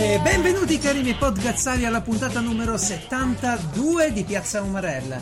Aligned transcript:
Benvenuti 0.00 0.76
cari 0.78 1.00
miei 1.00 1.14
podcazzari 1.14 1.86
alla 1.86 2.02
puntata 2.02 2.40
numero 2.40 2.76
72 2.76 4.12
di 4.12 4.24
Piazza 4.24 4.60
Umarella, 4.60 5.18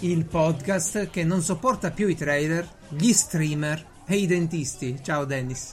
il 0.00 0.24
podcast 0.24 1.08
che 1.08 1.22
non 1.22 1.40
sopporta 1.40 1.92
più 1.92 2.08
i 2.08 2.16
trailer, 2.16 2.68
gli 2.88 3.12
streamer 3.12 3.86
e 4.04 4.16
i 4.16 4.26
dentisti. 4.26 4.98
Ciao 5.04 5.24
Dennis. 5.24 5.72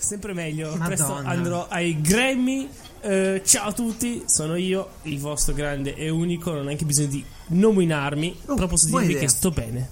Sempre 0.00 0.32
meglio, 0.32 0.70
Madonna. 0.70 0.86
presto 0.86 1.12
andrò 1.14 1.66
ai 1.68 2.00
Grammy. 2.00 2.68
Eh, 3.02 3.42
ciao 3.44 3.68
a 3.68 3.72
tutti, 3.72 4.24
sono 4.26 4.56
io, 4.56 4.88
il 5.02 5.20
vostro 5.20 5.54
grande 5.54 5.94
e 5.94 6.08
unico, 6.08 6.50
non 6.50 6.62
ho 6.62 6.64
neanche 6.64 6.84
bisogno 6.84 7.08
di 7.10 7.24
nominarmi, 7.50 8.40
Oh, 8.46 8.54
però 8.56 8.66
posso 8.66 8.86
dirvi 8.88 9.04
idea. 9.10 9.20
che 9.20 9.28
sto 9.28 9.52
bene. 9.52 9.88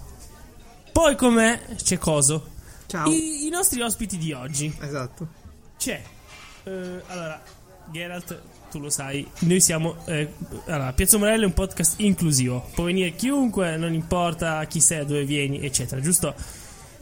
Poi 0.90 1.14
con 1.14 1.34
me 1.34 1.60
c'è 1.80 1.98
Coso, 1.98 2.48
Ciao. 2.86 3.10
I, 3.10 3.46
i 3.46 3.48
nostri 3.48 3.80
ospiti 3.80 4.16
di 4.18 4.32
oggi. 4.32 4.74
Esatto. 4.80 5.26
C'è, 5.78 6.02
eh, 6.64 7.00
allora, 7.06 7.42
Geralt, 7.90 8.40
tu 8.70 8.78
lo 8.78 8.90
sai, 8.90 9.26
noi 9.40 9.60
siamo, 9.60 9.96
eh, 10.06 10.32
allora, 10.66 10.92
Piazza 10.92 11.18
Morello 11.18 11.42
è 11.42 11.46
un 11.46 11.52
podcast 11.54 12.00
inclusivo, 12.00 12.68
può 12.74 12.84
venire 12.84 13.14
chiunque, 13.14 13.76
non 13.76 13.92
importa 13.94 14.64
chi 14.66 14.80
sei, 14.80 14.98
da 14.98 15.04
dove 15.04 15.24
vieni, 15.24 15.60
eccetera, 15.64 16.00
giusto? 16.00 16.34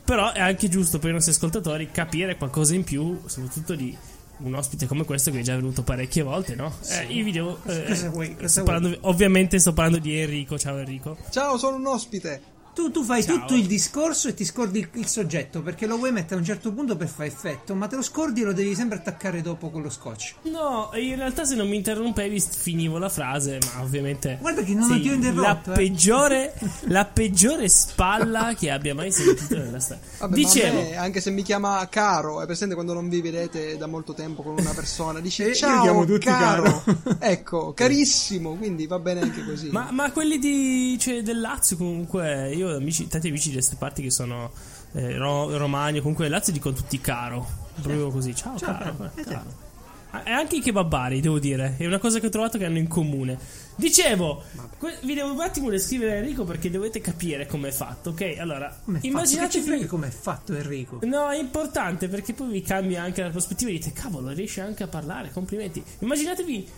Però 0.04 0.32
è 0.32 0.40
anche 0.40 0.68
giusto 0.68 0.98
per 0.98 1.10
i 1.10 1.12
nostri 1.12 1.32
ascoltatori 1.32 1.90
capire 1.90 2.36
qualcosa 2.36 2.74
in 2.74 2.82
più, 2.84 3.20
soprattutto 3.26 3.74
di 3.74 3.96
un 4.38 4.54
ospite 4.54 4.86
come 4.86 5.04
questo 5.04 5.30
che 5.30 5.38
è 5.38 5.42
già 5.42 5.54
venuto 5.54 5.82
parecchie 5.84 6.22
volte, 6.22 6.56
no? 6.56 6.74
Eh, 6.88 7.04
io 7.12 7.22
vi 7.22 7.30
devo, 7.30 7.60
eh, 7.66 7.84
Cosa 7.86 8.10
vuoi- 8.10 8.34
cosa 8.34 8.48
sto 8.48 8.62
vuoi? 8.64 8.74
parlando- 8.74 8.98
ovviamente 9.08 9.58
sto 9.60 9.72
parlando 9.72 10.00
di 10.00 10.18
Enrico, 10.18 10.58
ciao 10.58 10.78
Enrico. 10.78 11.16
Ciao, 11.30 11.56
sono 11.58 11.76
un 11.76 11.86
ospite. 11.86 12.42
Tu, 12.74 12.90
tu 12.90 13.04
fai 13.04 13.22
Ciao. 13.22 13.38
tutto 13.40 13.54
il 13.54 13.66
discorso 13.66 14.28
e 14.28 14.34
ti 14.34 14.44
scordi 14.46 14.78
il, 14.78 14.88
il 14.94 15.06
soggetto 15.06 15.60
perché 15.60 15.86
lo 15.86 15.96
vuoi 15.98 16.10
mettere 16.10 16.36
a 16.36 16.38
un 16.38 16.44
certo 16.44 16.72
punto 16.72 16.96
per 16.96 17.08
fare 17.08 17.28
effetto, 17.28 17.74
ma 17.74 17.86
te 17.86 17.96
lo 17.96 18.02
scordi 18.02 18.40
e 18.40 18.44
lo 18.44 18.52
devi 18.52 18.74
sempre 18.74 18.98
attaccare 18.98 19.42
dopo 19.42 19.70
con 19.70 19.82
lo 19.82 19.90
scotch. 19.90 20.34
No, 20.44 20.90
in 20.94 21.16
realtà 21.16 21.44
se 21.44 21.54
non 21.54 21.68
mi 21.68 21.76
interrompevi 21.76 22.40
finivo 22.40 22.96
la 22.98 23.08
frase, 23.10 23.58
ma 23.74 23.82
ovviamente... 23.82 24.38
Guarda 24.40 24.62
che 24.62 24.72
non 24.74 24.88
Sì, 24.90 25.00
ti 25.02 25.10
ho 25.10 25.12
interrotto. 25.12 25.42
La 25.42 25.72
eh. 25.72 25.76
peggiore, 25.76 26.54
la 26.88 27.04
peggiore 27.04 27.68
spalla 27.68 28.54
che 28.58 28.70
abbia 28.70 28.94
mai 28.94 29.12
sentito 29.12 29.56
nella 29.58 29.78
storia. 29.80 30.02
Vabbè, 30.18 30.34
Dicevo, 30.34 30.74
ma 30.74 30.80
a 30.80 30.82
me, 30.90 30.96
anche 30.96 31.20
se 31.20 31.30
mi 31.30 31.42
chiama 31.42 31.86
caro, 31.90 32.40
è 32.40 32.46
presente 32.46 32.74
quando 32.74 32.94
non 32.94 33.08
vi 33.10 33.20
vedete 33.20 33.76
da 33.76 33.86
molto 33.86 34.14
tempo 34.14 34.42
con 34.42 34.54
una 34.58 34.72
persona, 34.72 35.20
dice 35.20 35.44
Eh, 35.44 35.48
io 35.48 35.54
ciao 35.54 35.82
chiamo 35.82 36.04
tutti 36.06 36.24
caro. 36.24 36.82
caro. 36.84 37.16
ecco, 37.20 37.72
carissimo, 37.74 38.54
quindi 38.54 38.86
va 38.86 38.98
bene 38.98 39.20
anche 39.20 39.44
così. 39.44 39.68
ma, 39.70 39.88
ma 39.90 40.10
quelli 40.10 40.38
di, 40.38 40.96
cioè, 40.98 41.22
del 41.22 41.40
Lazio 41.40 41.76
comunque, 41.76 42.54
io 42.54 42.61
ho 42.62 42.76
amici, 42.76 43.06
tanti 43.08 43.28
amici 43.28 43.48
di 43.48 43.54
queste 43.54 43.76
parti 43.76 44.02
che 44.02 44.10
sono 44.10 44.50
eh, 44.92 45.16
ro- 45.16 45.56
romani, 45.56 46.00
comunque 46.00 46.28
Lazio 46.28 46.52
dicono 46.52 46.74
tutti 46.74 47.00
caro, 47.00 47.46
proprio 47.80 48.10
così, 48.10 48.34
ciao, 48.34 48.56
Ciao, 48.58 48.76
caro. 48.78 48.96
caro. 48.96 49.10
eh, 49.14 49.22
caro. 49.24 49.70
Ah, 50.14 50.22
E 50.26 50.30
anche 50.30 50.56
i 50.56 50.60
kebabari, 50.60 51.20
devo 51.20 51.38
dire, 51.38 51.76
è 51.78 51.86
una 51.86 51.98
cosa 51.98 52.18
che 52.20 52.26
ho 52.26 52.30
trovato 52.30 52.58
che 52.58 52.66
hanno 52.66 52.76
in 52.76 52.86
comune. 52.86 53.38
Dicevo, 53.76 54.42
que- 54.76 54.98
vi 55.04 55.14
devo 55.14 55.32
un 55.32 55.40
attimo 55.40 55.70
descrivere 55.70 56.16
Enrico 56.18 56.44
perché 56.44 56.68
dovete 56.70 57.00
capire 57.00 57.46
come 57.46 57.68
è 57.68 57.72
fatto, 57.72 58.10
ok? 58.10 58.34
Allora, 58.38 58.66
Come 58.68 58.68
è 58.68 58.76
fatto? 58.76 58.92
Che 58.92 59.00
ci 59.00 59.06
immaginatevi... 59.06 59.64
frega 59.64 59.86
come 59.86 60.08
è 60.08 60.10
fatto 60.10 60.54
Enrico? 60.54 60.98
No, 61.04 61.30
è 61.30 61.38
importante 61.38 62.08
perché 62.08 62.34
poi 62.34 62.50
vi 62.50 62.60
cambia 62.60 63.02
anche 63.02 63.22
la 63.22 63.30
prospettiva 63.30 63.70
e 63.70 63.74
dite, 63.74 63.92
cavolo, 63.94 64.28
riesce 64.32 64.60
anche 64.60 64.82
a 64.82 64.86
parlare, 64.88 65.30
complimenti. 65.30 65.82
Immaginatevi 66.00 66.68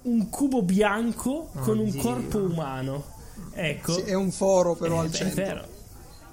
un 0.00 0.30
cubo 0.30 0.62
bianco 0.62 1.50
con 1.60 1.78
un 1.78 1.88
Oddio. 1.88 2.00
corpo 2.00 2.38
umano. 2.38 3.04
Ecco. 3.52 3.92
Sì, 3.94 4.00
è 4.02 4.14
un 4.14 4.30
foro 4.30 4.74
però 4.74 4.96
Eh, 4.96 4.98
al 5.04 5.08
beh, 5.08 5.16
centro. 5.16 5.42
È 5.42 5.46
vero. 5.46 5.76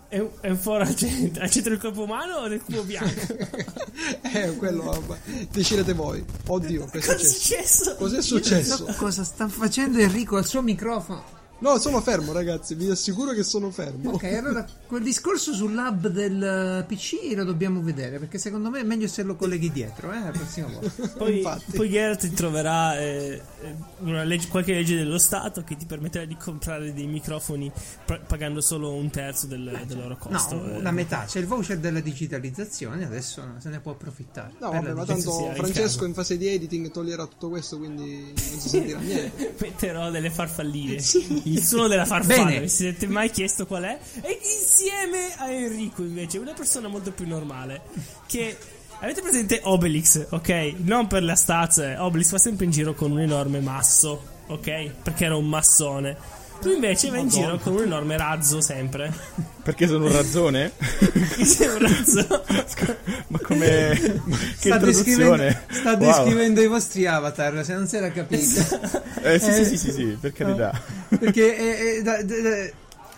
È 0.07 0.19
un, 0.19 0.29
è 0.41 0.49
un 0.49 0.57
foro 0.57 0.83
al 0.83 0.95
centro. 0.95 1.43
Al 1.43 1.49
centro 1.49 1.71
del 1.71 1.79
corpo 1.81 2.03
umano 2.03 2.35
o 2.35 2.47
del 2.47 2.61
cubo 2.61 2.83
bianco? 2.83 3.09
eh, 4.33 4.55
quello, 4.57 5.03
decidete 5.51 5.93
voi. 5.93 6.23
Oddio, 6.47 6.85
che 6.85 6.99
è 6.99 7.01
Cosa 7.01 7.13
è 7.15 7.17
successo? 7.17 7.35
successo? 7.83 7.95
Cos'è 7.95 8.21
So 8.21 8.35
successo? 8.37 8.85
cosa 8.97 9.23
sta 9.23 9.47
facendo 9.47 9.97
Enrico 9.99 10.37
al 10.37 10.45
suo 10.45 10.61
microfono? 10.61 11.23
No, 11.57 11.77
sono 11.79 12.01
fermo, 12.01 12.33
ragazzi, 12.33 12.75
vi 12.75 12.89
assicuro 12.89 13.31
che 13.31 13.43
sono 13.43 13.71
fermo. 13.71 14.11
Ok, 14.11 14.23
allora 14.25 14.65
quel 14.87 15.01
discorso 15.01 15.53
sull'hub 15.53 16.07
del 16.09 16.43
eh, 16.43 16.83
PC 16.85 17.33
lo 17.33 17.45
dobbiamo 17.45 17.81
vedere 17.81 18.19
perché 18.19 18.37
secondo 18.37 18.69
me 18.69 18.81
è 18.81 18.83
meglio 18.83 19.07
se 19.07 19.23
lo 19.23 19.35
colleghi 19.35 19.71
dietro, 19.71 20.11
eh, 20.11 20.19
la 20.19 20.31
prossima 20.31 20.67
volta. 20.67 21.07
Poi, 21.15 21.47
poi 21.73 21.89
Geralt 21.89 22.19
ti 22.19 22.33
troverà 22.33 22.99
eh, 22.99 23.41
una 23.99 24.23
legge- 24.23 24.49
qualche 24.49 24.73
legge 24.73 24.97
dello 24.97 25.17
Stato 25.17 25.63
che 25.63 25.77
ti 25.77 25.85
permetterà 25.85 26.25
di 26.25 26.35
comprare 26.35 26.93
dei 26.93 27.07
microfoni 27.07 27.71
pra- 28.05 28.19
pagando 28.19 28.59
solo 28.59 28.93
un 28.93 29.09
terzo 29.09 29.47
del, 29.47 29.81
del 29.87 29.97
loro 29.97 30.17
costo. 30.17 30.55
No, 30.55 30.75
eh. 30.75 30.81
la 30.81 30.91
metà, 30.91 31.23
c'è 31.25 31.39
il 31.39 31.47
voucher 31.47 31.79
della 31.79 32.01
digitalizzazione, 32.01 33.05
adesso 33.05 33.41
se 33.59 33.69
ne 33.69 33.79
può 33.79 33.93
approfittare. 33.93 34.53
No, 34.59 34.71
vabbè, 34.71 34.93
ma 34.93 35.05
tanto 35.05 35.31
sì, 35.31 35.43
in 35.43 35.53
Francesco 35.55 35.95
casa. 35.95 36.05
in 36.07 36.13
fase 36.13 36.37
di 36.37 36.47
editing 36.47 36.91
toglierà 36.91 37.25
tutto 37.25 37.47
questo, 37.49 37.77
quindi 37.77 38.33
non 38.35 38.59
si 38.59 38.67
sentirà 38.69 38.99
niente. 38.99 39.55
Metterò 39.57 40.11
delle 40.11 40.29
farfalline. 40.29 41.01
Il 41.55 41.63
suono 41.63 41.87
della 41.87 42.05
farfalla. 42.05 42.45
Bene. 42.45 42.59
Vi 42.61 42.69
siete 42.69 43.07
mai 43.07 43.29
chiesto 43.29 43.65
qual 43.65 43.83
è? 43.83 43.99
E 44.21 44.39
insieme 44.41 45.33
a 45.37 45.49
Enrico, 45.49 46.01
invece, 46.01 46.37
una 46.37 46.53
persona 46.53 46.87
molto 46.87 47.11
più 47.11 47.27
normale. 47.27 47.81
Che. 48.25 48.57
Avete 48.99 49.21
presente 49.21 49.59
Obelix, 49.63 50.27
ok? 50.29 50.75
Non 50.77 51.07
per 51.07 51.21
la 51.21 51.35
stazza. 51.35 52.03
Obelix 52.03 52.31
va 52.31 52.37
sempre 52.37 52.65
in 52.65 52.71
giro 52.71 52.93
con 52.93 53.11
un 53.11 53.19
enorme 53.19 53.59
masso, 53.59 54.23
ok? 54.47 54.91
Perché 55.03 55.25
era 55.25 55.35
un 55.35 55.47
massone. 55.47 56.15
Tu 56.61 56.71
invece 56.71 57.09
vai 57.11 57.21
in 57.21 57.27
giro 57.27 57.59
con 57.59 57.73
un 57.73 57.83
enorme 57.83 58.17
razzo 58.17 58.59
sempre. 58.61 59.13
Perché 59.63 59.87
sono 59.87 60.05
un 60.05 60.11
razzone? 60.11 60.71
Che 61.35 61.45
sei 61.45 61.67
un 61.67 61.79
razzo. 61.79 62.43
Ma 63.27 63.39
come. 63.39 63.99
ma 64.23 64.37
che 64.37 64.69
Sta 64.69 64.77
descrivendo, 64.77 65.55
sta 65.69 65.91
Wow. 65.91 65.97
descrivendo 65.97 66.61
i 66.61 66.67
vostri 66.67 67.05
avatar, 67.05 67.63
se 67.63 67.73
non 67.73 67.87
si 67.87 67.97
era 67.97 68.09
capito. 68.11 68.43
Eh, 69.21 69.37
sì, 69.39 69.49
Eh, 69.49 69.53
sì, 69.53 69.65
sì, 69.65 69.77
sì, 69.77 69.91
sì, 69.91 70.17
per 70.19 70.31
carità. 70.33 70.81
Perché 71.19 71.57
eh, 71.57 71.97
eh, 71.97 72.01
da- 72.01 72.23
da- 72.23 72.41
da- 72.41 72.69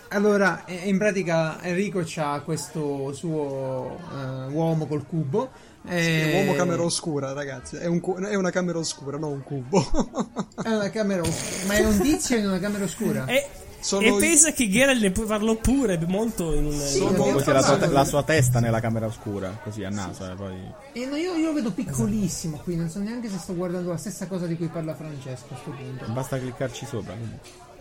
allora, 0.10 0.66
eh, 0.66 0.88
in 0.90 0.98
pratica 0.98 1.62
Enrico 1.62 2.04
ha 2.18 2.42
questo 2.42 3.14
suo 3.14 3.98
eh, 4.14 4.52
uomo 4.52 4.88
col 4.88 5.06
cubo. 5.06 5.52
È 5.88 5.96
eh, 5.96 6.40
un 6.40 6.46
uomo 6.46 6.58
camera 6.58 6.84
oscura, 6.84 7.34
ragazzi. 7.34 7.78
È, 7.78 7.86
un 7.86 8.00
cu- 8.00 8.20
è 8.20 8.36
una 8.36 8.52
camera 8.52 8.78
oscura, 8.78 9.18
non 9.18 9.32
un 9.32 9.44
cubo. 9.44 9.80
È 10.62 10.70
una 10.70 10.90
camera 10.90 11.22
oscura. 11.22 11.66
Ma 11.68 11.74
è 11.76 11.86
un 11.86 12.00
tizio 12.00 12.36
in 12.38 12.48
una 12.48 12.60
camera 12.60 12.84
oscura? 12.84 13.26
E, 13.26 13.48
Sono 13.80 14.02
e 14.06 14.10
i- 14.10 14.18
pensa 14.18 14.52
che 14.52 14.68
Geralt 14.70 15.00
ne 15.00 15.12
può 15.12 15.26
farlo 15.26 15.56
pure 15.56 15.98
molto 16.08 16.54
in 16.54 16.66
un. 16.66 16.72
Sì, 16.80 17.02
abbiamo 17.04 17.32
Così 17.34 17.52
la 17.52 17.62
sua, 17.62 17.88
la 17.88 18.06
sua 18.06 18.24
testa 18.24 18.60
nella 18.60 18.80
camera 18.80 19.06
oscura, 19.06 19.60
così 19.64 19.84
a 19.84 19.90
naso, 19.90 20.30
eh, 20.30 20.36
poi. 20.36 20.56
Eh, 20.94 21.06
no, 21.06 21.16
io, 21.16 21.36
io 21.36 21.48
lo 21.48 21.54
vedo 21.54 21.72
piccolissimo 21.72 22.60
qui, 22.64 22.76
non 22.76 22.90
so 22.90 23.00
neanche 23.00 23.30
se 23.30 23.38
sto 23.38 23.56
guardando 23.56 23.92
la 23.92 23.98
stessa 23.98 24.28
cosa 24.28 24.46
di 24.48 24.58
cui 24.58 24.68
parla 24.68 24.96
Francesco 24.96 25.46
a 25.46 25.58
questo 25.60 25.70
punto. 25.70 26.12
Basta 26.12 26.38
cliccarci 26.40 26.86
sopra. 26.86 27.14
quindi. 27.14 27.38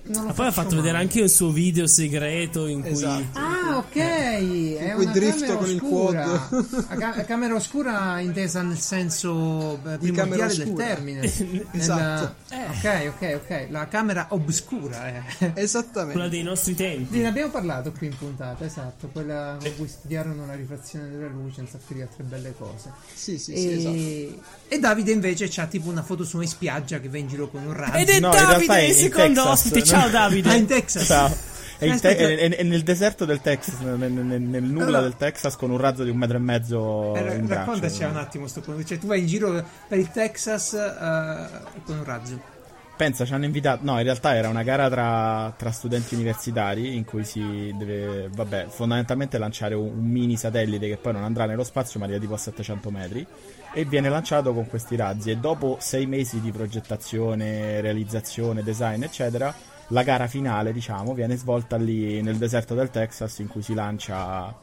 Non 0.08 0.22
lo 0.22 0.28
Ma 0.28 0.32
poi 0.34 0.46
ha 0.46 0.52
fatto 0.52 0.76
vedere 0.76 0.92
mai. 0.92 1.02
anche 1.02 1.20
il 1.20 1.30
suo 1.30 1.50
video 1.50 1.86
segreto 1.86 2.66
in 2.66 2.80
cui. 2.80 2.90
Esatto. 2.90 3.38
Ah, 3.38 3.76
ok. 3.78 3.96
È 3.96 4.92
cui 4.94 5.04
una 5.04 5.12
drifto 5.12 5.40
camera 5.40 5.56
con 5.56 5.68
il 5.70 5.80
oscura. 5.82 6.22
quad. 6.48 6.88
La 6.88 6.96
ca- 7.12 7.24
camera 7.24 7.54
oscura 7.54 8.20
intesa 8.20 8.62
nel 8.62 8.78
senso 8.78 9.80
eh, 9.84 9.98
Di 9.98 10.10
camera 10.12 10.46
primordiale 10.46 10.54
del 10.54 10.66
oscura. 10.68 10.84
termine. 10.86 11.64
Esatto. 11.72 12.34
Nella- 12.50 12.70
Ok, 12.70 13.12
ok, 13.20 13.40
ok. 13.44 13.66
La 13.70 13.88
camera 13.88 14.26
obscura. 14.30 15.08
Eh. 15.08 15.52
Esattamente. 15.54 16.12
Quella 16.12 16.28
dei 16.28 16.42
nostri 16.42 16.74
tempi. 16.74 17.18
Ne 17.18 17.26
abbiamo 17.26 17.50
parlato 17.50 17.92
qui 17.92 18.06
in 18.06 18.16
puntata, 18.16 18.64
esatto. 18.64 19.08
Quella 19.12 19.56
con 19.60 19.72
cui 19.76 19.88
studiarono 19.88 20.46
la 20.46 20.54
rifrazione 20.54 21.08
della 21.10 21.26
luce, 21.28 21.60
un 21.60 21.66
sacco 21.68 21.92
di 21.94 22.02
altre 22.02 22.22
belle 22.24 22.54
cose. 22.56 22.92
Sì, 23.12 23.38
sì, 23.38 23.56
sì, 23.56 23.72
esatto. 23.72 23.94
E... 23.96 24.38
e 24.68 24.78
Davide 24.78 25.10
invece 25.12 25.48
c'ha 25.50 25.66
tipo 25.66 25.88
una 25.90 26.02
foto 26.02 26.24
su 26.24 26.40
in 26.40 26.48
spiaggia 26.48 27.00
che 27.00 27.08
va 27.08 27.18
in 27.18 27.26
giro 27.28 27.48
con 27.50 27.64
un 27.64 27.72
razzo. 27.72 27.96
Ed 27.98 28.08
è 28.08 28.20
No, 28.20 28.30
Davide, 28.30 28.82
il 28.84 28.88
in 28.90 28.94
secondo 28.94 29.42
Texas. 29.42 29.64
ospite. 29.64 29.94
Ciao 30.00 30.08
Davide. 30.10 30.48
Ah, 30.50 30.54
in 30.54 30.66
Texas. 30.66 31.06
Ciao. 31.06 31.34
È, 31.78 31.84
in 31.84 32.00
te- 32.00 32.16
è- 32.16 32.36
è- 32.38 32.56
è 32.56 32.62
nel 32.62 32.82
deserto 32.82 33.24
del 33.24 33.40
Texas, 33.40 33.78
nel, 33.80 33.98
nel- 33.98 34.12
nel- 34.24 34.40
nel 34.40 34.62
nulla 34.62 34.84
Allora- 34.86 35.02
del 35.02 35.16
Texas, 35.16 35.56
con 35.56 35.70
un 35.70 35.76
razzo 35.78 36.04
di 36.04 36.10
un 36.10 36.16
metro 36.16 36.36
e 36.36 36.40
mezzo 36.40 37.14
Eh, 37.14 37.20
in 37.36 37.46
braccio. 37.46 37.54
raccontaci 37.64 38.02
un 38.04 38.16
attimo 38.16 38.46
sto 38.46 38.60
punto. 38.62 38.82
Cioè, 38.84 38.98
tu 38.98 39.06
vai 39.06 39.20
in 39.20 39.26
giro 39.26 39.62
per 39.88 39.98
il 39.98 40.10
Texas 40.10 40.72
eh, 40.74 41.48
con 41.84 41.98
un 41.98 42.04
razzo. 42.04 42.54
Pensa, 42.96 43.26
ci 43.26 43.34
hanno 43.34 43.44
invitato. 43.44 43.84
No, 43.84 43.98
in 43.98 44.04
realtà 44.04 44.34
era 44.34 44.48
una 44.48 44.62
gara 44.62 44.88
tra, 44.88 45.52
tra 45.54 45.70
studenti 45.70 46.14
universitari 46.14 46.96
in 46.96 47.04
cui 47.04 47.24
si 47.24 47.70
deve, 47.76 48.30
vabbè, 48.34 48.68
fondamentalmente 48.70 49.36
lanciare 49.36 49.74
un, 49.74 49.86
un 49.98 50.04
mini 50.06 50.34
satellite 50.38 50.88
che 50.88 50.96
poi 50.96 51.12
non 51.12 51.22
andrà 51.24 51.44
nello 51.44 51.64
spazio, 51.64 52.00
ma 52.00 52.06
arriva 52.06 52.20
tipo 52.20 52.32
a 52.34 52.38
700 52.38 52.90
metri. 52.90 53.26
E 53.74 53.84
viene 53.84 54.08
lanciato 54.08 54.54
con 54.54 54.66
questi 54.66 54.96
razzi. 54.96 55.30
E 55.30 55.36
dopo 55.36 55.76
sei 55.78 56.06
mesi 56.06 56.40
di 56.40 56.50
progettazione, 56.50 57.82
realizzazione, 57.82 58.62
design, 58.62 59.02
eccetera, 59.02 59.54
la 59.88 60.02
gara 60.02 60.26
finale, 60.26 60.72
diciamo, 60.72 61.14
viene 61.14 61.36
svolta 61.36 61.76
lì 61.76 62.20
nel 62.22 62.36
deserto 62.36 62.74
del 62.74 62.90
Texas 62.90 63.38
in 63.38 63.48
cui 63.48 63.62
si 63.62 63.74
lancia 63.74 64.54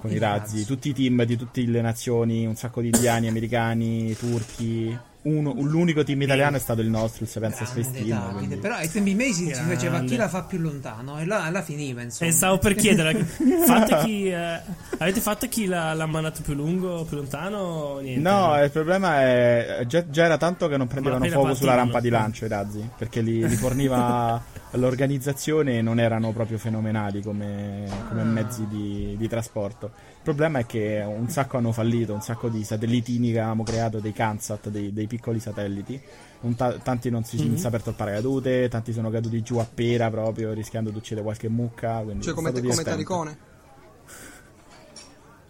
con 0.00 0.10
i 0.10 0.18
razzi, 0.18 0.64
tutti 0.64 0.88
i 0.88 0.92
team 0.92 1.24
di 1.24 1.36
tutte 1.36 1.62
le 1.62 1.80
nazioni, 1.80 2.46
un 2.46 2.56
sacco 2.56 2.80
di 2.80 2.88
indiani, 2.88 3.28
americani, 3.28 4.14
turchi. 4.16 4.98
Uno- 5.22 5.54
l'unico 5.56 6.02
team 6.02 6.20
italiano 6.22 6.56
è 6.56 6.60
stato 6.60 6.80
il 6.80 6.88
nostro, 6.88 7.24
il 7.24 7.30
Sapienza 7.30 7.64
Space 7.64 7.90
Team. 7.92 8.32
Quindi- 8.34 8.56
Però 8.56 8.74
ai 8.74 8.90
tempi 8.90 9.14
miei 9.14 9.32
si, 9.32 9.46
si 9.54 9.62
faceva 9.62 10.00
chi 10.00 10.16
la 10.16 10.28
fa 10.28 10.42
più 10.42 10.58
lontano 10.58 11.18
e 11.18 11.24
là, 11.24 11.48
là 11.50 11.62
finiva 11.62 12.02
insomma. 12.02 12.30
E 12.30 12.32
stavo 12.32 12.58
per 12.58 12.74
chiedere, 12.74 13.14
fate 13.66 13.98
chi, 14.04 14.28
eh, 14.28 14.60
avete 14.98 15.20
fatto 15.20 15.46
chi 15.48 15.66
l'ha, 15.66 15.92
l'ha 15.94 16.06
mandato 16.06 16.42
più 16.42 16.54
lungo, 16.54 17.04
più 17.04 17.16
lontano? 17.16 17.58
o 17.58 18.00
Niente. 18.00 18.20
No, 18.28 18.60
il 18.62 18.70
problema 18.70 19.20
è 19.20 19.84
già, 19.86 20.08
già 20.08 20.24
era 20.24 20.36
tanto 20.38 20.66
che 20.68 20.76
non 20.76 20.86
prendevano 20.88 21.24
fuoco 21.28 21.54
sulla 21.54 21.74
rampa 21.74 22.00
di 22.00 22.08
lancio 22.08 22.44
i 22.44 22.48
razzi, 22.48 22.88
perché 22.98 23.20
li, 23.20 23.46
li 23.46 23.56
forniva 23.56 24.42
l'organizzazione 24.72 25.78
e 25.78 25.82
non 25.82 26.00
erano 26.00 26.32
proprio 26.32 26.58
fenomenali 26.58 27.22
come, 27.22 27.84
come 28.08 28.22
mezzi 28.24 28.66
di, 28.68 29.14
di 29.16 29.28
trasporto. 29.28 29.90
Il 30.22 30.28
problema 30.28 30.60
è 30.60 30.66
che 30.66 31.02
un 31.04 31.28
sacco 31.28 31.56
hanno 31.56 31.72
fallito, 31.72 32.14
un 32.14 32.22
sacco 32.22 32.48
di 32.48 32.62
satellitini 32.62 33.32
che 33.32 33.40
avevamo 33.40 33.64
creato, 33.64 33.98
dei 33.98 34.12
Kansat, 34.12 34.68
dei, 34.68 34.92
dei 34.92 35.08
piccoli 35.08 35.40
satelliti. 35.40 36.00
Un 36.42 36.54
ta- 36.54 36.78
tanti 36.78 37.10
non 37.10 37.24
si, 37.24 37.44
non 37.44 37.56
si 37.56 37.64
è 37.64 37.66
aperto 37.66 37.90
il 37.90 37.96
paracadute, 37.96 38.68
tanti 38.68 38.92
sono 38.92 39.10
caduti 39.10 39.42
giù 39.42 39.56
a 39.56 39.66
pera 39.66 40.08
proprio, 40.10 40.52
rischiando 40.52 40.90
di 40.90 40.98
uccidere 40.98 41.24
qualche 41.24 41.48
mucca. 41.48 42.02
quindi 42.02 42.22
Cioè 42.22 42.34
come, 42.34 42.52
come. 42.52 42.82
Taricone. 42.84 43.38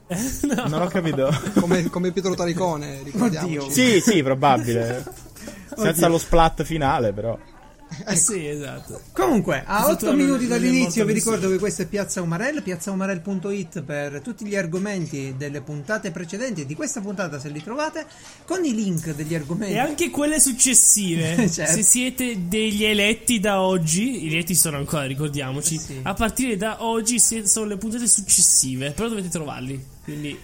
Non 0.68 0.80
ho 0.80 0.86
capito. 0.88 1.30
Come, 1.60 1.90
come 1.90 2.10
Pietro 2.10 2.34
Taricone, 2.34 3.02
ricordiamoci. 3.04 3.56
Oddio. 3.58 3.70
sì, 3.70 4.00
sì, 4.00 4.22
probabile. 4.22 5.04
Senza 5.68 5.90
Oddio. 5.90 6.08
lo 6.08 6.18
splat 6.18 6.62
finale, 6.62 7.12
però. 7.12 7.38
Eh 8.06 8.16
sì, 8.16 8.46
esatto. 8.46 9.00
Comunque, 9.12 9.62
a 9.66 9.78
Esatto, 9.80 9.92
8 9.92 10.06
non- 10.06 10.16
minuti 10.16 10.46
dall'inizio 10.46 11.04
vi 11.04 11.12
ricordo 11.12 11.48
che 11.48 11.58
questo 11.58 11.82
è 11.82 11.86
Piazza 11.86 12.22
Umarell, 12.22 12.62
piazzaumarell.it 12.62 13.82
per 13.82 14.20
tutti 14.20 14.44
gli 14.46 14.56
argomenti 14.56 15.34
delle 15.36 15.60
puntate 15.60 16.10
precedenti 16.10 16.64
di 16.66 16.74
questa 16.74 17.00
puntata 17.00 17.38
se 17.38 17.48
li 17.50 17.62
trovate, 17.62 18.06
con 18.44 18.64
i 18.64 18.74
link 18.74 19.14
degli 19.14 19.34
argomenti. 19.34 19.74
E 19.74 19.78
anche 19.78 20.10
quelle 20.10 20.40
successive. 20.40 21.30
Certo. 21.52 21.72
Se 21.74 21.82
siete 21.82 22.48
degli 22.48 22.84
eletti 22.84 23.38
da 23.40 23.60
oggi, 23.62 24.22
gli 24.22 24.32
eletti 24.32 24.54
sono 24.54 24.78
ancora, 24.78 25.04
ricordiamoci. 25.04 25.74
Eh 25.74 25.78
sì. 25.78 26.00
A 26.02 26.14
partire 26.14 26.56
da 26.56 26.84
oggi 26.84 27.18
sono 27.18 27.66
le 27.66 27.76
puntate 27.76 28.06
successive, 28.06 28.92
però 28.92 29.08
dovete 29.08 29.28
trovarli. 29.28 29.84
Quindi 30.04 30.38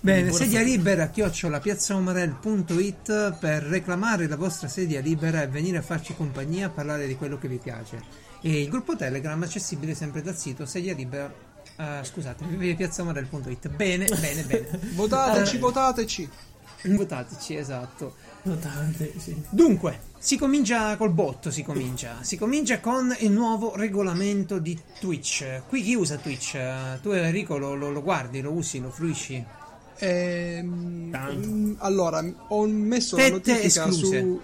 Bene, 0.00 0.30
sedia 0.32 0.62
libera, 0.62 1.08
chiocciola 1.08 1.58
piazzaumarell.it 1.58 3.36
per 3.38 3.62
reclamare 3.64 4.28
la 4.28 4.36
vostra 4.36 4.68
sedia 4.68 5.00
libera 5.00 5.42
e 5.42 5.48
venire 5.48 5.78
a 5.78 5.82
farci 5.82 6.14
compagnia 6.14 6.66
a 6.66 6.70
parlare 6.70 7.06
di 7.06 7.16
quello 7.16 7.36
che 7.36 7.48
vi 7.48 7.58
piace. 7.58 8.00
E 8.40 8.62
il 8.62 8.68
gruppo 8.68 8.94
Telegram 8.96 9.42
accessibile 9.42 9.94
sempre 9.94 10.22
dal 10.22 10.36
sito 10.36 10.66
sedia 10.66 10.94
libera. 10.94 11.32
eh, 11.76 12.00
scusate, 12.02 12.44
piazzaumarell.it. 12.44 13.68
Bene, 13.70 14.06
bene, 14.20 14.42
bene. 14.44 14.78
Votateci, 14.94 15.56
Eh, 15.56 15.58
votateci. 15.58 16.28
Votateci, 16.84 17.56
esatto. 17.56 18.14
Notate, 18.42 19.12
sì. 19.18 19.34
Dunque, 19.50 20.00
si 20.16 20.38
comincia 20.38 20.96
col 20.96 21.10
botto, 21.10 21.50
si 21.50 21.64
comincia. 21.64 22.18
Si 22.20 22.38
comincia 22.38 22.78
con 22.78 23.14
il 23.18 23.32
nuovo 23.32 23.74
regolamento 23.74 24.60
di 24.60 24.78
Twitch. 25.00 25.62
Qui 25.68 25.82
chi 25.82 25.94
usa 25.96 26.16
Twitch? 26.18 26.56
Tu 27.02 27.10
Enrico 27.10 27.58
lo, 27.58 27.74
lo- 27.74 27.90
lo 27.90 28.00
guardi, 28.02 28.40
lo 28.40 28.52
usi, 28.52 28.78
lo 28.80 28.90
fruisci? 28.90 29.44
Ehm, 29.98 31.10
Tanto. 31.10 31.48
mm, 31.48 31.72
allora, 31.78 32.24
ho 32.48 32.66
messo 32.66 33.16
Tette 33.16 33.28
la 33.28 33.36
notifica 33.36 33.88
escluse. 33.88 34.20
su. 34.20 34.40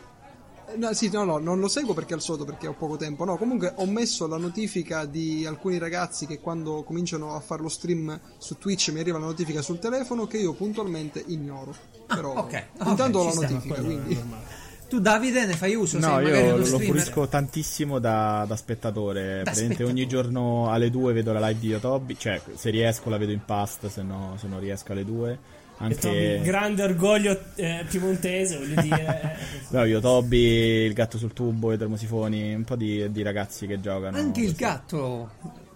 No, 0.77 0.93
sì, 0.93 1.09
no, 1.13 1.25
no, 1.25 1.39
non 1.39 1.61
lo 1.61 1.69
seguo 1.69 1.95
perché 1.95 2.15
al 2.15 2.21
solito 2.21 2.45
perché 2.45 2.67
ho 2.67 2.73
poco 2.73 2.97
tempo. 2.97 3.25
No, 3.25 3.37
comunque 3.37 3.75
ho 3.77 3.87
messo 3.87 4.27
la 4.27 4.39
notifica 4.39 5.05
di 5.05 5.47
alcuni 5.47 5.79
ragazzi 5.79 6.27
che 6.27 6.41
quando 6.41 6.83
cominciano 6.83 7.35
a 7.35 7.41
fare 7.41 7.63
lo 7.63 7.69
stream 7.69 8.19
su 8.39 8.59
Twitch 8.59 8.91
mi 8.91 8.99
arriva 9.01 9.19
la 9.19 9.27
notifica 9.27 9.63
sul 9.63 9.79
telefono 9.79 10.27
che 10.27 10.39
io 10.39 10.53
puntualmente 10.53 11.23
ignoro. 11.27 11.75
Però 12.07 12.35
ok, 12.35 12.67
intanto 12.87 13.19
ok, 13.19 13.25
ho 13.25 13.41
la 13.41 13.49
notifica, 13.49 13.75
quindi 13.83 14.15
normale. 14.15 14.64
Tu 14.89 15.01
Davide 15.01 15.47
ne 15.47 15.55
fai 15.55 15.75
uso? 15.75 15.99
No, 15.99 16.21
io 16.21 16.57
lo 16.57 16.65
streamer? 16.65 16.89
fruisco 16.89 17.27
tantissimo 17.27 17.99
da, 17.99 18.45
da 18.47 18.57
spettatore. 18.57 19.43
Praticamente 19.43 19.85
ogni 19.85 20.07
giorno 20.07 20.71
alle 20.71 20.91
2 20.91 21.13
vedo 21.13 21.33
la 21.33 21.47
live 21.49 21.61
di 21.61 21.69
Yotobi. 21.69 22.17
Cioè, 22.19 22.41
se 22.55 22.71
riesco 22.71 23.11
la 23.11 23.17
vedo 23.17 23.33
in 23.33 23.45
past, 23.45 23.87
se 23.89 24.03
no, 24.03 24.37
se 24.39 24.47
non 24.47 24.61
riesco 24.61 24.93
alle 24.93 25.05
2. 25.05 25.39
E 25.77 25.95
trovi 25.97 26.17
Anche 26.17 26.41
grande 26.43 26.83
orgoglio 26.85 27.39
eh, 27.57 27.85
piemontese, 27.89 28.59
voglio 28.59 28.81
dire. 28.81 29.37
eh, 29.37 29.77
no, 29.77 29.85
Yotobi, 29.85 30.39
il 30.39 30.93
gatto 30.93 31.19
sul 31.19 31.33
tubo, 31.33 31.73
i 31.73 31.79
termosifoni, 31.79 32.55
un 32.55 32.65
po' 32.65 32.77
di, 32.77 33.11
di 33.11 33.23
ragazzi 33.23 33.67
che 33.67 33.81
giocano. 33.81 34.17
Anche 34.17 34.41
il 34.41 34.53
così. 34.53 34.57
gatto. 34.57 35.31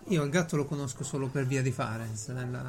Io 0.08 0.22
il 0.25 0.31
gatto 0.31 0.56
lo 0.56 0.64
conosco 0.66 1.05
solo 1.05 1.28
per 1.28 1.46
via 1.46 1.62
di 1.62 1.70
Farenz. 1.70 2.28
Nella... 2.28 2.62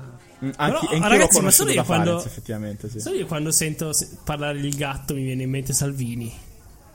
Mm, 0.43 0.49
Anche, 0.57 0.87
Però, 0.87 1.07
ragazzi, 1.07 1.41
ma 1.41 1.51
solo 1.51 1.69
io 1.69 1.75
da 1.77 1.83
quando- 1.83 2.05
Farenz, 2.17 2.25
effettivamente, 2.25 2.89
sì. 2.89 2.99
Solo 2.99 3.15
io 3.15 3.25
quando 3.25 3.51
sento 3.51 3.93
se- 3.93 4.09
parlare 4.23 4.59
del 4.59 4.75
gatto 4.75 5.13
mi 5.13 5.23
viene 5.23 5.43
in 5.43 5.49
mente 5.49 5.73
Salvini. 5.73 6.47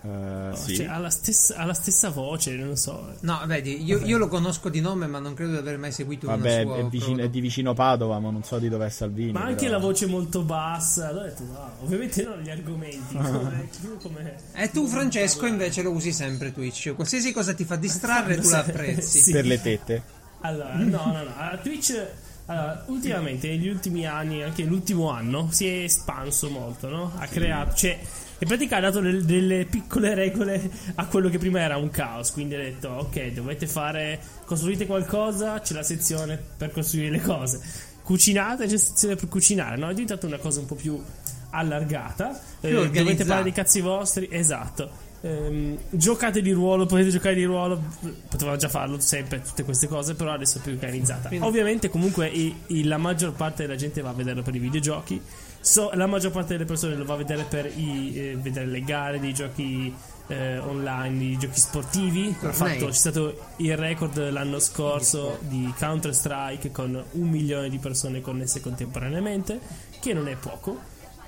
Eh, 0.07 0.55
sì. 0.55 0.77
Cioè, 0.77 0.87
ha 0.87 0.99
la, 0.99 1.09
stessa, 1.09 1.57
ha 1.57 1.65
la 1.65 1.73
stessa 1.73 2.11
voce, 2.11 2.55
non 2.57 2.77
so. 2.77 3.15
No, 3.21 3.41
vedi, 3.47 3.83
io, 3.83 4.05
io 4.05 4.19
lo 4.19 4.29
conosco 4.29 4.69
di 4.69 4.81
nome, 4.83 5.07
ma 5.07 5.19
non 5.19 5.33
credo 5.33 5.53
di 5.53 5.57
aver 5.57 5.79
mai 5.79 5.93
seguito 5.93 6.27
Vabbè, 6.27 6.63
una 6.65 6.75
sua 6.75 6.85
è, 6.85 6.89
vicino, 6.91 7.23
è 7.23 7.31
di 7.31 7.41
vicino 7.41 7.73
Padova, 7.73 8.19
ma 8.19 8.31
non 8.31 8.45
so 8.45 8.59
di 8.59 8.69
dov'è 8.69 8.91
Salvini. 8.91 9.33
Ma 9.33 9.45
anche 9.45 9.65
però- 9.65 9.71
la 9.71 9.79
voce 9.79 10.05
molto 10.05 10.43
bassa. 10.43 11.09
Allora 11.09 11.25
detto, 11.25 11.45
no, 11.45 11.71
ovviamente 11.81 12.23
non 12.23 12.39
gli 12.39 12.51
argomenti. 12.51 13.17
come, 13.17 13.69
come... 14.03 14.35
E 14.53 14.71
tu, 14.71 14.87
Francesco, 14.87 15.47
invece 15.47 15.81
lo 15.81 15.93
usi 15.93 16.13
sempre 16.13 16.53
Twitch. 16.53 16.95
Qualsiasi 16.95 17.33
cosa 17.33 17.55
ti 17.55 17.65
fa 17.65 17.77
distrarre, 17.77 18.37
tu 18.39 18.51
la 18.51 18.59
apprezzi. 18.59 19.21
Sì. 19.25 19.33
Per 19.33 19.47
le 19.47 19.63
tette. 19.63 20.03
Allora, 20.45 20.75
no, 20.75 21.07
no, 21.13 21.23
no. 21.23 21.59
Twitch, 21.63 22.07
allora, 22.47 22.85
ultimamente, 22.89 23.49
negli 23.49 23.69
ultimi 23.69 24.07
anni, 24.07 24.43
anche 24.43 24.63
l'ultimo 24.65 25.09
anno, 25.11 25.49
si 25.51 25.67
è 25.67 25.85
espanso 25.85 26.51
molto, 26.51 26.89
no? 26.89 27.13
Ha 27.17 27.27
creato, 27.27 27.75
cioè, 27.75 27.99
in 28.39 28.47
pratica 28.47 28.77
ha 28.77 28.81
dato 28.81 29.01
del- 29.01 29.25
delle 29.25 29.65
piccole 29.65 30.13
regole 30.15 30.71
a 30.97 31.07
quello 31.07 31.31
che 31.31 31.39
prima 31.39 31.61
era 31.61 31.79
un 31.79 31.89
caos. 31.89 32.31
Quindi 32.33 32.57
ha 32.57 32.59
detto, 32.59 32.89
ok, 32.91 33.29
dovete 33.33 33.67
fare, 33.67 34.21
costruite 34.45 34.85
qualcosa, 34.85 35.61
c'è 35.61 35.73
la 35.73 35.83
sezione 35.83 36.39
per 36.59 36.71
costruire 36.73 37.09
le 37.11 37.21
cose. 37.23 37.61
Cucinate, 38.03 38.67
c'è 38.67 38.73
la 38.73 38.79
sezione 38.79 39.17
per 39.17 39.29
cucinare, 39.29 39.77
no? 39.77 39.87
È 39.89 39.93
diventata 39.93 40.27
una 40.27 40.37
cosa 40.37 40.61
un 40.61 40.67
po' 40.67 40.75
più 40.75 41.03
allargata. 41.51 42.39
Eh, 42.61 42.71
dovete 42.91 43.25
fare 43.25 43.43
dei 43.45 43.53
cazzi 43.53 43.81
vostri, 43.81 44.29
esatto. 44.31 44.91
Ehm, 45.25 45.79
giocate 45.89 46.43
di 46.43 46.51
ruolo, 46.53 46.85
potete 46.85 47.09
giocare 47.09 47.35
di 47.35 47.45
ruolo, 47.45 47.83
potevano 48.29 48.59
già 48.59 48.69
farlo 48.69 49.01
sempre 49.01 49.41
tutte 49.41 49.65
queste 49.65 49.89
cose, 49.89 50.15
però 50.15 50.33
adesso 50.33 50.59
è 50.59 50.61
più 50.61 50.73
organizzata. 50.73 51.31
Ovviamente, 51.47 51.89
comunque, 51.89 52.29
i- 52.29 52.55
i- 52.67 52.85
la 52.85 52.99
maggior 52.99 53.33
parte 53.33 53.63
della 53.63 53.77
gente 53.77 54.03
va 54.03 54.11
a 54.11 54.13
vederlo 54.13 54.43
per 54.43 54.55
i 54.55 54.59
videogiochi. 54.59 55.19
So- 55.61 55.91
la 55.95 56.07
maggior 56.07 56.31
parte 56.31 56.53
delle 56.53 56.67
persone 56.67 56.95
lo 56.95 57.07
va 57.07 57.15
a 57.15 57.17
vedere 57.17 57.45
per 57.49 57.65
i, 57.75 58.13
eh, 58.15 58.37
vedere 58.37 58.67
le 58.67 58.83
gare 58.83 59.19
dei 59.19 59.33
giochi 59.33 59.95
eh, 60.27 60.57
online, 60.59 61.23
i 61.25 61.37
giochi 61.39 61.59
sportivi. 61.61 62.35
Fatto- 62.39 62.87
c'è 62.87 62.93
stato 62.93 63.39
il 63.57 63.77
record 63.77 64.31
l'anno 64.31 64.59
scorso 64.59 65.37
di 65.41 65.71
Counter 65.79 66.15
Strike 66.15 66.71
con 66.73 67.03
un 67.13 67.29
milione 67.29 67.69
di 67.69 67.77
persone 67.79 68.23
connesse 68.23 68.61
contemporaneamente, 68.63 69.59
che 70.01 70.15
non 70.15 70.27
è 70.29 70.35
poco 70.37 70.79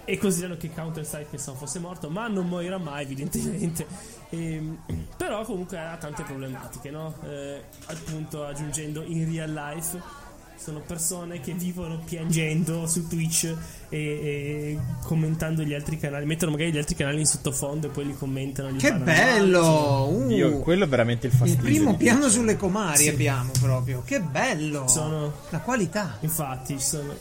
e 0.06 0.16
considerano 0.18 0.56
che 0.56 0.72
Counter 0.72 1.04
Strike 1.04 1.28
pensavo 1.30 1.58
fosse 1.58 1.78
morto, 1.80 2.08
ma 2.08 2.28
non 2.28 2.46
morirà 2.48 2.78
mai 2.78 3.02
evidentemente. 3.02 3.86
Ehm, 4.30 4.78
però 5.16 5.44
comunque 5.44 5.78
ha 5.78 5.96
tante 5.96 6.22
problematiche, 6.22 6.90
no? 6.90 7.14
Eh, 7.28 7.60
appunto 7.86 8.44
aggiungendo 8.44 9.02
in 9.04 9.30
real 9.30 9.52
life 9.52 10.24
sono 10.58 10.80
persone 10.80 11.38
che 11.40 11.52
vivono 11.52 11.98
piangendo 12.02 12.86
su 12.86 13.06
Twitch 13.06 13.44
e, 13.90 13.98
e 13.98 14.78
commentando 15.04 15.62
gli 15.62 15.74
altri 15.74 15.98
canali, 15.98 16.24
mettono 16.24 16.52
magari 16.52 16.72
gli 16.72 16.78
altri 16.78 16.94
canali 16.94 17.18
in 17.20 17.26
sottofondo 17.26 17.88
e 17.88 17.90
poi 17.90 18.06
li 18.06 18.16
commentano. 18.16 18.70
gli 18.70 18.78
Che 18.78 18.94
bello! 18.94 20.06
Uh, 20.08 20.30
Io, 20.30 20.58
quello 20.60 20.84
è 20.84 20.88
veramente 20.88 21.26
il 21.26 21.32
il 21.34 21.38
fastidio. 21.38 21.62
primo 21.64 21.90
di- 21.90 21.96
piano 21.98 22.28
sulle 22.30 22.56
comari 22.56 23.06
abbiamo 23.08 23.50
proprio. 23.60 24.02
Che 24.04 24.20
bello! 24.20 24.88
Sono- 24.88 25.32
La 25.50 25.58
qualità. 25.60 26.16
Infatti, 26.20 26.78
ci 26.78 26.84
sono. 26.84 27.12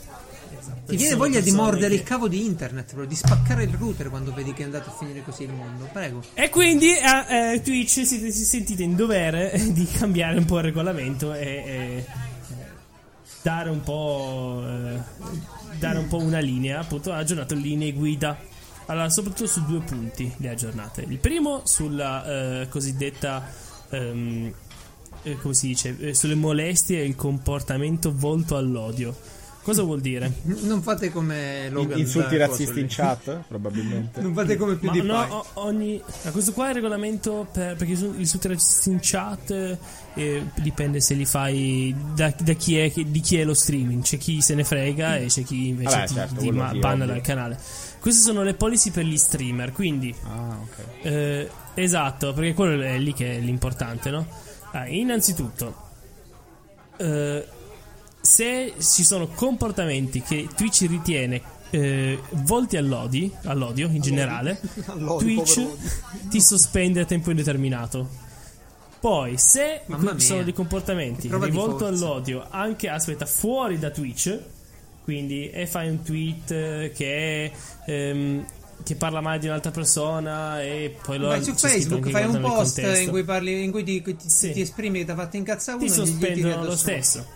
Esatto, 0.66 0.90
Ti 0.90 0.96
viene 0.96 1.14
voglia 1.14 1.40
di 1.40 1.50
mordere 1.52 1.88
che- 1.88 1.94
il 1.94 2.02
cavo 2.02 2.28
di 2.28 2.44
internet, 2.44 2.86
proprio, 2.86 3.06
di 3.06 3.14
spaccare 3.14 3.64
il 3.64 3.72
router 3.72 4.08
quando 4.08 4.32
vedi 4.32 4.52
che 4.52 4.62
è 4.62 4.64
andato 4.64 4.90
a 4.90 4.92
finire 4.92 5.22
così 5.22 5.44
il 5.44 5.52
mondo. 5.52 5.88
Prego. 5.92 6.22
E 6.34 6.50
quindi 6.50 6.92
a 6.92 7.52
eh, 7.52 7.62
Twitch 7.62 8.04
siete, 8.04 8.30
si 8.30 8.44
sentite 8.44 8.82
in 8.82 8.96
dovere 8.96 9.52
di 9.72 9.86
cambiare 9.86 10.38
un 10.38 10.44
po' 10.44 10.58
il 10.58 10.64
regolamento 10.64 11.32
e, 11.32 11.40
e, 11.40 11.96
eh, 11.96 12.04
dare 13.42 13.70
un 13.70 13.80
po' 13.82 14.62
eh, 14.66 14.98
dare 15.78 15.98
un 15.98 16.08
po' 16.08 16.18
una 16.18 16.40
linea. 16.40 16.80
Appunto, 16.80 17.12
ha 17.12 17.18
aggiornato 17.18 17.54
linee 17.54 17.92
guida. 17.92 18.38
Allora, 18.86 19.08
soprattutto 19.08 19.48
su 19.48 19.64
due 19.64 19.80
punti 19.80 20.32
le 20.36 20.48
aggiornate. 20.48 21.04
Il 21.08 21.18
primo 21.18 21.62
sulla 21.64 22.60
eh, 22.60 22.68
cosiddetta 22.68 23.44
ehm, 23.90 24.52
eh, 25.26 25.36
come 25.38 25.54
si 25.54 25.66
dice, 25.68 25.96
eh, 25.98 26.14
sulle 26.14 26.36
molestie 26.36 27.00
e 27.00 27.04
il 27.04 27.16
comportamento 27.16 28.12
volto 28.14 28.56
all'odio. 28.56 29.16
Cosa 29.66 29.82
vuol 29.82 30.00
dire? 30.00 30.32
Non 30.62 30.80
fate 30.80 31.10
come 31.10 31.68
Logan. 31.70 31.98
Insulti 31.98 32.36
razzisti 32.36 32.78
in 32.78 32.86
chat, 32.88 33.40
probabilmente. 33.48 34.20
Non 34.20 34.32
fate 34.32 34.54
come 34.56 34.76
più 34.76 34.86
Ma 34.86 34.92
di 34.92 35.02
no, 35.02 35.18
o- 35.20 35.46
ogni, 35.54 36.00
a 36.22 36.30
questo 36.30 36.52
qua 36.52 36.66
è 36.66 36.68
il 36.68 36.74
regolamento 36.76 37.48
per, 37.50 37.74
perché 37.74 37.94
i 37.94 38.12
insulti 38.18 38.46
razzisti 38.46 38.90
in 38.90 38.98
chat 39.02 39.76
eh, 40.14 40.46
dipende 40.54 41.00
se 41.00 41.14
li 41.14 41.24
fai 41.24 41.92
da, 42.14 42.32
da 42.38 42.52
chi 42.52 42.78
è, 42.78 42.92
di 42.94 43.18
chi 43.18 43.38
è 43.38 43.44
lo 43.44 43.54
streaming. 43.54 44.02
C'è 44.04 44.18
chi 44.18 44.40
se 44.40 44.54
ne 44.54 44.62
frega 44.62 45.16
e 45.16 45.26
c'è 45.26 45.42
chi 45.42 45.66
invece 45.66 45.90
Vabbè, 45.96 46.06
ti, 46.06 46.14
certo, 46.14 46.34
ti 46.40 46.50
ma- 46.52 46.72
banna 46.72 47.02
ovvio. 47.02 47.06
dal 47.06 47.20
canale. 47.22 47.58
Queste 47.98 48.22
sono 48.22 48.44
le 48.44 48.54
policy 48.54 48.92
per 48.92 49.04
gli 49.04 49.16
streamer, 49.16 49.72
quindi 49.72 50.14
Ah, 50.22 50.58
ok. 50.62 51.06
eh, 51.06 51.50
esatto, 51.74 52.32
perché 52.34 52.54
quello 52.54 52.80
è 52.84 52.98
lì 52.98 53.12
che 53.12 53.38
è 53.38 53.40
l'importante, 53.40 54.10
no? 54.10 54.24
Ah, 54.70 54.86
innanzitutto, 54.86 55.74
eh, 56.98 57.46
se 58.26 58.74
ci 58.80 59.04
sono 59.04 59.28
comportamenti 59.28 60.20
che 60.20 60.48
Twitch 60.54 60.80
ritiene 60.88 61.40
eh, 61.70 62.18
volti 62.30 62.76
all'odi, 62.76 63.32
all'odio 63.44 63.88
in 63.88 64.00
generale, 64.02 64.60
All'odio, 64.86 65.42
Twitch 65.42 65.66
ti 66.28 66.40
sospende 66.40 67.00
a 67.00 67.04
tempo 67.04 67.30
indeterminato. 67.30 68.24
Poi, 68.98 69.38
se 69.38 69.82
ci 70.18 70.26
sono 70.26 70.42
dei 70.42 70.52
comportamenti 70.52 71.30
rivolti 71.30 71.84
all'odio, 71.84 72.44
anche 72.50 72.88
aspetta, 72.88 73.26
fuori 73.26 73.78
da 73.78 73.90
Twitch, 73.90 74.36
quindi 75.04 75.48
e 75.50 75.66
fai 75.68 75.88
un 75.88 76.02
tweet 76.02 76.92
che, 76.92 77.52
ehm, 77.86 78.44
che 78.82 78.96
parla 78.96 79.20
male 79.20 79.38
di 79.38 79.46
un'altra 79.46 79.70
persona 79.70 80.60
e 80.62 80.96
poi 81.00 81.18
lo 81.18 81.28
Vai 81.28 81.44
su 81.44 81.54
Facebook, 81.54 82.10
fai 82.10 82.24
un 82.24 82.40
post 82.40 82.78
in 82.78 83.08
cui 83.10 83.22
parli, 83.22 83.62
in 83.62 83.70
cui 83.70 83.84
ti, 83.84 84.02
ti- 84.02 84.16
Sì. 84.28 84.50
ti 84.52 84.62
esprimi 84.62 84.98
che 85.00 85.04
ti 85.04 85.10
ha 85.12 85.14
fatto 85.14 85.36
incazzare 85.36 85.78
ti 85.78 85.84
uno 85.84 85.92
e 85.92 85.96
tiri 85.96 86.08
sospendono 86.10 86.64
lo 86.64 86.76
stesso. 86.76 87.35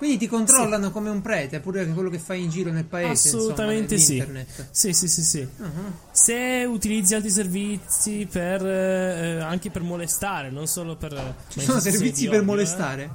Ah, 0.00 0.06
quindi 0.06 0.16
ti 0.16 0.28
controllano 0.28 0.90
come 0.90 1.10
un 1.10 1.20
prete, 1.20 1.60
pure 1.60 1.86
quello 1.88 2.08
che 2.08 2.18
fai 2.18 2.42
in 2.42 2.48
giro 2.48 2.70
nel 2.70 2.84
paese, 2.86 3.28
Assolutamente 3.28 3.94
insomma, 3.96 4.40
sì. 4.70 4.92
Sì, 4.92 4.92
sì, 4.94 5.08
sì, 5.08 5.22
sì. 5.22 5.48
Uh-huh. 5.58 5.92
Se 6.10 6.64
utilizzi 6.66 7.14
altri 7.14 7.28
servizi 7.30 8.26
per 8.30 8.64
eh, 8.64 9.40
anche 9.40 9.70
per 9.70 9.82
molestare, 9.82 10.50
non 10.50 10.66
solo 10.66 10.96
per 10.96 11.34
Ci 11.48 11.60
sono 11.60 11.80
servizi 11.80 12.28
per 12.28 12.42
molestare? 12.42 13.10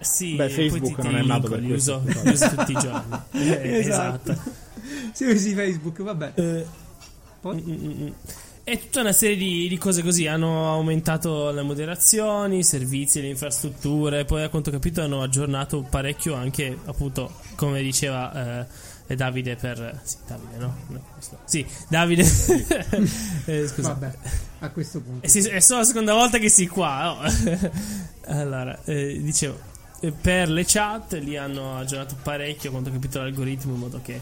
Sì, 0.00 0.36
Beh, 0.36 0.46
poi 0.46 0.70
Facebook 0.70 0.94
ti- 0.94 1.00
ti 1.02 1.06
non 1.08 1.16
è 1.16 1.24
nato 1.24 1.48
per 1.48 1.58
li 1.58 1.68
questo, 1.68 2.02
uso, 2.06 2.22
li 2.22 2.30
uso 2.30 2.48
tutti 2.50 2.72
i 2.72 2.78
giorni. 2.78 3.20
Eh, 3.32 3.78
esatto. 3.78 4.36
Se 5.12 5.26
usi 5.26 5.54
Facebook, 5.54 6.02
vabbè. 6.02 6.32
Eh, 6.36 6.66
Poi? 7.40 7.56
mm, 7.56 7.72
mm, 7.72 8.02
mm. 8.02 8.08
E 8.70 8.78
tutta 8.78 9.00
una 9.00 9.12
serie 9.12 9.34
di, 9.34 9.66
di 9.66 9.78
cose 9.78 10.02
così. 10.02 10.26
Hanno 10.26 10.70
aumentato 10.70 11.50
le 11.50 11.62
moderazioni, 11.62 12.58
i 12.58 12.62
servizi, 12.62 13.22
le 13.22 13.28
infrastrutture. 13.28 14.26
Poi, 14.26 14.42
a 14.42 14.50
quanto 14.50 14.68
ho 14.68 14.72
capito, 14.72 15.00
hanno 15.00 15.22
aggiornato 15.22 15.86
parecchio 15.88 16.34
anche, 16.34 16.76
appunto, 16.84 17.32
come 17.54 17.80
diceva 17.80 18.66
eh, 19.06 19.16
Davide 19.16 19.56
per. 19.56 19.98
Sì, 20.04 20.16
Davide, 20.26 20.56
no? 20.58 20.76
No, 20.88 21.00
Sì, 21.46 21.64
Davide. 21.88 22.24
eh, 23.46 23.66
scusa. 23.68 23.94
Vabbè, 23.94 24.14
a 24.58 24.68
questo 24.68 25.00
punto. 25.00 25.24
Eh 25.24 25.30
sì, 25.30 25.38
è 25.48 25.60
solo 25.60 25.80
la 25.80 25.86
seconda 25.86 26.12
volta 26.12 26.36
che 26.36 26.50
si 26.50 26.66
qua. 26.66 27.16
no? 27.22 27.70
allora, 28.28 28.78
eh, 28.84 29.18
dicevo, 29.22 29.58
eh, 30.00 30.12
per 30.12 30.50
le 30.50 30.66
chat 30.66 31.14
li 31.14 31.38
hanno 31.38 31.78
aggiornato 31.78 32.16
parecchio, 32.22 32.68
a 32.68 32.72
quanto 32.72 32.90
ho 32.90 32.92
capito 32.92 33.18
l'algoritmo, 33.18 33.72
in 33.72 33.80
modo 33.80 33.98
che 34.02 34.20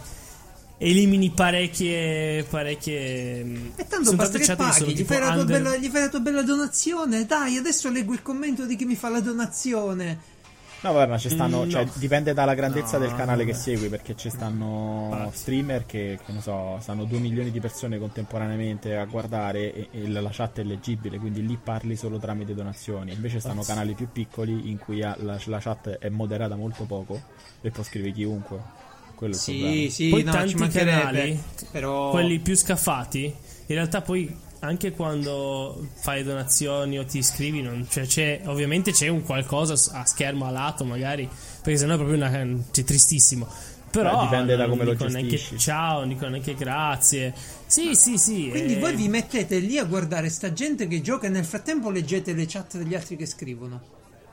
elimini 0.79 1.31
parecchie. 1.31 2.45
parecchie. 2.45 3.45
mh, 3.45 3.73
E 3.77 3.87
tanto 3.87 4.05
sono 4.07 4.17
basta 4.17 4.39
che 4.39 4.45
che 4.45 4.57
paghi, 4.57 4.95
gli 4.95 5.05
fai, 5.05 5.21
la 5.21 5.33
tua 5.33 5.41
under- 5.43 5.63
bella, 5.63 5.77
gli 5.77 5.89
fai 5.89 6.01
la 6.03 6.09
tua 6.09 6.21
bella 6.21 6.43
donazione. 6.43 7.25
Dai, 7.27 7.57
adesso 7.57 7.91
leggo 7.91 8.13
il 8.13 8.23
commento 8.23 8.67
di 8.67 8.77
chi 8.77 8.85
mi 8.85 8.95
fa 8.97 9.09
la 9.09 9.21
donazione. 9.21 10.35
No, 10.83 10.93
vabbè, 10.93 11.11
ma 11.11 11.19
ci 11.19 11.31
stanno. 11.31 11.65
Mm, 11.65 11.71
cioè, 11.71 11.85
no. 11.85 11.91
dipende 11.95 12.35
dalla 12.35 12.55
grandezza 12.55 12.99
No, 12.99 13.07
del 13.07 13.15
canale 13.17 13.45
che 13.47 13.53
vabbè. 13.53 13.63
segui. 13.63 13.89
Perché 13.89 14.15
ci 14.15 14.29
stanno 14.29 15.09
Infatti. 15.11 15.37
streamer 15.39 15.87
che, 15.87 16.19
che 16.25 16.33
ne 16.33 16.41
so, 16.43 16.79
stanno 16.81 17.05
2 17.05 17.19
milioni 17.19 17.51
di 17.51 17.59
persone 17.61 17.99
contemporaneamente 17.99 18.95
a 18.95 19.05
guardare 19.07 19.73
e, 19.73 19.89
e 19.91 20.07
la 20.09 20.29
chat 20.31 20.61
è 20.61 20.63
leggibile. 20.63 21.19
Quindi 21.19 21.45
lì 21.45 21.59
parli 21.61 21.97
solo 21.97 22.19
tramite 22.19 22.55
donazioni. 22.55 23.13
Invece 23.15 23.41
stanno 23.41 23.61
Infatti. 23.61 23.73
canali 23.79 23.95
più 23.95 24.09
piccoli 24.13 24.71
in 24.71 24.79
cui 24.79 25.03
ha- 25.03 25.17
la, 25.21 25.41
la 25.47 25.59
chat 25.59 25.89
è 25.89 26.09
moderata 26.11 26.55
molto 26.57 26.85
poco 26.85 27.21
e 27.63 27.71
può 27.71 27.83
scrivere 27.83 28.13
chiunque. 28.13 28.85
Quello 29.17 29.35
è 29.35 29.39
Sì, 29.39 29.89
sì, 29.91 30.09
Poi 30.11 30.23
no, 30.23 30.31
tanti 30.31 30.69
canali, 30.69 31.43
Però 31.73 32.11
quelli 32.11 32.39
più 32.39 32.55
scaffati, 32.55 33.25
in 33.25 33.75
realtà 33.75 34.03
poi 34.03 34.45
anche 34.61 34.93
quando 34.93 35.89
fai 35.95 36.23
donazioni 36.23 36.99
o 36.99 37.05
ti 37.05 37.19
iscrivi, 37.19 37.63
non- 37.63 37.87
cioè 37.89 38.07
c'è, 38.07 38.43
ovviamente 38.45 38.93
c'è 38.93 39.09
un 39.09 39.23
qualcosa 39.23 39.75
a 39.99 40.05
schermo 40.05 40.45
a 40.47 40.51
lato 40.51 40.85
magari, 40.85 41.29
perché 41.63 41.79
sennò 41.79 41.95
è 41.95 41.97
proprio 41.97 42.17
una, 42.17 42.31
c'è 42.71 42.85
tristissimo. 42.85 43.47
Però 43.91 44.17
Beh, 44.19 44.23
dipende 44.25 44.57
da 44.57 44.69
come 44.69 44.85
lo 44.85 44.91
dicono 44.93 45.11
neanche 45.11 45.37
gestisci. 45.37 45.59
ciao, 45.59 46.01
non 46.01 46.09
dicono 46.09 46.31
neanche 46.31 46.55
grazie. 46.55 47.33
Sì, 47.67 47.95
sì, 47.95 48.19
sì. 48.19 48.49
Quindi 48.51 48.75
eh, 48.75 48.79
voi 48.79 48.95
vi 48.95 49.09
mettete 49.09 49.59
lì 49.59 49.79
a 49.79 49.85
guardare 49.85 50.29
sta 50.29 50.53
gente 50.53 50.87
che 50.87 51.01
gioca 51.01 51.27
e 51.29 51.31
nel 51.31 51.45
frattempo 51.47 51.89
leggete 51.91 52.35
le 52.35 52.45
chat 52.47 52.77
degli 52.77 52.95
altri 52.95 53.17
che 53.17 53.25
scrivono. 53.25 53.81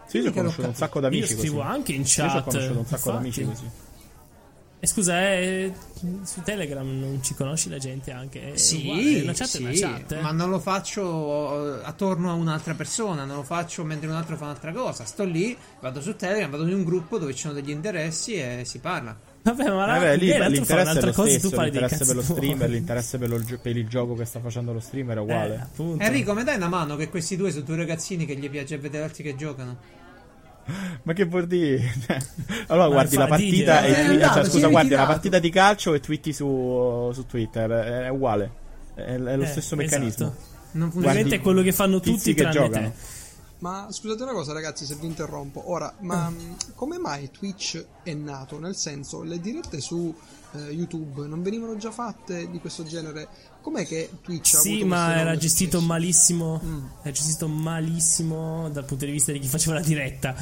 Sì, 0.08 0.18
io 0.18 0.30
ho 0.30 0.34
conosciuto 0.34 0.68
un 0.68 0.76
sacco 0.76 1.00
di 1.08 1.18
Io 1.18 1.26
scrivo 1.26 1.58
così. 1.60 1.68
anche 1.70 1.94
in 1.94 2.02
Io 2.02 2.06
ci 2.08 2.20
ho 2.22 2.26
chat. 2.26 2.44
conosciuto 2.44 2.80
un 2.80 2.86
sacco 2.86 3.10
infatti. 3.12 3.44
così. 3.46 3.64
E 4.84 4.88
scusa, 4.88 5.32
eh, 5.32 5.72
su 6.26 6.42
Telegram 6.42 6.86
non 6.86 7.24
ci 7.24 7.34
conosci 7.36 7.70
la 7.70 7.78
gente 7.78 8.12
anche? 8.12 8.58
Sì, 8.58 8.82
uguale, 8.82 9.22
una 9.22 9.32
chat 9.32 9.48
sì, 9.48 9.58
è 9.58 9.62
una 9.62 9.72
chat. 9.74 10.12
eh. 10.12 10.20
ma 10.20 10.32
non 10.34 10.50
lo 10.50 10.60
faccio 10.60 11.80
eh, 11.80 11.86
attorno 11.86 12.30
a 12.30 12.34
un'altra 12.34 12.74
persona, 12.74 13.24
non 13.24 13.38
lo 13.38 13.44
faccio 13.44 13.86
mentre 13.86 14.10
un 14.10 14.16
altro 14.16 14.36
fa 14.36 14.44
un'altra 14.44 14.74
cosa. 14.74 15.06
Sto 15.06 15.24
lì, 15.24 15.56
vado 15.80 16.02
su 16.02 16.18
Telegram, 16.18 16.52
vado 16.52 16.68
in 16.68 16.74
un 16.74 16.84
gruppo 16.84 17.18
dove 17.18 17.34
ci 17.34 17.40
sono 17.44 17.54
degli 17.54 17.70
interessi 17.70 18.34
e 18.34 18.64
si 18.66 18.80
parla. 18.80 19.18
Vabbè, 19.44 19.70
ma 19.70 19.86
la, 19.86 19.96
Eh 19.96 20.00
beh, 20.02 20.16
lì 20.18 20.28
l'altro 20.38 20.66
fa 20.66 20.76
l'interesse 20.84 21.00
è 21.00 21.06
lo 21.06 21.12
cosa 21.14 21.30
tu 21.40 21.48
stesso, 21.48 21.62
l'interesse 21.64 22.06
per 22.06 22.16
lo 22.16 22.22
streamer, 22.22 22.70
l'interesse 22.70 23.18
per, 23.18 23.30
lo 23.30 23.42
per 23.62 23.78
il 23.78 23.88
gioco 23.88 24.16
che 24.16 24.26
sta 24.26 24.42
facendo 24.42 24.74
lo 24.74 24.80
streamer 24.82 25.16
è 25.16 25.20
Eh, 25.20 25.24
uguale. 25.24 25.60
appunto. 25.62 26.04
Enrico, 26.04 26.34
mi 26.34 26.44
dai 26.44 26.58
una 26.58 26.68
mano 26.68 26.98
che 26.98 27.08
questi 27.10 27.38
due 27.38 27.52
sono 27.52 27.64
due 27.64 27.78
ragazzini 27.78 28.26
che 28.26 28.36
gli 28.36 28.50
piace 28.50 28.78
vedere 28.78 29.06
altri 29.06 29.24
che 29.24 29.38
giocano? 29.38 30.02
Ma 31.04 31.14
che 31.14 31.26
vuol 31.26 31.46
dire? 31.48 31.92
allora 32.68 32.88
Ma 32.88 32.94
guardi 32.94 33.16
la 33.18 33.28
partita 33.28 33.80
ridere. 33.82 33.88
e 33.88 33.92
Eh, 34.02 34.06
twi- 34.06 34.14
andato, 34.16 34.34
cioè, 34.36 34.44
scusa, 34.50 34.68
è 34.68 34.70
guardi 34.70 34.90
la 34.96 35.06
partita 35.06 35.40
di 35.40 35.50
calcio 35.50 35.94
e 35.94 36.00
twitti 36.00 36.32
su, 36.34 37.12
su 37.14 37.26
Twitter, 37.26 37.70
è 37.72 38.10
uguale. 38.10 38.52
È, 38.96 39.02
è 39.02 39.18
lo 39.18 39.44
Eh, 39.44 39.46
stesso 39.48 39.76
meccanismo. 39.76 40.28
esatto. 40.28 40.52
Non 40.74 40.90
funziona. 40.92 41.08
Ovviamente 41.10 41.22
Guardi, 41.22 41.36
è 41.36 41.40
quello 41.42 41.62
che 41.62 41.72
fanno 41.72 42.00
tutti 42.00 42.34
che 42.34 42.42
tranne 42.42 42.52
giocano. 42.60 42.94
Ma 43.64 43.88
scusate 43.90 44.24
una 44.24 44.34
cosa, 44.34 44.52
ragazzi, 44.52 44.84
se 44.86 44.96
vi 44.96 45.06
interrompo. 45.06 45.72
Ora, 45.72 45.94
ma 46.02 46.30
mh, 46.30 46.58
come 46.76 46.98
mai 46.98 47.32
Twitch 47.32 47.82
è 48.04 48.14
nato? 48.14 48.60
Nel 48.60 48.76
senso, 48.76 49.22
le 49.24 49.40
dirette 49.40 49.80
su 49.80 50.14
eh, 50.56 50.58
YouTube 50.72 51.26
non 51.28 51.42
venivano 51.42 51.78
già 51.78 51.90
fatte 51.90 52.50
di 52.52 52.60
questo 52.60 52.84
genere? 52.84 53.26
Com'è 53.62 53.86
che 53.88 54.10
Twitch 54.22 54.56
ha 54.56 54.60
Sì, 54.60 54.72
avuto 54.72 54.86
ma 54.88 55.16
era 55.18 55.38
gestito 55.38 55.78
successo? 55.78 55.86
malissimo. 55.94 56.62
Mm. 56.62 56.86
Era 57.04 57.12
gestito 57.12 57.48
malissimo 57.48 58.70
dal 58.70 58.84
punto 58.84 59.06
di 59.06 59.12
vista 59.12 59.32
di 59.32 59.40
chi 59.40 59.48
faceva 59.48 59.76
la 59.76 59.82
diretta. 59.82 60.36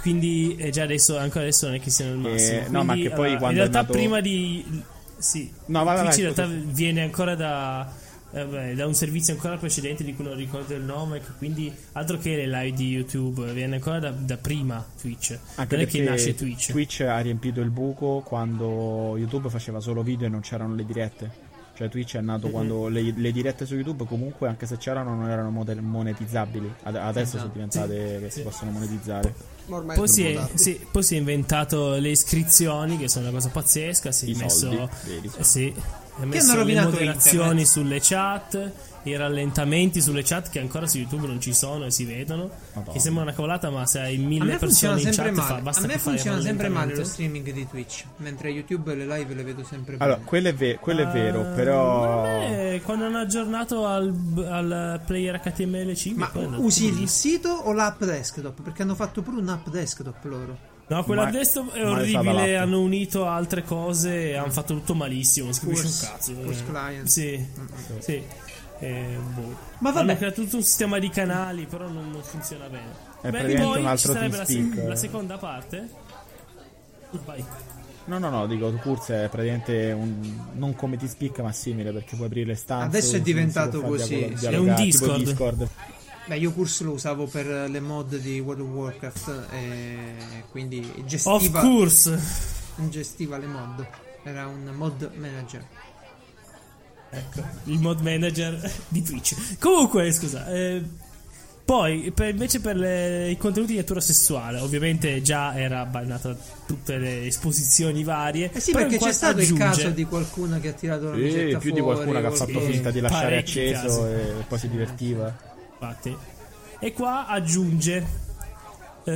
Quindi 0.00 0.56
eh, 0.56 0.70
già 0.70 0.82
adesso, 0.82 1.16
ancora 1.16 1.42
adesso 1.42 1.66
non 1.66 1.76
è 1.76 1.80
che 1.80 1.90
siano 1.90 2.14
il 2.14 2.26
Eh, 2.26 2.30
massimo. 2.32 2.60
no, 2.70 2.82
ma 2.82 2.92
Quindi, 2.94 3.08
che 3.08 3.14
poi 3.14 3.24
allora, 3.26 3.38
quando 3.38 3.60
in 3.60 3.66
è 3.66 3.70
realtà 3.70 3.80
nato- 3.82 3.92
prima 3.92 4.20
di 4.20 4.82
sì, 5.16 5.52
No, 5.66 5.84
vai, 5.84 5.94
vai, 5.94 6.04
Twitch 6.06 6.18
in 6.18 6.24
vai, 6.24 6.34
realtà 6.34 6.56
scusa. 6.60 6.72
viene 6.74 7.02
ancora 7.02 7.34
da 7.36 8.06
eh, 8.32 8.44
beh, 8.44 8.74
da 8.74 8.86
un 8.86 8.94
servizio 8.94 9.32
ancora 9.34 9.56
precedente 9.56 10.04
di 10.04 10.14
cui 10.14 10.24
non 10.24 10.36
ricordo 10.36 10.74
il 10.74 10.82
nome, 10.82 11.20
quindi 11.38 11.72
altro 11.92 12.18
che 12.18 12.36
le 12.36 12.46
live 12.46 12.76
di 12.76 12.88
YouTube, 12.88 13.52
viene 13.52 13.76
ancora 13.76 13.98
da, 13.98 14.10
da 14.10 14.36
prima 14.36 14.84
Twitch. 15.00 15.38
Anche 15.56 15.74
non 15.76 15.84
è 15.84 15.88
che 15.88 15.98
perché 15.98 16.10
nasce 16.10 16.34
Twitch. 16.34 17.00
ha 17.02 17.18
riempito 17.20 17.60
il 17.60 17.70
buco 17.70 18.20
quando 18.24 19.14
YouTube 19.16 19.48
faceva 19.48 19.80
solo 19.80 20.02
video 20.02 20.26
e 20.26 20.30
non 20.30 20.40
c'erano 20.40 20.74
le 20.74 20.84
dirette. 20.84 21.46
Cioè 21.78 21.88
Twitch 21.88 22.16
è 22.16 22.20
nato 22.20 22.46
Mhm. 22.48 22.52
quando 22.52 22.88
le, 22.88 23.12
le 23.16 23.30
dirette 23.30 23.64
su 23.64 23.76
YouTube 23.76 24.04
comunque 24.04 24.48
anche 24.48 24.66
se 24.66 24.78
c'erano 24.78 25.14
non 25.14 25.30
erano 25.30 25.50
moder- 25.50 25.80
monetizzabili. 25.80 26.74
Ad- 26.82 26.96
adesso 26.96 27.36
Esatto. 27.36 27.38
sono 27.38 27.52
diventate 27.52 28.18
che 28.20 28.30
si 28.30 28.38
Sì. 28.38 28.42
possono 28.42 28.70
monetizzare. 28.72 29.32
Ma 29.66 29.76
ormai 29.76 29.94
Poi 29.96 30.06
è 30.06 30.08
si, 30.08 30.24
è, 30.24 30.48
sì, 30.54 30.80
poi 30.90 31.02
si 31.04 31.14
è 31.14 31.18
inventato 31.18 31.92
le 31.94 32.08
iscrizioni, 32.08 32.96
che 32.98 33.06
sono 33.06 33.26
una 33.28 33.34
cosa 33.36 33.48
pazzesca. 33.50 34.10
Si 34.10 34.26
è 34.26 34.28
I 34.30 34.34
messo, 34.34 34.58
soldi, 34.70 34.88
vedi. 35.06 35.30
eh, 35.38 35.44
sì, 35.44 35.72
ha 36.18 36.22
hanno 36.22 36.30
messo 36.30 36.64
le 36.64 36.80
moderazioni 36.82 37.64
sulle 37.64 37.98
chat, 38.00 38.72
i 39.04 39.16
rallentamenti 39.16 40.00
sulle 40.02 40.22
chat 40.22 40.50
che 40.50 40.58
ancora 40.58 40.86
su 40.86 40.98
YouTube 40.98 41.26
non 41.26 41.40
ci 41.40 41.54
sono 41.54 41.84
e 41.86 41.90
si 41.90 42.04
vedono. 42.04 42.50
Madonna. 42.74 42.92
Che 42.92 42.98
sembra 43.00 43.22
una 43.22 43.32
cavolata, 43.32 43.70
ma 43.70 43.86
se 43.86 44.00
hai 44.00 44.16
mille 44.18 44.56
persone 44.56 45.00
in 45.00 45.10
chat, 45.12 45.30
male. 45.30 45.54
fa, 45.54 45.60
basta 45.60 45.84
A 45.84 45.86
me 45.86 45.98
funziona 45.98 46.40
sempre 46.40 46.68
male 46.68 46.96
lo 46.96 47.04
streaming 47.04 47.52
di 47.52 47.68
Twitch, 47.68 48.04
mentre 48.16 48.50
YouTube 48.50 48.92
e 48.92 48.96
le 48.96 49.06
live 49.06 49.34
le 49.34 49.44
vedo 49.44 49.64
sempre 49.64 49.94
Allora, 49.98 50.16
bene. 50.16 50.28
quello 50.28 50.48
è, 50.48 50.54
ve- 50.54 50.78
quello 50.80 51.02
è 51.02 51.06
vero, 51.06 51.40
Eh, 51.42 51.54
però... 51.54 52.24
me, 52.38 52.80
quando 52.82 53.04
hanno 53.06 53.18
aggiornato 53.18 53.86
al, 53.86 54.12
al 54.50 55.00
player 55.06 55.40
HTML5, 55.42 56.14
Ma 56.16 56.30
usi 56.56 56.86
il 57.00 57.08
sito 57.08 57.48
o 57.50 57.72
l'app 57.72 58.02
desktop? 58.02 58.60
Perché 58.62 58.82
hanno 58.82 58.94
fatto 58.96 59.22
pure 59.22 59.36
un'app 59.40 59.68
desktop 59.68 60.24
loro. 60.24 60.76
No, 60.88 61.04
quella 61.04 61.24
Ma- 61.24 61.30
desktop 61.30 61.72
è 61.72 61.78
è 61.80 61.86
orribile. 61.86 62.32
l'app. 62.56 62.62
Hanno 62.62 62.80
unito 62.80 63.26
altre 63.26 63.62
cose 63.62 64.30
e 64.30 64.36
hanno 64.36 64.50
fatto 64.50 64.74
tutto 64.74 64.94
malissimo. 64.94 65.46
Non 65.46 65.54
si 65.54 65.60
capisce 65.60 65.86
un 65.86 66.10
cazzo. 66.10 66.32
Force 66.42 66.60
eh. 66.60 66.64
Client. 66.66 67.06
Sì, 67.06 67.46
sì. 67.98 68.22
Eh, 68.80 69.18
boh. 69.34 69.56
Ma 69.80 69.90
vabbè. 69.90 70.08
Hanno 70.10 70.16
creato 70.16 70.42
tutto 70.42 70.56
un 70.56 70.62
sistema 70.62 70.98
di 70.98 71.10
canali, 71.10 71.66
però 71.66 71.88
non, 71.88 72.10
non 72.10 72.22
funziona 72.22 72.68
bene. 72.68 73.06
È 73.20 73.28
Beh, 73.30 73.38
praticamente 73.38 73.62
poi 73.64 73.80
un 73.80 73.86
altro 73.86 74.12
ci 74.12 74.18
sarebbe 74.18 74.36
la, 74.36 74.44
se- 74.44 74.58
eh. 74.76 74.86
la 74.86 74.96
seconda 74.96 75.36
parte. 75.36 75.88
Vai. 77.24 77.44
No, 78.04 78.18
no, 78.18 78.30
no, 78.30 78.46
dico, 78.46 78.70
Curse 78.72 79.24
è 79.24 79.28
praticamente 79.28 79.92
un, 79.92 80.48
non 80.54 80.74
come 80.74 80.96
ti 80.96 81.06
spicca, 81.06 81.42
ma 81.42 81.52
simile 81.52 81.92
perché 81.92 82.14
puoi 82.16 82.28
aprire 82.28 82.46
le 82.46 82.54
stanze. 82.54 82.86
Adesso 82.96 83.16
è 83.16 83.20
diventato 83.20 83.82
così, 83.82 84.14
dialogo- 84.16 84.36
sì. 84.38 84.46
È 84.46 84.56
un 84.56 84.74
tipo 84.76 84.82
Discord. 84.82 85.18
Discord. 85.24 85.68
Beh, 86.28 86.36
io 86.36 86.52
Curse 86.52 86.84
lo 86.84 86.92
usavo 86.92 87.26
per 87.26 87.46
le 87.70 87.80
mod 87.80 88.16
di 88.18 88.38
World 88.38 88.60
of 88.60 88.68
Warcraft 88.68 89.46
e 89.50 90.44
quindi 90.50 90.78
Of 90.98 91.04
gestiva, 91.06 91.60
course. 91.60 92.18
gestiva 92.90 93.38
le 93.38 93.46
mod. 93.46 93.86
Era 94.24 94.46
un 94.46 94.70
mod 94.74 95.10
manager. 95.16 95.64
Ecco, 97.10 97.42
il 97.64 97.78
mod 97.80 98.00
manager 98.02 98.70
di 98.88 99.02
Twitch. 99.02 99.56
Comunque, 99.58 100.12
scusa, 100.12 100.46
eh, 100.52 100.82
poi 101.64 102.10
per- 102.14 102.28
invece 102.28 102.60
per 102.60 102.76
le- 102.76 103.30
i 103.30 103.38
contenuti 103.38 103.72
di 103.72 103.78
natura 103.78 104.00
sessuale, 104.00 104.60
ovviamente 104.60 105.22
già 105.22 105.56
era 105.58 105.86
bannata 105.86 106.36
tutte 106.66 106.98
le 106.98 107.24
esposizioni 107.24 108.04
varie. 108.04 108.50
Eh 108.52 108.60
sì, 108.60 108.72
perché 108.72 108.98
c'è 108.98 109.12
stato 109.12 109.38
il 109.38 109.44
aggiunge- 109.44 109.64
caso 109.64 109.88
di 109.90 110.04
qualcuno 110.04 110.60
che 110.60 110.68
ha 110.68 110.72
tirato 110.72 111.10
la 111.10 111.16
Sì, 111.16 111.56
più 111.58 111.72
di 111.72 111.80
fuori, 111.80 111.80
qualcuno 111.80 112.20
che 112.20 112.26
ha 112.26 112.30
fatto 112.32 112.60
finta 112.60 112.90
di 112.90 113.00
lasciare 113.00 113.38
acceso 113.38 114.02
casi. 114.02 114.02
e 114.12 114.44
poi 114.46 114.58
si 114.58 114.68
divertiva. 114.68 115.56
Infatti. 115.80 116.16
E 116.80 116.92
qua 116.92 117.26
aggiunge. 117.26 118.26
eh, 119.04 119.12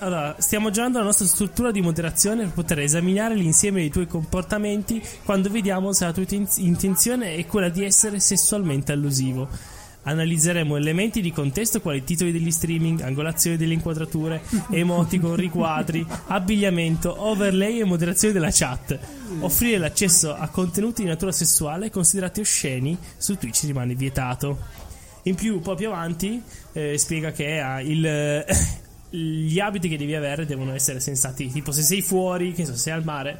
allora, 0.00 0.36
stiamo 0.38 0.68
aggiornando 0.68 0.98
la 0.98 1.04
nostra 1.04 1.26
struttura 1.26 1.70
di 1.70 1.80
moderazione 1.80 2.44
per 2.44 2.52
poter 2.52 2.80
esaminare 2.80 3.34
l'insieme 3.34 3.80
dei 3.80 3.90
tuoi 3.90 4.06
comportamenti 4.06 5.02
quando 5.24 5.48
vediamo 5.50 5.92
se 5.92 6.04
la 6.04 6.12
tua 6.12 6.22
inten- 6.22 6.64
intenzione 6.64 7.34
è 7.34 7.46
quella 7.46 7.68
di 7.68 7.84
essere 7.84 8.20
sessualmente 8.20 8.92
allusivo. 8.92 9.48
Analizzeremo 10.00 10.76
elementi 10.76 11.20
di 11.20 11.32
contesto 11.32 11.80
quali 11.80 12.02
titoli 12.02 12.32
degli 12.32 12.50
streaming, 12.50 13.02
angolazione 13.02 13.56
delle 13.56 13.74
inquadrature, 13.74 14.40
emoticon, 14.70 15.36
riquadri, 15.36 16.06
abbigliamento, 16.28 17.14
overlay 17.22 17.80
e 17.80 17.84
moderazione 17.84 18.32
della 18.32 18.50
chat. 18.50 18.98
Offrire 19.40 19.78
l'accesso 19.78 20.34
a 20.34 20.48
contenuti 20.48 21.02
di 21.02 21.08
natura 21.08 21.32
sessuale 21.32 21.90
considerati 21.90 22.40
osceni 22.40 22.96
su 23.16 23.36
Twitch 23.36 23.64
rimane 23.64 23.94
vietato. 23.94 24.86
In 25.28 25.34
più, 25.34 25.60
poi 25.60 25.76
più 25.76 25.88
avanti, 25.88 26.42
eh, 26.72 26.96
spiega 26.98 27.30
che 27.32 27.60
ha 27.60 27.80
il, 27.80 28.44
gli 29.10 29.58
abiti 29.60 29.88
che 29.88 29.96
devi 29.96 30.14
avere 30.14 30.46
devono 30.46 30.72
essere 30.74 31.00
sensati. 31.00 31.50
Tipo, 31.50 31.72
se 31.72 31.82
sei 31.82 32.02
fuori, 32.02 32.52
che 32.52 32.64
so, 32.64 32.72
se 32.72 32.78
sei 32.78 32.92
al 32.94 33.04
mare, 33.04 33.38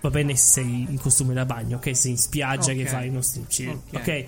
va 0.00 0.10
bene 0.10 0.34
se 0.36 0.60
sei 0.62 0.86
in 0.88 0.98
costume 0.98 1.34
da 1.34 1.44
bagno, 1.44 1.76
ok? 1.76 1.84
Se 1.86 1.94
sei 1.94 2.10
in 2.12 2.18
spiaggia 2.18 2.72
che 2.72 2.82
Ok. 2.82 2.88
fai 2.88 3.08
uno 3.08 3.20
stream 3.22 3.46
chill, 3.46 3.70
Ok. 3.70 3.94
ok? 3.94 4.24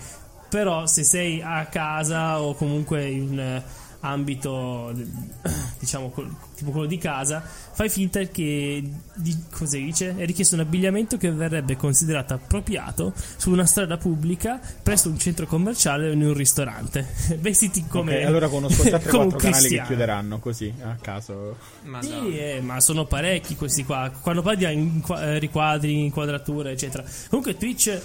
Però 0.49 0.87
se 0.87 1.03
sei 1.03 1.41
a 1.43 1.67
casa 1.67 2.41
o 2.41 2.55
comunque 2.55 3.05
in 3.09 3.39
eh, 3.39 3.63
ambito, 4.05 4.93
diciamo, 5.79 6.13
tipo 6.55 6.71
quello 6.71 6.87
di 6.87 6.99
casa, 6.99 7.41
fai 7.41 7.89
finta 7.89 8.21
che, 8.25 8.83
di, 9.15 9.37
cosa 9.51 9.77
dice? 9.77 10.15
È 10.17 10.25
richiesto 10.27 10.55
un 10.55 10.61
abbigliamento 10.61 11.17
che 11.17 11.31
verrebbe 11.33 11.77
considerato 11.77 12.35
appropriato 12.35 13.13
su 13.37 13.51
una 13.51 13.65
strada 13.65 13.97
pubblica, 13.97 14.61
presso 14.83 15.09
un 15.09 15.19
centro 15.19 15.47
commerciale 15.47 16.09
o 16.09 16.13
in 16.13 16.23
un 16.23 16.35
ristorante. 16.35 17.07
Vestiti 17.41 17.87
come... 17.89 18.19
Ok, 18.19 18.25
allora 18.25 18.49
conosco 18.49 18.85
già 18.85 18.99
3 19.01 19.11
come 19.11 19.25
un 19.25 19.31
4 19.31 19.51
canali 19.51 19.69
che 19.69 19.83
chiuderanno 19.83 20.39
così, 20.39 20.73
a 20.83 20.97
caso. 21.01 21.57
Madonna. 21.83 22.23
Sì, 22.23 22.39
eh, 22.39 22.61
ma 22.61 22.81
sono 22.81 23.07
parecchi 23.07 23.57
questi 23.57 23.85
qua. 23.85 24.11
Quando 24.21 24.43
parli 24.43 24.67
di 24.67 24.73
inqua- 24.73 25.23
eh, 25.23 25.39
riquadri, 25.39 26.05
inquadrature, 26.05 26.73
eccetera. 26.73 27.05
Comunque 27.29 27.57
Twitch, 27.57 28.01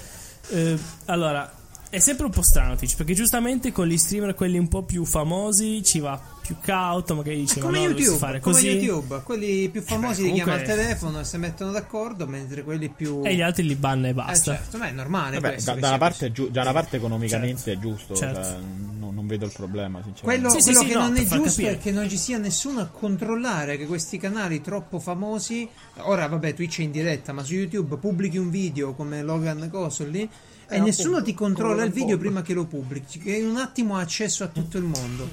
eh, 0.50 0.78
allora, 1.06 1.59
è 1.90 2.00
sempre 2.00 2.26
un 2.26 2.32
po' 2.32 2.42
strano 2.44 2.76
Twitch, 2.76 2.96
perché 2.96 3.14
giustamente 3.14 3.72
con 3.72 3.88
gli 3.88 3.98
streamer, 3.98 4.36
quelli 4.36 4.58
un 4.58 4.68
po' 4.68 4.84
più 4.84 5.06
famosi, 5.06 5.82
ci 5.84 6.00
va 6.00 6.20
più 6.42 6.56
cauto, 6.62 7.16
magari 7.16 7.38
dice, 7.38 7.60
come 7.60 7.78
no, 7.80 7.86
YouTube, 7.86 8.18
fare 8.18 8.40
come 8.40 8.56
così. 8.56 8.70
YouTube, 8.70 9.22
quelli 9.24 9.70
più 9.70 9.82
famosi 9.82 10.22
beh, 10.24 10.28
li 10.30 10.34
chiama 10.34 10.54
al 10.54 10.64
telefono 10.64 11.20
e 11.20 11.24
si 11.24 11.38
mettono 11.38 11.72
d'accordo, 11.72 12.26
mentre 12.28 12.64
quelli 12.64 12.90
più... 12.90 13.22
E 13.24 13.36
gli 13.36 13.42
altri 13.42 13.64
li 13.68 13.76
banna 13.76 14.08
e 14.08 14.10
Eh, 14.12 14.14
basta. 14.14 14.56
certo, 14.56 14.78
ma 14.78 14.88
è 14.88 14.92
normale 14.92 15.40
Vabbè, 15.40 15.54
questo. 15.54 15.74
da, 15.74 15.80
da 15.80 15.88
una 15.90 15.98
parte, 15.98 16.26
è 16.28 16.32
giu- 16.32 16.50
da 16.50 16.62
una 16.62 16.72
parte 16.74 16.98
economicamente 16.98 17.72
è 17.74 17.78
giusto, 17.80 18.16
Certo. 18.16 18.42
cioè, 18.42 18.56
no- 19.00 19.12
non 19.12 19.28
vedo 19.28 19.46
il 19.46 19.52
problema, 19.52 20.00
Quello, 20.22 20.50
sinceramente. 20.50 20.50
Sì, 20.50 20.62
sì, 20.62 20.64
quello 20.72 20.80
sì, 20.82 20.86
che 20.88 20.94
no, 20.94 21.02
non 21.02 21.16
è 21.18 21.26
giusto 21.26 21.62
capire. 21.62 21.72
è 21.72 21.78
che 21.80 21.92
non 21.92 22.10
ci 22.10 22.18
sia 22.18 22.38
nessuno 22.38 22.80
a 22.82 22.86
controllare 22.86 23.78
che 23.78 23.86
questi 23.86 24.18
canali 24.18 24.62
troppo 24.62 25.00
famosi. 25.00 25.68
Ora, 25.98 26.28
vabbè, 26.28 26.54
Twitch 26.54 26.80
è 26.80 26.84
in 26.84 26.92
diretta, 26.92 27.32
ma 27.34 27.44
su 27.44 27.54
YouTube 27.54 27.98
pubblichi 27.98 28.38
un 28.38 28.50
video 28.50 28.94
come 28.94 29.22
Logan 29.22 29.68
Coso 29.72 30.06
lì. 30.06 30.28
E 30.72 30.76
Eh, 30.76 30.80
nessuno 30.82 31.18
appunto, 31.18 31.26
ti 31.26 31.34
controlla 31.34 31.84
il 31.84 31.92
video 31.92 32.18
prima 32.20 32.42
che 32.44 32.54
lo 32.54 32.66
pubblichi, 32.66 33.18
che 33.20 33.36
in 33.38 33.48
un 33.48 33.58
attimo 33.58 33.98
ha 33.98 34.02
accesso 34.02 34.44
a 34.44 34.48
tutto 34.48 34.78
il 34.78 34.84
mondo. 34.84 35.28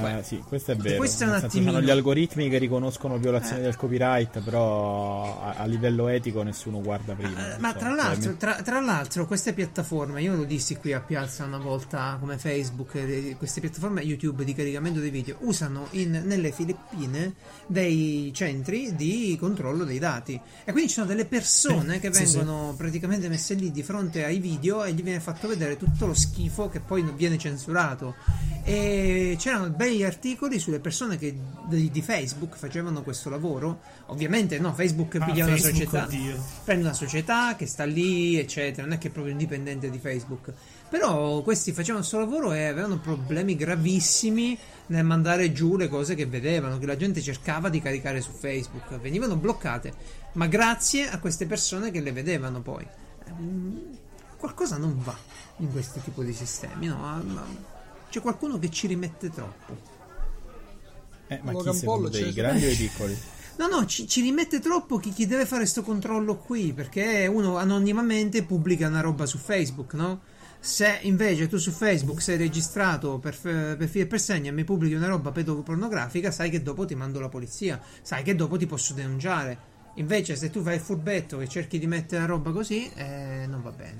Beh, 0.00 0.22
sì, 0.22 0.38
questo 0.38 0.72
è 0.72 0.76
vero. 0.76 0.96
questo 0.96 1.24
è 1.24 1.26
un 1.26 1.34
attimino- 1.34 1.72
c'hanno 1.72 1.84
gli 1.84 1.90
algoritmi 1.90 2.48
che 2.48 2.56
riconoscono 2.58 3.18
violazioni 3.18 3.60
Eh. 3.60 3.64
del 3.64 3.76
copyright, 3.76 4.40
però 4.40 5.42
a, 5.42 5.54
a 5.58 5.64
livello 5.66 6.08
etico 6.08 6.42
nessuno 6.42 6.80
guarda 6.80 7.12
prima. 7.14 7.54
Eh, 7.56 7.58
ma 7.58 7.70
Cioè, 7.72 7.78
tra 7.78 7.88
l'altro, 7.94 8.04
veramente- 8.32 8.36
tra, 8.38 8.62
tra 8.62 8.80
l'altro, 8.80 9.26
queste 9.26 9.52
piattaforme, 9.52 10.22
io 10.22 10.34
lo 10.34 10.44
dissi 10.44 10.76
qui 10.76 10.92
a 10.94 11.00
Piazza 11.00 11.44
una 11.44 11.58
volta 11.58 12.16
come 12.18 12.38
Facebook, 12.38 12.94
eh, 12.94 13.34
queste 13.36 13.60
piattaforme 13.60 14.00
YouTube 14.02 14.44
di 14.44 14.54
caricamento 14.54 14.98
dei 15.00 15.10
video 15.10 15.36
usano 15.40 15.88
in- 15.90 16.22
nelle 16.24 16.52
Filippine 16.52 17.34
dei 17.66 18.30
centri 18.34 18.94
di 18.94 19.36
controllo 19.38 19.84
dei 19.84 19.98
dati. 19.98 20.40
E 20.64 20.72
quindi 20.72 20.88
ci 20.88 20.94
sono 20.94 21.06
delle 21.06 21.26
persone 21.26 22.00
che 22.00 22.12
Sì, 22.14 22.26
sì. 22.26 22.36
vengono 22.36 22.74
praticamente 22.76 23.28
messe 23.28 23.54
lì 23.54 23.70
di 23.70 23.82
fronte 23.82 24.24
ai 24.38 24.40
video 24.40 24.84
e 24.84 24.92
gli 24.92 25.02
viene 25.02 25.20
fatto 25.20 25.48
vedere 25.48 25.76
tutto 25.76 26.06
lo 26.06 26.14
schifo 26.14 26.68
che 26.68 26.80
poi 26.80 27.02
viene 27.14 27.36
censurato. 27.36 28.14
E 28.64 29.36
c'erano 29.38 29.70
bei 29.70 30.04
articoli 30.04 30.58
sulle 30.58 30.78
persone 30.78 31.16
che 31.16 31.34
di, 31.68 31.90
di 31.90 32.02
Facebook 32.02 32.56
facevano 32.56 33.02
questo 33.02 33.28
lavoro. 33.28 33.80
Ovviamente 34.06 34.58
no, 34.58 34.72
Facebook 34.72 35.16
Ah, 35.20 35.24
piglia 35.24 35.46
una 35.46 35.56
società 35.56 36.04
oddio. 36.04 36.42
prende 36.64 36.84
una 36.84 36.92
società 36.94 37.56
che 37.56 37.66
sta 37.66 37.84
lì, 37.84 38.38
eccetera, 38.38 38.82
non 38.86 38.94
è 38.94 38.98
che 38.98 39.08
è 39.08 39.10
proprio 39.10 39.32
indipendente 39.32 39.90
di 39.90 39.98
Facebook. 39.98 40.52
Però 40.88 41.42
questi 41.42 41.72
facevano 41.72 41.98
questo 41.98 42.18
lavoro 42.18 42.52
e 42.52 42.64
avevano 42.66 42.98
problemi 42.98 43.56
gravissimi 43.56 44.56
nel 44.86 45.04
mandare 45.04 45.52
giù 45.52 45.76
le 45.76 45.88
cose 45.88 46.14
che 46.14 46.26
vedevano, 46.26 46.78
che 46.78 46.86
la 46.86 46.96
gente 46.96 47.20
cercava 47.20 47.68
di 47.68 47.80
caricare 47.80 48.20
su 48.20 48.30
Facebook, 48.32 48.98
venivano 49.00 49.36
bloccate, 49.36 49.92
ma 50.32 50.46
grazie 50.46 51.08
a 51.08 51.18
queste 51.18 51.46
persone 51.46 51.90
che 51.90 52.00
le 52.00 52.12
vedevano 52.12 52.60
poi. 52.62 52.86
Qualcosa 54.38 54.76
non 54.76 55.00
va 55.02 55.16
in 55.58 55.70
questo 55.72 55.98
tipo 56.00 56.22
di 56.22 56.32
sistemi, 56.32 56.86
no? 56.86 57.22
C'è 58.08 58.20
qualcuno 58.20 58.58
che 58.58 58.70
ci 58.70 58.86
rimette 58.86 59.30
troppo. 59.30 59.76
Eh, 61.26 61.40
ma 61.42 61.52
Logan 61.52 61.78
chi 61.78 61.84
Paul 61.84 62.04
secondo 62.04 62.10
te, 62.10 62.18
c'è- 62.20 62.26
i 62.28 62.32
grandi 62.32 62.64
o 62.64 62.70
i 62.70 62.74
piccoli? 62.76 63.18
No, 63.56 63.66
no, 63.66 63.84
ci, 63.86 64.06
ci 64.06 64.20
rimette 64.20 64.60
troppo 64.60 64.98
chi, 64.98 65.12
chi 65.12 65.26
deve 65.26 65.44
fare 65.44 65.62
questo 65.62 65.82
controllo 65.82 66.36
qui, 66.36 66.72
perché 66.72 67.26
uno 67.26 67.56
anonimamente 67.56 68.44
pubblica 68.44 68.86
una 68.86 69.00
roba 69.00 69.26
su 69.26 69.36
Facebook, 69.38 69.94
no? 69.94 70.20
Se 70.60 71.00
invece 71.02 71.48
tu 71.48 71.56
su 71.56 71.70
Facebook 71.72 72.20
sei 72.22 72.36
registrato 72.36 73.18
per, 73.18 73.36
per 73.40 73.88
e 73.92 74.06
per 74.06 74.20
segno 74.20 74.48
e 74.48 74.52
mi 74.52 74.64
pubblichi 74.64 74.94
una 74.94 75.08
roba 75.08 75.32
pedopornografica, 75.32 76.30
sai 76.30 76.50
che 76.50 76.62
dopo 76.62 76.84
ti 76.84 76.94
mando 76.94 77.18
la 77.20 77.28
polizia, 77.28 77.80
sai 78.02 78.22
che 78.22 78.34
dopo 78.36 78.56
ti 78.56 78.66
posso 78.66 78.94
denunciare. 78.94 79.76
Invece 79.98 80.36
se 80.36 80.50
tu 80.50 80.62
fai 80.62 80.76
il 80.76 80.80
furbetto 80.80 81.40
e 81.40 81.48
cerchi 81.48 81.78
di 81.78 81.86
mettere 81.86 82.20
la 82.20 82.26
roba 82.26 82.52
così, 82.52 82.90
eh, 82.94 83.46
non 83.48 83.62
va 83.62 83.70
bene. 83.70 83.96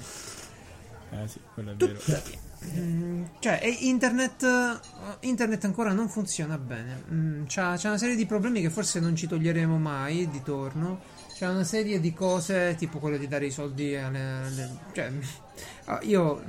Eh 1.11 1.29
sì, 1.29 1.41
quello 1.55 1.73
è 1.73 1.75
vero. 1.75 1.99
Tuttavia, 1.99 2.39
mm, 2.77 3.25
cioè, 3.41 3.61
internet, 3.81 4.43
eh, 4.43 5.27
internet 5.27 5.65
ancora 5.65 5.93
non 5.93 6.09
funziona 6.09 6.57
bene. 6.57 7.03
Mm, 7.11 7.45
c'ha, 7.47 7.77
c'ha 7.77 7.89
una 7.89 7.99
serie 7.99 8.15
di 8.15 8.27
problemi 8.27 8.61
che 8.61 8.71
forse 8.71 9.01
non 9.01 9.17
ci 9.17 9.27
toglieremo 9.27 9.77
mai 9.77 10.29
di 10.29 10.43
torno. 10.43 11.01
C'è 11.35 11.49
una 11.49 11.65
serie 11.65 11.99
di 11.99 12.13
cose, 12.13 12.77
tipo 12.79 12.99
quello 12.99 13.17
di 13.17 13.27
dare 13.27 13.47
i 13.47 13.51
soldi 13.51 13.97
alle. 13.97 14.21
alle- 14.21 14.79
cioè, 14.93 15.11
ah, 15.87 15.99
io 16.03 16.43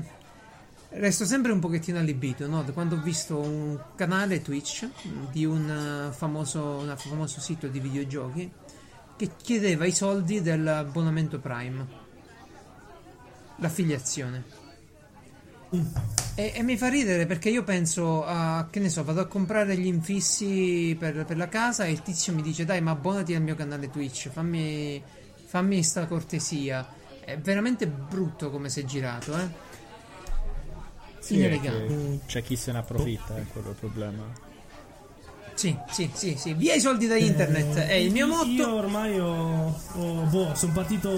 resto 0.92 1.26
sempre 1.26 1.52
un 1.52 1.60
pochettino 1.60 1.98
allibito, 1.98 2.48
no? 2.48 2.62
Da 2.64 2.72
quando 2.72 2.96
ho 2.96 3.02
visto 3.02 3.40
un 3.40 3.80
canale 3.96 4.42
Twitch 4.42 4.88
di 5.32 5.46
un 5.46 6.10
eh, 6.10 6.14
famoso, 6.14 6.78
un 6.78 6.94
famoso 6.98 7.40
sito 7.40 7.68
di 7.68 7.80
videogiochi 7.80 8.52
che 9.20 9.32
chiedeva 9.36 9.86
i 9.86 9.92
soldi 9.92 10.42
dell'abbonamento 10.42 11.40
Prime. 11.40 11.86
L'affiliazione. 13.58 14.46
E, 16.36 16.54
e 16.56 16.64
mi 16.64 16.78
fa 16.78 16.88
ridere 16.88 17.26
perché 17.26 17.50
io 17.50 17.66
penso 17.66 18.24
a, 18.26 18.70
che 18.72 18.80
ne 18.80 18.88
so, 18.88 19.04
vado 19.04 19.20
a 19.20 19.26
comprare 19.26 19.76
gli 19.76 19.88
infissi 19.88 20.96
per, 20.98 21.26
per 21.26 21.36
la 21.36 21.50
casa 21.50 21.84
e 21.84 21.92
il 21.92 22.02
tizio 22.02 22.34
mi 22.34 22.42
dice 22.42 22.64
dai 22.64 22.80
ma 22.80 22.92
abbonati 22.92 23.36
al 23.36 23.42
mio 23.42 23.56
canale 23.56 23.90
Twitch, 23.90 24.30
fammi, 24.30 25.04
fammi 25.48 25.84
sta 25.84 26.08
cortesia. 26.08 26.88
È 27.20 27.38
veramente 27.38 27.88
brutto 27.88 28.50
come 28.50 28.70
si 28.70 28.80
è 28.80 28.86
girato, 28.86 29.38
eh. 29.38 29.48
Sì, 31.20 31.36
Inelegante. 31.36 31.84
è 31.84 31.88
che 31.88 32.20
c'è 32.26 32.42
chi 32.42 32.56
se 32.56 32.72
ne 32.72 32.78
approfitta, 32.78 33.36
è 33.36 33.46
quello 33.52 33.72
il 33.72 33.76
problema. 33.76 34.48
Sì, 35.60 35.76
sì, 35.92 36.10
sì, 36.14 36.36
sì. 36.40 36.54
Via 36.54 36.74
i 36.74 36.80
soldi 36.80 37.06
da 37.06 37.18
internet 37.18 37.76
è 37.80 37.94
il 37.96 38.14
mio 38.14 38.26
Eh, 38.28 38.30
Io 38.30 38.58
motto. 38.66 38.76
ormai 38.76 39.20
ho, 39.20 39.78
ho- 39.96 40.24
boh, 40.30 40.56
sono 40.56 40.72
partito 40.72 41.10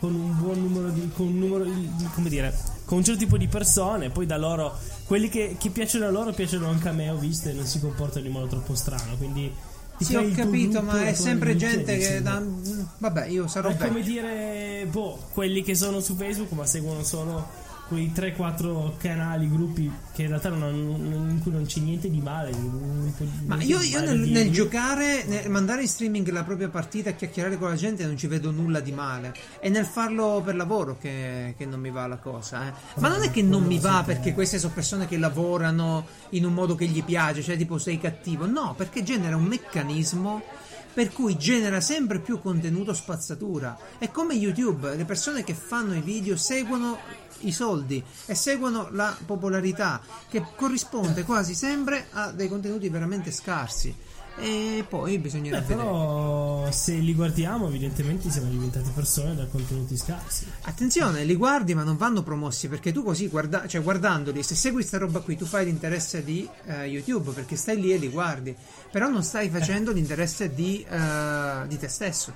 con 0.00 0.12
un 0.16 0.36
buon 0.36 0.60
numero 0.60 0.88
di, 0.90 1.08
con 1.14 1.26
un 1.28 1.38
numero 1.38 1.62
di, 1.62 1.88
come 2.12 2.28
dire, 2.28 2.52
con 2.84 2.98
un 2.98 3.04
certo 3.04 3.20
tipo 3.20 3.36
di 3.38 3.46
persone, 3.46 4.10
poi 4.10 4.26
da 4.26 4.36
loro, 4.36 4.76
quelli 5.06 5.28
che, 5.28 5.54
che 5.60 5.70
piacciono 5.70 6.06
a 6.06 6.10
loro 6.10 6.32
piacciono 6.32 6.68
anche 6.68 6.88
a 6.88 6.92
me, 6.92 7.08
ho 7.08 7.16
visto, 7.18 7.48
e 7.48 7.52
non 7.52 7.66
si 7.66 7.78
comportano 7.78 8.26
in 8.26 8.32
modo 8.32 8.46
troppo 8.48 8.74
strano, 8.74 9.14
quindi 9.16 9.52
Sì, 10.00 10.16
ho 10.16 10.28
capito, 10.34 10.82
ma 10.82 11.06
è 11.06 11.14
sempre 11.14 11.54
gente 11.54 11.96
che. 11.98 12.20
da- 12.20 12.42
Vabbè, 12.98 13.26
io 13.26 13.46
sarò 13.46 13.68
È 13.68 13.76
come 13.76 14.02
dire, 14.02 14.88
boh, 14.90 15.20
quelli 15.32 15.62
che 15.62 15.76
sono 15.76 16.00
su 16.00 16.16
Facebook 16.16 16.50
ma 16.50 16.66
seguono 16.66 17.04
solo 17.04 17.46
quei 17.88 18.10
3-4 18.12 18.96
canali, 18.98 19.48
gruppi 19.48 19.90
che 20.12 20.22
in 20.22 20.28
realtà 20.28 20.48
non 20.48 20.62
hanno- 20.62 21.30
in 21.30 21.40
cui 21.42 21.52
non 21.52 21.64
c'è 21.66 21.80
niente 21.80 22.10
di 22.10 22.20
male. 22.20 22.50
po' 22.50 23.24
di- 23.24 23.46
Ma 23.46 23.62
io, 23.62 23.80
io 23.80 24.00
nel, 24.00 24.22
di- 24.24 24.30
nel 24.32 24.50
giocare, 24.50 25.24
nel 25.26 25.48
mandare 25.50 25.82
in 25.82 25.88
streaming 25.88 26.28
la 26.30 26.42
propria 26.42 26.68
partita 26.68 27.12
chiacchierare 27.12 27.56
con 27.58 27.68
la 27.68 27.76
gente 27.76 28.04
non 28.04 28.16
ci 28.16 28.26
vedo 28.26 28.50
nulla 28.50 28.80
di 28.80 28.92
male. 28.92 29.34
È 29.60 29.68
nel 29.68 29.84
farlo 29.84 30.42
per 30.44 30.56
lavoro 30.56 30.96
che, 30.98 31.54
che 31.56 31.64
non 31.66 31.78
mi 31.80 31.90
va 31.90 32.06
la 32.06 32.16
cosa. 32.18 32.66
eh. 32.68 32.72
Ma 33.00 33.08
non 33.08 33.22
è 33.22 33.30
che 33.30 33.42
non 33.42 33.64
mi 33.64 33.78
va 33.78 34.02
perché 34.04 34.34
queste 34.34 34.58
sono 34.58 34.72
persone 34.72 35.06
che 35.06 35.16
lavorano 35.18 36.06
in 36.30 36.44
un 36.44 36.54
modo 36.54 36.74
che 36.74 36.86
gli 36.86 37.04
piace, 37.04 37.42
cioè 37.42 37.56
tipo 37.56 37.78
sei 37.78 37.98
cattivo. 38.00 38.46
No, 38.46 38.74
perché 38.76 39.02
genera 39.02 39.36
un 39.36 39.44
meccanismo 39.44 40.42
per 40.92 41.12
cui 41.12 41.36
genera 41.36 41.80
sempre 41.82 42.20
più 42.20 42.40
contenuto 42.40 42.94
spazzatura. 42.94 43.76
È 43.98 44.10
come 44.10 44.32
YouTube, 44.32 44.96
le 44.96 45.04
persone 45.04 45.44
che 45.44 45.52
fanno 45.52 45.94
i 45.94 46.00
video 46.00 46.38
seguono 46.38 46.96
i 47.40 47.52
soldi 47.52 48.02
e 48.26 48.34
seguono 48.34 48.88
la 48.92 49.16
popolarità 49.24 50.00
che 50.28 50.42
corrisponde 50.56 51.24
quasi 51.24 51.54
sempre 51.54 52.06
a 52.12 52.30
dei 52.32 52.48
contenuti 52.48 52.88
veramente 52.88 53.30
scarsi. 53.30 53.94
E 54.38 54.84
poi 54.86 55.18
bisognerà 55.18 55.60
Beh, 55.60 55.62
vedere. 55.66 55.82
però 55.82 56.70
se 56.70 56.92
li 56.96 57.14
guardiamo 57.14 57.68
evidentemente 57.68 58.30
siamo 58.30 58.50
diventati 58.50 58.90
persone 58.94 59.34
da 59.34 59.46
contenuti 59.46 59.96
scarsi. 59.96 60.44
Attenzione, 60.64 61.24
li 61.24 61.34
guardi 61.36 61.74
ma 61.74 61.84
non 61.84 61.96
vanno 61.96 62.22
promossi 62.22 62.68
perché 62.68 62.92
tu 62.92 63.02
così 63.02 63.28
guarda- 63.28 63.66
cioè 63.66 63.82
guardandoli, 63.82 64.42
se 64.42 64.54
segui 64.54 64.82
sta 64.82 64.98
roba 64.98 65.20
qui, 65.20 65.38
tu 65.38 65.46
fai 65.46 65.64
l'interesse 65.64 66.22
di 66.22 66.46
eh, 66.66 66.84
YouTube 66.84 67.30
perché 67.30 67.56
stai 67.56 67.80
lì 67.80 67.92
e 67.94 67.96
li 67.96 68.10
guardi, 68.10 68.54
però 68.90 69.08
non 69.08 69.22
stai 69.22 69.48
facendo 69.48 69.90
l'interesse 69.90 70.52
di, 70.52 70.84
eh, 70.86 71.66
di 71.66 71.78
te 71.78 71.88
stesso. 71.88 72.34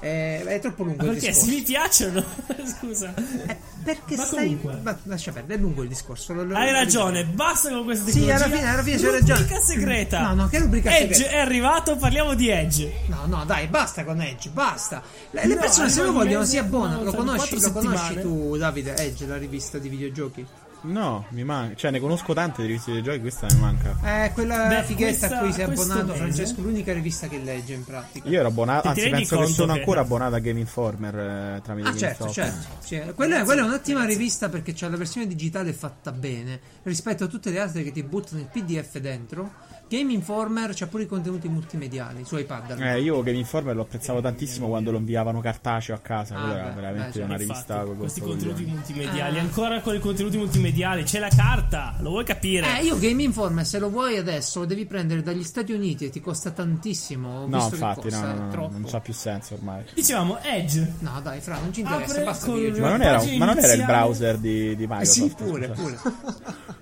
È, 0.00 0.42
è 0.46 0.58
troppo 0.60 0.82
lungo 0.82 1.04
il 1.04 1.10
Perché 1.10 1.32
se 1.34 1.44
discorso. 1.44 1.54
mi 1.54 1.62
piacciono, 1.62 2.24
scusa. 2.78 3.14
Eh, 3.46 3.56
perché 3.84 4.16
Ma 4.16 4.24
stai. 4.24 4.46
comunque. 4.58 4.78
ma 4.82 4.98
lascia 5.02 5.30
perdere, 5.30 5.58
è 5.58 5.62
lungo 5.62 5.82
il 5.82 5.88
discorso. 5.88 6.32
lo- 6.32 6.42
lo- 6.44 6.56
Hai 6.56 6.70
lo- 6.70 6.78
ragione, 6.78 7.24
basta 7.26 7.68
con 7.68 7.84
questa 7.84 8.10
Sì, 8.10 8.20
tecnologia. 8.20 8.44
alla 8.46 8.54
fine, 8.56 8.68
alla 8.70 8.82
fine 8.82 8.96
c'è 8.96 9.10
ragione. 9.10 9.40
Rubrica 9.40 9.60
segreta. 9.60 10.20
No, 10.22 10.34
no, 10.34 10.48
che 10.48 10.58
rubrica 10.58 10.96
Edge 10.96 11.12
segreta? 11.14 11.36
è 11.36 11.40
arrivato, 11.40 11.96
parliamo 11.96 12.34
di 12.34 12.48
Edge. 12.48 12.92
No, 13.08 13.26
no, 13.26 13.44
dai, 13.44 13.66
basta 13.66 14.02
con 14.04 14.22
Edge, 14.22 14.48
basta. 14.48 15.02
Le, 15.32 15.46
le 15.46 15.54
No, 15.54 15.60
persone 15.60 15.90
se 15.90 16.02
lo 16.02 16.12
vogliono 16.12 16.38
mese, 16.40 16.50
si 16.52 16.58
abbonano. 16.58 17.00
una 17.00 17.10
Lo 17.10 17.16
conosci, 17.16 17.60
lo 17.60 17.72
conosci 17.72 18.20
tu, 18.20 18.56
Davide? 18.56 18.96
Edge, 18.96 19.26
la 19.26 19.36
rivista 19.36 19.76
di 19.76 19.88
videogiochi. 19.90 20.46
No, 20.82 21.26
mi 21.30 21.44
manca. 21.44 21.74
Cioè, 21.76 21.90
ne 21.90 22.00
conosco 22.00 22.32
tante 22.32 22.62
di 22.62 22.68
riviste 22.68 22.92
di 22.92 23.02
giochi, 23.02 23.20
questa 23.20 23.46
mi 23.52 23.58
manca. 23.60 23.96
Eh, 24.24 24.32
quella 24.32 24.66
Beh, 24.66 24.82
fighetta 24.84 25.26
questa- 25.28 25.36
a 25.36 25.40
cui 25.40 25.52
sei 25.52 25.64
abbonato, 25.64 26.04
mese- 26.06 26.16
Francesco. 26.18 26.60
L'unica 26.62 26.92
rivista 26.92 27.28
che 27.28 27.38
legge 27.38 27.74
in 27.74 27.84
pratica. 27.84 28.28
Io 28.28 28.38
ero 28.38 28.48
abbonato, 28.48 28.82
Ti 28.82 28.88
anzi, 28.88 29.10
penso 29.10 29.38
che 29.38 29.46
sono 29.48 29.72
che- 29.74 29.78
ancora 29.80 30.00
abbonato 30.00 30.34
a 30.36 30.38
Game 30.38 30.58
Informer 30.60 31.14
eh, 31.18 31.60
tramite 31.62 31.88
Ah, 31.88 31.92
GameStop. 31.92 32.30
certo, 32.30 32.32
certo. 32.32 32.84
Sì, 32.86 33.12
Quella, 33.14 33.44
quella 33.44 33.62
è 33.62 33.64
un'ottima 33.64 34.04
rivista 34.06 34.48
perché 34.48 34.72
c'è 34.72 34.88
la 34.88 34.96
versione 34.96 35.26
digitale 35.26 35.72
fatta 35.72 36.12
bene 36.12 36.58
rispetto 36.84 37.24
a 37.24 37.26
tutte 37.26 37.50
le 37.50 37.60
altre 37.60 37.82
che 37.82 37.92
ti 37.92 38.02
buttano 38.02 38.40
il 38.40 38.46
PDF 38.46 38.98
dentro. 38.98 39.52
Game 39.90 40.12
Informer 40.12 40.72
c'ha 40.72 40.86
pure 40.86 41.02
i 41.02 41.06
contenuti 41.08 41.48
multimediali 41.48 42.24
su 42.24 42.36
iPad. 42.36 42.70
almeno. 42.70 42.92
Eh, 42.92 43.00
io 43.02 43.22
Game 43.24 43.38
Informer 43.38 43.74
lo 43.74 43.82
apprezzavo 43.82 44.20
tantissimo 44.20 44.68
quando 44.68 44.92
lo 44.92 44.98
inviavano 44.98 45.40
cartaceo 45.40 45.96
a 45.96 45.98
casa. 45.98 46.36
Ah, 46.36 46.52
era 46.52 46.68
veramente 46.70 47.06
beh, 47.08 47.12
cioè, 47.12 47.24
una 47.24 47.32
Infatti, 47.32 47.42
rivista 47.50 47.82
con 47.82 47.96
questi 47.98 48.20
con 48.20 48.28
contenuti 48.30 48.62
coglioni. 48.62 48.76
multimediali, 48.78 49.38
Ah. 49.38 49.40
ancora 49.40 49.80
con 49.80 49.94
i 49.96 49.98
contenuti 49.98 50.36
multimediali, 50.36 51.02
c'è 51.02 51.18
la 51.18 51.28
carta, 51.28 51.96
lo 51.98 52.10
vuoi 52.10 52.24
capire? 52.24 52.78
Eh, 52.78 52.84
io 52.84 52.98
Game 53.00 53.20
Informer, 53.24 53.66
se 53.66 53.80
lo 53.80 53.90
vuoi 53.90 54.16
adesso, 54.16 54.60
lo 54.60 54.66
devi 54.66 54.86
prendere 54.86 55.24
dagli 55.24 55.42
Stati 55.42 55.72
Uniti 55.72 56.04
e 56.04 56.10
ti 56.10 56.20
costa 56.20 56.52
tantissimo. 56.52 57.40
Ho 57.40 57.46
No, 57.48 57.56
infatti, 57.64 57.80
no, 57.80 57.94
costa 58.20 58.32
no, 58.32 58.48
no, 58.54 58.68
non 58.70 58.84
c'ha 58.86 59.00
più 59.00 59.12
senso 59.12 59.54
ormai. 59.54 59.82
Dicevamo 59.92 60.38
Edge. 60.40 60.92
No, 61.00 61.20
dai, 61.20 61.40
Fra, 61.40 61.58
non 61.58 61.72
ci 61.72 61.80
interessa, 61.80 62.22
basta 62.22 62.46
con- 62.46 62.54
videogiochi. 62.54 62.80
Ma 62.82 62.90
non 62.90 63.02
era, 63.02 63.22
ma 63.38 63.44
non 63.44 63.58
era 63.58 63.72
il 63.72 63.84
browser 63.84 64.36
di, 64.38 64.76
di 64.76 64.84
Eh 64.84 64.86
Microsoft? 64.86 65.36
sì, 65.36 65.44
pure, 65.44 65.68
pure. 65.70 65.98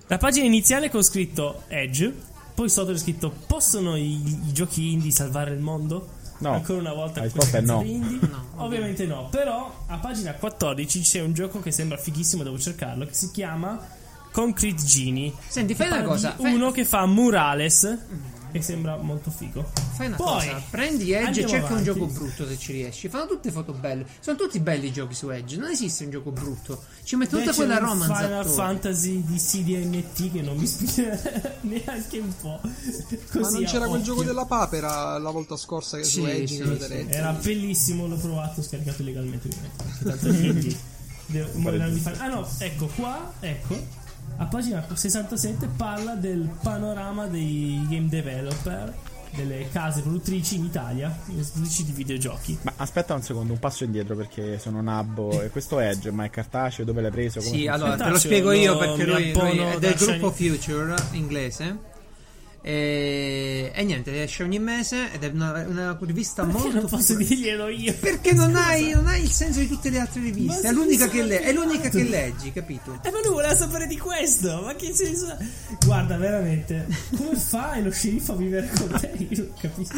La 0.07 0.17
pagina 0.17 0.45
iniziale 0.45 0.89
con 0.91 1.03
scritto 1.03 1.63
Edge, 1.67 2.13
poi 2.59 2.67
sotto 2.67 2.91
c'è 2.91 2.97
scritto 2.97 3.33
possono 3.47 3.95
i, 3.95 4.15
i 4.21 4.51
giochi 4.51 4.91
indie 4.91 5.11
salvare 5.11 5.53
il 5.53 5.61
mondo? 5.61 6.09
No. 6.39 6.55
Ancora 6.55 6.79
una 6.79 6.91
volta 6.91 7.21
La 7.21 7.29
queste 7.29 7.57
risposta 7.57 7.57
è 7.57 7.61
no. 7.61 8.27
No, 8.27 8.65
Ovviamente 8.65 9.05
no, 9.05 9.29
però 9.29 9.85
a 9.85 9.97
pagina 9.97 10.33
14 10.33 10.99
c'è 10.99 11.21
un 11.21 11.31
gioco 11.31 11.61
che 11.61 11.71
sembra 11.71 11.95
fighissimo, 11.95 12.43
devo 12.43 12.59
cercarlo, 12.59 13.05
che 13.05 13.13
si 13.13 13.31
chiama 13.31 13.79
Concrete 14.33 14.83
Genie. 14.83 15.31
Senti, 15.47 15.73
fai 15.73 15.87
una 15.87 16.01
cosa. 16.01 16.35
di 16.35 16.43
Fai, 16.43 16.53
Uno 16.53 16.71
che 16.71 16.83
fa 16.83 17.05
Murales, 17.05 17.97
che 18.51 18.61
sembra 18.61 18.97
molto 18.97 19.29
figo. 19.31 19.69
fai 19.95 20.07
una 20.07 20.15
Poi, 20.15 20.47
cosa. 20.47 20.61
Prendi 20.69 21.11
Edge 21.11 21.41
e 21.41 21.47
cerca 21.47 21.65
un 21.67 21.71
avanti. 21.79 21.83
gioco 21.83 22.05
brutto 22.05 22.47
se 22.47 22.57
ci 22.57 22.71
riesci. 22.73 23.09
Fanno 23.09 23.27
tutte 23.27 23.51
foto 23.51 23.73
belle. 23.73 24.05
Sono 24.19 24.37
tutti 24.37 24.59
belli 24.59 24.87
i 24.87 24.91
giochi 24.91 25.13
su 25.15 25.29
Edge. 25.29 25.57
Non 25.57 25.69
esiste 25.71 26.03
un 26.05 26.11
gioco 26.11 26.31
brutto. 26.31 26.83
Ci 27.03 27.15
metto 27.15 27.37
tutta 27.37 27.53
quella 27.53 27.75
un 27.79 27.85
romance 27.85 28.13
Final 28.13 28.33
attorno. 28.33 28.51
Fantasy 28.51 29.23
di 29.25 29.37
CDNT 29.37 30.31
che 30.31 30.41
non 30.41 30.57
mi 30.57 30.63
ispira 30.63 31.19
neanche 31.61 32.19
un 32.19 32.33
po'. 32.41 32.59
Così 32.61 33.39
Ma 33.39 33.49
non 33.49 33.63
c'era 33.65 33.87
quel 33.87 33.99
occhio. 33.99 34.13
gioco 34.13 34.23
della 34.23 34.45
papera 34.45 35.17
la 35.17 35.29
volta 35.31 35.55
scorsa 35.57 35.97
che 35.97 36.03
su 36.03 36.23
Sì, 36.23 36.29
Edge 36.29 36.47
sì, 36.47 36.85
sì. 36.85 37.05
Era 37.09 37.31
bellissimo, 37.33 38.07
l'ho 38.07 38.17
provato, 38.17 38.59
ho 38.59 38.63
scaricato 38.63 39.01
illegalmente 39.01 39.49
Tanto 40.03 40.29
di 40.31 40.75
fare- 42.01 42.17
Ah 42.19 42.27
no, 42.27 42.47
ecco 42.57 42.87
qua, 42.95 43.31
ecco. 43.39 43.97
A 44.41 44.45
pagina 44.45 44.85
67 44.93 45.67
parla 45.75 46.13
del 46.15 46.49
panorama 46.61 47.27
dei 47.27 47.85
game 47.89 48.07
developer, 48.07 48.95
delle 49.35 49.67
case 49.69 49.99
produttrici 49.99 50.55
in 50.55 50.63
Italia, 50.63 51.13
le 51.25 51.43
produttrici 51.43 51.83
di 51.83 51.91
videogiochi. 51.91 52.57
Ma 52.61 52.71
aspetta 52.77 53.13
un 53.13 53.21
secondo, 53.21 53.51
un 53.51 53.59
passo 53.59 53.83
indietro 53.83 54.15
perché 54.15 54.57
sono 54.57 54.81
nabbo. 54.81 55.41
E 55.41 55.49
questo 55.49 55.81
Edge, 55.81 56.09
ma 56.11 56.23
è 56.23 56.29
cartaceo? 56.29 56.85
Dove 56.85 57.01
l'hai 57.01 57.11
preso? 57.11 57.41
Come 57.41 57.53
Sì, 57.53 57.67
allora 57.67 57.97
te 57.97 58.07
lo 58.07 58.17
spiego 58.17 58.53
io 58.53 58.77
perché 58.77 59.03
lui, 59.03 59.33
lui 59.33 59.57
è 59.57 59.77
del 59.77 59.95
gruppo 59.95 60.31
Future 60.31 60.95
inglese. 61.11 61.97
E, 62.61 63.71
e 63.73 63.83
niente, 63.83 64.21
esce 64.23 64.43
ogni 64.43 64.59
mese 64.59 65.11
ed 65.13 65.23
è 65.23 65.27
una, 65.33 65.65
una 65.65 65.97
rivista 66.01 66.43
Perché 66.43 66.57
molto 66.59 66.79
non 66.79 66.89
posso 66.89 67.13
futura. 67.13 67.23
dirglielo 67.27 67.67
io? 67.69 67.93
Perché 67.99 68.33
non 68.33 68.55
hai, 68.55 68.91
non 68.91 69.07
hai 69.07 69.21
il 69.23 69.29
senso 69.29 69.59
di 69.59 69.67
tutte 69.67 69.89
le 69.89 69.99
altre 69.99 70.21
riviste. 70.21 70.67
È 70.67 70.71
l'unica, 70.71 71.07
che, 71.07 71.23
le- 71.23 71.41
è 71.41 71.53
l'unica 71.53 71.87
esatto. 71.87 71.97
che 71.97 72.09
leggi, 72.09 72.51
capito? 72.51 72.99
Eh, 73.03 73.11
ma 73.11 73.19
lui 73.21 73.31
voleva 73.33 73.55
sapere 73.55 73.87
di 73.87 73.97
questo, 73.97 74.61
ma 74.63 74.75
che 74.75 74.93
senso 74.93 75.27
ha? 75.27 75.37
Guarda, 75.85 76.17
veramente, 76.17 76.85
come 77.15 77.35
fai 77.35 77.81
lo 77.83 77.91
sceriffo 77.91 78.33
a 78.33 78.35
vivere 78.35 78.69
con 78.77 78.99
te? 78.99 79.13
Io 79.29 79.37
non 79.43 79.53
capisco. 79.59 79.95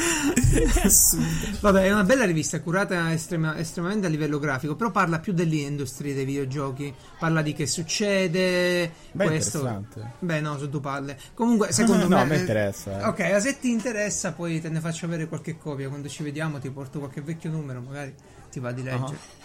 È 0.80 0.86
assurdo. 0.86 1.58
Vabbè, 1.60 1.84
è 1.86 1.92
una 1.92 2.04
bella 2.04 2.26
rivista, 2.26 2.62
curata 2.62 3.12
estrema- 3.12 3.58
estremamente 3.58 4.06
a 4.08 4.10
livello 4.10 4.40
grafico, 4.40 4.76
però 4.76 4.92
parla 4.92 5.20
più 5.20 5.34
dell'industria 5.34 6.14
dei 6.14 6.26
videogiochi. 6.26 6.94
Parla 7.20 7.42
di 7.42 7.54
che 7.54 7.66
succede. 7.68 8.92
Beh, 9.12 9.26
questo. 9.26 9.58
interessante. 9.60 10.12
Beh, 10.20 10.40
no, 10.42 10.58
su 10.58 10.70
due 10.70 10.80
palle. 10.80 11.18
Comunque, 11.34 11.72
secondo 11.72 12.08
No, 12.08 12.18
me. 12.26 12.26
Interessa, 12.52 13.00
eh. 13.00 13.06
Ok, 13.06 13.42
se 13.42 13.60
ti 13.60 13.70
interessa, 13.72 14.34
poi 14.34 14.62
te 14.62 14.70
ne 14.70 14.80
faccio 14.80 15.06
avere 15.06 15.28
qualche 15.28 15.58
copia. 15.58 15.90
Quando 15.90 16.08
ci 16.08 16.24
vediamo, 16.24 16.60
ti 16.60 16.70
porto 16.70 17.00
qualche 17.00 17.22
vecchio 17.22 17.50
numero, 17.50 17.82
magari 17.82 18.14
ti 18.52 18.60
va 18.60 18.72
di 18.72 18.84
leggere. 18.84 19.40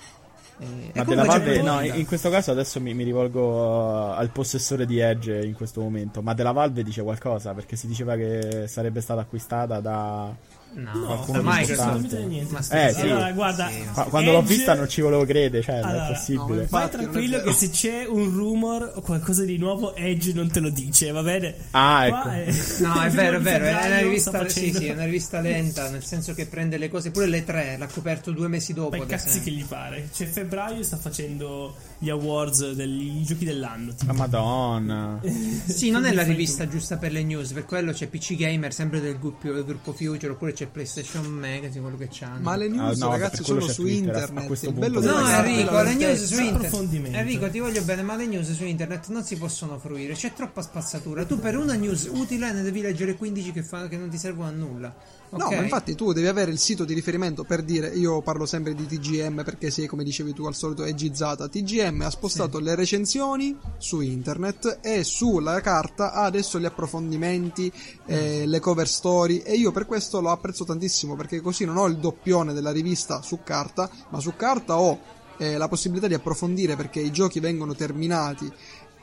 E- 0.59 0.65
e 0.65 0.93
Ma 0.95 1.05
comunque 1.05 1.05
della 1.05 1.23
c'è 1.23 1.27
Valve, 1.27 1.59
un 1.59 1.65
po' 1.65 1.71
no, 1.71 1.81
in 1.99 2.07
questo 2.07 2.31
caso 2.31 2.51
adesso 2.51 2.81
mi, 2.81 2.95
mi 2.95 3.05
rivolgo 3.05 3.41
uh, 3.43 4.13
al 4.13 4.31
possessore 4.31 4.87
di 4.87 4.99
Edge 4.99 5.45
in 5.45 5.53
questo 5.53 5.81
momento. 5.81 6.23
Ma 6.23 6.33
della 6.33 6.53
Valve 6.53 6.83
dice 6.83 7.03
qualcosa 7.03 7.53
perché 7.53 7.77
si 7.77 7.87
diceva 7.87 8.17
che 8.17 8.67
sarebbe 8.67 9.01
stata 9.01 9.21
acquistata 9.21 9.81
da. 9.81 10.35
No, 10.77 10.91
qualcuno 11.07 11.39
importante. 11.39 12.19
niente. 12.25 12.53
Ma 12.53 12.59
Eh, 12.59 12.93
sì. 12.93 13.01
Allora, 13.01 13.33
guarda, 13.33 13.69
Sì. 13.71 13.85
Qua- 13.95 14.05
Quando 14.05 14.33
l'ho 14.33 14.39
Edge- 14.41 14.55
vista 14.55 14.75
non 14.75 14.89
ci 14.89 15.01
volevo 15.01 15.25
credere, 15.25 15.63
cioè, 15.63 15.81
non 15.81 15.89
Allora, 15.89 16.09
è 16.09 16.13
possibile. 16.13 16.61
no, 16.61 16.67
Vai 16.69 16.81
non 16.83 16.91
tranquillo 16.91 17.41
che 17.43 17.53
se 17.55 17.71
c'è 17.71 18.05
un 18.07 18.31
rumor 18.31 18.93
o 18.95 19.01
qualcosa 19.01 19.45
di 19.45 19.57
nuovo, 19.57 19.95
Edge 19.97 20.33
non 20.35 20.51
te 20.51 20.61
lo 20.61 20.69
dice, 20.69 21.11
va 21.13 21.23
bene? 21.23 21.55
Ah, 21.71 22.07
ecco. 22.07 22.29
è- 22.29 22.55
No, 22.81 23.01
è 23.03 23.09
vero, 23.11 23.37
è 23.39 23.41
vero, 23.41 23.65
è 23.65 23.87
una 23.87 23.99
rivista, 24.01 24.31
sta 24.31 24.49
sì, 24.49 24.73
sì, 24.73 24.87
è 24.87 24.93
una 24.93 25.05
rivista 25.07 25.41
lenta, 25.41 25.89
nel 25.91 26.05
senso 26.05 26.35
che 26.35 26.47
prende 26.47 26.77
le 26.77 26.91
cose, 26.91 27.11
pure 27.11 27.27
le 27.27 27.43
tre, 27.45 27.77
l'ha 27.79 27.87
coperto 27.87 28.31
due 28.33 28.49
mesi 28.49 28.73
dopo. 28.75 28.97
Ad 28.97 29.07
cazzi 29.07 29.41
che 29.41 29.51
gli 29.51 29.65
pare. 29.65 30.09
Cioè, 30.13 30.27
febbraio 30.27 30.83
sta 30.83 30.97
facendo 30.99 31.75
gli 31.99 32.11
awards 32.11 32.73
degli 32.73 33.25
giochi 33.25 33.45
dell'anno. 33.47 33.95
tipo. 33.95 34.13
Ma 34.13 34.19
madonna. 34.19 35.21
Sì, 35.65 35.91
non 35.91 36.05
è 36.05 36.13
la 36.13 36.23
rivista 36.23 36.69
giusta 36.69 36.97
per 36.99 37.13
le 37.13 37.23
news, 37.23 37.53
per 37.53 37.65
quello 37.65 37.93
c'è 37.93 38.07
PC 38.09 38.35
Gamer, 38.37 38.73
sempre 38.75 39.01
del 39.01 39.19
gruppo, 39.19 39.51
del 39.51 39.65
gruppo 39.65 39.93
Future, 39.93 40.33
oppure 40.33 40.53
c'è 40.53 40.66
PlayStation 40.67 41.25
Magazine, 41.27 41.81
quello 41.81 41.97
che 41.97 42.09
c'hanno. 42.11 42.41
Ma 42.41 42.57
le 42.57 42.69
news, 42.69 43.01
Ah, 43.01 43.05
no, 43.07 43.11
ragazzi, 43.13 43.45
sono 43.45 43.61
c'è 43.65 43.73
su 43.73 43.83
Twitter, 43.83 44.15
a- 44.15 44.19
a 44.19 44.23
internet. 44.27 44.47
punto 44.47 44.73
bello 44.81 45.01
No, 45.01 45.29
Enrico, 45.29 45.83
le 45.83 45.95
news 45.95 46.25
su 46.25 46.41
internet. 46.41 47.15
Enrico, 47.15 47.51
ti 47.51 47.59
voglio 47.59 47.83
bene, 47.83 48.03
ma 48.03 48.17
le 48.17 48.27
news 48.27 48.53
su 48.53 48.65
internet 48.65 49.09
non 49.09 49.25
si 49.25 49.37
possono 49.37 49.79
fruire, 49.79 50.15
c'è 50.15 50.33
troppa 50.33 50.63
spazzatura. 50.63 51.25
Tu 51.25 51.39
per 51.39 51.57
una 51.57 51.75
news 51.75 52.09
utile 52.13 52.53
ne 52.53 52.63
devi 52.63 52.81
leggere 52.81 53.15
15 53.15 53.53
che, 53.53 53.63
fa- 53.63 53.89
che 53.89 53.97
non 53.97 54.09
ti 54.09 54.19
servono 54.19 54.49
a 54.49 54.53
nulla. 54.53 54.95
No, 55.31 55.47
Ok? 55.47 55.55
ma 55.55 55.63
infatti 55.63 55.95
tu 55.95 56.13
devi 56.13 56.27
avere 56.29 56.51
il 56.51 56.59
sito 56.59 56.85
di 56.85 56.95
riferimento 56.95 57.45
per 57.45 57.63
dire, 57.63 57.89
io 57.89 58.23
parlo 58.23 58.47
sempre 58.47 58.75
di 58.75 58.87
TGM 58.87 59.43
perché 59.45 59.71
sei, 59.71 59.87
come 59.87 60.05
dicevi 60.05 60.33
tu, 60.33 60.45
al 60.45 60.55
solito 60.55 60.85
egizzata. 60.85 61.49
TGM 61.49 62.03
ha 62.03 62.11
spostato 62.11 62.59
le 62.59 62.75
recensioni 62.75 63.57
su 63.79 64.01
internet 64.01 64.79
e 64.83 65.05
sulla 65.05 65.61
carta 65.61 66.13
ha 66.13 66.25
adesso 66.25 66.59
gli 66.59 66.65
approfondimenti, 66.65 67.73
eh, 68.07 68.47
le 68.47 68.61
cover 68.61 68.89
story 68.89 69.39
e 69.39 69.55
io 69.55 69.73
per 69.73 69.87
questo 69.87 70.21
apprezzato 70.21 70.31
apprezzo 70.31 70.65
tantissimo 70.65 71.17
perché 71.17 71.41
così 71.41 71.65
non 71.65 71.77
ho 71.77 71.87
il 71.87 71.99
doppione 71.99 72.53
della 72.53 72.71
rivista 72.71 73.21
su 73.23 73.41
carta, 73.43 73.91
ma 74.11 74.21
su 74.21 74.35
carta 74.37 74.79
ho 74.79 74.99
eh, 75.39 75.57
la 75.57 75.69
possibilità 75.69 76.07
di 76.07 76.15
approfondire 76.15 76.77
perché 76.77 77.01
i 77.01 77.11
giochi 77.11 77.41
vengono 77.41 77.75
terminati, 77.75 78.51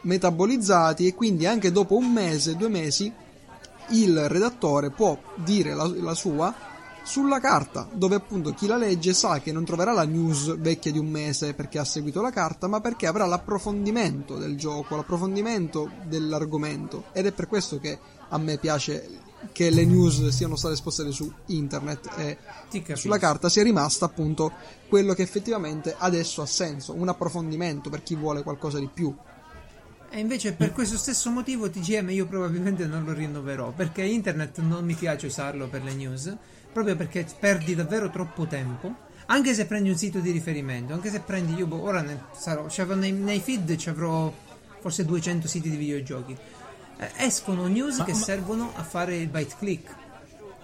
metabolizzati 0.02 1.08
e 1.08 1.14
quindi 1.14 1.46
anche 1.46 1.72
dopo 1.72 1.96
un 1.96 2.12
mese, 2.12 2.56
due 2.56 2.70
mesi, 2.70 3.12
il 3.94 4.28
redattore 4.28 4.92
può 4.92 5.18
dire 5.36 5.74
la, 5.74 5.86
la 5.88 6.14
sua 6.14 6.72
sulla 7.04 7.40
carta, 7.40 7.88
dove 7.92 8.16
appunto 8.16 8.54
chi 8.54 8.66
la 8.66 8.78
legge 8.78 9.14
sa 9.14 9.40
che 9.40 9.52
non 9.52 9.66
troverà 9.66 9.92
la 9.92 10.06
news 10.06 10.58
vecchia 10.58 10.92
di 10.92 10.98
un 10.98 11.10
mese 11.10 11.54
perché 11.54 11.78
ha 11.78 11.84
seguito 11.84 12.22
la 12.22 12.32
carta, 12.32 12.68
ma 12.68 12.80
perché 12.80 13.08
avrà 13.08 13.26
l'approfondimento 13.26 14.38
del 14.38 14.58
gioco, 14.58 14.96
l'approfondimento 14.96 15.92
dell'argomento. 16.06 17.06
Ed 17.12 17.26
è 17.26 17.32
per 17.34 17.48
questo 17.48 17.78
che 17.80 18.00
a 18.30 18.38
me 18.38 18.58
piace 18.58 19.20
che 19.52 19.70
le 19.70 19.84
news 19.84 20.30
siano 20.30 20.56
state 20.56 20.76
spostate 20.76 21.12
su 21.12 21.32
internet 21.48 22.10
e 22.18 22.38
sulla 22.96 23.18
carta 23.18 23.50
sia 23.50 23.64
rimasta 23.64 24.06
appunto 24.06 24.54
quello 24.88 25.14
che 25.14 25.22
effettivamente 25.22 25.94
adesso 25.98 26.42
ha 26.42 26.46
senso, 26.46 26.94
un 26.94 27.10
approfondimento 27.10 27.90
per 27.90 28.02
chi 28.02 28.16
vuole 28.16 28.44
qualcosa 28.44 28.80
di 28.80 28.90
più. 28.92 29.14
E 30.16 30.20
invece 30.20 30.54
per 30.54 30.72
questo 30.74 30.96
stesso 30.96 31.32
motivo 31.32 31.72
TGM 31.72 32.12
io 32.12 32.28
probabilmente 32.28 32.86
non 32.86 33.04
lo 33.04 33.14
rinnoverò, 33.14 33.72
perché 33.72 34.04
internet 34.04 34.60
non 34.60 34.86
mi 34.86 34.94
piace 34.94 35.26
usarlo 35.26 35.68
per 35.68 35.84
le 35.84 35.96
news, 35.96 36.32
proprio 36.72 36.96
perché 36.96 37.26
perdi 37.40 37.74
davvero 37.74 38.12
troppo 38.12 38.46
tempo. 38.46 38.94
Anche 39.26 39.56
se 39.56 39.66
prendi 39.66 39.90
un 39.90 39.98
sito 39.98 40.20
di 40.20 40.30
riferimento, 40.30 40.94
anche 40.94 41.10
se 41.10 41.22
prendi 41.22 41.56
io, 41.56 41.66
boh, 41.66 41.82
ora 41.82 42.02
ne 42.02 42.26
sarò, 42.38 42.68
nei, 42.94 43.12
nei 43.12 43.40
feed 43.40 43.76
ci 43.76 43.90
avrò 43.90 44.32
forse 44.80 45.04
200 45.04 45.48
siti 45.48 45.72
di 45.72 45.78
videogiochi. 45.78 46.38
Eh, 47.00 47.12
escono 47.18 47.66
news 47.66 47.98
ma, 47.98 48.04
che 48.04 48.12
ma... 48.12 48.20
servono 48.20 48.72
a 48.76 48.84
fare 48.84 49.16
il 49.18 49.30
byte 49.30 49.56
click. 49.58 49.96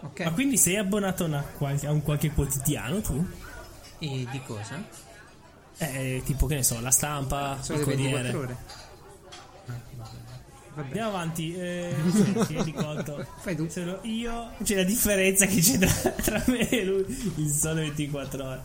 Okay. 0.01 0.27
Ma 0.27 0.33
quindi 0.33 0.57
sei 0.57 0.77
abbonato 0.77 1.25
a, 1.25 1.43
qualche, 1.57 1.87
a 1.87 1.91
un 1.91 2.03
qualche 2.03 2.29
quotidiano 2.29 3.01
tu? 3.01 3.25
E 3.97 4.27
di 4.29 4.41
cosa? 4.45 4.79
Eh, 5.79 6.21
tipo 6.23 6.45
che 6.45 6.53
ne 6.53 6.63
so, 6.63 6.79
la 6.81 6.91
stampa, 6.91 7.57
Solo 7.61 7.79
il 7.79 7.85
Corriere. 7.85 8.33
Ore. 8.33 8.57
Vabbè. 10.79 10.87
Andiamo 10.87 11.09
avanti. 11.09 11.55
Eh. 11.55 11.93
Fai 13.39 13.55
tu. 13.55 13.67
Io. 14.03 14.51
C'è 14.63 14.75
la 14.75 14.83
differenza 14.83 15.45
che 15.45 15.59
c'è 15.59 15.77
tra, 15.77 16.11
tra 16.11 16.43
me 16.47 16.69
e 16.69 16.85
lui. 16.85 17.33
Il 17.35 17.49
sole 17.49 17.81
24 17.81 18.43
ore. 18.43 18.61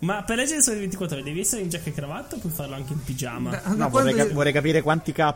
Ma 0.00 0.22
per 0.22 0.36
leggere 0.36 0.58
il 0.58 0.62
sole 0.62 0.78
24 0.78 1.16
ore 1.16 1.24
devi 1.24 1.40
essere 1.40 1.62
in 1.62 1.68
giacca 1.68 1.90
e 1.90 1.92
cravatta 1.92 2.36
o 2.36 2.38
puoi 2.38 2.52
farlo 2.52 2.76
anche 2.76 2.92
in 2.92 3.02
pigiama? 3.02 3.50
Da, 3.50 3.74
no, 3.74 3.88
vorrei, 3.88 4.14
ca- 4.14 4.28
vorrei, 4.28 4.52
capire 4.52 4.80
quanti 4.80 5.10
K 5.10 5.34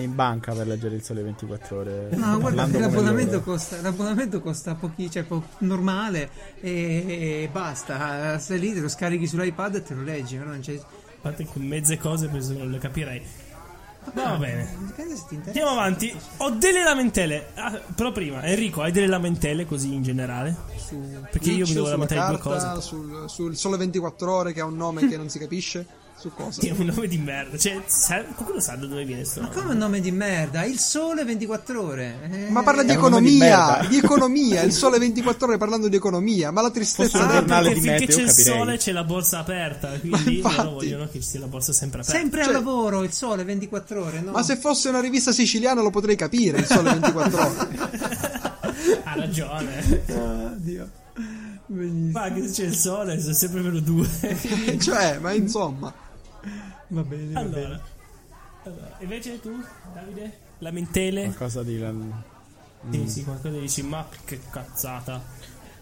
in 0.00 0.14
banca 0.14 0.52
per 0.52 0.68
leggere 0.68 0.94
il 0.94 1.02
sole 1.02 1.22
24 1.22 1.76
ore. 1.76 2.08
No, 2.12 2.38
guarda 2.38 2.68
l'abbonamento 2.78 3.42
costa, 3.42 3.80
l'abbonamento 3.80 4.40
costa 4.40 4.76
pochi, 4.76 5.10
cioè 5.10 5.24
po- 5.24 5.46
normale 5.58 6.30
e, 6.60 7.42
e, 7.42 7.48
basta. 7.50 8.38
Sei 8.38 8.60
lì, 8.60 8.72
te 8.72 8.80
lo 8.80 8.88
scarichi 8.88 9.26
sull'iPad 9.26 9.74
e 9.74 9.82
te 9.82 9.94
lo 9.94 10.02
leggi. 10.02 10.36
Non 10.36 10.60
c'è... 10.60 10.74
A 10.74 11.18
parte 11.20 11.44
che 11.44 11.58
mezze 11.58 11.98
cose 11.98 12.28
penso 12.28 12.52
non 12.52 12.70
le 12.70 12.78
capirei. 12.78 13.20
Va 14.12 14.36
bene. 14.36 14.68
Andiamo 15.46 15.70
avanti. 15.70 16.14
Ho 16.38 16.50
delle 16.50 16.82
lamentele. 16.82 17.48
Ah, 17.54 17.80
però 17.94 18.12
prima, 18.12 18.42
Enrico, 18.44 18.82
hai 18.82 18.92
delle 18.92 19.06
lamentele 19.06 19.66
così 19.66 19.94
in 19.94 20.02
generale? 20.02 20.56
Su 20.76 21.00
Perché 21.30 21.50
io 21.50 21.66
mi 21.66 21.72
devo 21.72 21.88
lamentare 21.88 22.28
due 22.34 22.38
cose. 22.38 22.80
Sul, 22.80 23.24
sul 23.28 23.56
Sole 23.56 23.76
24 23.76 24.32
Ore 24.32 24.52
che 24.52 24.60
ha 24.60 24.64
un 24.64 24.76
nome 24.76 25.08
che 25.08 25.16
non 25.16 25.28
si 25.28 25.38
capisce. 25.38 25.95
Su 26.18 26.32
cosa? 26.34 26.62
È 26.62 26.70
un 26.70 26.86
nome 26.86 27.08
di 27.08 27.18
merda. 27.18 27.58
Cioè, 27.58 27.82
sa, 27.84 28.24
qualcuno 28.24 28.58
sa 28.58 28.74
da 28.74 28.86
dove 28.86 29.04
viene 29.04 29.24
sto 29.24 29.42
Ma 29.42 29.48
come 29.48 29.72
un 29.72 29.76
nome 29.76 30.00
di 30.00 30.10
merda? 30.10 30.64
Il 30.64 30.78
sole 30.78 31.24
24 31.24 31.82
ore. 31.82 32.16
Eh, 32.30 32.50
Ma 32.50 32.62
parla 32.62 32.82
di 32.82 32.92
economia. 32.92 33.80
Di, 33.82 33.88
di, 33.88 33.96
economia. 33.98 34.62
Il 34.62 34.72
sole 34.72 34.98
24 34.98 35.46
ore 35.46 35.58
parlando 35.58 35.88
di 35.88 35.96
economia. 35.96 36.50
Ma 36.50 36.62
la 36.62 36.70
tristezza 36.70 37.28
ah, 37.28 37.42
perché 37.42 37.74
di 37.74 37.80
meteo, 37.80 38.16
c'è 38.16 38.22
il 38.22 38.30
sole 38.30 38.78
c'è 38.78 38.92
la 38.92 39.04
borsa 39.04 39.40
aperta. 39.40 39.90
Quindi 40.00 40.40
loro 40.40 40.70
vogliono 40.70 41.06
che 41.06 41.20
ci 41.20 41.28
sia 41.28 41.40
la 41.40 41.48
borsa 41.48 41.74
sempre 41.74 42.00
aperta. 42.00 42.18
Sempre 42.18 42.44
cioè, 42.44 42.48
al 42.48 42.60
lavoro, 42.60 43.02
il 43.02 43.12
sole 43.12 43.44
24 43.44 44.02
ore. 44.02 44.20
No? 44.22 44.30
Ma 44.30 44.42
se 44.42 44.56
fosse 44.56 44.88
una 44.88 45.00
rivista 45.00 45.32
siciliana 45.32 45.82
lo 45.82 45.90
potrei 45.90 46.16
capire. 46.16 46.60
Il 46.60 46.66
sole 46.66 46.92
24 46.92 47.38
ore. 47.38 47.78
ha 49.04 49.14
ragione. 49.14 50.04
Oh, 50.08 50.50
Dio. 50.56 50.88
Benissimo. 51.66 52.18
Ma 52.18 52.32
che 52.32 52.50
c'è 52.50 52.64
il 52.64 52.74
sole, 52.74 53.20
sono 53.20 53.34
sempre 53.34 53.60
meno 53.60 53.80
due. 53.80 54.08
cioè, 54.80 55.18
ma 55.20 55.32
insomma. 55.32 55.92
Va 56.88 57.02
bene. 57.02 57.32
Va 57.32 57.40
allora, 57.40 57.60
bene. 57.60 57.80
allora, 58.64 58.96
invece 59.00 59.40
tu, 59.40 59.50
Davide, 59.92 60.38
lamentele. 60.58 61.24
Qualcosa 61.24 61.62
di. 61.62 61.78
Sì, 62.90 62.98
mm. 62.98 63.04
sì, 63.06 63.24
qualcosa 63.24 63.58
dici, 63.58 63.82
ma 63.82 64.06
che 64.24 64.40
cazzata. 64.50 65.22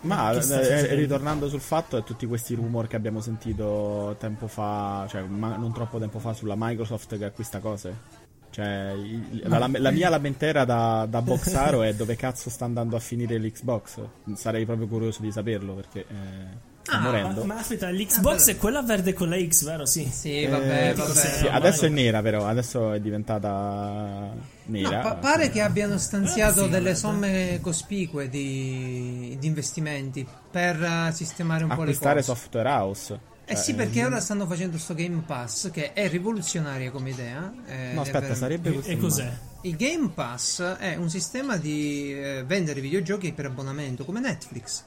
Ma 0.02 0.32
eh, 0.32 0.94
ritornando 0.94 1.48
sul 1.48 1.60
fatto 1.60 1.96
e 1.96 2.04
tutti 2.04 2.26
questi 2.26 2.54
rumor 2.54 2.86
che 2.86 2.96
abbiamo 2.96 3.20
sentito 3.20 4.14
tempo 4.18 4.46
fa, 4.48 5.06
cioè 5.08 5.22
ma, 5.22 5.56
non 5.56 5.72
troppo 5.72 5.98
tempo 5.98 6.18
fa 6.18 6.34
sulla 6.34 6.54
Microsoft 6.56 7.16
che 7.16 7.24
acquista 7.24 7.58
cose. 7.58 8.22
Cioè, 8.50 8.94
la, 9.44 9.58
la, 9.58 9.70
la, 9.72 9.90
mia 9.90 10.10
lamentela 10.10 10.64
da, 10.64 11.06
da 11.08 11.22
boxaro 11.22 11.82
è 11.82 11.94
dove 11.94 12.16
cazzo 12.16 12.50
sta 12.50 12.66
andando 12.66 12.96
a 12.96 13.00
finire 13.00 13.38
l'Xbox. 13.38 14.00
Sarei 14.34 14.64
proprio 14.66 14.86
curioso 14.86 15.22
di 15.22 15.32
saperlo 15.32 15.74
perché. 15.74 16.00
Eh 16.00 16.72
ah, 16.86 17.00
morendo. 17.00 17.44
Ma, 17.44 17.54
ma 17.54 17.60
aspetta, 17.60 17.90
l'Xbox 17.90 18.48
ah, 18.48 18.50
è 18.52 18.56
quella 18.56 18.82
verde 18.82 19.12
con 19.12 19.28
la 19.28 19.38
X, 19.38 19.64
vero? 19.64 19.86
Sì. 19.86 20.08
Sì, 20.10 20.46
vabbè, 20.46 20.90
eh, 20.90 20.94
vabbè. 20.94 21.12
Sì, 21.12 21.46
adesso 21.46 21.86
è 21.86 21.88
nera, 21.88 22.22
però. 22.22 22.46
Adesso 22.46 22.92
è 22.92 23.00
diventata 23.00 24.32
nera. 24.66 24.96
No, 24.96 25.02
pa- 25.02 25.14
pare 25.14 25.50
che 25.50 25.60
abbiano 25.60 25.98
stanziato 25.98 26.66
delle 26.66 26.94
somme 26.94 27.58
cospicue 27.60 28.28
di, 28.28 29.36
di 29.38 29.46
investimenti 29.46 30.26
per 30.50 30.80
uh, 30.80 31.12
sistemare 31.12 31.64
un 31.64 31.70
Acquistare 31.70 32.20
po' 32.20 32.20
le 32.20 32.26
cose. 32.26 32.40
software 32.40 32.68
house. 32.68 33.18
Eh 33.46 33.56
sì, 33.56 33.74
perché 33.74 34.02
mm. 34.02 34.06
ora 34.06 34.20
stanno 34.20 34.46
facendo 34.46 34.72
questo 34.72 34.94
Game 34.94 35.22
Pass 35.26 35.70
che 35.70 35.92
è 35.92 36.08
rivoluzionaria 36.08 36.90
come 36.90 37.10
idea. 37.10 37.52
Eh, 37.66 37.92
no, 37.92 38.00
aspetta, 38.00 38.26
per... 38.28 38.36
sarebbe 38.36 38.72
così. 38.72 38.90
E 38.90 38.96
cos'è? 38.96 39.32
Il 39.62 39.76
Game 39.76 40.10
Pass 40.14 40.62
è 40.62 40.96
un 40.96 41.10
sistema 41.10 41.56
di 41.56 42.14
eh, 42.14 42.44
vendere 42.46 42.80
videogiochi 42.80 43.32
per 43.32 43.46
abbonamento 43.46 44.04
come 44.04 44.20
Netflix 44.20 44.84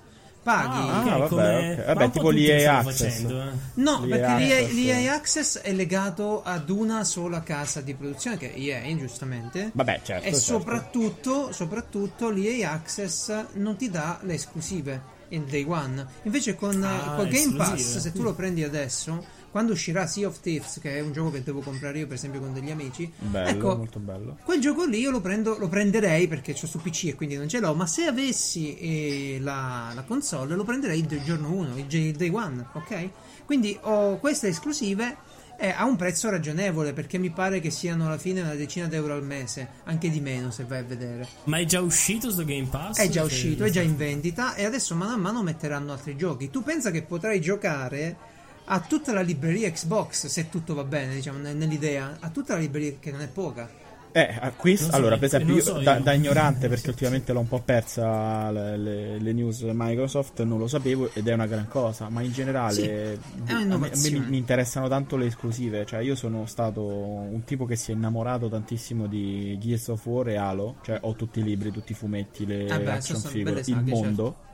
paghi. 0.47 0.89
Ah, 0.89 0.99
okay, 0.99 1.09
vabbè, 1.09 1.27
come... 1.27 1.71
okay. 1.73 1.85
vabbè 1.85 2.09
tipo 2.11 2.29
l'EA 2.29 2.77
Access. 2.77 2.97
Facendo, 2.97 3.41
eh. 3.41 3.51
No, 3.73 4.05
l'EA 4.05 4.17
perché 4.17 4.57
Access. 4.57 4.73
l'EA 4.73 5.13
Access 5.13 5.57
è 5.59 5.73
legato 5.73 6.41
ad 6.43 6.69
una 6.69 7.03
sola 7.03 7.43
casa 7.43 7.81
di 7.81 7.93
produzione 7.93 8.37
che 8.37 8.53
è 8.53 8.57
EA, 8.57 8.95
giustamente. 8.95 9.71
Vabbè, 9.73 10.01
certo. 10.03 10.25
E 10.25 10.31
certo. 10.31 10.39
Soprattutto, 10.39 11.51
soprattutto 11.51 12.29
l'EA 12.29 12.71
Access 12.71 13.45
non 13.53 13.75
ti 13.75 13.89
dà 13.89 14.19
le 14.21 14.35
esclusive 14.35 15.15
in 15.29 15.45
day 15.49 15.65
one. 15.67 16.05
Invece 16.23 16.55
con, 16.55 16.81
ah, 16.81 17.15
con 17.15 17.27
Game 17.27 17.55
Pass, 17.57 17.97
se 17.97 18.11
tu 18.13 18.21
lo 18.21 18.33
prendi 18.33 18.63
adesso 18.63 19.35
quando 19.51 19.73
uscirà 19.73 20.05
Sea 20.07 20.27
of 20.27 20.39
Thieves, 20.39 20.79
che 20.81 20.97
è 20.97 21.01
un 21.01 21.11
gioco 21.11 21.31
che 21.31 21.43
devo 21.43 21.61
comprare 21.61 21.99
io, 21.99 22.05
per 22.05 22.15
esempio, 22.15 22.39
con 22.39 22.53
degli 22.53 22.71
amici, 22.71 23.11
bello, 23.17 23.49
ecco, 23.49 23.77
molto 23.77 23.99
bello. 23.99 24.37
Quel 24.43 24.59
gioco 24.59 24.85
lì 24.85 24.99
io 24.99 25.11
lo, 25.11 25.21
prendo, 25.21 25.57
lo 25.57 25.67
prenderei 25.67 26.27
perché 26.27 26.51
ho 26.51 26.67
su 26.67 26.79
PC 26.79 27.05
e 27.05 27.15
quindi 27.15 27.35
non 27.35 27.47
ce 27.47 27.59
l'ho. 27.59 27.73
Ma 27.73 27.87
se 27.87 28.05
avessi 28.05 28.77
eh, 28.77 29.37
la, 29.39 29.91
la, 29.93 30.03
console, 30.03 30.55
lo 30.55 30.63
prenderei 30.63 30.99
il 30.99 31.23
giorno 31.23 31.51
1, 31.51 31.77
il, 31.77 31.93
il 31.93 32.15
day 32.15 32.29
one, 32.29 32.65
ok? 32.73 33.09
Quindi 33.45 33.77
ho 33.81 34.17
queste 34.17 34.47
esclusive 34.49 35.35
è 35.57 35.73
a 35.75 35.85
un 35.85 35.95
prezzo 35.95 36.29
ragionevole 36.29 36.93
perché 36.93 37.17
mi 37.17 37.31
pare 37.31 37.59
che 37.59 37.71
siano 37.71 38.05
alla 38.05 38.19
fine 38.19 38.41
una 38.41 38.53
decina 38.53 38.85
d'euro 38.85 39.15
al 39.15 39.23
mese, 39.23 39.67
anche 39.85 40.09
di 40.09 40.21
meno 40.21 40.51
se 40.51 40.63
vai 40.65 40.79
a 40.79 40.83
vedere. 40.83 41.27
Ma 41.45 41.57
è 41.57 41.65
già 41.65 41.81
uscito 41.81 42.29
sto 42.29 42.45
Game 42.45 42.67
Pass? 42.67 42.99
È 42.99 43.09
già 43.09 43.23
uscito, 43.23 43.63
è 43.63 43.69
già 43.69 43.81
in 43.81 43.97
vendita 43.97 44.53
e 44.53 44.65
adesso 44.65 44.95
mano 44.95 45.13
a 45.13 45.17
mano 45.17 45.41
metteranno 45.41 45.91
altri 45.91 46.15
giochi. 46.15 46.51
Tu 46.51 46.61
pensa 46.61 46.91
che 46.91 47.01
potrai 47.01 47.41
giocare 47.41 48.35
ha 48.69 48.79
tutta 48.81 49.13
la 49.13 49.21
libreria 49.21 49.71
Xbox, 49.71 50.27
se 50.27 50.49
tutto 50.49 50.73
va 50.73 50.83
bene, 50.83 51.15
diciamo, 51.15 51.37
nell'idea, 51.39 52.17
ha 52.19 52.29
tutta 52.29 52.53
la 52.53 52.59
libreria 52.59 52.93
che 52.99 53.11
non 53.11 53.21
è 53.21 53.27
poca. 53.27 53.85
Eh, 54.11 54.53
qui, 54.55 54.75
so, 54.77 54.89
allora, 54.91 55.15
per 55.15 55.25
esempio, 55.25 55.55
io, 55.55 55.61
so 55.61 55.79
da, 55.79 55.99
da, 55.99 56.11
ignorante, 56.13 56.67
perché 56.67 56.89
ultimamente 56.89 57.33
l'ho 57.33 57.41
un 57.41 57.47
po' 57.47 57.61
persa 57.61 58.49
le, 58.49 58.75
le, 58.75 59.19
le, 59.19 59.33
news 59.33 59.61
Microsoft, 59.61 60.41
non 60.41 60.57
lo 60.57 60.67
sapevo 60.67 61.11
ed 61.13 61.27
è 61.27 61.33
una 61.33 61.45
gran 61.45 61.67
cosa, 61.67 62.09
ma 62.09 62.21
in 62.21 62.31
generale 62.31 62.73
sì, 62.73 63.51
a 63.51 63.63
me, 63.63 63.73
a 63.73 63.77
me 63.77 63.91
mi, 63.93 64.19
mi, 64.21 64.37
interessano 64.37 64.87
tanto 64.87 65.17
le 65.17 65.27
esclusive, 65.27 65.85
cioè 65.85 65.99
io 65.99 66.15
sono 66.15 66.47
stato 66.47 66.83
un 66.83 67.43
tipo 67.45 67.65
che 67.65 67.75
si 67.75 67.91
è 67.91 67.93
innamorato 67.93 68.49
tantissimo 68.49 69.05
di 69.05 69.55
Gears 69.59 69.89
of 69.89 70.05
War 70.05 70.29
e 70.29 70.35
Halo, 70.35 70.77
cioè 70.83 70.97
ho 71.01 71.13
tutti 71.13 71.39
i 71.39 71.43
libri, 71.43 71.71
tutti 71.71 71.91
i 71.91 71.95
fumetti, 71.95 72.45
le 72.45 72.69
ah 72.69 72.79
beh, 72.79 72.91
action 72.91 73.21
figure, 73.21 73.61
il 73.63 73.83
mondo. 73.85 74.23
Certo 74.23 74.46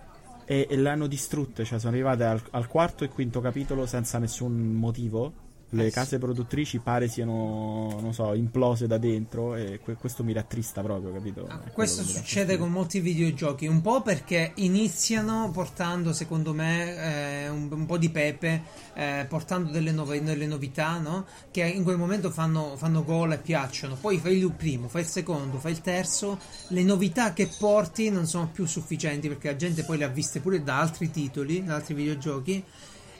e, 0.46 0.68
e, 0.70 0.78
le 0.78 0.90
hanno 0.90 1.08
distrutte, 1.08 1.64
cioè 1.66 1.80
sono 1.80 1.94
arrivate 1.94 2.24
al, 2.24 2.42
al, 2.52 2.68
quarto 2.68 3.04
e 3.04 3.10
quinto 3.10 3.42
capitolo 3.42 3.86
senza 3.86 4.18
nessun 4.18 4.74
motivo. 4.74 5.43
Le 5.74 5.90
case 5.92 6.20
produttrici 6.20 6.80
pare 6.80 7.08
siano, 7.08 7.98
non 8.00 8.14
so, 8.14 8.34
implose 8.34 8.86
da 8.86 8.98
dentro 8.98 9.56
e 9.56 9.80
que- 9.80 9.96
questo 9.96 10.24
mi 10.24 10.32
rattrista 10.34 10.82
proprio, 10.82 11.12
capito? 11.12 11.48
Ah, 11.50 11.60
Questo 11.72 12.04
succede 12.04 12.58
con 12.58 12.72
molti 12.72 13.00
videogiochi, 13.00 13.66
un 13.66 13.82
po' 13.82 14.02
perché 14.02 14.52
iniziano 14.56 15.50
portando, 15.52 16.14
secondo 16.14 16.54
me, 16.54 17.46
eh, 17.46 17.50
un, 17.50 17.68
un 17.72 17.86
po' 17.86 17.98
di 17.98 18.10
pepe, 18.10 18.62
eh, 18.94 19.26
portando 19.28 19.72
delle, 19.72 19.92
nove- 19.92 20.22
delle 20.24 20.46
novità, 20.46 21.00
no? 21.00 21.26
Che 21.50 21.64
in 21.64 21.84
quel 21.84 21.98
momento 21.98 22.30
fanno, 22.30 22.76
fanno 22.78 23.04
gola 23.04 23.36
e 23.36 23.40
piacciono. 23.40 23.96
Poi 23.96 24.18
fai 24.20 24.38
il 24.38 24.52
primo, 24.52 24.88
fai 24.88 25.02
il 25.02 25.08
secondo, 25.08 25.58
fai 25.58 25.72
il 25.72 25.82
terzo, 25.82 26.40
le 26.68 26.84
novità 26.84 27.34
che 27.34 27.50
porti 27.58 28.10
non 28.10 28.28
sono 28.28 28.50
più 28.52 28.66
sufficienti 28.66 29.28
perché 29.28 29.48
la 29.48 29.56
gente 29.56 29.84
poi 29.84 29.98
le 29.98 30.04
ha 30.06 30.10
viste 30.10 30.40
pure 30.40 30.64
da 30.64 30.80
altri 30.80 31.10
titoli, 31.10 31.64
da 31.64 31.76
altri 31.76 31.94
videogiochi. 31.96 32.64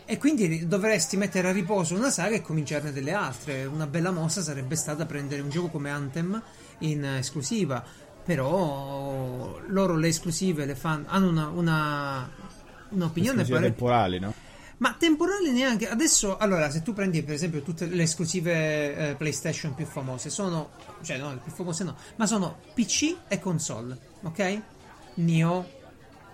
E 0.06 0.18
quindi 0.18 0.68
dovresti 0.68 1.16
mettere 1.16 1.48
a 1.48 1.52
riposo 1.52 1.96
una 1.96 2.10
saga 2.10 2.36
e 2.36 2.42
cominciarne 2.42 2.92
delle 2.92 3.14
altre. 3.14 3.66
Una 3.66 3.88
bella 3.88 4.12
mossa 4.12 4.42
sarebbe 4.42 4.76
stata 4.76 5.06
prendere 5.06 5.42
un 5.42 5.50
gioco 5.50 5.70
come 5.70 5.90
Anthem 5.90 6.42
in 6.80 7.06
esclusiva. 7.06 7.84
Però 8.26 9.60
loro 9.68 9.96
le 9.96 10.08
esclusive 10.08 10.66
le 10.66 10.76
fanno. 10.76 11.06
hanno 11.08 11.30
una, 11.30 11.48
una, 11.48 12.30
un'opinione 12.90 13.44
pare- 13.44 13.68
temporali, 13.68 14.20
no? 14.20 14.34
Ma 14.78 14.96
temporale 14.98 15.52
neanche. 15.52 15.88
Adesso, 15.88 16.38
allora, 16.38 16.70
se 16.70 16.82
tu 16.82 16.94
prendi 16.94 17.24
per 17.24 17.36
esempio 17.36 17.62
tutte 17.62 17.86
le 17.86 18.04
esclusive 18.04 18.96
eh, 19.12 19.16
PlayStation 19.16 19.74
più 19.74 19.86
famose, 19.86 20.30
sono. 20.30 20.72
cioè, 21.02 21.18
no, 21.18 21.30
le 21.34 21.40
più 21.42 21.52
famose 21.52 21.84
no, 21.84 21.96
ma 22.18 22.26
sono 22.26 22.58
PC 22.74 23.16
e 23.28 23.40
console, 23.40 23.98
ok? 24.24 24.62
Nioh, 25.16 25.66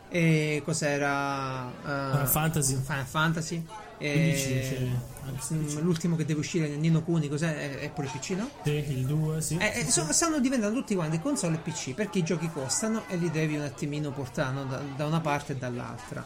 e 0.10 0.62
cos'era? 0.66 1.68
eh, 1.70 2.12
Final 2.12 2.28
Fantasy. 2.28 2.76
Final 2.84 3.06
Fantasy. 3.06 3.66
e- 3.98 4.12
15, 4.14 5.00
anche 5.26 5.54
mm, 5.54 5.60
16. 5.68 5.82
l'ultimo 5.82 6.16
che 6.16 6.26
deve 6.26 6.40
uscire, 6.40 6.68
Nino 6.70 7.02
Kuni, 7.04 7.28
cos'è? 7.28 7.80
È, 7.80 7.90
pure 7.92 8.08
PC, 8.08 8.30
no? 8.32 8.50
Sì, 8.64 8.72
il 8.72 9.06
2, 9.06 9.42
sì. 9.42 9.58
Eh, 9.58 9.84
Sì, 9.86 9.92
so- 9.92 10.06
sì. 10.06 10.14
stanno 10.14 10.40
diventando 10.40 10.80
tutti 10.80 10.96
quanti 10.96 11.20
console 11.20 11.56
e 11.56 11.60
PC 11.60 11.94
perché 11.94 12.20
i 12.20 12.24
giochi 12.24 12.50
costano 12.52 13.04
e 13.08 13.18
li 13.18 13.30
devi 13.30 13.56
un 13.56 13.62
attimino 13.64 14.12
portare 14.12 14.54
no, 14.54 14.66
da, 14.66 14.82
da 14.96 15.06
una 15.06 15.20
parte 15.20 15.54
e 15.54 15.56
dall'altra. 15.58 16.26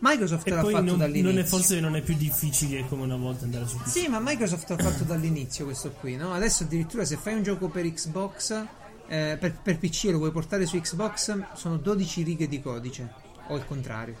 Microsoft 0.00 0.46
E 0.46 0.50
l'ha 0.50 0.62
fatto 0.62 0.80
non, 0.80 0.96
dall'inizio. 0.98 1.30
non 1.32 1.38
è, 1.40 1.44
forse 1.44 1.80
non 1.80 1.96
è 1.96 2.02
più 2.02 2.14
difficile 2.14 2.86
come 2.86 3.02
una 3.02 3.16
volta 3.16 3.44
andare 3.44 3.66
su 3.66 3.78
PC. 3.78 3.88
Sì, 3.88 4.06
ma 4.08 4.20
Microsoft 4.20 4.70
l'ha 4.70 4.76
fatto 4.78 5.02
dall'inizio 5.02 5.64
questo 5.64 5.90
qui, 5.90 6.14
no? 6.16 6.32
Adesso 6.32 6.62
addirittura 6.62 7.04
se 7.04 7.16
fai 7.16 7.34
un 7.34 7.42
gioco 7.42 7.68
per 7.68 7.84
Xbox, 7.92 8.64
eh, 9.08 9.36
per, 9.40 9.58
per 9.60 9.78
PC 9.78 10.04
lo 10.10 10.18
vuoi 10.18 10.30
portare 10.30 10.66
su 10.66 10.78
Xbox, 10.78 11.54
sono 11.54 11.76
12 11.76 12.22
righe 12.22 12.46
di 12.46 12.60
codice, 12.60 13.12
o 13.48 13.56
il 13.56 13.64
contrario. 13.64 14.16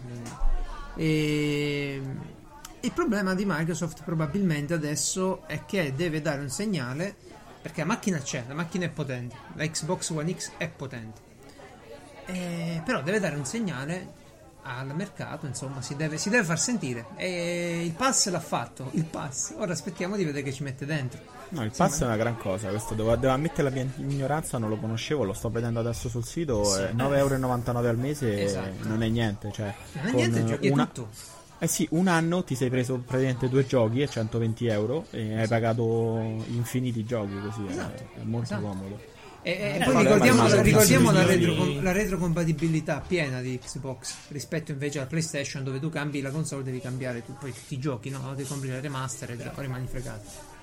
E... 0.96 2.02
Il 2.80 2.92
problema 2.92 3.34
di 3.34 3.44
Microsoft 3.44 4.04
probabilmente 4.04 4.72
adesso 4.72 5.46
è 5.46 5.64
che 5.64 5.94
deve 5.94 6.22
dare 6.22 6.40
un 6.40 6.48
segnale, 6.48 7.14
perché 7.60 7.80
la 7.80 7.86
macchina 7.86 8.18
c'è, 8.18 8.44
la 8.46 8.54
macchina 8.54 8.84
è 8.86 8.88
potente, 8.88 9.36
la 9.54 9.66
Xbox 9.66 10.10
One 10.10 10.32
X 10.36 10.52
è 10.56 10.68
potente, 10.68 11.20
Eh, 12.26 12.80
però 12.84 13.02
deve 13.02 13.18
dare 13.18 13.34
un 13.34 13.44
segnale 13.44 14.17
al 14.76 14.94
mercato, 14.94 15.46
insomma, 15.46 15.80
si 15.82 15.96
deve, 15.96 16.18
si 16.18 16.28
deve 16.30 16.44
far 16.44 16.58
sentire. 16.58 17.06
E 17.16 17.82
il 17.84 17.92
pass 17.92 18.28
l'ha 18.28 18.40
fatto, 18.40 18.88
il 18.92 19.04
pass. 19.04 19.54
Ora 19.56 19.72
aspettiamo 19.72 20.16
di 20.16 20.24
vedere 20.24 20.42
che 20.44 20.52
ci 20.52 20.62
mette 20.62 20.84
dentro. 20.86 21.20
No, 21.50 21.64
il 21.64 21.72
pass 21.74 22.02
è 22.02 22.04
una 22.04 22.16
gran 22.16 22.36
cosa, 22.36 22.68
questo 22.68 22.94
devo, 22.94 23.16
devo 23.16 23.32
ammettere 23.32 23.62
la 23.62 23.70
mia 23.70 23.86
ignoranza, 23.96 24.58
non 24.58 24.68
lo 24.68 24.76
conoscevo, 24.76 25.24
lo 25.24 25.32
sto 25.32 25.48
vedendo 25.48 25.80
adesso 25.80 26.08
sul 26.10 26.24
sito, 26.24 26.62
Sì. 26.64 26.80
è 26.82 26.92
9,99€ 26.92 27.86
al 27.88 27.96
mese 27.96 28.42
Esatto. 28.44 28.86
non 28.86 29.02
è 29.02 29.08
niente, 29.08 29.50
cioè 29.52 29.74
Non 29.94 30.06
è 30.08 30.12
niente, 30.12 30.44
giochi 30.44 30.68
una- 30.68 30.84
tutto. 30.86 31.08
Eh 31.60 31.66
sì, 31.66 31.88
un 31.92 32.06
anno 32.06 32.44
ti 32.44 32.54
sei 32.54 32.68
preso 32.70 32.98
praticamente 33.04 33.48
due 33.48 33.66
giochi 33.66 34.02
e 34.02 34.08
120 34.08 34.66
euro 34.66 35.06
e 35.10 35.40
hai 35.40 35.48
pagato 35.48 36.18
infiniti 36.48 37.04
giochi 37.04 37.32
così, 37.40 37.64
è- 37.66 37.70
Esatto, 37.70 38.02
è, 38.14 38.22
molto 38.24 38.44
esatto. 38.54 38.62
comodo. 38.62 39.00
E, 39.42 39.50
e 39.52 39.54
Eh, 39.80 39.84
poi 39.84 39.92
vabbè, 39.94 40.02
ricordiamo, 40.04 40.42
ma- 40.48 40.60
ricordiamo 40.62 41.10
la, 41.12 41.24
retro- 41.24 41.80
la 41.80 41.92
retrocompatibilità 41.92 43.02
piena 43.06 43.40
di 43.40 43.58
Xbox 43.58 44.14
rispetto 44.28 44.72
invece 44.72 44.98
alla 44.98 45.06
PlayStation 45.06 45.62
dove 45.64 45.78
tu 45.80 45.88
cambi 45.90 46.20
la 46.20 46.30
console 46.30 46.62
devi 46.64 46.80
cambiare 46.80 47.24
tu, 47.24 47.34
poi 47.38 47.52
tutti 47.52 47.74
i 47.74 47.78
giochi, 47.78 48.10
no? 48.10 48.18
Devi 48.34 48.48
comprare 48.48 48.74
le 48.74 48.80
remaster 48.80 49.30
e 49.30 49.36
già 49.36 49.52
rimani 49.56 49.86
fregato. 49.88 50.56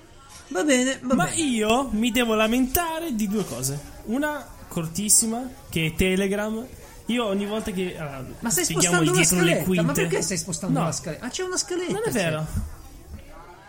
Va 0.48 0.62
bene, 0.62 1.00
va 1.02 1.14
Ma 1.14 1.24
bene. 1.24 1.40
io 1.40 1.88
mi 1.90 2.12
devo 2.12 2.34
lamentare 2.34 3.14
di 3.14 3.26
due 3.28 3.44
cose. 3.44 3.80
Una 4.04 4.46
cortissima, 4.68 5.48
che 5.68 5.86
è 5.86 5.94
Telegram. 5.94 6.64
Io 7.06 7.24
ogni 7.24 7.46
volta 7.46 7.70
che. 7.72 7.96
allora, 7.98 8.24
Ma 8.40 8.50
stai 8.50 8.64
spostando 8.64 9.04
la 9.04 9.16
dietro 9.16 9.40
le 9.40 9.52
scaletta? 9.64 9.82
Ma 9.82 9.92
perché 9.92 10.22
stai 10.22 10.36
spostando 10.38 10.78
No. 10.80 10.84
la 10.84 10.92
scaletta? 10.92 11.24
Ah, 11.24 11.30
c'è 11.30 11.42
una 11.42 11.56
scaletta. 11.56 11.92
Non 11.92 12.02
è 12.04 12.10
vero. 12.10 12.46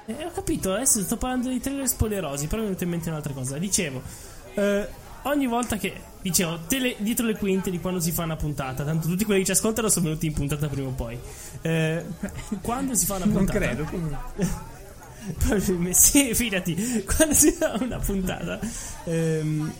Eh, 0.05 0.23
ho 0.25 0.31
capito, 0.31 0.73
adesso 0.73 1.01
sto 1.01 1.17
parlando 1.17 1.49
di 1.49 1.59
trailer 1.59 1.87
spoilerosi, 1.87 2.47
però 2.47 2.57
mi 2.61 2.63
è 2.63 2.67
venuta 2.67 2.83
in 2.85 2.89
mente 2.91 3.09
un'altra 3.09 3.33
cosa. 3.33 3.57
Dicevo, 3.57 4.01
eh, 4.57 4.87
ogni 5.23 5.47
volta 5.47 5.77
che 5.77 5.93
dicevo 6.21 6.59
tele- 6.67 6.95
dietro 6.97 7.25
le 7.25 7.37
quinte 7.37 7.69
di 7.69 7.79
quando 7.79 7.99
si 7.99 8.11
fa 8.11 8.23
una 8.23 8.35
puntata, 8.35 8.83
tanto 8.83 9.07
tutti 9.07 9.23
quelli 9.23 9.41
che 9.41 9.45
ci 9.47 9.51
ascoltano 9.51 9.87
sono 9.89 10.05
venuti 10.05 10.25
in 10.25 10.33
puntata 10.33 10.67
prima 10.67 10.87
o 10.87 10.91
poi. 10.91 11.17
Eh, 11.61 12.03
quando 12.61 12.95
si 12.95 13.05
fa 13.05 13.15
una 13.15 13.25
Non 13.25 13.33
puntata, 13.35 13.59
credo. 13.59 13.83
comunque. 13.85 14.17
Sì, 15.93 16.33
fidati, 16.33 17.03
quando 17.05 17.33
si 17.33 17.51
fa 17.51 17.77
una 17.81 17.97
puntata, 17.99 18.59
ehm, 19.03 19.73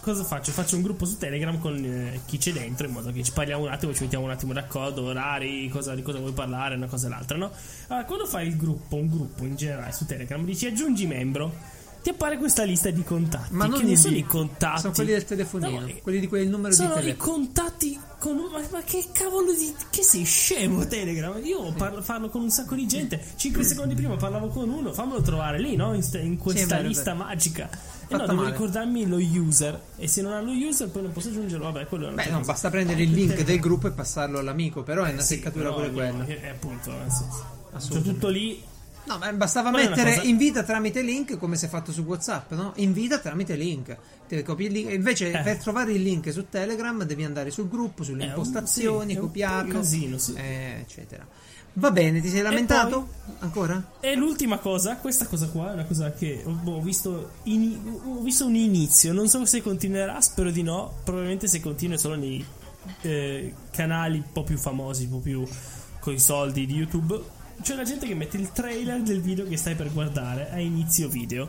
cosa 0.00 0.22
faccio? 0.22 0.52
Faccio 0.52 0.76
un 0.76 0.82
gruppo 0.82 1.04
su 1.04 1.18
Telegram 1.18 1.58
con 1.58 1.76
eh, 1.84 2.20
chi 2.26 2.38
c'è 2.38 2.52
dentro 2.52 2.86
in 2.86 2.92
modo 2.92 3.10
che 3.10 3.24
ci 3.24 3.32
parliamo 3.32 3.64
un 3.64 3.70
attimo, 3.72 3.92
ci 3.92 4.02
mettiamo 4.02 4.24
un 4.24 4.30
attimo 4.30 4.52
d'accordo, 4.52 5.02
orari, 5.02 5.68
cosa, 5.68 5.94
di 5.96 6.02
cosa 6.02 6.18
vuoi 6.18 6.32
parlare, 6.32 6.76
una 6.76 6.86
cosa 6.86 7.08
e 7.08 7.10
l'altra, 7.10 7.36
no? 7.36 7.50
Allora, 7.88 8.04
quando 8.06 8.26
fai 8.26 8.46
il 8.46 8.56
gruppo, 8.56 8.94
un 8.94 9.08
gruppo 9.08 9.44
in 9.44 9.56
generale 9.56 9.92
su 9.92 10.06
Telegram, 10.06 10.44
dici 10.44 10.66
aggiungi 10.66 11.06
membro. 11.06 11.73
Ti 12.04 12.10
appare 12.10 12.36
questa 12.36 12.64
lista 12.64 12.90
di 12.90 13.02
contatti. 13.02 13.54
Ma 13.54 13.64
non 13.64 13.78
che 13.80 13.86
non 13.86 13.96
sono 13.96 14.14
i 14.16 14.24
contatti. 14.26 14.80
Sono 14.82 14.92
quelli 14.92 15.12
del 15.12 15.24
telefonino, 15.24 15.80
No, 15.80 15.86
eh, 15.86 16.02
quelli 16.02 16.20
di 16.20 16.28
quel 16.28 16.48
numero 16.48 16.68
di 16.68 16.74
sono 16.74 16.90
i 16.92 16.94
telefono. 16.96 17.32
contatti 17.32 17.98
con 18.18 18.36
un- 18.36 18.50
ma, 18.52 18.60
ma 18.70 18.82
che 18.82 19.06
cavolo 19.10 19.54
di 19.54 19.72
che 19.88 20.02
sei 20.02 20.24
scemo 20.24 20.86
Telegram 20.86 21.38
io 21.42 21.72
parlo, 21.72 22.02
parlo 22.02 22.28
con 22.28 22.42
un 22.42 22.50
sacco 22.50 22.74
di 22.74 22.86
gente 22.86 23.22
5 23.36 23.62
secondi 23.64 23.94
prima 23.94 24.16
parlavo 24.16 24.48
con 24.48 24.68
uno 24.70 24.92
fammelo 24.94 25.20
trovare 25.20 25.58
lì 25.60 25.76
no 25.76 25.92
in, 25.94 26.02
in 26.22 26.38
questa 26.38 26.76
è 26.76 26.80
è 26.80 26.82
lista 26.86 27.12
vero. 27.12 27.24
magica 27.24 27.68
e 27.70 27.76
Fatta 28.06 28.16
no 28.16 28.26
devo 28.26 28.34
male. 28.40 28.50
ricordarmi 28.52 29.06
lo 29.06 29.16
user 29.18 29.78
e 29.96 30.08
se 30.08 30.22
non 30.22 30.32
ha 30.32 30.40
lo 30.40 30.52
user 30.52 30.88
poi 30.88 31.02
non 31.02 31.12
posso 31.12 31.28
aggiungerlo 31.28 31.64
vabbè 31.70 31.86
quello 31.86 32.08
è 32.08 32.12
Beh, 32.12 32.30
no, 32.30 32.40
basta 32.40 32.70
prendere 32.70 33.02
il 33.02 33.10
link 33.12 33.42
del 33.44 33.60
gruppo 33.60 33.88
e 33.88 33.90
passarlo 33.90 34.38
all'amico, 34.38 34.82
però 34.82 35.04
è 35.04 35.12
una 35.12 35.20
Sì, 35.20 35.34
seccatura 35.34 35.70
pure 35.72 35.90
quella. 35.90 36.24
che- 36.24 36.40
eh, 36.42 36.48
appunto 36.48 36.90
nel 36.92 37.10
senso, 37.10 38.00
tutto 38.00 38.28
lì 38.28 38.62
No, 39.06 39.18
ma 39.18 39.30
bastava 39.34 39.70
Poi 39.70 39.86
mettere 39.86 40.14
cosa- 40.16 40.26
invita 40.26 40.62
tramite 40.62 41.02
link 41.02 41.36
come 41.36 41.56
si 41.56 41.66
è 41.66 41.68
fatto 41.68 41.92
su 41.92 42.02
WhatsApp, 42.02 42.52
no? 42.52 42.72
Invita 42.76 43.18
tramite 43.18 43.54
link. 43.54 43.96
Te 44.26 44.42
copi 44.42 44.64
il 44.64 44.72
link. 44.72 44.90
Invece, 44.92 45.30
Eh. 45.30 45.42
per 45.42 45.58
trovare 45.58 45.92
il 45.92 46.02
link 46.02 46.32
su 46.32 46.46
Telegram, 46.48 47.02
devi 47.04 47.22
andare 47.24 47.50
sul 47.50 47.68
gruppo, 47.68 48.02
sulle 48.02 48.22
un- 48.24 48.28
impostazioni, 48.30 49.10
sì, 49.12 49.16
un 49.16 49.20
po' 49.20 49.26
copiarlo, 49.26 49.74
un 49.74 49.80
casino, 49.80 50.16
sì. 50.18 50.32
eh, 50.34 50.78
eccetera. 50.80 51.26
Va 51.76 51.90
bene, 51.90 52.20
ti 52.20 52.28
sei 52.28 52.40
lamentato? 52.40 53.08
Ancora? 53.40 53.94
E 54.00 54.14
l'ultima 54.14 54.58
cosa, 54.58 54.96
questa 54.96 55.26
cosa 55.26 55.48
qua 55.48 55.70
è 55.70 55.72
una 55.74 55.84
cosa 55.84 56.12
che 56.12 56.42
ho 56.46 56.60
ho 56.64 56.80
visto, 56.80 57.30
ini- 57.42 57.78
ho 58.04 58.20
visto 58.22 58.46
un 58.46 58.54
inizio, 58.54 59.12
non 59.12 59.28
so 59.28 59.44
se 59.44 59.60
continuerà, 59.60 60.20
spero 60.20 60.50
di 60.52 60.62
no, 60.62 60.94
probabilmente 61.02 61.48
se 61.48 61.60
continua 61.60 61.96
solo 61.98 62.14
nei 62.14 62.42
eh, 63.00 63.54
canali 63.70 64.18
un 64.18 64.32
po' 64.32 64.44
più 64.44 64.56
famosi, 64.56 65.04
un 65.04 65.10
po' 65.10 65.18
più 65.18 65.44
con 66.00 66.12
i 66.12 66.18
soldi 66.20 66.64
di 66.66 66.74
YouTube. 66.74 67.20
C'è 67.62 67.74
la 67.74 67.84
gente 67.84 68.06
che 68.06 68.14
mette 68.14 68.36
il 68.36 68.52
trailer 68.52 69.00
del 69.02 69.20
video 69.20 69.46
che 69.48 69.56
stai 69.56 69.74
per 69.74 69.92
guardare 69.92 70.50
a 70.50 70.58
inizio 70.60 71.08
video. 71.08 71.48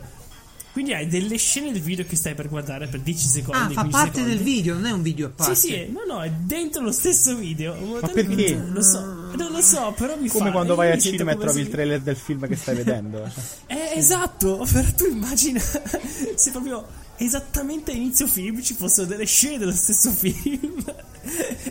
Quindi 0.72 0.92
hai 0.92 1.06
delle 1.08 1.36
scene 1.38 1.72
del 1.72 1.80
video 1.80 2.04
che 2.04 2.16
stai 2.16 2.34
per 2.34 2.48
guardare 2.50 2.86
per 2.86 3.00
10 3.00 3.26
secondi. 3.28 3.58
Ah, 3.58 3.68
fa 3.68 3.80
15 3.80 3.90
parte 3.90 4.10
secondi. 4.18 4.34
del 4.36 4.44
video, 4.44 4.74
non 4.74 4.84
è 4.86 4.90
un 4.90 5.02
video 5.02 5.26
a 5.26 5.30
parte. 5.30 5.54
Sì, 5.54 5.66
sì, 5.68 5.74
è- 5.74 5.86
no, 5.86 6.00
no, 6.06 6.22
è 6.22 6.30
dentro 6.30 6.82
lo 6.82 6.92
stesso 6.92 7.34
video. 7.36 7.74
Ma 7.74 8.06
perché? 8.08 8.54
Non 8.56 8.72
lo 8.72 8.82
so, 8.82 9.00
non 9.00 9.52
lo 9.52 9.62
so, 9.62 9.94
però 9.96 10.16
mi 10.18 10.28
Come 10.28 10.46
fa. 10.46 10.50
quando 10.52 10.72
io 10.72 10.76
vai 10.78 10.90
al 10.92 10.98
cinema 11.00 11.30
e 11.30 11.34
come 11.34 11.44
trovi 11.46 11.60
se- 11.60 11.66
il 11.66 11.72
trailer 11.72 12.00
del 12.02 12.16
film 12.16 12.46
che 12.46 12.56
stai 12.56 12.74
vedendo. 12.76 13.22
eh, 13.68 13.92
esatto, 13.94 14.66
però 14.70 14.88
tu 14.94 15.06
immagina 15.06 15.60
se 16.34 16.50
proprio 16.50 16.86
esattamente 17.16 17.92
a 17.92 17.94
inizio 17.94 18.26
film 18.26 18.60
ci 18.62 18.74
fossero 18.74 19.06
delle 19.06 19.24
scene 19.24 19.56
dello 19.56 19.72
stesso 19.72 20.10
film 20.10 20.84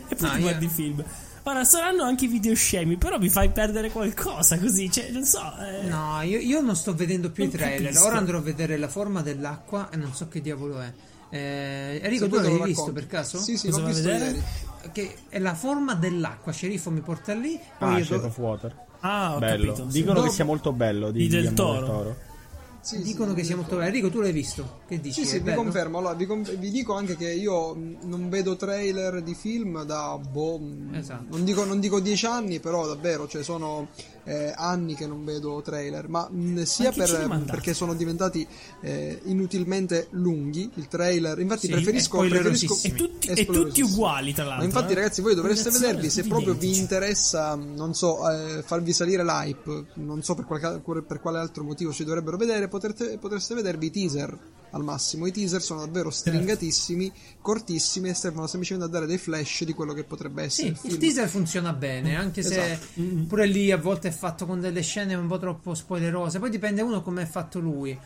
e 0.09 0.15
poi 0.15 0.29
No, 0.31 0.39
guardi 0.39 0.65
il 0.65 0.71
film. 0.71 1.03
Ora, 1.47 1.63
saranno 1.63 2.03
anche 2.03 2.25
video 2.27 2.55
scemi, 2.55 2.97
però 2.97 3.19
mi 3.19 3.29
fai 3.29 3.49
perdere 3.51 3.91
qualcosa 3.91 4.57
così, 4.57 4.91
cioè, 4.91 5.09
non 5.11 5.23
so. 5.25 5.41
eh. 5.59 5.85
No, 5.87 6.19
io, 6.23 6.39
io 6.39 6.59
non 6.61 6.75
sto 6.75 6.95
vedendo 6.95 7.29
più 7.29 7.43
Non 7.43 7.53
i 7.53 7.55
trailer. 7.57 7.83
capisco. 7.83 8.05
Ora 8.07 8.17
andrò 8.17 8.37
a 8.39 8.41
vedere 8.41 8.77
la 8.77 8.87
forma 8.87 9.21
dell'acqua 9.21 9.89
e 9.91 9.95
non 9.97 10.11
so 10.13 10.27
che 10.27 10.41
diavolo 10.41 10.81
è. 10.81 10.91
Eh, 11.29 11.99
Enrico, 12.03 12.27
tu 12.27 12.35
l'avevi 12.35 12.63
visto 12.63 12.91
per 12.91 13.05
caso? 13.07 13.37
Sì, 13.39 13.57
sì, 13.57 13.67
Cosa 13.69 13.81
l'ho 13.81 13.87
visto 13.87 14.01
vedere? 14.03 14.25
ieri. 14.25 14.43
Che 14.91 15.15
è 15.29 15.37
la 15.39 15.53
forma 15.53 15.93
dell'acqua. 15.93 16.51
Sceriffo 16.51 16.89
mi 16.89 17.01
porta 17.01 17.33
lì. 17.33 17.59
Poi 17.77 17.93
Ah, 17.93 17.97
io 17.99 18.05
Shape 18.05 18.21
do- 18.21 18.27
of 18.27 18.37
Water. 18.37 18.75
Ah, 19.01 19.35
ho 19.35 19.39
Bello. 19.39 19.73
capito. 19.73 19.89
sì. 19.91 19.97
Dicono 19.99 20.13
Dopo- 20.15 20.27
che 20.27 20.33
sia 20.33 20.45
molto 20.45 20.71
bello 20.73 21.11
di, 21.11 21.19
Di 21.19 21.27
Del 21.27 21.53
Guillermo 21.53 21.85
Toro. 21.85 22.15
Sì, 22.85 23.01
Dicono 23.01 23.31
sì, 23.31 23.37
che 23.37 23.43
sia 23.43 23.55
molto 23.55 23.77
bello. 23.77 23.87
Enrico, 23.87 24.11
tu 24.11 24.19
l'hai 24.21 24.31
visto? 24.31 24.81
Che 24.87 24.99
dici? 25.01 25.21
Sì, 25.21 25.27
sì, 25.27 25.39
vi 25.39 25.55
confermo. 25.55 25.97
Allora, 25.97 26.13
vi, 26.13 26.27
con- 26.27 26.43
vi 26.43 26.69
dico 26.69 26.93
anche 26.93 27.17
che 27.17 27.31
io 27.33 27.75
non 28.03 28.29
vedo 28.29 28.55
trailer 28.55 29.23
di 29.23 29.33
film 29.33 29.83
da 29.85 30.15
boh, 30.19 30.61
Esatto. 30.93 31.25
non, 31.29 31.43
dico, 31.43 31.63
non 31.65 31.79
dico 31.79 31.99
dieci 31.99 32.27
anni, 32.27 32.59
però 32.59 32.85
davvero, 32.85 33.27
cioè 33.27 33.41
sono 33.41 33.87
eh, 34.25 34.53
anni 34.55 34.95
che 34.95 35.07
non 35.07 35.23
vedo 35.23 35.61
trailer, 35.61 36.09
ma 36.09 36.27
mh, 36.29 36.63
sia 36.63 36.91
Ma 36.95 37.05
ce 37.05 37.17
li 37.19 37.27
per, 37.27 37.43
perché 37.45 37.73
sono 37.73 37.93
diventati 37.93 38.45
eh, 38.81 39.21
inutilmente 39.25 40.07
lunghi 40.11 40.69
il 40.75 40.87
trailer. 40.87 41.39
Infatti 41.39 41.67
Sì, 41.67 41.71
preferisco, 41.71 42.23
è 42.23 42.27
preferisco. 42.29 42.77
E 42.83 42.93
tutti, 42.93 43.27
e 43.27 43.45
tutti 43.45 43.81
uguali, 43.81 44.33
tra 44.33 44.43
Ma 44.43 44.49
l'altro. 44.49 44.65
infatti, 44.65 44.91
eh. 44.91 44.95
ragazzi, 44.95 45.21
voi 45.21 45.35
dovreste 45.35 45.69
vedervi 45.69 46.09
se 46.09 46.23
proprio 46.23 46.53
vi 46.53 46.77
interessa, 46.77 47.55
non 47.55 47.93
so, 47.93 48.29
eh, 48.29 48.61
farvi 48.63 48.93
salire 48.93 49.23
l'hype, 49.23 49.85
non 49.95 50.21
so 50.23 50.35
per, 50.35 50.45
qualche- 50.45 50.81
per 51.01 51.19
quale 51.21 51.37
altro 51.39 51.63
motivo 51.63 51.91
ci 51.93 52.03
dovrebbero 52.03 52.37
vedere, 52.37 52.67
potrete- 52.67 53.17
potreste 53.17 53.53
vedervi 53.55 53.85
i 53.87 53.91
teaser 53.91 54.37
al 54.71 54.83
massimo. 54.83 55.25
I 55.25 55.31
teaser 55.31 55.61
sono 55.61 55.81
davvero 55.85 56.09
stringatissimi, 56.09 57.11
cortissimi 57.41 58.09
e 58.09 58.13
servono 58.13 58.47
semplicemente 58.47 58.87
a 58.89 58.91
dare 58.91 59.05
dei 59.05 59.17
flash 59.17 59.63
di 59.63 59.73
quello 59.73 59.93
che 59.93 60.03
potrebbe 60.03 60.43
essere 60.43 60.75
Sì, 60.75 60.87
il 60.87 60.93
il 60.93 60.97
teaser 60.97 61.29
funziona 61.29 61.71
bene, 61.73 62.15
anche 62.15 62.41
se 62.43 62.71
Esatto. 62.73 63.01
pure 63.27 63.45
lì 63.45 63.71
a 63.71 63.77
volte 63.77 64.11
fatto 64.15 64.45
con 64.45 64.59
delle 64.59 64.81
scene 64.81 65.13
un 65.15 65.27
po' 65.27 65.37
troppo 65.37 65.73
spoilerose. 65.75 66.39
Poi 66.39 66.49
dipende 66.49 66.81
uno 66.81 67.01
come 67.01 67.21
è 67.23 67.25
fatto 67.25 67.59
lui. 67.59 67.97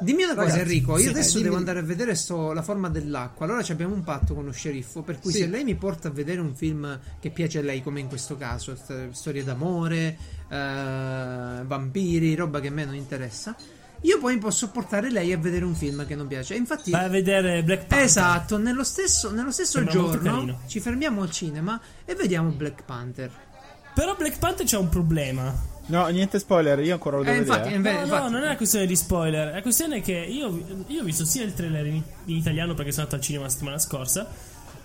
Dimmi 0.00 0.24
una 0.24 0.34
cosa, 0.34 0.46
ragazzi, 0.48 0.60
Enrico. 0.60 0.92
Io 0.96 1.02
sì, 1.04 1.08
adesso 1.08 1.38
eh, 1.38 1.42
devo 1.42 1.56
dimmi- 1.56 1.68
andare 1.68 1.78
a 1.78 1.82
vedere 1.88 2.14
sto- 2.14 2.52
la 2.52 2.62
forma 2.62 2.88
dell'acqua. 2.88 3.46
Allora 3.46 3.62
ci 3.62 3.72
abbiamo 3.72 3.94
un 3.94 4.02
patto 4.02 4.34
con 4.34 4.44
lo 4.44 4.52
sceriffo. 4.52 5.02
Per 5.02 5.18
cui 5.20 5.32
Sì. 5.32 5.38
se 5.38 5.46
lei 5.46 5.64
mi 5.64 5.74
porta 5.76 6.08
a 6.08 6.10
vedere 6.10 6.40
un 6.40 6.54
film 6.54 6.98
che 7.20 7.30
piace 7.30 7.58
a 7.58 7.62
lei, 7.62 7.82
come 7.82 8.00
in 8.00 8.08
questo 8.08 8.36
caso, 8.36 8.74
st- 8.74 9.10
storie 9.10 9.44
d'amore, 9.44 10.16
eh, 10.48 11.62
vampiri, 11.64 12.34
roba 12.34 12.60
che 12.60 12.68
a 12.68 12.72
me 12.72 12.84
non 12.84 12.94
interessa. 12.94 13.54
Io 14.02 14.20
poi 14.20 14.38
posso 14.38 14.70
portare 14.70 15.10
lei 15.10 15.32
a 15.32 15.38
vedere 15.38 15.64
un 15.64 15.74
film 15.74 16.06
che 16.06 16.14
non 16.14 16.28
piace. 16.28 16.54
E 16.54 16.56
infatti. 16.56 16.92
Vai 16.92 17.06
a 17.06 17.08
vedere 17.08 17.64
Black 17.64 17.86
Panther. 17.86 18.04
Esatto, 18.06 18.56
nello 18.56 18.84
stesso, 18.84 19.32
nello 19.32 19.50
stesso 19.50 19.82
giorno 19.84 20.60
ci 20.68 20.78
fermiamo 20.78 21.22
al 21.22 21.30
cinema 21.32 21.80
e 22.04 22.14
vediamo 22.14 22.50
Black 22.50 22.84
Panther. 22.84 23.30
Però 23.98 24.14
Black 24.14 24.38
Panther 24.38 24.64
c'ha 24.64 24.78
un 24.78 24.88
problema. 24.88 25.52
No, 25.86 26.06
niente 26.06 26.38
spoiler, 26.38 26.78
io 26.78 26.92
ancora 26.92 27.16
lo 27.16 27.24
devo 27.24 27.34
Eh, 27.34 27.40
infatti, 27.40 27.70
vedere. 27.70 27.88
eh, 27.90 27.94
no, 27.96 28.02
infatti- 28.04 28.22
no, 28.22 28.28
non 28.28 28.42
è 28.42 28.44
una 28.46 28.56
questione 28.56 28.86
di 28.86 28.94
spoiler. 28.94 29.52
La 29.54 29.60
questione 29.60 29.96
è 29.96 30.00
che 30.02 30.12
io, 30.12 30.84
io 30.86 31.00
ho 31.00 31.04
visto 31.04 31.24
sia 31.24 31.42
il 31.42 31.52
trailer 31.52 31.84
in, 31.86 32.00
in 32.26 32.36
italiano 32.36 32.74
perché 32.74 32.92
sono 32.92 33.02
andato 33.06 33.16
al 33.20 33.26
cinema 33.26 33.46
la 33.46 33.50
settimana 33.50 33.78
scorsa 33.78 34.28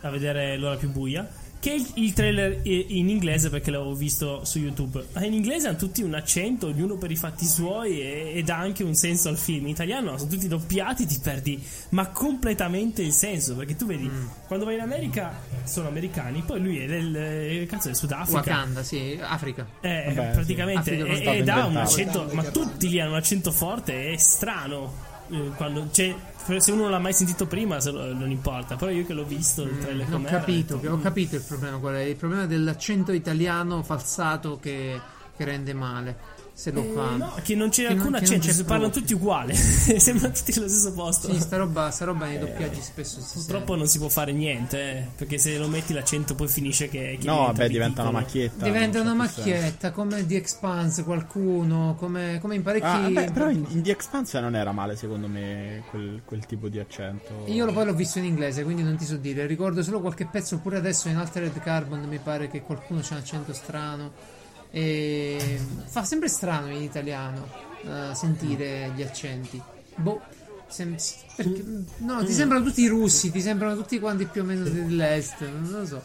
a 0.01 0.09
vedere 0.09 0.57
l'ora 0.57 0.78
più 0.78 0.89
buia. 0.89 1.28
Che 1.64 1.72
il, 1.72 1.88
il 1.93 2.11
trailer 2.11 2.59
in 2.66 3.07
inglese 3.07 3.49
perché 3.49 3.72
l'avevo 3.72 3.93
visto 3.95 4.43
su 4.43 4.59
YouTube. 4.59 5.01
Ma 5.14 5.24
in 5.24 5.32
inglese 5.32 5.70
hanno 5.70 5.78
tutti 5.78 6.01
un 6.01 6.14
accento, 6.14 6.68
ognuno 6.68 6.97
per 6.97 7.09
i 7.09 7.16
fatti 7.16 7.45
suoi 7.45 8.01
e, 8.01 8.34
ed 8.36 8.49
ha 8.49 8.57
anche 8.57 8.84
un 8.84 8.93
senso 8.95 9.30
al 9.30 9.38
film. 9.38 9.64
In 9.64 9.70
italiano 9.70 10.11
no, 10.11 10.18
sono 10.18 10.30
tutti 10.30 10.49
doppiati, 10.49 11.05
ti 11.05 11.20
perdi 11.24 11.64
ma 11.91 12.07
completamente 12.09 13.01
il 13.01 13.14
senso. 13.14 13.55
Perché 13.55 13.78
tu 13.78 13.86
vedi, 13.86 14.09
Mm. 14.09 14.26
quando 14.45 14.66
vai 14.66 14.76
in 14.76 14.82
America 14.82 15.39
sono 15.64 15.88
americani, 15.88 16.43
poi 16.45 16.59
lui 16.59 16.80
è 16.80 16.86
del, 16.86 17.16
eh, 17.16 17.66
cazzo, 17.66 17.88
del 17.88 17.95
Sudafrica. 17.95 18.39
Wakanda, 18.39 18.84
sì, 18.84 19.18
Africa. 19.22 19.66
Eh, 19.80 20.11
Vabbè, 20.14 20.32
praticamente 20.32 20.95
sì. 20.95 20.99
Africa 21.01 21.32
e- 21.32 21.43
stava 21.43 21.61
ha 21.64 21.66
un 21.68 21.78
accento, 21.78 22.30
ma 22.34 22.43
tutti 22.43 22.89
lì 22.89 22.99
hanno 22.99 23.11
un 23.11 23.18
accento 23.18 23.51
forte, 23.53 24.11
è 24.11 24.18
strano. 24.18 25.11
Eh, 25.34 25.52
Quando, 25.56 25.88
cioè, 25.92 26.16
se 26.60 26.72
uno 26.72 26.84
non 26.84 26.92
l'ha 26.92 27.00
mai 27.00 27.14
sentito 27.14 27.46
prima, 27.48 27.80
se 27.80 27.92
lo- 27.92 28.14
non 28.14 28.30
importa. 28.32 28.76
Però 28.76 28.92
io 28.92 29.06
che 29.06 29.14
l'ho 29.14 29.26
visto, 29.26 29.64
il 29.64 29.78
trailer 29.80 30.08
Mm, 30.08 30.14
Ho 30.14 30.22
capito, 30.24 30.76
ho 30.76 30.78
detto, 30.78 30.94
ho 30.94 30.98
"Mm". 30.98 31.02
capito 31.02 31.36
il 31.36 31.42
problema 31.48 31.78
qual 31.78 31.96
è. 31.96 32.00
Il 32.02 32.16
problema 32.16 32.46
dell'accento 32.46 33.12
italiano 33.12 33.82
falsato 33.84 34.60
che, 34.62 35.00
che 35.36 35.44
rende 35.46 35.74
male. 35.74 36.18
Se 36.56 36.70
lo 36.72 36.82
Eh, 36.84 36.91
fa. 36.93 37.16
no, 37.16 37.34
che 37.43 37.56
non 37.56 37.70
c'è 37.70 37.88
Che 37.88 37.93
alcun 37.93 38.14
accento, 38.14 38.51
si 38.51 38.64
parlano 38.64 38.91
tutti 38.91 39.14
uguali. 39.14 39.56
Sembrano 39.56 40.34
tutti 40.36 40.51
allo 40.60 40.68
stesso 40.68 40.93
posto. 40.93 41.34
Sì, 41.34 41.39
sta 41.39 41.58
roba, 41.58 41.89
sta 41.89 42.06
roba 42.06 42.28
nei 42.28 42.38
doppiaggi 42.38 42.80
spesso 42.80 43.20
si 43.22 43.34
Purtroppo 43.39 43.66
sente. 43.66 43.76
non 43.78 43.88
si 43.88 43.97
può 43.97 44.08
fare 44.08 44.32
niente, 44.34 44.80
eh, 44.91 45.08
perché 45.16 45.39
se 45.39 45.58
lo 45.58 45.68
metti 45.68 45.93
l'accento 45.93 46.36
poi 46.36 46.47
finisce 46.47 46.89
che, 46.89 47.18
che 47.20 47.26
No, 47.26 47.45
vabbè, 47.47 47.68
diventa 47.70 48.04
una 48.04 48.12
macchietta. 48.12 48.64
Diventa 48.66 49.01
una 49.01 49.16
macchietta 49.16 49.91
come 49.91 50.26
The 50.28 50.36
Expanse, 50.36 51.04
qualcuno, 51.04 51.95
come, 51.97 52.38
come 52.39 52.54
in 52.56 52.62
parecchi. 52.62 52.86
Ah, 52.86 52.99
vabbè, 53.01 53.32
però 53.32 53.49
in, 53.49 53.66
in 53.70 53.82
The 53.82 53.91
Expanse 53.91 54.39
non 54.39 54.56
era 54.56 54.72
male 54.72 54.95
secondo 54.95 55.28
me 55.28 55.84
quel, 55.89 56.22
quel 56.24 56.45
tipo 56.45 56.68
di 56.70 56.78
accento. 56.78 57.45
Io 57.47 57.66
lo- 57.66 57.74
poi 57.74 57.86
l'ho 57.86 57.95
visto 57.95 58.20
in 58.20 58.26
inglese, 58.26 58.64
quindi 58.64 58.84
non 58.84 58.95
ti 58.95 59.06
so 59.06 59.18
dire. 59.18 59.47
Ricordo 59.47 59.82
solo 59.82 59.99
qualche 60.01 60.28
pezzo, 60.28 60.56
oppure 60.56 60.78
adesso 60.78 61.08
in 61.10 61.18
Altered 61.18 61.60
Carbon 61.62 62.04
mi 62.08 62.20
pare 62.20 62.47
che 62.47 62.62
qualcuno 62.62 62.99
c'ha 63.01 63.16
un 63.16 63.22
accento 63.22 63.54
strano. 63.54 64.41
E 64.76 65.59
fa 65.86 66.03
sempre 66.03 66.28
strano 66.30 66.71
in 66.71 66.82
italiano 66.82 67.47
eh, 67.84 68.15
sentire 68.15 68.91
gli 68.95 69.03
accenti. 69.03 69.61
Boh. 69.95 70.19
sem- 70.67 70.95
perché- 71.36 71.63
no, 71.97 72.26
ti 72.26 72.34
sembrano 72.34 72.65
tutti 72.65 72.88
russi, 72.88 73.30
ti 73.30 73.39
sembrano 73.39 73.76
tutti 73.76 73.99
quanti 73.99 74.26
più 74.26 74.41
o 74.41 74.45
meno 74.45 74.63
dell'est, 74.63 75.41
non 75.41 75.69
lo 75.69 75.86
so. 75.86 76.01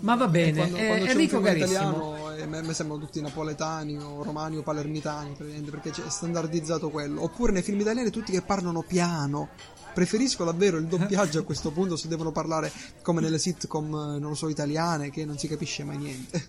Ma 0.00 0.14
va 0.14 0.28
bene, 0.28 0.58
quando, 0.58 0.76
eh, 0.76 0.86
quando 0.86 1.04
Enrico 1.06 1.40
carissimo. 1.40 1.70
italiano 1.72 2.36
eh, 2.36 2.46
me, 2.46 2.62
me 2.62 2.74
sembrano 2.74 3.02
tutti 3.02 3.20
napoletani 3.22 3.96
o 3.96 4.22
romani 4.22 4.58
o 4.58 4.62
palermitani 4.62 5.30
praticamente, 5.32 5.70
perché 5.70 5.90
c'è 5.90 6.02
standardizzato 6.08 6.90
quello 6.90 7.22
oppure 7.22 7.50
nei 7.52 7.62
film 7.62 7.80
italiani 7.80 8.10
tutti 8.10 8.30
che 8.30 8.42
parlano 8.42 8.82
piano 8.82 9.48
preferisco 9.94 10.44
davvero 10.44 10.76
il 10.76 10.84
doppiaggio 10.86 11.40
a 11.40 11.42
questo 11.42 11.70
punto 11.72 11.96
se 11.96 12.06
devono 12.06 12.30
parlare 12.30 12.70
come 13.02 13.20
nelle 13.22 13.38
sitcom 13.38 13.86
eh, 13.86 14.18
non 14.20 14.28
lo 14.28 14.34
so 14.34 14.48
italiane 14.48 15.10
che 15.10 15.24
non 15.24 15.36
si 15.38 15.48
capisce 15.48 15.82
mai 15.82 15.96
niente 15.96 16.48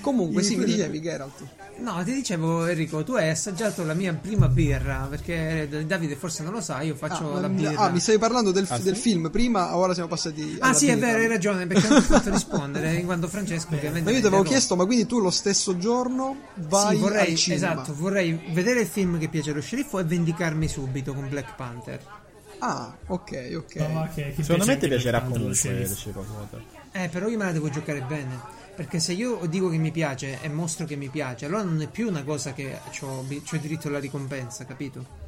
comunque 0.00 0.42
sì 0.42 0.56
mi 0.56 0.64
dicevi 0.64 1.00
Geralt 1.00 1.44
No, 1.78 2.02
ti 2.04 2.12
dicevo 2.14 2.64
Enrico, 2.66 3.04
tu 3.04 3.12
hai 3.12 3.28
assaggiato 3.28 3.84
la 3.84 3.92
mia 3.92 4.14
prima 4.14 4.48
birra, 4.48 5.06
perché 5.10 5.68
Davide 5.86 6.16
forse 6.16 6.42
non 6.42 6.54
lo 6.54 6.62
sa, 6.62 6.80
io 6.80 6.94
faccio 6.94 7.34
ah, 7.34 7.40
la 7.40 7.48
ma- 7.48 7.54
birra. 7.54 7.80
ah, 7.80 7.90
mi 7.90 8.00
stavi 8.00 8.16
parlando 8.16 8.50
del, 8.50 8.64
Ah, 8.70 8.78
del 8.78 8.94
sì? 8.94 9.00
film 9.02 9.28
prima 9.30 9.76
ora 9.76 9.92
siamo 9.92 10.08
passati 10.08 10.56
Ah 10.58 10.68
alla 10.68 10.74
sì, 10.78 10.88
è 10.88 10.94
birra. 10.94 11.08
vero, 11.08 11.18
hai 11.18 11.28
ragione, 11.28 11.66
perché 11.66 11.86
non 11.86 11.98
ti 12.02 12.10
ho 12.10 12.16
fatto 12.16 12.30
rispondere, 12.30 12.94
in 12.94 13.04
quanto 13.04 13.28
Francesco 13.28 13.74
ovviamente... 13.74 14.04
ma 14.04 14.08
io 14.10 14.14
mi 14.16 14.20
ti 14.22 14.26
avevo 14.26 14.42
chiesto 14.42 14.74
ma 14.74 14.86
quindi 14.86 15.04
tu 15.04 15.18
lo 15.20 15.30
stesso 15.30 15.76
giorno 15.76 16.36
vai 16.54 16.94
sì, 16.94 17.00
vorrei, 17.02 17.30
al 17.32 17.36
cinema 17.36 17.72
esatto, 17.82 17.94
vorrei 17.94 18.40
vedere 18.52 18.80
il 18.80 18.86
film 18.86 19.18
che 19.18 19.28
piace 19.28 19.50
allo 19.50 19.60
sceriffo 19.60 19.98
e 19.98 20.04
vendicarmi 20.04 20.68
subito 20.68 21.12
con 21.12 21.28
Black 21.28 21.56
Panther. 21.56 22.00
ah 22.60 22.96
ok 23.08 23.50
ok 23.54 23.64
che- 24.14 24.32
che 24.34 24.42
Secondo 24.42 24.64
me 24.64 24.78
ti 24.78 24.88
piacerà 24.88 25.20
Panther, 25.20 25.40
lo 25.42 25.52
comunque 25.52 25.54
sceriffo. 25.86 26.24
Eh, 27.02 27.08
però 27.08 27.28
io 27.28 27.36
me 27.36 27.44
la 27.44 27.52
devo 27.52 27.68
giocare 27.68 28.00
bene. 28.00 28.54
Perché 28.74 29.00
se 29.00 29.12
io 29.12 29.40
dico 29.48 29.68
che 29.70 29.78
mi 29.78 29.90
piace 29.90 30.38
e 30.42 30.48
mostro 30.48 30.84
che 30.86 30.96
mi 30.96 31.08
piace, 31.08 31.46
allora 31.46 31.62
non 31.62 31.80
è 31.80 31.88
più 31.88 32.08
una 32.08 32.24
cosa 32.24 32.52
che 32.52 32.78
ho 33.00 33.24
diritto 33.60 33.88
alla 33.88 33.98
ricompensa, 33.98 34.64
capito? 34.66 35.24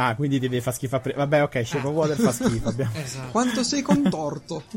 Ah, 0.00 0.14
quindi 0.14 0.38
ti 0.38 0.48
devi 0.48 0.60
far 0.60 0.74
schifo 0.74 0.96
a 0.96 1.00
pre- 1.00 1.14
Vabbè, 1.14 1.42
ok, 1.42 1.66
Shape 1.66 1.86
of 1.88 1.92
Water 1.92 2.16
fa 2.16 2.30
schifo. 2.30 2.68
Abbiamo... 2.68 2.92
Esatto. 2.94 3.30
quanto 3.32 3.64
sei 3.64 3.82
contorto 3.82 4.62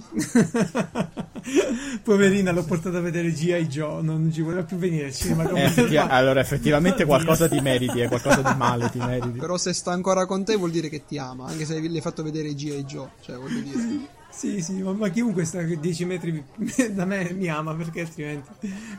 Poverina, 2.04 2.52
l'ho 2.52 2.64
portata 2.64 2.98
a 2.98 3.02
vedere 3.02 3.32
G.I. 3.32 3.68
Joe, 3.68 4.02
non 4.02 4.32
ci 4.32 4.42
voleva 4.42 4.64
più 4.64 4.78
venire 4.78 5.06
al 5.06 5.14
cinema. 5.14 5.48
Eh, 5.50 5.64
effetti- 5.64 5.98
allora, 5.98 6.40
effettivamente 6.40 7.06
qualcosa 7.06 7.48
ti 7.48 7.60
meriti, 7.60 8.00
è 8.00 8.08
qualcosa 8.08 8.42
di 8.42 8.58
male 8.58 8.90
ti 8.90 8.98
meriti. 8.98 9.38
Però 9.38 9.58
se 9.58 9.74
sta 9.74 9.92
ancora 9.92 10.26
con 10.26 10.44
te 10.44 10.56
vuol 10.56 10.72
dire 10.72 10.90
che 10.90 11.06
ti 11.06 11.20
ama, 11.20 11.46
anche 11.46 11.66
se 11.66 11.80
le 11.80 11.88
hai 11.88 12.02
fatto 12.02 12.24
vedere 12.24 12.54
G.I. 12.54 12.84
Joe, 12.84 13.10
cioè 13.22 13.38
voglio 13.38 13.62
dire. 13.62 14.20
Sì, 14.32 14.62
sì, 14.62 14.82
ma, 14.82 14.94
ma 14.94 15.10
chiunque 15.10 15.46
sta 15.46 15.60
a 15.60 15.64
10 15.64 16.06
metri 16.06 16.44
da 16.92 17.06
me 17.06 17.32
mi 17.34 17.48
ama 17.50 17.76
perché 17.76 18.02
altrimenti. 18.02 18.50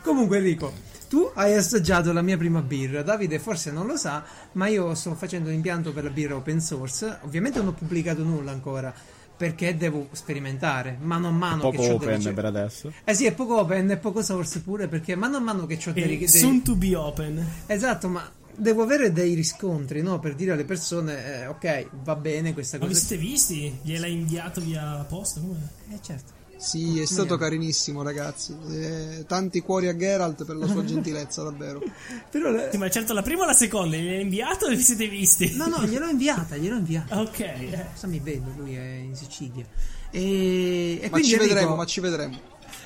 Comunque, 0.02 0.36
Enrico, 0.38 0.72
tu 1.08 1.30
hai 1.34 1.54
assaggiato 1.54 2.12
la 2.12 2.22
mia 2.22 2.36
prima 2.36 2.60
birra. 2.60 3.02
Davide 3.02 3.38
forse 3.38 3.70
non 3.70 3.86
lo 3.86 3.96
sa, 3.96 4.24
ma 4.52 4.66
io 4.68 4.94
sto 4.94 5.14
facendo 5.14 5.48
un 5.48 5.54
impianto 5.54 5.92
per 5.92 6.04
la 6.04 6.10
birra 6.10 6.36
open 6.36 6.60
source. 6.60 7.18
Ovviamente 7.22 7.58
non 7.58 7.68
ho 7.68 7.72
pubblicato 7.72 8.22
nulla 8.22 8.52
ancora. 8.52 8.92
Perché 9.34 9.76
devo 9.76 10.06
sperimentare 10.12 10.98
mano 11.00 11.26
a 11.28 11.30
mano 11.32 11.62
Poco 11.62 11.82
che 11.82 11.90
ho 11.90 11.94
open 11.94 12.18
delle... 12.18 12.32
per 12.32 12.44
adesso. 12.44 12.92
Eh 13.02 13.14
sì, 13.14 13.24
è 13.24 13.32
poco 13.32 13.58
open 13.58 13.90
e 13.90 13.96
poco 13.96 14.22
source 14.22 14.60
pure 14.60 14.86
perché 14.86 15.16
mano 15.16 15.38
a 15.38 15.40
mano 15.40 15.66
che 15.66 15.80
ho 15.84 15.90
E 15.90 15.92
dei... 16.06 16.28
soon 16.28 16.62
to 16.62 16.76
be 16.76 16.94
open. 16.94 17.44
Esatto, 17.66 18.08
ma 18.08 18.30
devo 18.56 18.82
avere 18.82 19.12
dei 19.12 19.34
riscontri, 19.34 20.02
no? 20.02 20.18
Per 20.18 20.34
dire 20.34 20.52
alle 20.52 20.64
persone, 20.64 21.42
eh, 21.42 21.46
ok, 21.46 21.88
va 22.02 22.14
bene 22.16 22.52
questa 22.52 22.78
Ma 22.78 22.86
vi 22.86 22.92
cosa. 22.94 23.06
siete 23.06 23.22
visti? 23.22 23.78
Gliel'hai 23.82 24.12
inviato 24.12 24.60
via 24.60 25.04
posta? 25.08 25.40
Come? 25.40 25.68
Eh 25.90 25.98
certo. 26.02 26.40
Sì, 26.56 27.00
è 27.00 27.06
stato 27.06 27.36
carinissimo, 27.36 28.02
ragazzi. 28.04 28.56
Eh, 28.70 29.24
tanti 29.26 29.60
cuori 29.62 29.88
a 29.88 29.96
Geralt 29.96 30.44
per 30.44 30.54
la 30.54 30.68
sua 30.68 30.84
gentilezza, 30.86 31.42
davvero. 31.42 31.82
Però 32.30 32.50
le- 32.50 32.68
Sì, 32.70 32.78
ma 32.78 32.88
certo 32.88 33.12
la 33.12 33.22
prima 33.22 33.42
o 33.42 33.46
la 33.46 33.52
seconda? 33.52 33.96
Gliel'hai 33.96 34.20
inviato 34.22 34.66
o 34.66 34.68
vi 34.68 34.76
siete 34.80 35.08
visti? 35.08 35.54
No, 35.56 35.66
no, 35.66 35.84
gliel'ho 35.84 36.08
inviata, 36.08 36.56
gliel'ho 36.56 36.76
inviata. 36.76 37.20
Ok. 37.20 37.40
eh. 37.40 37.86
Cosa 37.92 38.06
mi 38.06 38.20
vedo? 38.20 38.52
Lui 38.56 38.76
è 38.76 38.80
in 38.80 39.16
Sicilia. 39.16 39.64
E, 40.12 40.98
e 41.00 41.04
Ma 41.04 41.08
quindi 41.10 41.28
ci 41.30 41.36
vedremo, 41.36 41.74
ma 41.74 41.84
ci 41.84 42.00
vedremo. 42.00 42.38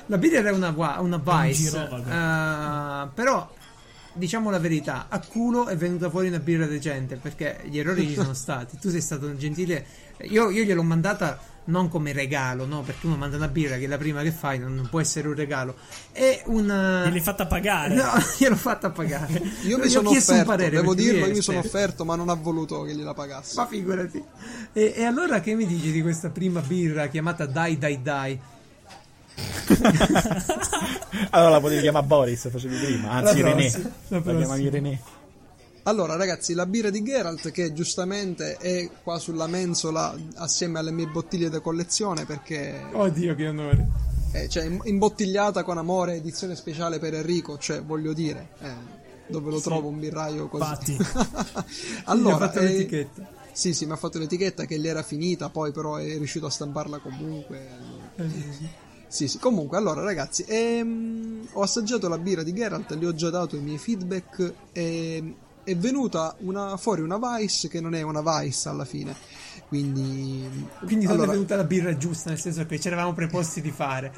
la 0.07 0.17
birra 0.17 0.37
era 0.39 0.53
una, 0.53 0.69
una 0.99 1.17
Vice. 1.23 1.61
girovago. 1.69 2.09
eh, 2.09 3.09
però, 3.13 3.53
diciamo 4.17 4.49
la 4.49 4.59
verità, 4.59 5.05
a 5.09 5.19
culo 5.19 5.67
è 5.67 5.77
venuta 5.77 6.09
fuori 6.09 6.27
una 6.27 6.39
birra 6.39 6.65
decente 6.65 7.15
perché 7.15 7.61
gli 7.65 7.79
errori 7.79 8.07
ci 8.07 8.13
sono 8.15 8.33
stati. 8.35 8.77
Tu 8.79 8.89
sei 8.89 9.01
stato 9.01 9.35
gentile. 9.35 9.85
Io, 10.21 10.49
io 10.49 10.63
gliel'ho 10.63 10.83
mandata 10.83 11.39
non 11.65 11.89
come 11.89 12.13
regalo, 12.13 12.65
no? 12.65 12.81
Perché 12.81 13.05
uno 13.07 13.17
manda 13.17 13.35
una 13.35 13.47
birra 13.47 13.77
che 13.77 13.85
è 13.85 13.87
la 13.87 13.97
prima 13.97 14.21
che 14.21 14.31
fai, 14.31 14.59
non, 14.59 14.75
non 14.75 14.87
può 14.89 14.99
essere 14.99 15.27
un 15.27 15.35
regalo. 15.35 15.75
È 16.11 16.43
una. 16.45 17.05
Gliel'hai 17.05 17.21
fatta 17.21 17.45
pagare. 17.45 17.95
No, 17.95 18.11
gliel'ho 18.37 18.55
fatta 18.55 18.89
pagare. 18.89 19.41
Io 19.63 19.77
mi 19.77 19.89
sono 19.89 20.09
chiesto 20.09 20.33
un 20.33 20.39
offerto, 20.39 20.57
parere, 20.57 20.75
devo 20.77 20.93
dirlo, 20.93 21.25
io 21.25 21.33
mi 21.33 21.41
sono 21.41 21.59
offerto, 21.59 22.05
ma 22.05 22.15
non 22.15 22.29
ha 22.29 22.35
voluto 22.35 22.83
che 22.83 22.95
gliela 22.95 23.13
pagassi. 23.13 23.55
Ma 23.57 23.67
figurati. 23.67 24.23
E, 24.73 24.93
e 24.95 25.03
allora 25.03 25.39
che 25.39 25.55
mi 25.55 25.65
dici 25.65 25.91
di 25.91 26.01
questa 26.01 26.29
prima 26.29 26.61
birra 26.61 27.07
chiamata 27.07 27.45
Dai 27.45 27.77
Dai 27.77 28.01
Dai? 28.01 28.39
Allora 31.31 31.49
la 31.51 31.59
potevi 31.59 31.81
chiamare 31.81 32.05
Boris, 32.05 32.49
facevi 32.49 32.75
prima. 32.77 33.11
Anzi, 33.11 33.41
La 33.41 33.53
René. 33.53 33.91
la 34.09 34.21
La 34.23 34.35
chiamavi 34.35 34.69
René. 34.69 34.99
Allora, 35.83 36.15
ragazzi, 36.17 36.53
la 36.53 36.65
birra 36.65 36.89
di 36.89 37.01
Geralt, 37.01 37.49
che 37.51 37.71
giustamente 37.71 38.57
è 38.57 38.89
qua 39.03 39.19
sulla 39.19 39.47
mensola 39.47 40.13
assieme 40.35 40.79
alle 40.79 40.91
mie 40.91 41.07
bottiglie 41.07 41.49
da 41.49 41.61
collezione, 41.61 42.25
perché 42.25 42.87
Oddio, 42.91 43.35
che 43.35 43.47
onore. 43.47 43.87
è 44.31 44.47
cioè, 44.47 44.65
im- 44.65 44.81
imbottigliata 44.83 45.63
con 45.63 45.77
amore, 45.77 46.15
edizione 46.15 46.55
speciale 46.57 46.99
per 46.99 47.13
Enrico, 47.13 47.57
cioè, 47.57 47.81
voglio 47.81 48.11
dire, 48.11 48.49
eh, 48.59 48.71
dove 49.27 49.49
lo 49.49 49.61
trovo 49.61 49.87
un 49.87 49.97
birraio 49.99 50.49
così. 50.49 50.91
Infatti. 50.91 50.97
allora, 52.05 52.29
Gli 52.31 52.33
ho 52.33 52.37
fatto 52.39 52.59
eh, 52.59 52.63
l'etichetta. 52.63 53.29
Sì, 53.53 53.73
sì, 53.73 53.85
mi 53.85 53.93
ha 53.93 53.95
fatto 53.95 54.19
l'etichetta 54.19 54.65
che 54.65 54.77
gli 54.77 54.87
era 54.89 55.01
finita, 55.03 55.47
poi 55.49 55.71
però 55.71 55.95
è 55.95 56.17
riuscito 56.17 56.47
a 56.47 56.49
stamparla 56.49 56.97
comunque. 56.99 57.65
allora. 58.17 58.29
Sì, 58.33 58.41
sì, 58.57 58.67
comunque, 59.39 59.77
allora 59.77 60.01
ragazzi, 60.01 60.43
ehm, 60.47 61.47
ho 61.53 61.61
assaggiato 61.61 62.07
la 62.07 62.17
birra 62.17 62.43
di 62.43 62.53
Geralt, 62.53 62.95
gli 62.95 63.05
ho 63.05 63.13
già 63.15 63.29
dato 63.29 63.55
i 63.55 63.59
miei 63.59 63.77
feedback 63.77 64.53
e 64.71 65.35
è 65.63 65.75
venuta 65.75 66.35
una- 66.39 66.77
fuori 66.77 67.01
una 67.01 67.17
Vice 67.17 67.67
che 67.67 67.81
non 67.81 67.93
è 67.93 68.01
una 68.01 68.21
Vice 68.21 68.69
alla 68.69 68.85
fine. 68.85 69.15
Quindi, 69.67 70.47
Quindi 70.85 71.05
non 71.05 71.15
allora, 71.15 71.31
è 71.31 71.33
venuta 71.33 71.55
la 71.55 71.63
birra 71.63 71.97
giusta, 71.97 72.29
nel 72.29 72.39
senso 72.39 72.65
che 72.65 72.79
ci 72.79 72.87
eravamo 72.87 73.13
preposti 73.13 73.61
di 73.61 73.71
fare. 73.71 74.13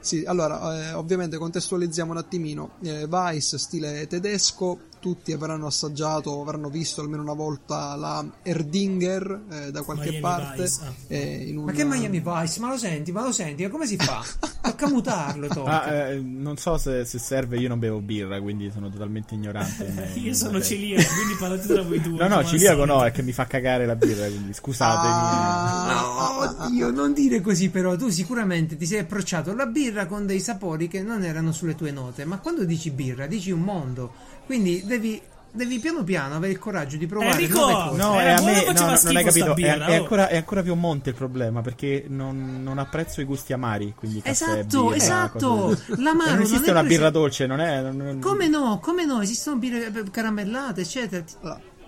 Sì, 0.00 0.22
allora, 0.26 0.90
eh, 0.90 0.92
ovviamente 0.92 1.38
contestualizziamo 1.38 2.10
un 2.10 2.18
attimino. 2.18 2.72
Eh, 2.82 3.06
Vice, 3.06 3.58
stile 3.58 4.06
tedesco, 4.06 4.78
tutti 5.04 5.32
avranno 5.34 5.66
assaggiato, 5.66 6.40
avranno 6.40 6.70
visto 6.70 7.02
almeno 7.02 7.20
una 7.20 7.34
volta 7.34 7.94
la 7.94 8.24
Erdinger 8.42 9.42
eh, 9.50 9.70
da 9.70 9.82
qualche 9.82 10.06
Miami 10.08 10.20
parte. 10.20 10.62
Vice, 10.62 10.80
ah. 10.82 10.92
eh, 11.08 11.44
in 11.48 11.58
un- 11.58 11.64
Ma 11.64 11.72
che 11.72 11.84
Miami 11.84 12.20
Vice? 12.24 12.60
Ma 12.60 12.70
lo 12.70 12.78
senti? 12.78 13.12
Ma 13.12 13.22
lo 13.22 13.30
senti? 13.30 13.64
Ma 13.64 13.68
come 13.68 13.86
si 13.86 13.96
fa? 13.98 14.24
Tocca 14.64 14.88
mutarlo, 14.88 15.46
tocca. 15.48 15.84
Ah, 15.84 15.92
eh, 15.92 16.18
non 16.20 16.56
so 16.56 16.78
se, 16.78 17.04
se 17.04 17.18
serve, 17.18 17.58
io 17.58 17.68
non 17.68 17.78
bevo 17.78 18.00
birra, 18.00 18.40
quindi 18.40 18.70
sono 18.72 18.88
totalmente 18.88 19.34
ignorante. 19.34 19.84
in- 19.84 20.08
Io 20.24 20.28
in 20.28 20.34
sono 20.34 20.60
celiaco, 20.62 21.06
quindi 21.14 21.34
parlate 21.38 21.66
tra 21.66 21.82
voi 21.82 22.00
due. 22.00 22.26
No, 22.26 22.36
no, 22.36 22.44
ciliaco 22.44 22.86
no, 22.86 23.04
è 23.04 23.10
che 23.12 23.22
mi 23.22 23.32
fa 23.32 23.46
cagare 23.46 23.84
la 23.84 23.94
birra, 23.94 24.26
quindi 24.26 24.54
scusatemi. 24.54 25.12
Ah, 25.12 26.00
No, 26.00 26.64
oddio, 26.64 26.90
non 26.90 27.12
dire 27.12 27.42
così 27.42 27.68
però, 27.68 27.94
tu 27.96 28.08
sicuramente 28.08 28.76
ti 28.78 28.86
sei 28.86 29.00
approcciato 29.00 29.50
alla 29.50 29.66
birra 29.66 30.06
con 30.06 30.24
dei 30.24 30.40
sapori 30.40 30.88
che 30.88 31.02
non 31.02 31.22
erano 31.22 31.52
sulle 31.52 31.74
tue 31.74 31.90
note, 31.90 32.24
ma 32.24 32.38
quando 32.38 32.64
dici 32.64 32.90
birra 32.90 33.26
dici 33.26 33.50
un 33.50 33.60
mondo, 33.60 34.12
quindi 34.46 34.82
devi, 34.84 35.20
devi 35.52 35.78
piano 35.78 36.04
piano 36.04 36.36
avere 36.36 36.52
il 36.52 36.58
coraggio 36.58 36.96
di 36.96 37.06
provare 37.06 37.32
Enrico! 37.32 37.58
nuove 37.58 37.72
cose. 37.88 37.96
No, 37.96 38.20
Era 38.20 38.28
è 38.28 38.32
a 38.32 38.42
me, 38.42 38.52
o 38.52 38.64
faceva 38.64 38.90
no, 38.94 39.00
non 39.02 39.16
hai 39.16 39.24
capito, 39.24 39.50
è, 39.50 39.54
birra, 39.54 39.86
è 39.86 39.98
oh? 39.98 40.02
ancora, 40.02 40.28
è 40.28 40.36
ancora 40.36 40.62
più 40.62 40.72
a 40.72 40.76
monte 40.76 41.10
il 41.10 41.14
problema, 41.14 41.60
perché 41.62 42.04
non, 42.08 42.62
non 42.62 42.78
apprezzo 42.78 43.20
i 43.20 43.24
gusti 43.24 43.52
amari, 43.52 43.94
quindi 43.96 44.20
Esatto, 44.24 44.84
birra, 44.84 44.96
esatto, 44.96 45.78
l'amaro 45.96 46.30
non 46.30 46.40
esiste 46.42 46.58
non 46.58 46.68
è 46.68 46.70
una 46.70 46.80
presi- 46.80 46.96
birra 46.96 47.10
dolce, 47.10 47.46
non 47.46 47.60
è... 47.60 47.80
non- 47.80 48.18
Come 48.20 48.48
no, 48.48 48.78
come 48.80 49.04
no, 49.04 49.20
esistono 49.20 49.56
birre 49.56 49.86
eh, 49.86 50.10
caramellate, 50.10 50.80
eccetera. 50.82 51.24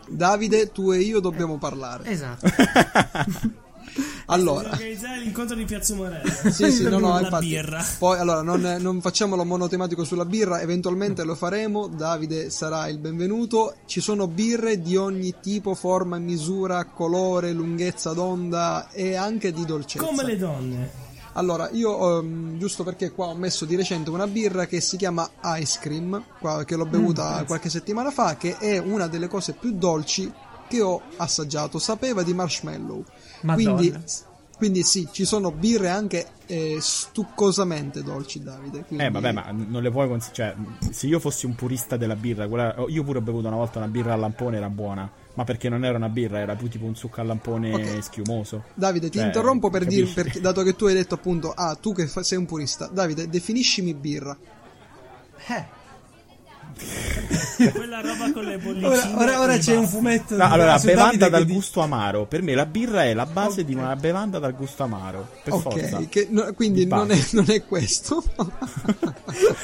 Davide, 0.09 0.71
tu 0.71 0.93
e 0.93 0.99
io 0.99 1.19
dobbiamo 1.21 1.59
parlare. 1.59 2.09
Esatto. 2.09 2.47
Allora, 4.27 4.71
Organizzare 4.71 5.21
l'incontro 5.21 5.55
di 5.55 5.65
Piazza 5.65 5.95
Morella. 5.95 6.29
sì, 6.51 6.71
sì, 6.71 6.83
no, 6.89 6.99
no, 6.99 7.19
infatti. 7.21 7.47
birra. 7.47 7.85
Poi, 7.99 8.19
allora, 8.19 8.43
non, 8.43 8.77
non 8.81 9.01
facciamolo 9.01 9.45
monotematico 9.45 10.05
sulla 10.05 10.25
birra, 10.25 10.61
eventualmente 10.61 11.23
lo 11.23 11.35
faremo. 11.35 11.87
Davide 11.87 12.51
sarà 12.51 12.89
il 12.89 12.99
benvenuto. 12.99 13.77
Ci 13.87 14.01
sono 14.01 14.27
birre 14.27 14.81
di 14.81 14.97
ogni 14.97 15.37
tipo, 15.41 15.75
forma, 15.75 16.19
misura, 16.19 16.85
colore, 16.87 17.53
lunghezza 17.53 18.13
d'onda 18.13 18.91
e 18.91 19.15
anche 19.15 19.53
di 19.53 19.65
dolcezza. 19.65 20.05
Come 20.05 20.25
le 20.25 20.37
donne. 20.37 21.05
Allora, 21.37 21.69
io 21.71 22.19
ehm, 22.19 22.59
giusto 22.59 22.83
perché 22.83 23.13
qua 23.13 23.27
ho 23.27 23.35
messo 23.35 23.67
di 23.67 23.77
recente 23.77 24.09
una 24.09 24.27
birra 24.27 24.65
che 24.65 24.81
si 24.81 24.97
chiama 24.97 25.29
Ice 25.59 25.79
Cream, 25.81 26.25
qua- 26.39 26.65
che 26.65 26.77
l'ho 26.77 26.87
bevuta 26.87 27.45
qualche 27.47 27.69
settimana 27.69 28.11
fa, 28.11 28.37
che 28.37 28.57
è 28.57 28.79
una 28.79 29.07
delle 29.07 29.29
cose 29.29 29.53
più 29.53 29.73
dolci 29.73 30.33
che 30.69 30.81
ho 30.81 31.01
assaggiato. 31.17 31.79
Sapeva 31.79 32.23
di 32.23 32.35
marshmallow. 32.35 33.05
Madonna. 33.43 33.75
Quindi, 33.77 34.03
quindi 34.57 34.83
sì, 34.85 35.07
ci 35.13 35.25
sono 35.27 35.51
birre 35.53 35.89
anche 35.91 36.27
eh, 36.47 36.79
stuccosamente 36.81 38.03
dolci, 38.03 38.43
Davide. 38.43 38.85
quindi- 38.85 39.05
Eh 39.05 39.11
vabbè, 39.11 39.33
ma 39.33 39.51
non 39.51 39.83
le 39.83 39.91
puoi 39.91 40.09
considerare. 40.09 40.57
Cioè, 40.81 40.93
se 40.93 41.07
io 41.07 41.19
fossi 41.21 41.45
un 41.47 41.55
purista 41.55 41.97
della 41.97 42.17
birra, 42.17 42.49
quella- 42.49 42.75
io 42.89 43.05
pure 43.05 43.19
ho 43.19 43.23
bevuto 43.23 43.47
una 43.49 43.57
volta 43.57 43.79
una 43.79 43.89
birra 43.89 44.15
al 44.15 44.21
lampone, 44.21 44.57
era 44.57 44.71
buona. 44.71 45.11
Ma 45.35 45.45
perché 45.45 45.69
non 45.69 45.85
era 45.85 45.99
una 45.99 46.09
birra, 46.09 46.39
era 46.39 46.55
più 46.57 46.69
tipo 46.71 46.87
un 46.87 46.95
succo 46.97 47.21
al 47.21 47.27
lampone 47.27 47.75
Ok. 47.75 48.03
schiumoso. 48.03 48.65
Davide, 48.73 49.11
ti 49.11 49.19
Cioè, 49.19 49.27
interrompo 49.27 49.69
per 49.69 49.85
dire, 49.85 50.07
perché, 50.07 50.41
dato 50.41 50.63
che 50.63 50.75
tu 50.75 50.87
hai 50.87 50.95
detto 50.95 51.15
appunto, 51.15 51.53
ah, 51.53 51.75
tu 51.75 51.93
che 51.93 52.07
fa- 52.07 52.23
sei 52.23 52.39
un 52.39 52.47
purista. 52.47 52.87
Davide, 52.91 53.29
definiscimi 53.29 53.93
birra. 53.93 54.35
Eh. 55.49 55.65
Quella 57.73 58.01
roba 58.03 58.31
con 58.33 58.45
le 58.45 58.59
bollicine. 58.59 58.87
Ora, 58.87 59.11
ora- 59.17 59.41
ora 59.41 59.59
c'è 59.59 59.75
un 59.77 59.89
fumetto 59.89 60.37
No, 60.37 60.45
allora, 60.51 60.79
bevanda 60.79 61.29
dal 61.31 61.47
gusto 61.47 61.81
amaro. 61.81 62.27
Per 62.27 62.43
me 62.43 62.55
la 62.55 62.67
birra 62.67 63.05
è 63.05 63.15
la 63.15 63.25
base 63.27 63.61
Ok. 63.63 63.67
di 63.67 63.75
una 63.75 63.97
bevanda 63.97 64.39
dal 64.39 64.55
gusto 64.55 64.83
amaro. 64.83 65.27
Per 65.43 65.55
forza. 65.59 65.97
Ok, 65.97 66.09
che- 66.11 66.27
no, 66.31 66.53
quindi 66.55 66.85
Di 66.85 66.91
non 66.91 67.11
è, 67.11 67.19
non 67.31 67.47
è 67.49 67.65
questo. 67.65 68.23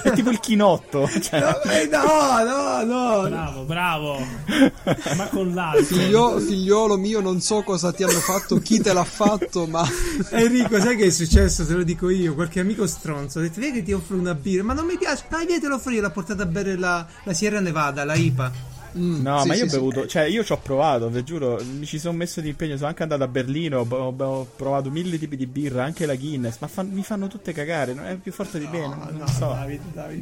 È 0.03 0.11
tipo 0.13 0.31
il 0.31 0.41
chinotto. 0.41 1.07
Cioè, 1.21 1.39
Eh, 1.65 1.89
No, 1.91 2.43
no, 2.45 2.83
no. 2.85 3.29
Bravo, 3.29 3.63
bravo. 3.65 4.19
Ma 5.17 5.27
con 5.29 5.53
l'altro. 5.55 5.85
Figlio- 5.97 6.39
figliolo 6.39 6.97
mio, 6.97 7.21
non 7.21 7.41
so 7.41 7.63
cosa 7.63 7.93
ti 7.93 8.03
hanno 8.03 8.19
fatto, 8.21 8.57
chi 8.59 8.81
te 8.81 8.93
l'ha 8.93 9.05
fatto, 9.05 9.67
ma 9.67 9.87
Enrico, 10.31 10.79
sai 10.81 10.97
che 10.97 11.07
è 11.07 11.11
successo? 11.11 11.67
Te 11.67 11.75
lo 11.75 11.83
dico 11.83 12.09
io. 12.09 12.35
Qualche 12.35 12.61
amico 12.61 12.87
stronzo 12.87 13.39
ha 13.39 13.43
detto: 13.43 13.61
Vedi 13.61 13.79
che 13.79 13.83
ti 13.83 13.93
offro 13.93 14.17
una 14.17 14.35
birra, 14.35 14.63
ma 14.65 14.73
non 14.73 14.87
mi 14.87 14.97
piace. 14.97 15.25
Dai, 15.29 15.45
via, 15.47 15.59
te 15.61 15.69
lo 15.69 15.75
offro 15.77 15.91
io. 15.93 16.01
L'ha 16.01 16.11
portata 16.11 16.43
a 16.43 16.47
bere 16.47 16.77
la, 16.77 17.02
la 17.25 17.33
Sierra 17.33 17.61
Nevada, 17.61 18.05
la 18.05 18.15
IPA. 18.15 18.71
Mm, 18.95 19.23
No, 19.23 19.41
sì, 19.41 19.49
ma 19.49 19.55
io 19.55 19.61
sì, 19.61 19.65
ho 19.65 19.69
sì. 19.71 19.77
bevuto, 19.77 20.07
cioè 20.07 20.25
io 20.25 20.45
ci 20.45 20.53
ho 20.53 20.59
provato, 20.59 21.09
vi 21.09 21.25
giuro, 21.25 21.59
mi 21.79 21.87
ci 21.87 21.99
sono 21.99 22.15
messo 22.15 22.43
di 22.43 22.51
impegno, 22.51 22.77
sono 22.77 22.89
anche 22.89 23.03
andato 23.03 23.23
a 23.23 23.27
Berlino, 23.27 23.79
ho, 23.89 24.15
ho- 24.23 24.47
provato 24.55 24.91
mille 24.91 25.19
tipi 25.19 25.35
di 25.35 25.47
birra, 25.47 25.83
anche 25.83 26.05
la 26.05 26.15
Guinness, 26.15 26.57
ma 26.59 26.67
fan- 26.67 26.91
mi 26.91 27.03
fanno 27.03 27.27
tutte 27.27 27.55
cagare, 27.55 27.95
non 27.95 28.05
è 28.05 28.17
più 28.17 28.33
forte 28.33 28.59
di 28.59 28.69
me, 28.71 28.81
non, 28.81 29.09
non 29.17 29.29
so. 29.29 29.57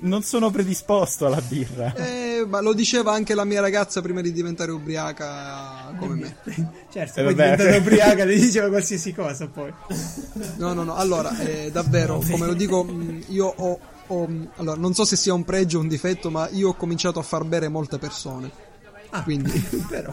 Non 0.03 0.23
sono 0.23 0.51
predisposto 0.53 1.27
alla 1.27 1.41
birra. 1.41 1.93
Eh, 1.97 2.45
ma 2.47 2.61
lo 2.61 2.73
diceva 2.73 3.11
anche 3.13 3.35
la 3.35 3.43
mia 3.45 3.61
ragazza 3.61 4.01
prima 4.03 4.21
di 4.21 4.31
diventare 4.33 4.71
ubriaca 4.71 5.93
come 5.99 6.15
me. 6.15 6.37
Certo, 6.93 7.21
Eh, 7.21 7.25
poi 7.25 7.35
vabbè. 7.35 7.51
diventata 7.57 7.77
ubriaca, 7.83 8.25
le 8.25 8.37
diceva 8.37 8.69
qualsiasi 8.69 9.13
cosa 9.13 9.49
poi. 9.49 9.73
No, 10.59 10.73
no, 10.75 10.85
no. 10.85 10.95
Allora, 10.95 11.37
eh, 11.41 11.71
davvero, 11.73 12.19
come 12.31 12.47
lo 12.47 12.55
dico, 12.55 12.85
mh, 12.85 13.25
io 13.29 13.47
ho, 13.47 13.79
ho- 14.11 14.27
mh, 14.29 14.49
Allora, 14.57 14.79
non 14.79 14.95
so 14.95 15.05
se 15.05 15.17
sia 15.17 15.33
un 15.35 15.45
pregio 15.45 15.79
o 15.79 15.81
un 15.81 15.89
difetto, 15.89 16.31
ma 16.31 16.49
io 16.51 16.69
ho 16.69 16.75
cominciato 16.75 17.19
a 17.19 17.23
far 17.23 17.45
bere 17.45 17.69
molte 17.69 17.99
persone. 17.99 18.51
Ah, 19.11 19.23
Quindi, 19.23 19.51
però. 19.89 20.11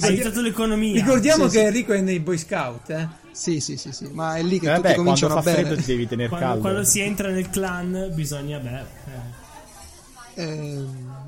Ha 0.00 0.06
aiutato 0.06 0.40
l'economia. 0.42 0.94
Ricordiamo 0.94 1.44
Sì, 1.48 1.56
che 1.56 1.58
sì. 1.60 1.64
Enrico 1.66 1.92
è 1.92 2.00
nei 2.00 2.20
Boy 2.20 2.38
Scout, 2.38 2.90
eh? 2.90 3.08
sì, 3.32 3.60
sì, 3.60 3.76
sì, 3.76 3.92
sì. 3.92 4.08
Ma 4.12 4.36
è 4.36 4.42
lì 4.42 4.58
che 4.60 4.66
Eh, 4.70 4.74
tutti 4.76 4.80
quando 4.82 5.02
cominciano 5.02 5.34
a 5.36 5.42
bere. 5.42 5.62
freddo 5.64 5.80
ti 5.80 5.86
devi 5.86 6.06
tenere 6.08 6.28
Quando, 6.28 6.46
caldo. 6.46 6.60
quando 6.62 6.84
si 6.84 7.00
entra 7.00 7.30
nel 7.30 7.50
clan 7.50 8.10
bisogna 8.14 8.58
bere. 8.58 8.86
Eh. 10.34 10.42
Ehm, 10.42 11.24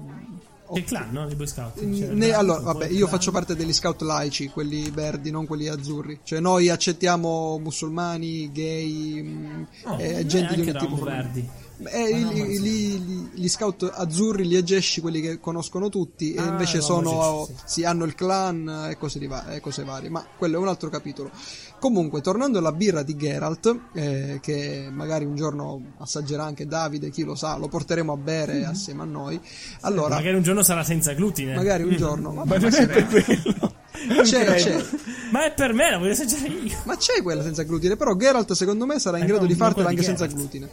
Che 0.72 0.84
clan, 0.84 1.08
no? 1.12 1.26
Di 1.26 1.34
Boy 1.34 1.46
Scout. 1.46 1.82
Mm, 1.82 1.94
Cioè, 1.96 2.08
ne- 2.08 2.32
allora, 2.32 2.60
vabbè, 2.60 2.86
io 2.88 3.06
clan. 3.06 3.08
faccio 3.10 3.30
parte 3.30 3.56
degli 3.56 3.72
scout 3.72 4.02
laici, 4.02 4.48
quelli 4.48 4.90
verdi, 4.90 5.30
non 5.30 5.46
quelli 5.46 5.66
azzurri. 5.68 6.20
Cioè, 6.22 6.40
noi 6.40 6.68
accettiamo 6.68 7.58
musulmani, 7.58 8.50
gay, 8.52 9.22
mm, 9.22 9.62
Oh, 9.84 9.96
eh, 9.98 10.18
eh, 10.20 10.26
gente 10.26 10.54
di 10.54 10.60
anche 10.60 10.70
ogni 10.78 10.86
tipo. 10.90 11.04
Verdi. 11.04 11.48
Eh, 11.84 12.12
Ah, 12.14 12.18
no, 12.18 12.30
li- 12.32 12.38
ma 12.40 12.44
li- 12.46 12.58
li- 13.06 13.30
gli 13.34 13.48
scout 13.48 13.88
azzurri, 13.94 14.46
gli 14.46 14.56
agesci, 14.56 15.00
quelli 15.00 15.20
che 15.20 15.38
conoscono 15.38 15.88
tutti, 15.88 16.34
e 16.34 16.40
Ah, 16.40 16.46
invece 16.48 16.78
no, 16.78 16.82
sono, 16.82 17.44
sì, 17.46 17.52
sì, 17.54 17.62
sì. 17.66 17.84
hanno 17.84 18.04
il 18.04 18.14
clan 18.14 18.88
e 18.90 18.96
cose, 18.98 19.24
va- 19.28 19.52
e 19.52 19.60
cose 19.60 19.84
varie, 19.84 20.08
ma 20.10 20.24
quello 20.36 20.56
è 20.56 20.58
un 20.58 20.68
altro 20.68 20.88
capitolo. 20.90 21.30
Comunque, 21.78 22.20
tornando 22.20 22.58
alla 22.58 22.72
birra 22.72 23.02
di 23.04 23.16
Geralt, 23.16 23.78
eh, 23.94 24.38
che 24.42 24.88
magari 24.90 25.24
un 25.24 25.36
giorno 25.36 25.92
assaggerà 25.98 26.42
anche 26.44 26.66
Davide, 26.66 27.10
chi 27.10 27.22
lo 27.22 27.36
sa, 27.36 27.56
lo 27.56 27.68
porteremo 27.68 28.12
a 28.12 28.16
bere 28.16 28.64
assieme 28.64 29.02
a 29.02 29.06
noi. 29.06 29.40
Allora, 29.82 30.16
Magari 30.16 30.34
un 30.36 30.42
giorno 30.42 30.62
sarà 30.62 30.82
senza 30.82 31.12
glutine. 31.12 31.54
magari 31.54 31.84
un 31.84 31.94
giorno, 31.96 32.32
Ma 32.32 32.42
vabbè, 32.44 32.58
non 32.58 32.74
è 32.74 32.86
per 32.88 33.06
quello. 33.06 33.74
c'è, 34.24 34.54
c'è. 34.56 34.84
Ma 35.30 35.44
è 35.44 35.52
per 35.54 35.72
me, 35.72 35.90
la 35.90 35.98
voglio 35.98 36.12
assaggiare 36.12 36.48
io. 36.48 36.76
Ma 36.84 36.96
c'è 36.96 37.22
quella 37.22 37.42
senza 37.44 37.62
glutine, 37.62 37.94
però 37.96 38.16
Geralt 38.16 38.52
secondo 38.54 38.84
me 38.86 38.98
sarà 38.98 39.18
in 39.18 39.24
Eh, 39.24 39.26
grado 39.26 39.42
no, 39.42 39.46
di 39.48 39.54
fartela 39.54 39.88
anche 39.88 40.00
di 40.00 40.06
senza 40.06 40.26
glutine. 40.26 40.68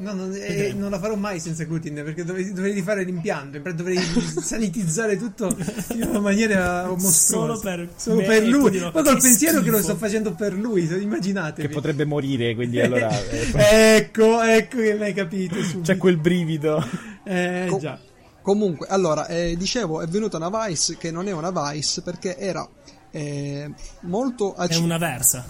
No, 0.00 0.12
non, 0.12 0.32
eh, 0.32 0.72
non 0.76 0.90
la 0.90 0.98
farò 1.00 1.16
mai 1.16 1.40
senza 1.40 1.64
glutine 1.64 2.04
perché 2.04 2.24
dovrei, 2.24 2.52
dovrei 2.52 2.80
fare 2.82 3.02
l'impianto, 3.02 3.58
dovrei 3.72 3.98
sanitizzare 4.40 5.16
tutto 5.16 5.56
in 5.94 6.02
una 6.04 6.20
maniera 6.20 6.86
mostruosa. 6.88 7.54
Solo 7.54 7.58
per, 7.58 7.88
Solo 7.96 8.22
per 8.22 8.42
lui. 8.44 8.78
Ma 8.78 8.90
col 8.92 9.18
pensiero 9.20 9.60
che 9.60 9.70
lo 9.70 9.78
schifo. 9.78 9.90
sto 9.90 9.98
facendo 9.98 10.34
per 10.34 10.52
lui, 10.52 10.84
immaginate. 11.02 11.62
Che 11.62 11.68
potrebbe 11.68 12.04
morire, 12.04 12.54
quindi 12.54 12.78
allora 12.80 13.08
eh, 13.28 13.96
ecco, 13.96 14.40
ecco 14.40 14.76
che 14.76 14.96
l'hai 14.96 15.12
capito. 15.12 15.60
subito. 15.62 15.80
c'è 15.80 15.96
quel 15.96 16.16
brivido. 16.16 16.84
Eh, 17.24 17.66
Co- 17.68 17.78
già. 17.78 17.98
Comunque, 18.40 18.86
allora, 18.88 19.26
eh, 19.26 19.56
dicevo, 19.58 20.00
è 20.00 20.06
venuta 20.06 20.36
una 20.36 20.66
Vice 20.66 20.96
che 20.96 21.10
non 21.10 21.26
è 21.26 21.32
una 21.32 21.50
Vice 21.50 22.02
perché 22.02 22.38
era 22.38 22.66
eh, 23.10 23.68
molto 24.02 24.54
È 24.54 24.62
ac- 24.62 24.78
una 24.80 24.96
versa. 24.96 25.44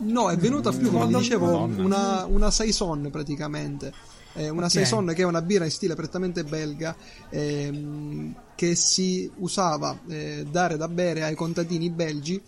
No, 0.00 0.30
è 0.30 0.36
venuta 0.36 0.70
più, 0.72 0.90
come 0.90 1.06
dicevo, 1.06 1.64
una, 1.64 2.24
una 2.26 2.50
Saison 2.50 3.08
praticamente. 3.10 3.92
Eh, 4.34 4.48
una 4.48 4.66
Ok. 4.66 4.70
Saison 4.70 5.06
che 5.06 5.22
è 5.22 5.24
una 5.24 5.42
birra 5.42 5.64
in 5.64 5.72
stile 5.72 5.96
prettamente 5.96 6.44
belga 6.44 6.94
ehm, 7.30 8.34
che 8.54 8.76
si 8.76 9.28
usava 9.38 9.98
eh, 10.08 10.46
dare 10.48 10.76
da 10.76 10.86
bere 10.86 11.24
ai 11.24 11.34
contadini 11.34 11.90
belgi 11.90 12.40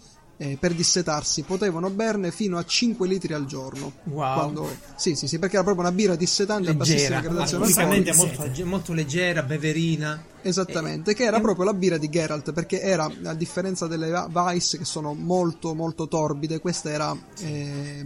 eh, 0.42 0.56
per 0.58 0.74
dissetarsi. 0.74 1.42
Potevano 1.42 1.88
berne 1.90 2.32
fino 2.32 2.58
a 2.58 2.64
5 2.64 3.06
litri 3.06 3.32
al 3.32 3.46
giorno. 3.46 3.92
Wow. 4.04 4.34
Quando- 4.34 4.76
Sì, 4.96 5.14
sì, 5.14 5.28
sì, 5.28 5.38
perché 5.38 5.54
era 5.54 5.64
proprio 5.64 5.84
una 5.86 5.94
birra 5.94 6.16
dissetante 6.16 6.70
a 6.70 6.74
bassissima 6.74 7.20
Leggera, 7.20 7.20
gradazione 7.20 7.64
alcolica. 7.66 8.14
molto, 8.14 8.64
molto 8.66 8.92
leggera, 8.92 9.42
beverina. 9.42 10.24
Esattamente, 10.44 11.14
che 11.14 11.22
era 11.22 11.38
proprio 11.40 11.64
la 11.64 11.72
birra 11.74 11.98
di 11.98 12.08
Geralt, 12.08 12.52
perché 12.52 12.80
era, 12.80 13.08
a 13.24 13.34
differenza 13.34 13.86
delle 13.86 14.26
Vice 14.28 14.78
che 14.78 14.84
sono 14.84 15.14
molto 15.14 15.72
molto 15.72 16.08
torbide, 16.08 16.58
questa 16.58 16.90
era 16.90 17.16
eh, 17.38 18.04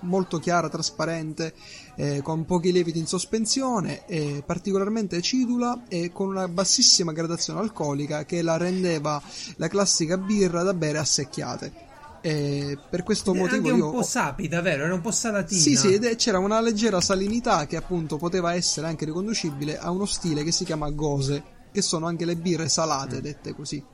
molto 0.00 0.40
chiara, 0.40 0.68
trasparente, 0.68 1.54
eh, 2.00 2.22
con 2.22 2.44
pochi 2.44 2.70
lieviti 2.70 3.00
in 3.00 3.08
sospensione, 3.08 4.06
eh, 4.06 4.44
particolarmente 4.46 5.16
acidula 5.16 5.82
e 5.88 6.12
con 6.12 6.28
una 6.28 6.46
bassissima 6.46 7.10
gradazione 7.10 7.58
alcolica 7.58 8.24
che 8.24 8.40
la 8.40 8.56
rendeva 8.56 9.20
la 9.56 9.66
classica 9.66 10.16
birra 10.16 10.62
da 10.62 10.74
bere 10.74 10.98
a 10.98 11.04
secchiate. 11.04 11.86
E 12.20 12.78
per 12.88 13.02
questo 13.02 13.32
Era 13.32 13.40
motivo 13.40 13.68
anche 13.68 13.78
io 13.80 13.86
un 13.86 13.92
po' 13.92 14.02
sapida, 14.02 14.60
vero? 14.60 14.84
Era 14.84 14.94
un 14.94 15.00
po' 15.00 15.10
salatina. 15.10 15.60
sì, 15.60 15.74
sì, 15.74 15.94
ed 15.94 16.14
c'era 16.14 16.38
una 16.38 16.60
leggera 16.60 17.00
salinità 17.00 17.66
che 17.66 17.74
appunto 17.74 18.16
poteva 18.16 18.54
essere 18.54 18.86
anche 18.86 19.04
riconducibile 19.04 19.76
a 19.76 19.90
uno 19.90 20.06
stile 20.06 20.44
che 20.44 20.52
si 20.52 20.64
chiama 20.64 20.90
gose, 20.90 21.42
che 21.72 21.82
sono 21.82 22.06
anche 22.06 22.24
le 22.24 22.36
birre 22.36 22.68
salate, 22.68 23.20
dette 23.20 23.56
così, 23.56 23.84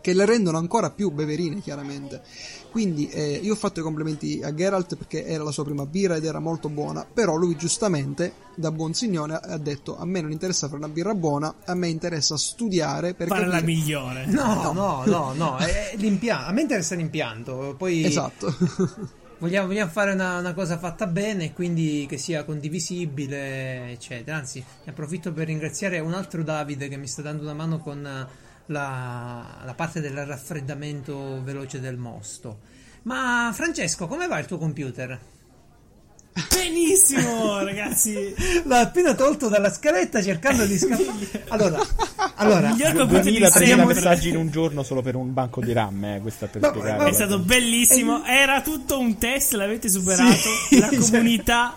che 0.00 0.12
le 0.12 0.24
rendono 0.24 0.58
ancora 0.58 0.90
più 0.90 1.10
beverine, 1.10 1.60
chiaramente. 1.60 2.22
Quindi 2.70 3.08
eh, 3.08 3.40
io 3.42 3.54
ho 3.54 3.56
fatto 3.56 3.80
i 3.80 3.82
complimenti 3.82 4.40
a 4.42 4.54
Geralt 4.54 4.96
perché 4.96 5.26
era 5.26 5.42
la 5.42 5.50
sua 5.50 5.64
prima 5.64 5.86
birra 5.86 6.16
ed 6.16 6.24
era 6.24 6.38
molto 6.38 6.68
buona, 6.68 7.04
però 7.04 7.34
lui 7.34 7.56
giustamente, 7.56 8.32
da 8.54 8.70
buon 8.70 8.94
signore, 8.94 9.34
ha 9.34 9.58
detto 9.58 9.98
a 9.98 10.04
me 10.04 10.20
non 10.20 10.30
interessa 10.30 10.66
fare 10.66 10.78
una 10.78 10.88
birra 10.88 11.14
buona, 11.14 11.52
a 11.64 11.74
me 11.74 11.88
interessa 11.88 12.36
studiare 12.36 13.14
per 13.14 13.26
Fare 13.26 13.46
la 13.46 13.58
capire... 13.58 13.72
migliore. 13.72 14.26
No, 14.26 14.72
no, 14.72 15.02
no, 15.04 15.32
no, 15.34 15.56
è 15.56 15.94
l'impianto. 15.96 16.48
A 16.48 16.52
me 16.52 16.60
interessa 16.62 16.94
l'impianto, 16.94 17.74
poi 17.76 18.04
Esatto. 18.04 18.54
vogliamo, 19.40 19.66
vogliamo 19.66 19.90
fare 19.90 20.12
una, 20.12 20.38
una 20.38 20.54
cosa 20.54 20.78
fatta 20.78 21.06
bene 21.06 21.46
e 21.46 21.52
quindi 21.52 22.06
che 22.08 22.18
sia 22.18 22.44
condivisibile, 22.44 23.90
eccetera. 23.90 24.36
Anzi, 24.36 24.62
ne 24.84 24.92
approfitto 24.92 25.32
per 25.32 25.46
ringraziare 25.48 25.98
un 25.98 26.14
altro 26.14 26.44
Davide 26.44 26.88
che 26.88 26.96
mi 26.96 27.08
sta 27.08 27.22
dando 27.22 27.42
una 27.42 27.54
mano 27.54 27.78
con 27.78 28.28
la, 28.70 29.62
la 29.64 29.74
parte 29.74 30.00
del 30.00 30.24
raffreddamento 30.24 31.42
veloce 31.42 31.80
del 31.80 31.96
mosto. 31.96 32.60
Ma 33.02 33.50
Francesco, 33.52 34.06
come 34.06 34.26
va 34.26 34.38
il 34.38 34.46
tuo 34.46 34.58
computer? 34.58 35.18
Benissimo, 36.54 37.62
ragazzi. 37.62 38.34
L'ha 38.64 38.80
appena 38.80 39.14
tolto 39.14 39.48
dalla 39.48 39.72
scaletta 39.72 40.22
cercando 40.22 40.64
di 40.64 40.78
scappare. 40.78 41.44
Allora, 41.48 41.80
allora 42.40 42.70
Miglior 42.70 42.92
computer 42.94 43.22
di 43.24 43.38
2000-3000 43.40 43.48
sempre. 43.50 43.84
messaggi 43.94 44.28
in 44.30 44.36
un 44.36 44.50
giorno 44.50 44.82
solo 44.82 45.02
per 45.02 45.14
un 45.16 45.32
banco 45.32 45.60
di 45.60 45.72
RAM, 45.72 46.04
eh, 46.04 46.18
questo 46.20 46.44
è 46.46 46.48
per 46.48 46.60
Ma- 46.62 46.68
spiegare. 46.68 47.08
È 47.10 47.12
stato 47.12 47.38
bellissimo. 47.38 48.24
Era 48.24 48.60
tutto 48.62 48.98
un 48.98 49.18
test, 49.18 49.52
l'avete 49.52 49.88
superato. 49.88 50.32
Sì, 50.68 50.78
la 50.80 50.88
cioè- 50.88 50.98
comunità. 50.98 51.74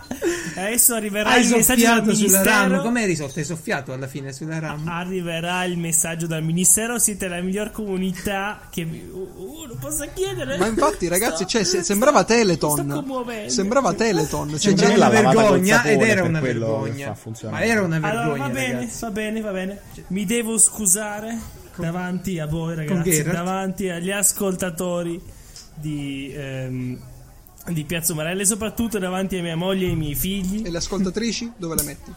Adesso 0.56 0.94
arriverà 0.94 1.30
hai 1.30 1.42
il 1.44 1.50
messaggio 1.50 1.82
sulla 1.82 2.02
ministero. 2.02 2.44
RAM. 2.68 2.82
Come 2.82 3.00
hai 3.00 3.06
risolto? 3.06 3.38
Hai 3.38 3.44
soffiato 3.44 3.92
alla 3.92 4.06
fine 4.06 4.32
sulla 4.32 4.58
RAM? 4.58 4.86
Arriverà 4.88 5.64
il 5.64 5.76
messaggio 5.78 6.26
dal 6.26 6.42
ministero. 6.42 6.98
Siete 6.98 7.28
la 7.28 7.40
miglior 7.40 7.70
comunità 7.70 8.60
che 8.70 8.84
vi- 8.84 9.08
uh, 9.10 9.16
uh, 9.36 9.66
lo 9.66 9.76
posso 9.80 10.06
chiedere. 10.14 10.56
Ma 10.58 10.66
infatti, 10.66 11.08
ragazzi, 11.08 11.42
Sto- 11.42 11.46
cioè, 11.46 11.64
se- 11.64 11.82
sembrava 11.82 12.24
Teleton. 12.24 13.04
Sembrava 13.46 13.92
Teleton. 13.94 14.56
Cioè, 14.58 14.74
Cioè, 14.74 14.86
una 14.94 14.96
lavata 14.96 15.22
col 15.22 15.34
vergogna 15.34 15.82
ed 15.84 16.00
era 16.00 16.22
una 16.22 16.40
vergogna. 16.40 17.16
Ma 17.50 17.60
era 17.62 17.82
una 17.82 17.98
vergogna. 17.98 18.22
Allora 18.22 18.38
va 18.44 18.48
bene, 18.48 18.72
ragazzi. 18.74 19.00
va 19.00 19.10
bene, 19.10 19.40
va 19.40 19.50
bene. 19.50 19.80
Mi 20.08 20.24
devo 20.24 20.53
scusare 20.58 21.38
davanti 21.76 22.38
a 22.38 22.46
voi, 22.46 22.74
ragazzi, 22.74 23.22
davanti 23.22 23.88
agli 23.88 24.10
ascoltatori 24.10 25.20
di, 25.74 26.32
ehm, 26.34 26.98
di 27.68 27.84
Piazza 27.84 28.12
Umarella 28.12 28.42
e 28.42 28.46
soprattutto 28.46 28.98
davanti 28.98 29.36
a 29.36 29.42
mia 29.42 29.56
moglie 29.56 29.86
e 29.86 29.90
ai 29.90 29.96
miei 29.96 30.14
figli. 30.14 30.62
E 30.64 30.70
le 30.70 30.78
ascoltatrici 30.78 31.52
dove 31.56 31.74
le 31.76 31.82
metti? 31.82 32.12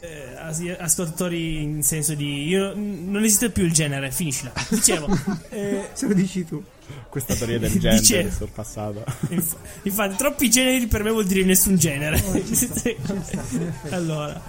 Eh, 0.00 0.36
as- 0.38 0.62
ascoltatori 0.78 1.60
in 1.60 1.82
senso 1.82 2.14
di 2.14 2.46
io 2.46 2.72
non 2.74 3.24
esiste 3.24 3.50
più 3.50 3.64
il 3.64 3.72
genere, 3.72 4.12
finiscila. 4.12 4.52
Dicevo, 4.68 5.08
eh, 5.50 5.88
Se 5.92 6.06
lo 6.06 6.14
dici 6.14 6.44
tu. 6.44 6.62
Questa 7.10 7.34
teoria 7.34 7.58
del 7.58 7.72
gender 7.72 7.98
Dicevo. 7.98 8.28
è 8.28 8.30
sorpassata. 8.30 9.04
inf- 9.30 9.56
infatti, 9.82 10.16
troppi 10.16 10.48
generi 10.48 10.86
per 10.86 11.02
me 11.02 11.10
vuol 11.10 11.26
dire 11.26 11.42
nessun 11.44 11.76
genere. 11.76 12.22
allora, 13.90 14.40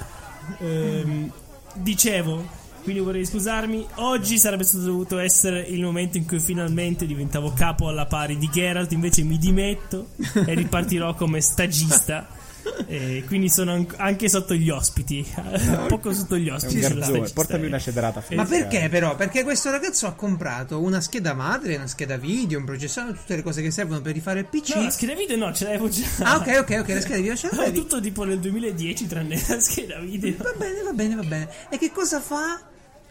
ehm, 0.59 1.31
dicevo, 1.73 2.47
quindi 2.83 3.01
vorrei 3.01 3.25
scusarmi. 3.25 3.85
Oggi 3.95 4.37
sarebbe 4.37 4.63
stato 4.63 4.85
dovuto 4.85 5.17
essere 5.19 5.61
il 5.61 5.81
momento 5.83 6.17
in 6.17 6.25
cui 6.25 6.39
finalmente 6.39 7.05
diventavo 7.05 7.53
capo 7.53 7.87
alla 7.87 8.05
pari 8.05 8.37
di 8.37 8.49
Geralt. 8.51 8.91
Invece 8.91 9.23
mi 9.23 9.37
dimetto 9.37 10.09
e 10.33 10.53
ripartirò 10.53 11.13
come 11.13 11.41
stagista. 11.41 12.27
E 12.89 13.23
quindi 13.27 13.49
sono 13.49 13.73
an- 13.73 13.87
anche 13.97 14.29
sotto 14.29 14.55
gli 14.55 14.69
ospiti, 14.69 15.23
poco 15.87 16.11
sotto 16.11 16.37
gli 16.37 16.47
un 16.47 16.55
ospiti. 16.55 16.81
sono 16.81 16.95
garzone. 16.95 17.29
Portami 17.29 17.67
una 17.67 17.77
cedrata 17.77 18.19
fresca. 18.21 18.41
Ma 18.41 18.47
perché 18.49 18.89
però? 18.89 19.15
Perché 19.15 19.43
questo 19.43 19.69
ragazzo 19.69 20.07
ha 20.07 20.13
comprato 20.13 20.81
una 20.81 20.99
scheda 20.99 21.33
madre, 21.35 21.75
una 21.75 21.85
scheda 21.85 22.17
video, 22.17 22.57
un 22.57 22.65
processore, 22.65 23.13
tutte 23.13 23.35
le 23.35 23.43
cose 23.43 23.61
che 23.61 23.69
servono 23.69 24.01
per 24.01 24.13
rifare 24.13 24.39
il 24.39 24.45
PC. 24.47 24.73
No, 24.75 24.83
la 24.83 24.89
scheda 24.89 25.13
video 25.13 25.37
no, 25.37 25.53
ce 25.53 25.65
l'avevo 25.65 25.87
già. 25.89 26.05
Ah, 26.21 26.37
ok, 26.37 26.47
ok, 26.61 26.77
ok, 26.81 26.87
la 26.89 27.01
scheda 27.01 27.15
video 27.17 27.35
ce 27.35 27.47
Ho 27.47 27.55
l'avevi. 27.57 27.77
tutto 27.79 27.99
tipo 28.01 28.23
nel 28.23 28.39
2010 28.39 29.07
tranne 29.07 29.39
la 29.47 29.59
scheda 29.59 29.99
video. 29.99 30.35
Va 30.37 30.53
bene, 30.57 30.81
va 30.81 30.91
bene, 30.93 31.15
va 31.15 31.23
bene. 31.23 31.49
E 31.69 31.77
che 31.77 31.91
cosa 31.91 32.19
fa? 32.19 32.59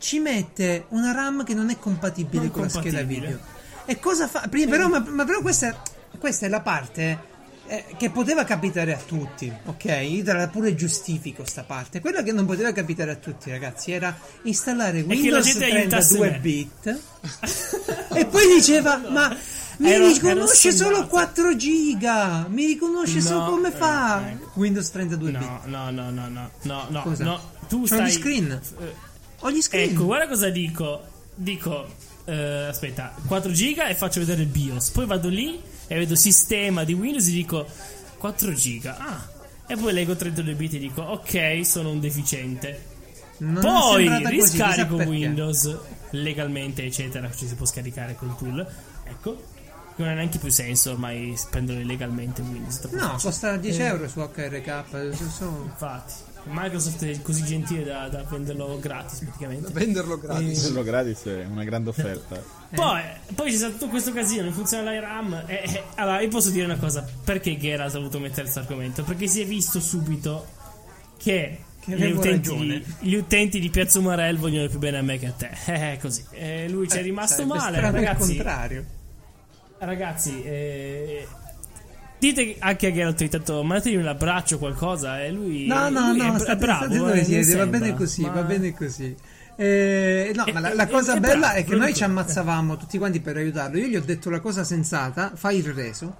Ci 0.00 0.18
mette 0.18 0.86
una 0.88 1.12
RAM 1.12 1.44
che 1.44 1.54
non 1.54 1.70
è 1.70 1.78
compatibile 1.78 2.42
Non 2.44 2.50
con 2.50 2.62
la 2.62 2.68
scheda 2.68 2.98
compatibile. 2.98 3.26
video. 3.26 3.38
E 3.86 3.98
cosa 4.00 4.26
fa? 4.26 4.46
Prima, 4.50 4.70
però, 4.70 4.88
ma, 4.88 4.98
ma 5.08 5.24
però 5.24 5.40
questa, 5.40 5.80
questa 6.18 6.46
è 6.46 6.48
la 6.48 6.60
parte 6.60 7.27
eh, 7.68 7.84
che 7.96 8.10
poteva 8.10 8.44
capitare 8.44 8.94
a 8.94 8.98
tutti, 8.98 9.52
ok? 9.66 9.84
Io 10.08 10.24
te 10.24 10.32
la 10.32 10.48
pure 10.48 10.74
giustifico 10.74 11.44
sta 11.44 11.62
parte. 11.62 12.00
Quella 12.00 12.22
che 12.22 12.32
non 12.32 12.46
poteva 12.46 12.72
capitare 12.72 13.10
a 13.12 13.16
tutti, 13.16 13.50
ragazzi, 13.50 13.92
era 13.92 14.16
installare 14.42 15.02
Windows 15.02 15.44
gente 15.44 15.64
aiutasse 15.64 16.16
32 16.16 16.30
me. 16.30 16.38
bit. 16.38 16.98
e 18.16 18.26
poi 18.26 18.54
diceva, 18.54 18.96
ma 19.08 19.28
mi 19.78 19.90
Ero- 19.92 20.04
ero 20.06 20.12
riconosce 20.12 20.72
solo 20.72 20.94
sonnato. 20.96 21.08
4 21.10 21.56
giga. 21.56 22.46
Mi 22.48 22.66
riconosce 22.66 23.20
solo 23.20 23.38
No, 23.40 23.50
come 23.50 23.68
eh, 23.68 23.72
fa 23.72 24.28
ecco. 24.30 24.50
Windows 24.54 24.90
32 24.90 25.30
bit. 25.30 25.40
No, 25.40 25.60
no, 25.66 25.90
no, 25.90 26.10
no, 26.10 26.28
no, 26.28 26.50
no, 26.62 26.86
no, 26.88 27.02
Cosa? 27.02 27.24
no. 27.24 27.40
Tu 27.68 27.80
C'ho 27.80 27.86
stai... 27.86 28.06
gli 28.06 28.10
screen. 28.12 28.60
eh, 28.80 28.94
Ho 29.40 29.50
gli 29.50 29.60
screen. 29.60 29.90
Ecco, 29.90 30.04
guarda 30.04 30.26
cosa 30.26 30.48
dico. 30.48 31.02
Dico, 31.34 31.86
eh, 32.28 32.66
aspetta, 32.68 33.14
4 33.26 33.50
giga 33.52 33.88
e 33.88 33.94
faccio 33.94 34.20
vedere 34.20 34.42
il 34.42 34.48
BIOS. 34.48 34.90
Poi 34.90 35.06
vado 35.06 35.28
lì 35.28 35.60
e 35.86 35.96
vedo 35.96 36.14
sistema 36.14 36.84
di 36.84 36.92
Windows 36.92 37.26
e 37.28 37.30
dico 37.32 37.66
4 38.18 38.52
giga. 38.52 38.96
Ah, 38.98 39.28
e 39.66 39.76
poi 39.76 39.92
leggo 39.92 40.14
32 40.14 40.54
bit 40.54 40.74
e 40.74 40.78
dico 40.78 41.02
ok, 41.02 41.60
sono 41.64 41.90
un 41.90 42.00
deficiente. 42.00 42.96
Non 43.38 43.62
Poi 43.62 44.06
così, 44.08 44.28
riscarico 44.28 44.96
perché. 44.96 45.10
Windows 45.10 45.78
legalmente, 46.10 46.84
eccetera. 46.84 47.30
Ci 47.34 47.46
si 47.46 47.54
può 47.54 47.64
scaricare 47.66 48.14
col 48.16 48.36
tool. 48.36 48.66
Ecco. 49.04 49.56
Non 49.96 50.08
ha 50.08 50.12
neanche 50.14 50.38
più 50.38 50.48
senso 50.50 50.92
ormai 50.92 51.34
spendere 51.36 51.82
legalmente 51.84 52.40
Windows. 52.42 52.84
No, 52.90 52.98
facile. 53.00 53.20
costa 53.22 53.56
10 53.56 53.80
Eh. 53.80 53.84
euro 53.84 54.08
su 54.08 54.20
HRK. 54.20 54.84
so- 55.16 55.28
so- 55.28 55.62
Infatti, 55.64 56.12
Microsoft 56.44 57.04
è 57.04 57.20
così 57.22 57.44
gentile 57.44 57.84
da, 57.84 58.08
da 58.08 58.22
venderlo 58.22 58.78
gratis 58.78 59.18
praticamente. 59.20 59.70
Venderlo 59.72 60.18
gratis. 60.18 60.62
Quello 60.62 60.82
gratis 60.82 61.22
è 61.24 61.44
una 61.44 61.64
grande 61.64 61.90
offerta. 61.90 62.40
Poi, 62.74 63.00
poi 63.34 63.50
c'è 63.50 63.56
stato 63.56 63.72
tutto 63.72 63.88
questo 63.88 64.12
casino, 64.12 64.42
non 64.44 64.52
funziona 64.52 64.90
l'IRAM. 64.90 65.44
E, 65.46 65.62
e- 65.64 65.82
allora, 65.94 66.20
io 66.20 66.28
posso 66.28 66.50
dire 66.50 66.66
una 66.66 66.76
cosa: 66.76 67.02
perché 67.24 67.56
Geralt 67.56 67.94
ha 67.94 67.98
voluto 67.98 68.18
mettere 68.18 68.42
questo 68.42 68.58
argomento? 68.60 69.02
Perché 69.04 69.26
si 69.26 69.40
è 69.40 69.46
visto 69.46 69.80
subito 69.80 70.46
che. 71.16 71.60
Che 71.80 71.96
gli, 71.96 72.10
utenti 72.10 72.54
di, 72.54 72.84
gli 72.98 73.14
utenti 73.14 73.58
di 73.60 73.70
Piazza 73.70 73.98
Umarell 73.98 74.36
vogliono 74.36 74.68
più 74.68 74.78
bene 74.78 74.98
a 74.98 75.02
me 75.02 75.18
che 75.18 75.26
a 75.28 75.32
te. 75.32 75.48
Eh, 75.66 75.92
è 75.94 75.98
così. 75.98 76.22
E 76.32 76.68
lui 76.68 76.86
ci 76.88 76.96
è 76.96 77.00
Eh, 77.00 77.02
rimasto 77.04 77.46
male. 77.46 77.76
strano 77.78 77.96
il 77.98 78.04
Ragazzi, 78.04 78.34
contrario. 78.34 78.84
ragazzi 79.78 80.42
eh, 80.42 81.26
Dite 82.18 82.56
anche 82.58 82.86
a 82.88 82.92
Geralt 82.92 83.20
ogni 83.20 83.30
tanto, 83.30 83.62
mandategli 83.62 83.94
un 83.96 84.06
abbraccio 84.06 84.56
o 84.56 84.58
qualcosa. 84.58 85.22
E 85.22 85.30
lui, 85.30 85.66
No, 85.66 85.88
no, 85.88 86.10
lui 86.12 86.20
è, 86.20 86.26
no, 86.26 86.34
è 86.34 86.38
state, 86.38 86.56
bravo. 86.56 86.92
state 86.92 87.20
eh, 87.20 87.24
siete, 87.24 87.54
va 87.56 87.66
bene 87.66 87.94
così, 87.94 88.22
ma- 88.22 88.28
va 88.30 88.42
bene 88.42 88.74
così. 88.74 89.16
Eh, 89.56 90.32
no, 90.34 90.46
E- 90.46 90.52
ma 90.52 90.60
la, 90.60 90.70
e- 90.70 90.74
la 90.74 90.82
e- 90.86 90.90
cosa 90.90 91.14
è 91.14 91.20
bella 91.20 91.38
bravo, 91.38 91.54
è 91.58 91.64
che 91.64 91.74
noi 91.76 91.94
ci 91.94 92.04
ammazzavamo 92.04 92.76
tutti 92.76 92.98
quanti 92.98 93.20
per 93.20 93.36
aiutarlo. 93.36 93.78
Io 93.78 93.86
gli 93.86 93.96
ho 93.96 94.00
detto 94.02 94.30
la 94.30 94.40
cosa 94.40 94.64
sensata, 94.64 95.32
fai 95.34 95.58
il 95.58 95.72
reso, 95.72 96.16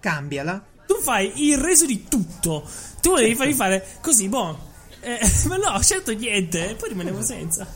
cambiala. 0.00 0.64
Tu 0.86 0.94
fai 1.00 1.32
il 1.48 1.58
reso 1.58 1.86
di 1.86 2.04
tutto. 2.08 2.68
Tu 3.00 3.10
volevi 3.10 3.34
fargli 3.34 3.52
fare 3.54 3.84
così, 4.00 4.28
boh. 4.28 4.68
Eh, 5.00 5.18
ma 5.48 5.56
no, 5.56 5.68
ho 5.70 5.80
scelto 5.82 6.12
niente. 6.12 6.70
E 6.70 6.74
poi 6.74 6.88
rimanevo 6.90 7.22
senza. 7.22 7.66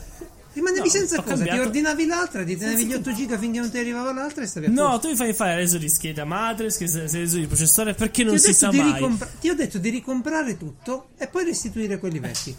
Rimanevi 0.55 0.79
No, 0.87 0.89
senza 0.89 1.17
cosa, 1.21 1.33
ti 1.33 1.37
cambiato- 1.39 1.61
ordinavi 1.61 2.05
l'altra, 2.05 2.43
ti 2.45 2.55
tenevi 2.55 2.85
gli 2.85 2.93
8 2.93 3.13
giga 3.13 3.37
finché 3.37 3.59
non 3.59 3.69
ti 3.69 3.77
arrivava 3.77 4.13
l'altra 4.13 4.43
e 4.43 4.47
stavi 4.47 4.65
a 4.67 4.69
No, 4.69 4.97
tu 4.99 5.09
mi 5.09 5.15
fai 5.15 5.33
fare 5.33 5.55
reso 5.55 5.77
di 5.77 5.89
scheda 5.89 6.23
madre, 6.25 6.69
reso 6.79 7.37
di 7.37 7.45
processore 7.45 7.93
perché 7.93 8.23
non 8.23 8.35
Ti 8.35 8.39
si 8.41 8.53
sa 8.53 8.71
mai. 8.71 8.93
ricompra- 8.93 9.29
ti 9.39 9.49
ho 9.49 9.53
detto 9.55 9.77
di 9.77 9.89
ricomprare 9.89 10.57
tutto 10.57 11.09
e 11.17 11.27
poi 11.27 11.43
restituire 11.43 11.99
quelli 11.99 12.19
vecchi. 12.19 12.55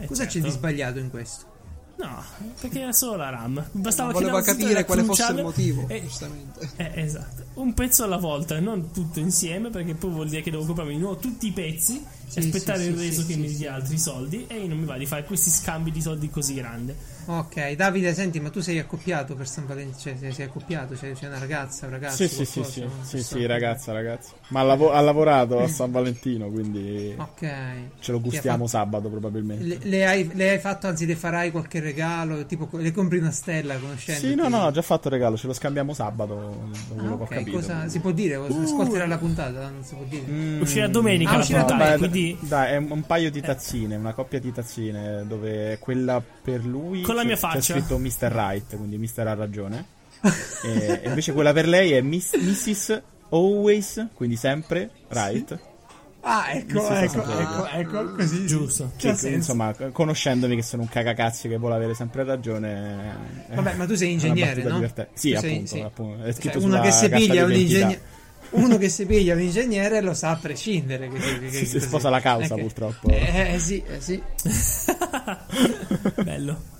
Eh, 0.00 0.06
Cosa 0.06 0.24
c'è 0.24 0.30
certo. 0.32 0.48
di 0.48 0.52
sbagliato 0.52 0.98
in 0.98 1.10
questo? 1.10 1.50
No, 1.94 2.20
perché 2.60 2.80
era 2.80 2.92
solo 2.92 3.16
la 3.16 3.30
RAM. 3.30 3.64
Bastava 3.70 4.08
che 4.08 4.14
Voleva 4.18 4.42
capire 4.42 4.84
quale 4.84 5.04
fosse 5.04 5.30
il 5.32 5.42
motivo, 5.42 5.84
e- 5.88 6.02
giustamente. 6.02 6.70
Eh, 6.76 6.90
esatto, 6.96 7.44
un 7.54 7.72
pezzo 7.74 8.02
alla 8.02 8.16
volta, 8.16 8.58
non 8.58 8.90
tutto 8.90 9.20
insieme, 9.20 9.70
perché 9.70 9.94
poi 9.94 10.10
vuol 10.10 10.28
dire 10.28 10.42
che 10.42 10.50
devo 10.50 10.64
comprarmi 10.64 10.94
di 10.94 10.98
nuovo 10.98 11.16
tutti 11.18 11.46
i 11.46 11.52
pezzi 11.52 12.04
Sì, 12.32 12.38
aspettare 12.38 12.82
sì, 12.82 12.88
il 12.88 12.96
reso 12.96 13.20
sì, 13.20 13.26
che 13.26 13.32
sì, 13.34 13.38
mi 13.40 13.54
dia 13.54 13.74
altri 13.74 13.98
soldi 13.98 14.46
e 14.48 14.66
non 14.66 14.78
mi 14.78 14.86
va 14.86 14.96
di 14.96 15.04
fare 15.04 15.24
questi 15.24 15.50
scambi 15.50 15.90
di 15.90 16.00
soldi 16.00 16.30
così 16.30 16.54
grande. 16.54 16.96
Ok, 17.26 17.72
Davide, 17.72 18.14
senti, 18.14 18.40
ma 18.40 18.48
tu 18.50 18.60
sei 18.60 18.78
accoppiato 18.78 19.34
per 19.34 19.46
San 19.46 19.66
Valentino? 19.66 19.98
Cioè, 19.98 20.16
sei, 20.18 20.32
sei 20.32 20.46
accoppiato? 20.46 20.94
C'è, 20.94 21.12
c'è 21.12 21.26
una 21.28 21.38
ragazza, 21.38 21.84
un 21.84 21.92
ragazzo? 21.92 22.16
Sì, 22.16 22.28
sì, 22.28 22.44
sì, 22.44 22.64
sì, 22.64 22.80
Una 22.80 22.90
sì, 23.02 23.22
sì, 23.22 23.46
ragazza, 23.46 23.92
ragazza. 23.92 24.32
Ma 24.48 24.60
ha, 24.60 24.62
lavo- 24.64 24.92
ha 24.92 25.00
lavorato 25.00 25.60
a 25.60 25.68
San 25.68 25.90
Valentino, 25.92 26.48
quindi 26.48 27.14
Ok. 27.16 27.46
ce 28.00 28.12
lo 28.12 28.20
gustiamo 28.20 28.66
fatto- 28.66 28.66
sabato 28.66 29.08
probabilmente. 29.10 29.64
Le, 29.64 29.78
le 29.82 30.06
hai, 30.06 30.30
le 30.32 30.50
hai 30.50 30.58
fatto, 30.58 30.86
anzi, 30.88 31.04
le 31.06 31.14
farai 31.16 31.50
qualche 31.50 31.80
regalo? 31.80 32.44
Tipo, 32.46 32.68
le 32.78 32.90
compri 32.92 33.18
una 33.18 33.30
stella 33.30 33.76
conoscendo? 33.76 34.26
Sì, 34.26 34.34
no, 34.34 34.48
no, 34.48 34.64
ho 34.64 34.70
già 34.70 34.82
fatto 34.82 35.08
il 35.08 35.14
regalo, 35.14 35.36
ce 35.36 35.46
lo 35.46 35.52
scambiamo 35.52 35.92
sabato, 35.94 36.32
ho 36.32 37.12
ok, 37.20 37.28
capito. 37.28 37.58
cosa 37.58 37.88
si 37.88 38.00
può 38.00 38.10
dire? 38.10 38.36
Uh. 38.36 38.62
Ascolterà 38.62 39.06
la 39.06 39.18
puntata? 39.18 39.68
Non 39.70 39.84
si 39.84 39.94
può 39.94 40.04
dire. 40.08 40.24
Mm, 40.28 40.60
Uscirà 40.60 40.88
domenica 40.88 41.30
Ah, 41.30 41.34
la 41.34 41.40
uscirà 41.40 41.58
puntata, 41.64 41.84
domenica. 41.84 42.06
Dai, 42.40 42.72
è 42.72 42.76
un, 42.76 43.02
paio 43.06 43.30
di 43.30 43.40
tazzine, 43.40 43.96
una 43.96 44.12
coppia 44.12 44.38
di 44.40 44.52
tazzine 44.52 45.24
dove 45.26 45.78
quella 45.80 46.22
per 46.42 46.64
lui 46.64 47.02
Con 47.02 47.14
la 47.14 47.20
c'è- 47.22 47.26
mia 47.26 47.36
c'è 47.36 47.40
faccia. 47.40 47.74
scritto 47.74 47.98
Mr. 47.98 48.30
Right, 48.32 48.76
quindi 48.76 48.98
Mr. 48.98 49.26
ha 49.26 49.34
ragione. 49.34 49.84
e, 50.64 51.00
e 51.02 51.08
invece 51.08 51.32
quella 51.32 51.52
per 51.52 51.66
lei 51.66 51.92
è 51.92 52.00
Miss, 52.00 52.34
Mrs. 52.36 53.02
Always, 53.30 54.06
quindi 54.14 54.36
sempre 54.36 54.90
Right. 55.08 55.58
Ah, 56.24 56.52
ecco, 56.52 56.88
ecco, 56.88 57.24
ecco, 57.36 57.66
ecco, 57.66 58.12
così. 58.14 58.46
Giusto. 58.46 58.92
Che, 58.96 59.08
insomma, 59.28 59.74
conoscendomi 59.90 60.54
che 60.54 60.62
sono 60.62 60.82
un 60.82 60.88
cagacazzi 60.88 61.48
che 61.48 61.56
vuole 61.56 61.74
avere 61.74 61.94
sempre 61.94 62.22
ragione. 62.22 63.16
eh, 63.50 63.54
Vabbè, 63.56 63.74
ma 63.74 63.86
tu 63.86 63.96
sei 63.96 64.14
una 64.14 64.26
ingegnere, 64.28 64.62
no? 64.62 64.74
divertente. 64.76 65.10
Sì, 65.14 65.32
Tu 65.32 65.40
sei- 65.40 65.50
appunto, 65.54 65.74
sì. 65.74 65.80
appunto, 65.80 66.22
È 66.22 66.24
Cioè, 66.26 66.32
scritto 66.34 66.58
uno 66.58 66.66
sulla 66.68 66.80
che 66.80 66.90
si 66.92 67.08
piglia 67.08 67.44
un 67.44 67.52
ingegnere. 67.52 68.00
Uno 68.52 68.76
che 68.78 68.88
si 68.88 69.06
piglia 69.06 69.34
un 69.34 69.40
ingegnere 69.40 70.00
lo 70.00 70.14
sa 70.14 70.30
a 70.30 70.36
prescindere. 70.36 71.08
Che, 71.08 71.18
che- 71.18 71.38
che- 71.40 71.50
Si- 71.50 71.66
si 71.66 71.80
sposa 71.80 72.10
la 72.10 72.20
causa, 72.20 72.54
Eh, 72.54 72.60
purtroppo. 72.60 73.08
Eh, 73.08 73.54
eh, 73.54 73.58
sì, 73.58 73.82
eh, 73.86 74.00
sì. 74.00 74.22
bello. 76.22 76.70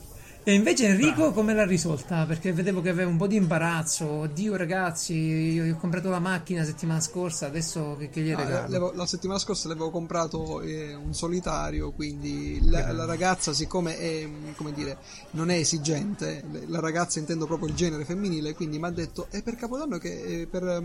E 0.44 0.54
invece 0.54 0.86
Enrico 0.88 1.30
come 1.30 1.54
l'ha 1.54 1.64
risolta? 1.64 2.26
Perché 2.26 2.52
vedevo 2.52 2.80
che 2.80 2.88
aveva 2.88 3.08
un 3.08 3.16
po' 3.16 3.28
di 3.28 3.36
imbarazzo. 3.36 4.04
Oddio, 4.06 4.56
ragazzi, 4.56 5.14
io 5.14 5.64
io 5.64 5.74
ho 5.74 5.78
comprato 5.78 6.10
la 6.10 6.18
macchina 6.18 6.60
la 6.62 6.66
settimana 6.66 7.00
scorsa, 7.00 7.46
adesso 7.46 7.94
che, 7.96 8.08
che 8.10 8.22
gli 8.22 8.30
No, 8.32 8.38
regalo? 8.38 8.92
la 8.92 9.06
settimana 9.06 9.38
scorsa 9.38 9.68
le 9.68 9.74
avevo 9.74 9.90
comprato 9.90 10.60
eh, 10.60 10.94
un 10.94 11.14
solitario, 11.14 11.92
quindi 11.92 12.58
la, 12.64 12.90
la 12.90 13.04
ragazza, 13.04 13.52
siccome 13.52 13.96
è, 13.96 14.28
come 14.56 14.72
dire, 14.72 14.96
non 15.32 15.48
è 15.48 15.54
esigente, 15.58 16.42
la 16.66 16.80
ragazza 16.80 17.20
intendo 17.20 17.46
proprio 17.46 17.68
il 17.68 17.76
genere 17.76 18.04
femminile, 18.04 18.52
quindi 18.54 18.80
mi 18.80 18.86
ha 18.86 18.90
detto, 18.90 19.28
è 19.30 19.42
per 19.42 19.54
Capodanno 19.54 19.98
che 19.98 20.40
eh, 20.40 20.46
per 20.48 20.82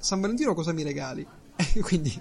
San 0.00 0.20
Valentino 0.20 0.54
cosa 0.54 0.72
mi 0.72 0.82
regali? 0.82 1.24
E 1.56 1.80
quindi... 1.80 2.20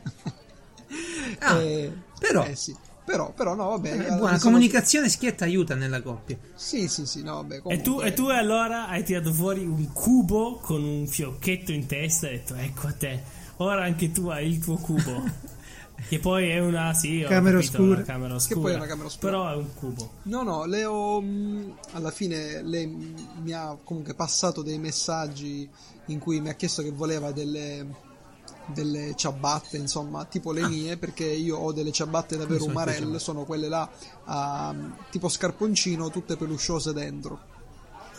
Ah, 1.39 1.59
eh, 1.61 1.91
però- 2.19 2.45
eh 2.45 2.55
sì. 2.55 2.75
Però, 3.05 3.31
però 3.33 3.55
no, 3.55 3.69
vabbè. 3.69 4.11
Eh, 4.11 4.15
buona 4.17 4.37
comunicazione 4.39 5.09
schietta 5.09 5.43
aiuta 5.45 5.73
nella 5.73 5.99
coppia. 6.03 6.37
Sì, 6.53 6.87
sì, 6.87 7.07
sì, 7.07 7.23
no, 7.23 7.35
vabbè. 7.35 7.55
E 7.55 7.61
Comunque, 7.61 7.83
tu, 7.83 8.01
e 8.01 8.13
tu 8.13 8.25
allora 8.27 8.87
hai 8.87 9.03
tirato 9.03 9.33
fuori 9.33 9.65
un 9.65 9.91
cubo 9.93 10.57
con 10.57 10.83
un 10.83 11.07
fiocchetto 11.07 11.71
in 11.71 11.87
testa 11.87 12.27
e 12.27 12.29
hai 12.29 12.37
detto 12.37 12.53
ecco 12.55 12.85
a 12.87 12.91
te, 12.93 13.23
ora 13.57 13.83
anche 13.83 14.11
tu 14.11 14.27
hai 14.27 14.47
il 14.47 14.59
tuo 14.59 14.75
cubo. 14.75 15.23
che 16.07 16.19
poi 16.19 16.49
è 16.49 16.59
una, 16.59 16.93
sì, 16.93 17.23
ho 17.23 17.27
Camera 17.29 17.57
capito, 17.59 17.77
oscura. 17.77 17.95
una 17.95 18.03
camera 18.05 18.35
oscura. 18.35 18.59
poi 18.59 18.71
è 18.73 18.75
una 18.75 18.85
camera 18.85 19.07
oscura. 19.07 19.31
Però 19.31 19.51
è 19.51 19.55
un 19.55 19.73
cubo. 19.73 20.11
No, 20.23 20.43
no, 20.43 20.65
le 20.65 20.85
ho. 20.85 21.19
mh, 21.19 21.73
Alla 21.93 22.11
fine 22.11 22.61
lei 22.61 22.85
mh, 22.85 23.15
mi 23.41 23.53
ha 23.53 23.75
comunque 23.83 24.13
passato 24.13 24.61
dei 24.61 24.77
messaggi 24.77 25.67
in 26.11 26.19
cui 26.19 26.39
mi 26.41 26.49
ha 26.49 26.53
chiesto 26.53 26.81
che 26.81 26.91
voleva 26.91 27.31
delle, 27.31 27.85
delle 28.65 29.13
ciabatte, 29.15 29.77
insomma, 29.77 30.25
tipo 30.25 30.51
le 30.51 30.67
mie, 30.67 30.97
perché 30.97 31.25
io 31.25 31.57
ho 31.57 31.71
delle 31.71 31.91
ciabatte 31.91 32.37
davvero 32.37 32.65
le 32.65 32.71
umarelle, 32.71 33.19
sono 33.19 33.43
quelle 33.43 33.67
là, 33.67 33.89
a, 34.25 34.73
tipo 35.09 35.29
scarponcino, 35.29 36.09
tutte 36.09 36.35
pelusciose 36.37 36.93
dentro. 36.93 37.39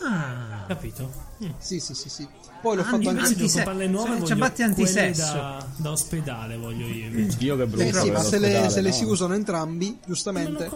Ah, 0.03 0.63
Capito? 0.67 1.11
Mm. 1.43 1.49
Sì, 1.59 1.79
sì, 1.79 1.93
sì, 1.93 2.09
sì. 2.09 2.27
Poi 2.61 2.75
l'ho 2.75 2.81
Ah, 2.81 2.85
fatto 2.85 3.01
io 3.01 3.09
anche. 3.09 3.21
Invece 3.21 3.35
devo 3.35 3.45
Antise- 3.45 3.63
comprare 3.63 3.77
le 3.77 3.87
nuove, 3.87 4.09
voglio 4.11 4.25
ciabatte 4.25 4.63
antisesso. 4.63 5.33
da, 5.33 5.67
da 5.77 5.91
ospedale 5.91 6.57
voglio 6.57 6.87
io 6.87 7.05
invece. 7.05 7.37
Dio 7.37 7.55
che 7.57 7.65
brutto. 7.67 7.83
Eh 7.87 7.93
sì, 7.93 8.09
ma 8.11 8.23
se 8.23 8.39
le, 8.39 8.69
se 8.69 8.81
le 8.81 8.89
no? 8.89 8.95
si 8.95 9.03
usano 9.03 9.33
entrambi, 9.35 9.99
giustamente, 10.05 10.69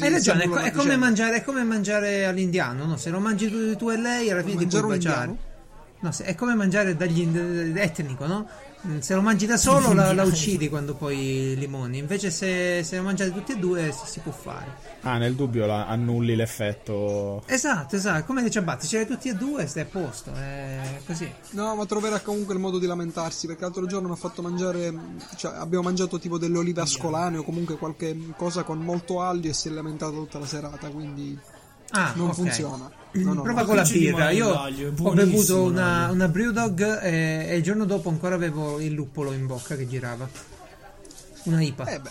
hai 0.00 0.10
ragione, 0.10 0.44
è, 0.44 0.48
co- 0.48 0.56
è 0.58 0.70
come 0.72 0.96
mangiare, 0.96 1.36
è 1.36 1.44
come 1.44 1.62
mangiare 1.62 2.24
all'indiano, 2.26 2.86
no? 2.86 2.96
Se 2.96 3.10
lo 3.10 3.20
mangi 3.20 3.50
tu, 3.50 3.76
tu 3.76 3.90
e 3.90 3.98
lei, 3.98 4.30
alla 4.30 4.42
fine 4.42 4.56
ti 4.66 4.66
puoi 4.66 4.82
baciare. 4.82 5.24
indiano? 5.30 5.38
No, 6.04 6.10
è 6.22 6.34
come 6.34 6.54
mangiare 6.54 6.94
dagli 6.96 7.22
etnico, 7.78 8.26
no? 8.26 8.46
Mm, 8.86 8.98
Se 8.98 9.14
lo 9.14 9.22
mangi 9.22 9.46
da 9.46 9.56
solo 9.56 9.94
la, 9.94 10.12
la 10.12 10.22
uccidi 10.24 10.68
quando 10.68 10.92
poi 10.94 11.54
limoni, 11.56 11.96
invece 11.96 12.30
se, 12.30 12.82
se 12.84 12.98
lo 12.98 13.02
mangiate 13.04 13.32
tutti 13.32 13.52
e 13.52 13.56
due 13.56 13.90
si, 13.90 14.04
si 14.04 14.20
può 14.20 14.30
fare. 14.30 14.66
Ah, 15.00 15.16
nel 15.16 15.34
dubbio 15.34 15.64
la- 15.64 15.86
annulli 15.86 16.36
l'effetto. 16.36 17.42
Esatto, 17.46 17.96
esatto, 17.96 18.24
come 18.26 18.42
le 18.42 18.50
ciabatte, 18.50 18.86
ce 18.86 18.96
le 18.98 19.02
hai 19.04 19.08
tutti 19.08 19.30
e 19.30 19.34
due, 19.34 19.66
stai 19.66 19.84
a 19.84 19.86
posto, 19.86 20.30
è 20.34 21.00
così. 21.06 21.26
No, 21.52 21.74
ma 21.74 21.86
troverà 21.86 22.20
comunque 22.20 22.52
il 22.52 22.60
modo 22.60 22.78
di 22.78 22.84
lamentarsi 22.84 23.46
perché 23.46 23.62
l'altro 23.62 23.86
giorno 23.86 24.08
mi 24.08 24.12
ha 24.14 24.18
fatto 24.18 24.42
mangiare, 24.42 24.92
cioè 25.36 25.54
abbiamo 25.56 25.84
mangiato 25.84 26.18
tipo 26.18 26.36
delle 26.36 26.58
olive 26.58 26.82
ascolane 26.82 27.38
o 27.38 27.44
comunque 27.44 27.78
qualche 27.78 28.14
cosa 28.36 28.62
con 28.62 28.78
molto 28.80 29.22
aglio 29.22 29.48
e 29.48 29.54
si 29.54 29.68
è 29.68 29.70
lamentato 29.70 30.12
tutta 30.16 30.38
la 30.38 30.46
serata, 30.46 30.88
quindi 30.88 31.38
Ah, 31.92 32.12
non 32.16 32.28
ok. 32.28 32.34
funziona. 32.34 32.90
No, 33.14 33.32
no, 33.32 33.42
Prova 33.42 33.64
con 33.64 33.76
la 33.76 33.82
birra. 33.82 34.30
Io 34.30 34.48
ho 34.48 35.12
bevuto 35.12 35.62
una, 35.62 36.10
una 36.10 36.26
Brewdog 36.28 37.00
e, 37.02 37.46
e 37.48 37.56
il 37.56 37.62
giorno 37.62 37.84
dopo 37.84 38.08
ancora 38.08 38.34
avevo 38.34 38.80
il 38.80 38.92
luppolo 38.92 39.32
in 39.32 39.46
bocca 39.46 39.76
che 39.76 39.86
girava. 39.86 40.28
Una 41.44 41.62
IPA. 41.62 41.84
Eh 41.86 42.00
beh, 42.00 42.10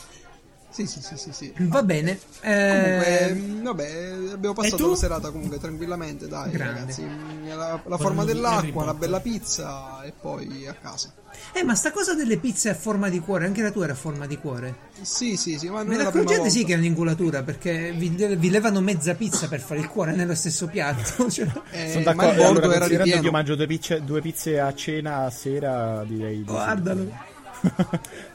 sì, 0.74 0.86
sì, 0.88 1.02
sì, 1.02 1.16
sì, 1.18 1.32
sì. 1.32 1.54
Va 1.58 1.84
bene. 1.84 2.20
Comunque, 2.42 3.20
eh, 3.30 3.34
mh, 3.34 3.64
vabbè, 3.64 4.04
abbiamo 4.34 4.54
passato 4.56 4.90
la 4.90 4.96
serata 4.96 5.30
comunque 5.32 5.60
tranquillamente, 5.60 6.28
dai 6.28 6.52
Grande. 6.52 6.80
ragazzi. 6.80 7.02
Mh, 7.04 7.48
La, 7.56 7.80
la 7.86 7.98
forma 7.98 8.24
dell'acqua, 8.26 8.84
una 8.84 8.94
bella 8.94 9.20
pizza 9.20 10.02
e 10.04 10.12
poi 10.20 10.66
a 10.68 10.74
casa. 10.74 11.14
eh, 11.54 11.64
ma 11.64 11.76
sta 11.76 11.92
cosa 11.92 12.14
delle 12.16 12.38
pizze 12.38 12.70
a 12.70 12.74
forma 12.74 13.10
di 13.10 13.20
cuore, 13.20 13.46
anche 13.46 13.62
la 13.62 13.72
tua 13.72 13.84
era 13.84 13.94
a 13.94 13.96
forma 13.96 14.26
di 14.26 14.38
cuore. 14.38 14.76
Sì, 15.02 15.38
sì, 15.38 15.58
sì, 15.60 15.68
ma 15.70 15.84
non 15.84 15.88
Me 15.88 15.98
la 15.98 16.10
prima 16.10 16.10
accorgete 16.10 16.38
volta. 16.40 16.50
sì 16.54 16.66
che 16.66 16.74
è 16.74 16.78
un'ingolatura 16.78 17.44
perché 17.44 17.92
vi, 17.92 18.10
vi 18.10 18.50
levano 18.50 18.82
mezza 18.82 19.14
pizza 19.16 19.48
per 19.48 19.60
fare 19.62 19.80
il 19.82 19.88
cuore 19.88 20.14
nello 20.14 20.34
stesso 20.36 20.68
piatto. 20.68 21.30
Cioè, 21.30 21.48
Eh, 21.72 21.90
Sono 21.92 22.04
ma 22.06 22.14
d'accordo. 22.14 22.32
il 22.32 22.38
bordo 22.38 22.60
allora, 22.60 22.66
era 22.66 22.78
considerando 22.80 23.20
che 23.20 23.26
io 23.26 23.32
mangio 23.32 23.56
due 23.56 23.68
pizze, 23.68 24.04
due 24.04 24.22
pizze 24.22 24.60
a 24.60 24.74
cena 24.74 25.26
a 25.26 25.30
sera, 25.30 26.04
direi. 26.08 26.44
di 26.44 26.50
sì. 26.50 27.32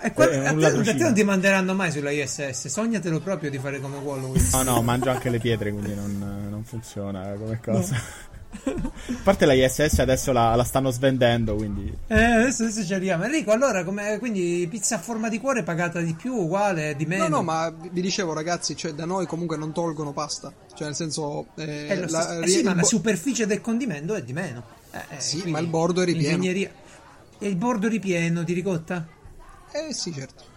E 0.00 0.12
qua- 0.12 0.28
È 0.30 0.50
un 0.50 0.62
a, 0.64 0.70
te, 0.70 0.78
a 0.78 0.82
te 0.82 0.94
non 0.94 1.14
ti 1.14 1.22
manderanno 1.24 1.74
mai 1.74 1.90
sulla 1.92 2.10
ISS, 2.10 2.66
sognatelo 2.66 3.20
proprio 3.20 3.50
di 3.50 3.58
fare 3.58 3.80
come 3.80 3.98
Wallace. 3.98 4.56
No, 4.56 4.62
no, 4.62 4.82
mangio 4.82 5.10
anche 5.10 5.28
le 5.30 5.38
pietre, 5.38 5.70
quindi 5.70 5.94
non, 5.94 6.46
non 6.50 6.64
funziona 6.64 7.32
come 7.38 7.60
cosa. 7.62 7.96
A 8.50 9.20
parte 9.22 9.44
la 9.44 9.52
ISS 9.52 9.98
adesso 9.98 10.32
la, 10.32 10.54
la 10.54 10.64
stanno 10.64 10.90
svendendo, 10.90 11.54
quindi... 11.54 11.94
Eh, 12.06 12.14
adesso, 12.22 12.62
adesso 12.62 12.82
ci 12.84 12.94
arriviamo. 12.94 13.24
Enrico, 13.24 13.52
allora, 13.52 13.84
come, 13.84 14.18
quindi 14.18 14.66
pizza 14.70 14.94
a 14.96 14.98
forma 14.98 15.28
di 15.28 15.38
cuore 15.38 15.62
pagata 15.62 16.00
di 16.00 16.14
più, 16.14 16.32
uguale, 16.32 16.96
di 16.96 17.04
meno? 17.04 17.24
No, 17.28 17.36
no, 17.36 17.42
ma 17.42 17.70
vi 17.70 18.00
dicevo 18.00 18.32
ragazzi, 18.32 18.74
cioè 18.74 18.92
da 18.92 19.04
noi 19.04 19.26
comunque 19.26 19.58
non 19.58 19.72
tolgono 19.72 20.12
pasta. 20.14 20.50
Cioè 20.74 20.86
nel 20.86 20.96
senso... 20.96 21.48
eh, 21.56 22.06
la- 22.08 22.22
stesso- 22.22 22.40
eh 22.40 22.46
sì, 22.48 22.62
ma 22.62 22.70
il 22.70 22.76
la 22.76 22.80
bo- 22.82 22.86
superficie 22.86 23.46
del 23.46 23.60
condimento 23.60 24.14
è 24.14 24.22
di 24.22 24.32
meno. 24.32 24.62
Eh, 24.92 24.98
eh, 25.16 25.20
Sì, 25.20 25.32
quindi 25.34 25.50
ma 25.52 25.58
il 25.58 25.66
bordo 25.66 26.00
è 26.00 26.04
ripieno. 26.06 26.34
Ingegneria. 26.36 26.70
E 27.38 27.46
il 27.48 27.56
bordo 27.56 27.86
ripieno 27.86 28.42
di 28.44 28.52
ricotta? 28.54 29.06
Eh 29.86 29.92
sì, 29.92 30.12
certo. 30.12 30.56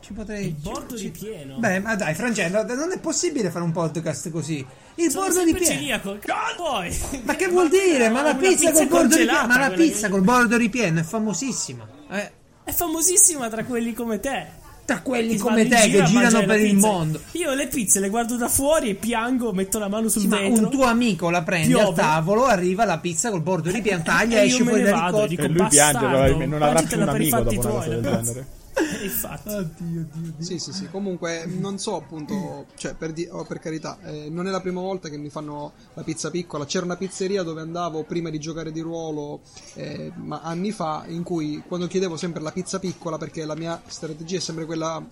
Ci 0.00 0.12
potrei. 0.12 0.48
Il 0.48 0.52
bordo 0.54 0.96
ci- 0.98 1.04
ripieno. 1.04 1.58
Beh, 1.58 1.80
ma 1.80 1.94
dai, 1.96 2.14
Francesco, 2.14 2.62
non 2.74 2.92
è 2.92 2.98
possibile 3.00 3.50
fare 3.50 3.64
un 3.64 3.72
podcast 3.72 4.30
così. 4.30 4.64
Il 4.96 5.10
Sono 5.10 5.24
bordo 5.24 5.38
sempre 5.40 5.58
ripieno. 5.60 5.80
celiaco. 5.80 6.18
Poi. 6.56 7.00
Ma 7.22 7.34
che 7.36 7.48
vuol 7.48 7.68
dire? 7.70 8.08
Ma 8.10 8.20
la 8.22 8.30
Una 8.32 8.38
pizza, 8.38 8.70
col 8.72 8.86
bordo 8.88 9.16
ripieno. 9.16 9.46
Ma 9.46 9.58
la 9.58 9.70
pizza 9.70 10.06
che- 10.06 10.12
col 10.12 10.22
bordo 10.22 10.56
ripieno 10.58 11.00
è 11.00 11.02
famosissima. 11.02 11.88
Eh, 12.10 12.32
È 12.64 12.72
famosissima 12.72 13.48
tra 13.48 13.64
quelli 13.64 13.94
come 13.94 14.20
te. 14.20 14.46
Tra 14.84 15.00
quelli 15.00 15.36
come 15.36 15.66
te 15.68 15.76
giro 15.88 16.04
che 16.04 16.10
girano 16.10 16.44
per 16.44 16.60
il 16.60 16.76
mondo. 16.76 17.20
Io 17.32 17.54
le 17.54 17.68
pizze 17.68 18.00
le 18.00 18.08
guardo 18.08 18.36
da 18.36 18.48
fuori 18.48 18.90
e 18.90 18.94
piango, 18.94 19.52
metto 19.52 19.78
la 19.78 19.88
mano 19.88 20.08
sul 20.08 20.22
Sì, 20.22 20.28
ma 20.28 20.38
vetro. 20.40 20.64
un 20.64 20.70
tuo 20.70 20.84
amico 20.84 21.30
la 21.30 21.42
prende 21.42 21.80
al 21.80 21.94
tavolo, 21.94 22.46
arriva 22.46 22.84
la 22.84 22.98
pizza 22.98 23.30
col 23.30 23.42
bordo 23.42 23.70
ripieno, 23.70 24.02
taglia, 24.02 24.40
E 24.40 24.46
io 24.46 24.50
esce 24.52 24.64
fuori 24.64 24.84
ricotta. 24.84 25.26
dico, 25.26 25.42
E 25.42 25.48
lui 25.48 25.66
piange, 25.68 25.98
bastardo, 25.98 26.46
non 26.46 26.62
avrà 26.62 26.82
più 26.82 26.96
un 27.00 27.08
amico 27.08 27.40
dopo 27.40 27.60
una 27.60 27.68
cosa 27.70 27.88
del 27.88 28.44
ragazzi. 28.74 28.90
genere. 28.92 29.02
E 29.02 29.04
infatti. 29.04 30.44
Sì, 30.44 30.58
sì, 30.58 30.72
sì. 30.72 30.88
Comunque, 30.90 31.44
non 31.46 31.78
so 31.78 31.96
appunto, 31.96 32.66
cioè, 32.76 32.94
per, 32.94 33.12
di- 33.12 33.28
oh, 33.30 33.44
per 33.44 33.58
carità, 33.58 33.98
eh, 34.04 34.28
non 34.30 34.46
è 34.46 34.50
la 34.50 34.60
prima 34.60 34.80
volta 34.80 35.08
che 35.08 35.16
mi 35.16 35.28
fanno 35.28 35.72
la 35.94 36.02
pizza 36.02 36.30
piccola. 36.30 36.64
C'era 36.64 36.84
una 36.84 36.96
pizzeria 36.96 37.42
dove 37.42 37.60
andavo 37.60 38.04
prima 38.04 38.30
di 38.30 38.38
giocare 38.38 38.72
di 38.72 38.80
ruolo, 38.80 39.40
eh, 39.74 40.12
ma 40.16 40.40
anni 40.42 40.72
fa, 40.72 41.04
in 41.08 41.22
cui 41.22 41.62
quando 41.66 41.86
chiedevo 41.86 42.16
sempre 42.16 42.42
la 42.42 42.52
pizza 42.52 42.78
piccola, 42.78 43.18
perché 43.18 43.44
la 43.44 43.56
mia 43.56 43.80
strategia 43.86 44.36
è 44.36 44.40
sempre 44.40 44.64
quella 44.64 45.04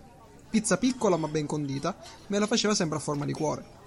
pizza 0.51 0.77
piccola 0.79 1.17
ma 1.17 1.29
ben 1.29 1.47
condita, 1.47 1.97
me 2.27 2.39
la 2.39 2.47
faceva 2.47 2.75
sempre 2.75 2.99
a 2.99 3.01
forma 3.01 3.25
di 3.25 3.33
cuore. 3.33 3.79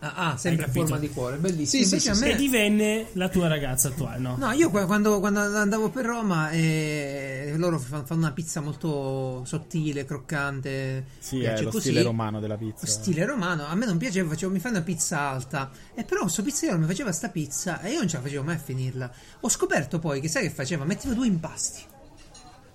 Ah, 0.00 0.12
ah, 0.30 0.36
sempre 0.36 0.66
a 0.66 0.68
forma 0.68 0.96
di 0.96 1.10
cuore, 1.10 1.38
bellissimo. 1.38 1.82
Sì, 1.82 1.88
sì, 1.88 1.98
sì, 1.98 2.08
a 2.08 2.14
me- 2.14 2.32
E 2.32 2.36
divenne 2.36 3.06
la 3.14 3.28
tua 3.28 3.48
ragazza 3.48 3.88
attuale, 3.88 4.18
no? 4.20 4.36
No, 4.38 4.52
io 4.52 4.70
qua- 4.70 4.86
quando, 4.86 5.18
quando 5.18 5.40
andavo 5.40 5.88
per 5.90 6.04
Roma 6.04 6.50
eh, 6.50 7.54
loro 7.56 7.80
fa- 7.80 8.04
fanno 8.04 8.20
una 8.20 8.30
pizza 8.32 8.60
molto 8.60 9.42
sottile, 9.44 10.04
croccante. 10.04 11.04
Sì, 11.18 11.38
piace 11.38 11.62
è 11.62 11.64
lo 11.64 11.70
così. 11.70 11.88
stile 11.88 12.02
romano 12.04 12.38
della 12.38 12.56
pizza. 12.56 12.86
Stile 12.86 13.24
romano, 13.26 13.66
a 13.66 13.74
me 13.74 13.86
non 13.86 13.96
piaceva, 13.98 14.28
facevo, 14.28 14.52
mi 14.52 14.60
fai 14.60 14.70
una 14.70 14.82
pizza 14.82 15.18
alta. 15.18 15.68
E 15.94 16.04
però 16.04 16.20
questo 16.22 16.42
pizzaiolo 16.44 16.78
mi 16.78 16.86
faceva 16.86 17.10
sta 17.10 17.28
pizza 17.28 17.80
e 17.80 17.90
io 17.90 17.98
non 17.98 18.06
ce 18.08 18.16
la 18.18 18.22
facevo 18.22 18.44
mai 18.44 18.54
a 18.54 18.58
finirla. 18.58 19.10
Ho 19.40 19.48
scoperto 19.48 19.98
poi 19.98 20.20
che 20.20 20.28
sai 20.28 20.42
che 20.44 20.50
faceva? 20.50 20.84
Metteva 20.84 21.12
due 21.14 21.26
impasti. 21.26 21.82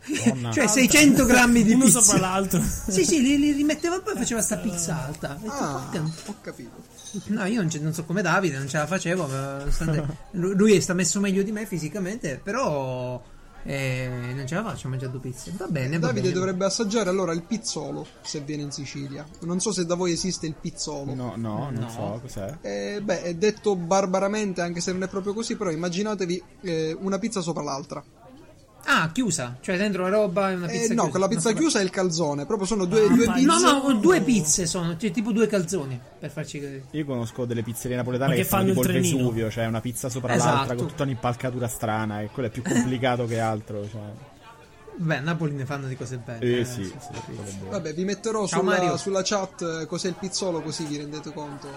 Madonna. 0.06 0.52
cioè 0.52 0.68
600 0.68 1.24
grammi 1.26 1.64
di 1.64 1.72
Uno 1.76 1.86
pizza. 1.86 2.02
sopra 2.02 2.20
l'altro. 2.20 2.62
Sì, 2.62 3.06
sì, 3.06 3.22
li, 3.22 3.38
li 3.40 3.52
rimetteva 3.54 3.96
e 3.96 4.02
poi 4.02 4.16
faceva 4.18 4.42
sta 4.42 4.58
pizza 4.58 5.06
alta. 5.06 5.38
Detto, 5.40 5.54
Ah, 5.54 5.88
"Porca- 5.90 6.12
ho 6.26 6.36
capito. 6.42 6.92
No, 7.26 7.46
io 7.46 7.62
non, 7.62 7.70
ce- 7.70 7.80
non 7.80 7.94
so 7.94 8.04
come 8.06 8.22
Davide, 8.22 8.58
non 8.58 8.68
ce 8.68 8.78
la 8.78 8.88
facevo. 8.88 9.28
ma 9.28 9.58
nonostante- 9.58 10.18
lui 10.32 10.56
lui 10.56 10.82
sta 10.82 10.94
messo 10.94 11.20
meglio 11.20 11.44
di 11.44 11.52
me 11.52 11.66
fisicamente, 11.66 12.40
però 12.44 13.22
eh, 13.66 14.10
non 14.36 14.46
ce 14.46 14.56
la 14.56 14.64
faccio 14.64 14.88
a 14.88 14.90
mangiare 14.90 15.12
due 15.12 15.22
pizze. 15.22 15.54
Va 15.56 15.68
bene, 15.68 15.98
va 16.00 16.08
Davide 16.08 16.22
bene. 16.28 16.34
dovrebbe 16.34 16.66
assaggiare 16.66 17.10
allora 17.10 17.32
il 17.34 17.44
pizzolo 17.44 18.06
se 18.22 18.42
viene 18.42 18.64
in 18.64 18.72
Sicilia. 18.72 19.26
Non 19.42 19.60
so 19.60 19.72
se 19.72 19.86
da 19.86 19.96
voi 19.96 20.12
esiste 20.12 20.48
il 20.48 20.56
pizzolo. 20.60 21.14
No, 21.14 21.34
no, 21.38 21.70
non 21.70 21.74
No. 21.76 21.90
so 21.90 22.20
cos'è. 22.22 22.58
Eh, 22.62 23.02
beh, 23.02 23.22
è 23.22 23.34
detto 23.36 23.76
barbaramente, 23.76 24.62
anche 24.62 24.82
se 24.82 24.92
non 24.92 25.04
è 25.04 25.08
proprio 25.08 25.34
così, 25.34 25.56
però 25.56 25.70
immaginatevi 25.72 26.44
eh, 26.62 26.98
una 27.00 27.20
pizza 27.20 27.40
sopra 27.42 27.64
l'altra. 27.64 28.04
Ah, 28.86 29.10
chiusa, 29.14 29.56
cioè 29.62 29.78
dentro 29.78 30.04
la 30.04 30.10
roba 30.10 30.52
e 30.52 30.56
una 30.56 30.68
Eh, 30.68 30.72
pizza 30.72 30.94
no, 30.94 31.04
chiusa. 31.04 31.10
con 31.10 31.20
la 31.22 31.28
pizza 31.28 31.50
No, 31.52 31.56
chiusa 31.58 31.80
è 31.80 31.84
il 31.84 31.90
calzone, 31.90 32.46
proprio 32.46 32.68
sono 32.68 32.86
due, 32.86 33.08
due 33.08 33.26
ma- 33.28 33.34
pizze. 33.34 33.46
No, 33.46 33.60
no, 33.60 33.94
due 33.94 34.22
pizze 34.22 34.66
sono, 34.66 34.98
cioè, 34.98 35.12
tipo 35.12 35.32
due 35.32 35.48
calzoni, 35.48 36.00
per 36.20 36.30
farci 36.32 36.60
capire. 36.60 36.84
Io 36.92 37.06
conosco 37.06 37.46
delle 37.46 37.64
pizzerie 37.64 37.96
napoletane 37.96 38.36
che, 38.36 38.42
che 38.42 38.48
fanno 38.48 38.70
tipo 38.74 38.82
il 38.84 38.96
il. 38.96 39.02
Vesuvio, 39.02 39.50
cioè 39.50 39.66
una 39.66 39.82
pizza 39.82 40.10
sopra 40.10 40.34
Esatto. 40.36 40.56
l'altra 40.56 40.76
con 40.76 40.88
tutta 40.88 41.04
un'impalcatura 41.04 41.68
strana 41.68 42.22
e 42.22 42.30
quello 42.34 42.50
è 42.50 42.52
più 42.52 42.62
complicato 42.62 43.26
che 43.26 43.40
altro. 43.40 43.88
Cioè. 43.90 44.02
Beh, 44.96 45.18
a 45.18 45.20
Napoli 45.22 45.54
ne 45.54 45.66
fanno 45.66 45.88
di 45.88 45.96
cose 45.96 46.18
belle. 46.18 46.46
Eh 46.46 46.60
eh, 46.60 46.66
sì, 46.66 46.84
sì. 46.84 47.64
Vabbè, 47.70 47.94
vi 47.94 48.04
metterò 48.04 48.46
Ciao, 48.48 48.60
sulla, 48.60 48.72
Mario. 48.76 48.98
sulla 48.98 49.22
chat 49.24 49.82
eh, 49.82 49.86
cos'è 49.88 50.08
il 50.08 50.16
pizzolo, 50.20 50.62
così 50.62 50.86
vi 50.86 50.98
rendete 50.98 51.34
conto. 51.34 51.68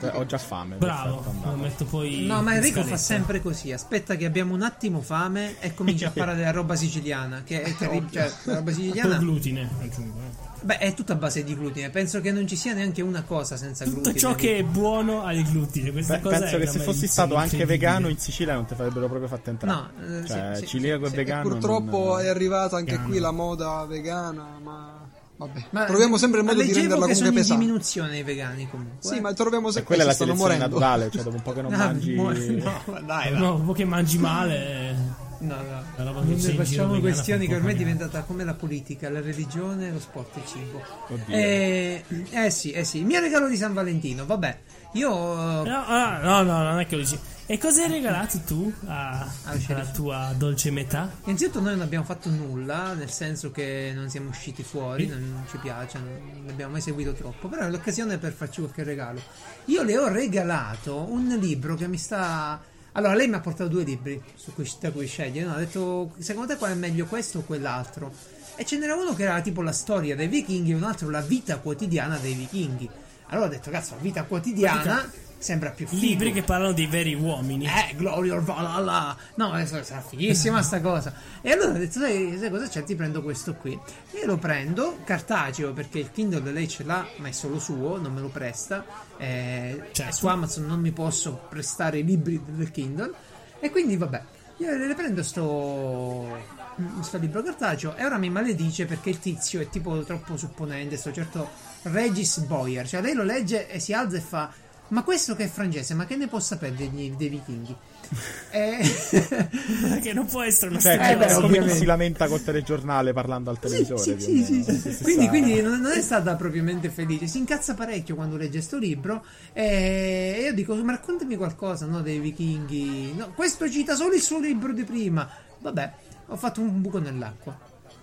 Beh, 0.00 0.10
ho 0.10 0.24
già 0.24 0.38
fame. 0.38 0.76
Bravo, 0.76 1.24
lo 1.44 1.56
metto 1.56 1.84
poi. 1.84 2.26
No, 2.26 2.42
ma 2.42 2.54
Enrico 2.54 2.82
fa 2.84 2.96
sempre 2.96 3.40
così. 3.42 3.72
Aspetta 3.72 4.14
che 4.16 4.24
abbiamo 4.24 4.54
un 4.54 4.62
attimo 4.62 5.00
fame 5.02 5.58
e 5.60 5.74
comincia 5.74 6.08
a 6.08 6.10
parlare 6.14 6.38
della 6.38 6.52
roba 6.52 6.76
siciliana. 6.76 7.42
Che 7.44 7.62
è 7.62 7.74
terribile. 7.76 8.10
Cioè, 8.12 8.32
la 8.44 8.54
roba 8.54 8.64
Per 8.64 8.74
siciliana. 8.74 9.16
glutine, 9.18 9.68
aggiungo. 9.80 10.48
Eh. 10.60 10.64
Beh, 10.64 10.78
è 10.78 10.94
tutta 10.94 11.12
a 11.14 11.16
base 11.16 11.42
di 11.44 11.54
glutine. 11.56 11.90
Penso 11.90 12.20
che 12.20 12.32
non 12.32 12.46
ci 12.46 12.56
sia 12.56 12.72
neanche 12.74 13.02
una 13.02 13.22
cosa 13.22 13.56
senza 13.56 13.84
Tutto 13.84 13.96
glutine. 13.96 14.18
ciò 14.18 14.34
che 14.34 14.58
è 14.58 14.62
buono 14.62 15.22
ha 15.24 15.32
il 15.32 15.44
glutine. 15.44 15.90
Questa 15.92 16.16
Beh, 16.16 16.20
cosa 16.22 16.38
penso 16.40 16.56
è 16.56 16.58
che 16.60 16.66
se 16.66 16.78
fossi 16.80 17.06
stato 17.06 17.34
anche 17.34 17.64
vegano 17.64 18.08
in 18.08 18.18
Sicilia 18.18 18.54
non 18.54 18.66
ti 18.66 18.74
farebbero 18.74 19.08
proprio 19.08 19.28
fatto 19.28 19.50
entrare. 19.50 19.90
No, 19.96 20.18
eh, 20.22 20.26
cioè, 20.26 20.52
sì, 20.56 20.66
ciliego 20.66 21.04
sì, 21.06 21.08
e 21.08 21.10
sì. 21.10 21.16
vegano. 21.16 21.48
Purtroppo 21.48 21.98
non- 22.16 22.20
è 22.20 22.28
arrivata 22.28 22.76
anche 22.76 22.92
Vegano. 22.92 23.08
qui 23.08 23.18
la 23.18 23.30
moda 23.30 23.84
vegana, 23.86 24.46
ma 24.62 25.08
vabbè. 25.36 25.64
Ma- 25.70 25.84
troviamo 25.86 26.18
sempre 26.18 26.40
il 26.40 26.46
modo 26.46 26.62
di 26.62 26.72
renderla 26.72 27.06
che 27.06 27.14
sono 27.14 27.28
comunque 27.28 27.28
in 27.28 27.34
pesante. 27.34 27.60
diminuzione 27.64 28.18
i 28.18 28.22
vegani 28.22 28.68
comunque. 28.70 28.96
Sì, 29.08 29.16
eh. 29.16 29.20
ma 29.20 29.32
troviamo 29.32 29.68
E 29.68 29.72
sempre 29.72 29.86
quella 29.94 30.02
è 30.02 30.06
la 30.06 30.12
selezione 30.12 30.42
morendo. 30.56 30.64
naturale, 30.78 31.10
cioè 31.10 31.22
dopo 31.22 31.36
un 31.36 31.42
po' 31.42 31.52
che 31.52 31.62
non 31.62 31.72
Ah, 31.72 31.76
mangi. 31.78 32.14
mu- 32.14 32.30
no, 32.62 32.82
ma 32.84 33.00
dai, 33.00 33.32
va. 33.32 33.38
No, 33.38 33.56
dopo 33.56 33.72
che 33.72 33.84
mangi 33.84 34.18
male. 34.18 35.28
No, 35.40 35.56
no. 35.56 36.12
Non 36.12 36.26
ne 36.28 36.36
facciamo 36.52 36.98
questioni 37.00 37.46
che 37.46 37.54
ormai 37.54 37.72
è 37.72 37.76
diventata 37.76 38.22
come 38.22 38.44
la 38.44 38.54
politica, 38.54 39.08
la 39.08 39.20
religione, 39.20 39.90
lo 39.90 39.98
sport 40.00 40.36
e 40.36 40.40
il 40.40 40.46
cibo. 40.46 40.82
Oddio. 41.08 41.34
Eh, 41.34 42.04
eh 42.30 42.50
sì, 42.50 42.72
eh 42.72 42.84
sì. 42.84 42.98
Il 42.98 43.06
mio 43.06 43.20
regalo 43.20 43.48
di 43.48 43.56
San 43.56 43.72
Valentino, 43.72 44.26
vabbè. 44.26 44.58
Io 44.94 45.08
No, 45.08 45.84
ah, 45.86 46.18
no, 46.18 46.42
no, 46.42 46.62
non 46.62 46.80
è 46.80 46.86
che 46.86 46.96
lo 46.96 47.02
dici. 47.02 47.18
E 47.46 47.58
cosa 47.58 47.82
hai 47.84 47.90
regalato 47.90 48.38
tu 48.46 48.72
a- 48.86 49.20
Al 49.22 49.28
alla 49.44 49.58
sceriffo. 49.58 49.92
tua 49.92 50.32
dolce 50.36 50.70
metà? 50.70 51.10
Innanzitutto 51.24 51.60
noi 51.60 51.72
non 51.72 51.82
abbiamo 51.82 52.04
fatto 52.04 52.28
nulla, 52.28 52.92
nel 52.92 53.10
senso 53.10 53.50
che 53.50 53.92
non 53.94 54.08
siamo 54.10 54.28
usciti 54.28 54.62
fuori, 54.62 55.06
non 55.06 55.44
ci 55.50 55.56
piace, 55.56 55.98
non 55.98 56.44
abbiamo 56.48 56.72
mai 56.72 56.80
seguito 56.80 57.12
troppo, 57.12 57.48
però 57.48 57.62
è 57.62 57.70
l'occasione 57.70 58.18
per 58.18 58.32
farci 58.32 58.60
qualche 58.60 58.84
regalo. 58.84 59.20
Io 59.66 59.82
le 59.82 59.96
ho 59.98 60.08
regalato 60.08 60.96
un 61.10 61.26
libro 61.40 61.74
che 61.76 61.88
mi 61.88 61.96
sta... 61.98 62.60
Allora, 62.92 63.14
lei 63.14 63.28
mi 63.28 63.34
ha 63.34 63.40
portato 63.40 63.68
due 63.68 63.84
libri 63.84 64.20
cui, 64.54 64.70
da 64.80 64.90
cui 64.90 65.06
scegliere, 65.06 65.46
no? 65.46 65.54
ha 65.54 65.58
detto, 65.58 66.12
secondo 66.18 66.52
te 66.52 66.58
qual 66.58 66.72
è 66.72 66.74
meglio 66.74 67.06
questo 67.06 67.38
o 67.38 67.42
quell'altro? 67.42 68.12
E 68.56 68.64
ce 68.64 68.78
n'era 68.78 68.94
uno 68.94 69.14
che 69.14 69.22
era 69.22 69.40
tipo 69.40 69.62
la 69.62 69.72
storia 69.72 70.16
dei 70.16 70.28
vichinghi 70.28 70.72
e 70.72 70.74
un 70.74 70.82
altro 70.82 71.08
la 71.08 71.20
vita 71.20 71.58
quotidiana 71.58 72.16
dei 72.18 72.34
vichinghi. 72.34 72.88
Allora 73.28 73.46
ho 73.46 73.50
detto, 73.50 73.70
cazzo, 73.70 73.94
la 73.94 74.02
vita 74.02 74.24
quotidiana 74.24 75.08
sembra 75.40 75.70
più 75.70 75.86
figo. 75.86 76.00
Libri 76.00 76.32
che 76.32 76.42
parlano 76.42 76.72
dei 76.72 76.86
veri 76.86 77.14
uomini. 77.14 77.64
Eh, 77.66 77.94
Gloria 77.96 78.34
or 78.34 78.42
Valhalla. 78.42 79.16
No, 79.36 79.52
adesso 79.52 79.82
sarà 79.82 80.02
fighissima 80.02 80.60
sta 80.62 80.80
cosa. 80.80 81.12
E 81.40 81.50
allora 81.50 81.70
ho 81.70 81.78
detto, 81.78 81.98
sai, 81.98 82.36
sai 82.38 82.50
cosa 82.50 82.68
c'è? 82.68 82.84
Ti 82.84 82.94
prendo 82.94 83.22
questo 83.22 83.54
qui. 83.54 83.72
Io 83.72 84.26
lo 84.26 84.36
prendo, 84.36 84.98
cartaceo, 85.02 85.72
perché 85.72 85.98
il 85.98 86.10
Kindle 86.12 86.52
lei 86.52 86.68
ce 86.68 86.84
l'ha, 86.84 87.06
ma 87.16 87.28
è 87.28 87.32
solo 87.32 87.58
suo, 87.58 87.98
non 87.98 88.12
me 88.12 88.20
lo 88.20 88.28
presta. 88.28 88.84
Eh, 89.16 89.88
Certo. 89.92 90.14
Su 90.14 90.26
Amazon 90.26 90.66
non 90.66 90.78
mi 90.80 90.92
posso 90.92 91.46
prestare 91.48 91.98
i 91.98 92.04
libri 92.04 92.40
del 92.44 92.70
Kindle. 92.70 93.12
E 93.58 93.70
quindi, 93.70 93.96
vabbè, 93.96 94.22
io 94.58 94.76
le 94.76 94.94
prendo 94.94 95.22
sto... 95.22 96.58
Sto 97.02 97.18
libro 97.18 97.42
cartaceo 97.42 97.94
e 97.96 98.06
ora 98.06 98.16
mi 98.16 98.30
maledice 98.30 98.86
perché 98.86 99.10
il 99.10 99.18
tizio 99.18 99.60
è 99.60 99.68
tipo 99.68 100.02
troppo 100.02 100.38
supponente, 100.38 100.96
sto 100.96 101.12
certo 101.12 101.50
Regis 101.82 102.38
Boyer, 102.38 102.88
cioè 102.88 103.02
lei 103.02 103.12
lo 103.12 103.22
legge 103.22 103.68
e 103.68 103.78
si 103.80 103.92
alza 103.92 104.16
e 104.16 104.20
fa 104.20 104.50
ma 104.90 105.02
questo 105.02 105.34
che 105.34 105.44
è 105.44 105.48
francese, 105.48 105.94
ma 105.94 106.06
che 106.06 106.14
ne 106.16 106.28
può 106.28 106.38
sapere 106.38 106.74
degli- 106.74 107.12
dei 107.16 107.28
vichinghi? 107.28 107.76
Eh, 108.50 108.80
che 110.02 110.12
non 110.12 110.26
può 110.26 110.42
essere 110.42 110.72
una 110.72 110.80
Cioè, 110.80 110.94
storia. 110.94 111.38
Eh, 111.38 111.60
beh, 111.60 111.68
si 111.74 111.84
lamenta 111.84 112.26
col 112.26 112.42
telegiornale 112.42 113.12
parlando 113.12 113.50
al 113.50 113.60
televisore. 113.60 114.18
sì, 114.18 114.42
sì, 114.42 114.62
sì, 114.64 115.02
Quindi, 115.04 115.28
quindi 115.28 115.60
non 115.62 115.80
non 115.80 115.92
è 115.92 116.00
stata 116.00 116.34
propriamente 116.34 116.90
felice, 116.90 117.28
si 117.28 117.38
incazza 117.38 117.74
parecchio 117.74 118.16
quando 118.16 118.36
legge 118.36 118.60
sto 118.60 118.78
libro 118.78 119.24
e 119.52 120.40
io 120.42 120.52
dico 120.52 120.74
ma 120.74 120.90
raccontami 120.90 121.36
qualcosa 121.36 121.86
no, 121.86 122.02
dei 122.02 122.18
vichinghi. 122.18 123.14
No, 123.14 123.32
questo 123.36 123.70
cita 123.70 123.94
solo 123.94 124.14
il 124.14 124.20
suo 124.22 124.40
libro 124.40 124.72
di 124.72 124.82
prima. 124.82 125.30
Vabbè, 125.60 125.92
ho 126.26 126.36
fatto 126.36 126.60
un 126.60 126.80
buco 126.80 126.98
nell'acqua. 126.98 127.56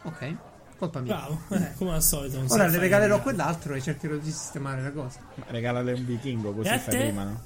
Ok, 0.03 0.35
colpa 0.77 0.99
mia. 1.01 1.15
Bravo, 1.15 1.39
eh, 1.55 1.73
come 1.77 1.93
al 1.93 2.03
solito. 2.03 2.37
non 2.37 2.47
Ora 2.49 2.67
le 2.67 2.77
regalerò 2.77 3.15
niente. 3.15 3.23
quell'altro 3.23 3.73
e 3.73 3.81
cercherò 3.81 4.15
di 4.15 4.31
sistemare 4.31 4.81
la 4.81 4.91
cosa. 4.91 5.19
Ma 5.35 5.45
regalale 5.49 5.93
un 5.93 6.05
vichingo 6.05 6.53
così 6.53 6.69
E 6.69 6.77
fai 6.79 6.95
te? 6.97 7.03
prima, 7.05 7.23
no? 7.23 7.41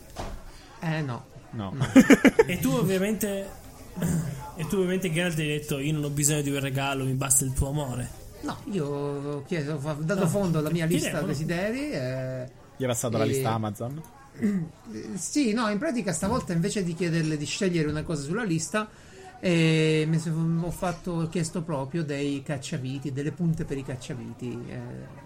Eh 0.81 1.01
no. 1.01 1.25
No. 1.51 1.75
E 2.47 2.59
tu 2.59 2.71
ovviamente. 2.71 3.59
E 4.55 4.67
tu 4.67 4.75
ovviamente 4.75 5.11
Geralt 5.11 5.39
hai 5.39 5.47
detto 5.47 5.79
io 5.79 5.93
non 5.93 6.03
ho 6.03 6.09
bisogno 6.09 6.41
di 6.41 6.51
un 6.51 6.59
regalo, 6.59 7.03
mi 7.05 7.13
basta 7.13 7.43
il 7.45 7.53
tuo 7.53 7.69
amore. 7.69 8.07
No, 8.41 8.57
io 8.65 8.85
ho, 8.85 9.43
chiesto, 9.45 9.79
ho 9.81 9.93
dato 9.99 10.27
fondo 10.27 10.59
alla 10.59 10.69
mia 10.69 10.85
lista 10.85 11.03
Chiedevano. 11.09 11.27
desideri. 11.27 11.91
eh, 11.91 12.49
Gli 12.77 12.83
è 12.83 12.87
passata 12.87 13.17
la 13.17 13.23
E- 13.23 13.27
lista 13.27 13.51
Amazon? 13.53 14.01
Sì, 15.15 15.53
no, 15.53 15.69
in 15.69 15.77
pratica 15.77 16.11
stavolta 16.13 16.53
invece 16.53 16.83
di 16.83 16.93
chiederle 16.93 17.37
di 17.37 17.45
scegliere 17.45 17.87
una 17.89 18.03
cosa 18.03 18.23
sulla 18.23 18.43
lista, 18.43 18.87
eh, 19.41 20.05
mi 20.07 20.17
sono- 20.19 20.65
ho, 20.65 20.71
fatto, 20.71 21.11
ho 21.11 21.27
chiesto 21.27 21.61
proprio 21.61 22.03
dei 22.03 22.41
cacciaviti, 22.45 23.11
delle 23.11 23.31
punte 23.31 23.65
per 23.65 23.77
i 23.77 23.83
cacciaviti. 23.83 24.57
eh. 24.69 25.19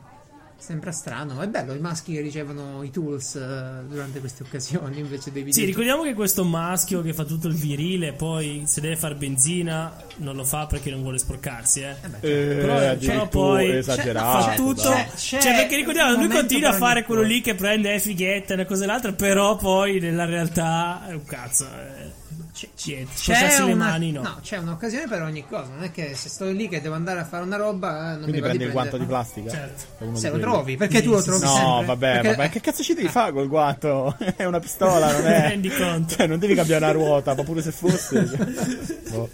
Sembra 0.57 0.91
strano, 0.93 1.41
è 1.41 1.47
bello 1.49 1.73
i 1.73 1.79
maschi 1.79 2.13
che 2.13 2.21
ricevono 2.21 2.81
i 2.81 2.89
tools 2.89 3.35
eh, 3.35 3.83
durante 3.87 4.19
queste 4.21 4.41
occasioni 4.43 4.99
invece 4.99 5.31
dei 5.31 5.43
video. 5.43 5.59
Sì, 5.59 5.65
ricordiamo 5.65 6.01
che 6.03 6.13
questo 6.13 6.43
maschio 6.45 7.01
che 7.01 7.13
fa 7.13 7.23
tutto 7.25 7.47
il 7.47 7.53
virile, 7.53 8.13
poi 8.13 8.63
se 8.65 8.79
deve 8.81 8.95
fare 8.95 9.13
benzina, 9.15 9.93
non 10.17 10.35
lo 10.35 10.43
fa 10.45 10.65
perché 10.65 10.89
non 10.89 11.01
vuole 11.01 11.19
sporcarsi, 11.19 11.81
eh. 11.81 11.95
beh, 12.07 12.17
Eh, 12.21 12.55
Però- 12.55 12.77
addirittura 12.77 13.13
però 13.13 13.27
poi- 13.27 13.75
esagerato. 13.77 14.41
fa 14.47 14.53
tutto. 14.55 14.89
dai. 14.89 15.05
C'è- 15.13 15.39
Cioè, 15.41 15.55
perché 15.55 15.75
ricordiamo, 15.75 16.15
lui 16.15 16.29
continua 16.29 16.69
a 16.69 16.73
fare 16.73 17.03
quello 17.03 17.21
lì 17.21 17.41
che 17.41 17.53
prende 17.53 17.93
è 17.93 17.99
fighetta, 17.99 18.53
una 18.55 18.65
cosa 18.65 18.85
e 18.85 18.87
l'altra, 18.87 19.11
però 19.11 19.57
poi 19.57 19.99
nella 19.99 20.25
realtà 20.25 21.05
è 21.09 21.13
un 21.13 21.25
cazzo. 21.25 21.65
eh. 21.65 22.23
C'è, 22.55 23.05
c'è 23.13 23.57
le 23.65 23.73
una, 23.73 23.75
mani 23.75 24.11
no. 24.13 24.39
c'è 24.41 24.57
un'occasione 24.57 25.07
per 25.09 25.21
ogni 25.23 25.45
cosa. 25.45 25.71
Non 25.73 25.83
è 25.83 25.91
che 25.91 26.15
se 26.15 26.29
sto 26.29 26.45
lì 26.45 26.69
che 26.69 26.79
devo 26.79 26.95
andare 26.95 27.19
a 27.19 27.25
fare 27.25 27.43
una 27.43 27.57
roba, 27.57 27.97
eh, 27.97 28.09
non 28.13 28.21
Quindi 28.23 28.39
mi 28.39 28.41
prendi 28.41 28.63
il 28.63 28.71
guanto 28.71 28.97
di 28.97 29.03
plastica? 29.05 29.49
Certo. 29.49 29.83
Se 29.97 30.05
di 30.05 30.05
lo 30.07 30.19
quelli. 30.29 30.39
trovi, 30.39 30.77
perché 30.77 31.01
tu 31.03 31.11
lo 31.11 31.21
trovi 31.21 31.43
No, 31.43 31.53
sempre. 31.53 31.85
vabbè, 31.85 32.11
Perché- 32.13 32.35
vabbè, 32.35 32.49
che 32.49 32.61
cazzo 32.61 32.81
ci 32.81 32.93
devi 32.93 33.09
fare 33.09 33.33
col 33.33 33.49
guanto? 33.49 34.15
È 34.37 34.45
una 34.45 34.59
pistola, 34.61 35.11
non 35.11 35.25
è. 35.27 35.41
Rendi 35.49 35.69
conto. 35.69 36.15
Cioè, 36.15 36.27
non 36.27 36.39
devi 36.39 36.55
cambiare 36.55 36.83
una 36.85 36.93
ruota, 36.93 37.35
ma 37.35 37.43
pure 37.43 37.61
se 37.61 37.71
fosse. 37.71 38.23
Boh. 39.11 39.29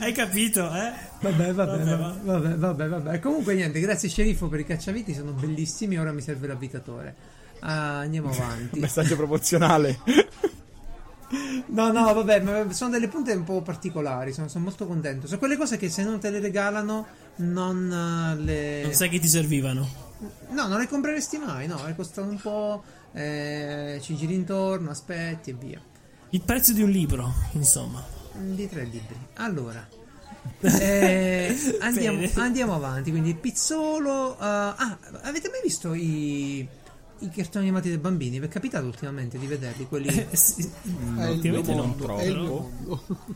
Hai 0.00 0.12
capito, 0.12 0.64
eh? 0.74 0.92
Vabbè, 1.20 1.52
vabbè, 1.52 1.84
Vabbè, 1.84 1.96
vabbè, 1.96 2.22
vabbè, 2.22 2.56
vabbè, 2.56 2.88
vabbè. 2.88 3.18
Comunque 3.20 3.54
niente, 3.54 3.78
grazie 3.80 4.08
sceriffo 4.08 4.48
per 4.48 4.60
i 4.60 4.64
cacciaviti, 4.64 5.12
sono 5.14 5.32
bellissimi, 5.32 5.98
ora 5.98 6.12
mi 6.12 6.22
serve 6.22 6.46
l'avvitatore. 6.46 7.14
Ah, 7.60 7.98
andiamo 8.00 8.30
avanti. 8.30 8.78
Messaggio 8.80 9.16
proporzionale. 9.16 9.98
No, 11.66 11.90
no, 11.92 12.12
vabbè, 12.12 12.40
ma 12.40 12.72
sono 12.72 12.90
delle 12.90 13.08
punte 13.08 13.32
un 13.32 13.44
po' 13.44 13.62
particolari, 13.62 14.32
sono, 14.32 14.48
sono 14.48 14.64
molto 14.64 14.86
contento. 14.86 15.26
Sono 15.26 15.38
quelle 15.38 15.56
cose 15.56 15.76
che 15.76 15.88
se 15.90 16.02
non 16.04 16.18
te 16.20 16.30
le 16.30 16.40
regalano 16.40 17.06
non 17.36 17.90
eh, 17.90 18.42
le... 18.42 18.82
Non 18.82 18.92
sai 18.92 19.08
che 19.08 19.18
ti 19.18 19.28
servivano. 19.28 20.02
No, 20.50 20.68
non 20.68 20.78
le 20.78 20.88
compreresti 20.88 21.38
mai, 21.38 21.66
no, 21.66 21.84
le 21.84 21.94
costano 21.94 22.30
un 22.30 22.40
po', 22.40 22.82
eh, 23.12 23.98
ci 24.02 24.16
giri 24.16 24.34
intorno, 24.34 24.90
aspetti 24.90 25.50
e 25.50 25.54
via. 25.54 25.80
Il 26.30 26.42
prezzo 26.42 26.72
di 26.72 26.82
un 26.82 26.90
libro, 26.90 27.32
insomma. 27.52 28.02
Mm, 28.38 28.54
Di 28.54 28.68
tre 28.68 28.84
libri. 28.84 29.16
Allora, 29.34 29.86
eh, 30.60 31.76
andiamo, 31.80 32.26
andiamo 32.36 32.74
avanti. 32.74 33.10
Quindi, 33.10 33.34
Pizzolo. 33.34 34.34
eh, 34.34 34.44
ah, 34.44 34.98
avete 35.22 35.48
mai 35.50 35.60
visto 35.62 35.94
i, 35.94 36.66
i 37.20 37.30
cartoni 37.30 37.64
animati 37.66 37.88
dei 37.88 37.98
bambini? 37.98 38.38
Vi 38.38 38.46
è 38.46 38.48
capitato 38.48 38.86
ultimamente 38.86 39.38
di 39.38 39.46
vederli? 39.46 39.86
Quelli. 39.86 40.08
Eh, 40.08 40.36
sì, 40.36 40.62
È 40.62 40.66
il 40.88 41.10
mio 41.12 41.30
ovviamente 41.32 41.74
non 41.74 41.88
mondo. 41.88 42.06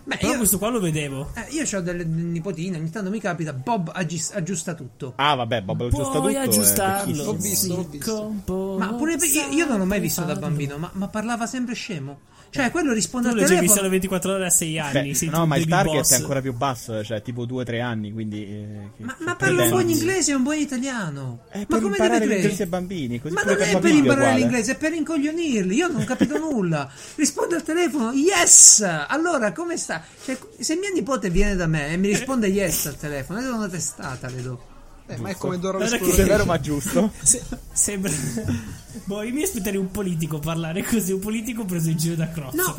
Beh, 0.05 0.17
Però 0.17 0.31
io, 0.33 0.37
questo 0.37 0.59
qua 0.59 0.69
lo 0.69 0.81
vedevo. 0.81 1.31
eh, 1.35 1.47
io 1.55 1.65
ho 1.79 1.81
delle 1.81 2.05
nipotine, 2.05 2.77
ogni 2.79 2.91
tanto 2.91 3.11
mi 3.11 3.21
capita. 3.21 3.53
Bob 3.53 3.91
aggi- 3.95 4.23
aggiusta 4.33 4.75
tutto. 4.75 5.13
Ah, 5.17 5.35
vabbè, 5.35 5.63
Bob 5.63 5.81
lo 5.83 5.89
giusta 5.91 6.21
tutto. 6.21 6.39
Aggiustarlo. 6.39 7.25
L'ho 7.25 7.33
visto, 7.35 7.75
l'ho 7.77 7.89
Sì, 7.91 7.99
visto. 7.99 8.33
Ma 8.79 8.93
pure 8.95 9.15
io, 9.15 9.49
io 9.51 9.67
non 9.67 9.79
l'ho 9.79 9.85
mai 9.87 10.01
visto 10.01 10.23
da 10.25 10.35
bambino, 10.37 10.77
ma, 10.79 10.91
ma 10.95 11.09
parlava 11.09 11.47
sempre 11.47 11.75
scemo. 11.75 12.21
Cioè, 12.51 12.71
quello 12.71 12.93
risponde 12.93 13.29
Tu 13.31 13.39
al 13.39 13.45
telefono. 13.47 13.81
alle 13.81 13.89
24 13.91 14.33
ore 14.33 14.47
a 14.47 14.51
6 14.51 14.79
anni. 14.79 15.09
Beh, 15.09 15.15
sei 15.15 15.29
no, 15.29 15.41
tu 15.41 15.47
ma 15.47 15.57
il 15.57 15.67
target 15.67 15.95
boss. 15.97 16.13
è 16.13 16.15
ancora 16.17 16.41
più 16.41 16.55
basso, 16.55 17.05
cioè 17.05 17.21
tipo 17.23 17.45
2-3 17.47 17.81
anni, 17.83 18.13
quindi... 18.13 18.45
eh, 18.47 18.91
Ma, 19.05 19.17
ma 19.21 19.37
parla 19.37 19.65
un 19.65 19.71
buon 19.71 19.89
inglese 19.89 20.31
e 20.33 20.35
un 20.35 20.43
buon 20.43 20.57
italiano. 20.57 21.41
È 21.51 21.59
ma 21.69 21.79
come 21.79 21.89
imparare 21.97 22.19
deve 22.21 22.35
l'inglese 22.37 22.63
ai 22.63 22.69
bambini, 22.69 23.21
così 23.21 23.35
Ma 23.35 23.43
non 23.43 23.53
è 23.53 23.57
per 23.57 23.67
è 23.67 23.71
imparare 23.95 24.01
uguale. 24.21 24.39
l'inglese, 24.39 24.73
è 24.73 24.77
per 24.77 24.93
incoglionirli. 24.93 25.75
Io 25.75 25.89
non 25.89 26.01
ho 26.01 26.05
capito 26.05 26.37
nulla. 26.41 26.91
Risponde 27.17 27.57
al 27.57 27.63
telefono, 27.63 28.13
yes! 28.13 28.81
Allora, 29.09 29.53
come 29.53 29.77
sta? 29.77 30.03
Cioè, 30.25 30.39
se 30.59 30.77
mia 30.77 30.91
nipote 30.91 31.31
viene 31.31 31.55
da 31.55 31.67
me 31.67 31.89
e 31.93 31.97
mi 31.97 32.09
risponde 32.09 32.47
yes 32.49 32.87
al 32.87 32.97
telefono, 32.97 33.41
do 33.43 33.55
una 33.55 33.69
testata, 33.69 34.29
le 34.31 34.43
do. 34.43 34.68
Eh, 35.11 35.17
ma 35.17 35.31
è 35.31 35.37
come 35.37 35.59
Dora 35.59 35.79
l'esploratore. 35.79 36.13
Severo 36.23 36.45
ma 36.45 36.61
giusto. 36.61 37.11
Se- 37.23 37.43
sembra. 37.73 38.13
boh, 39.05 39.23
io 39.23 39.33
mi 39.33 39.43
aspetterei 39.43 39.79
un 39.81 39.91
politico 39.91 40.39
parlare 40.39 40.83
così. 40.85 41.13
Un 41.13 41.21
politico 41.21 41.65
preso 41.65 41.89
in 41.89 41.97
giro 41.97 42.15
da 42.15 42.31
Crozza. 42.31 42.57
No, 42.63 42.77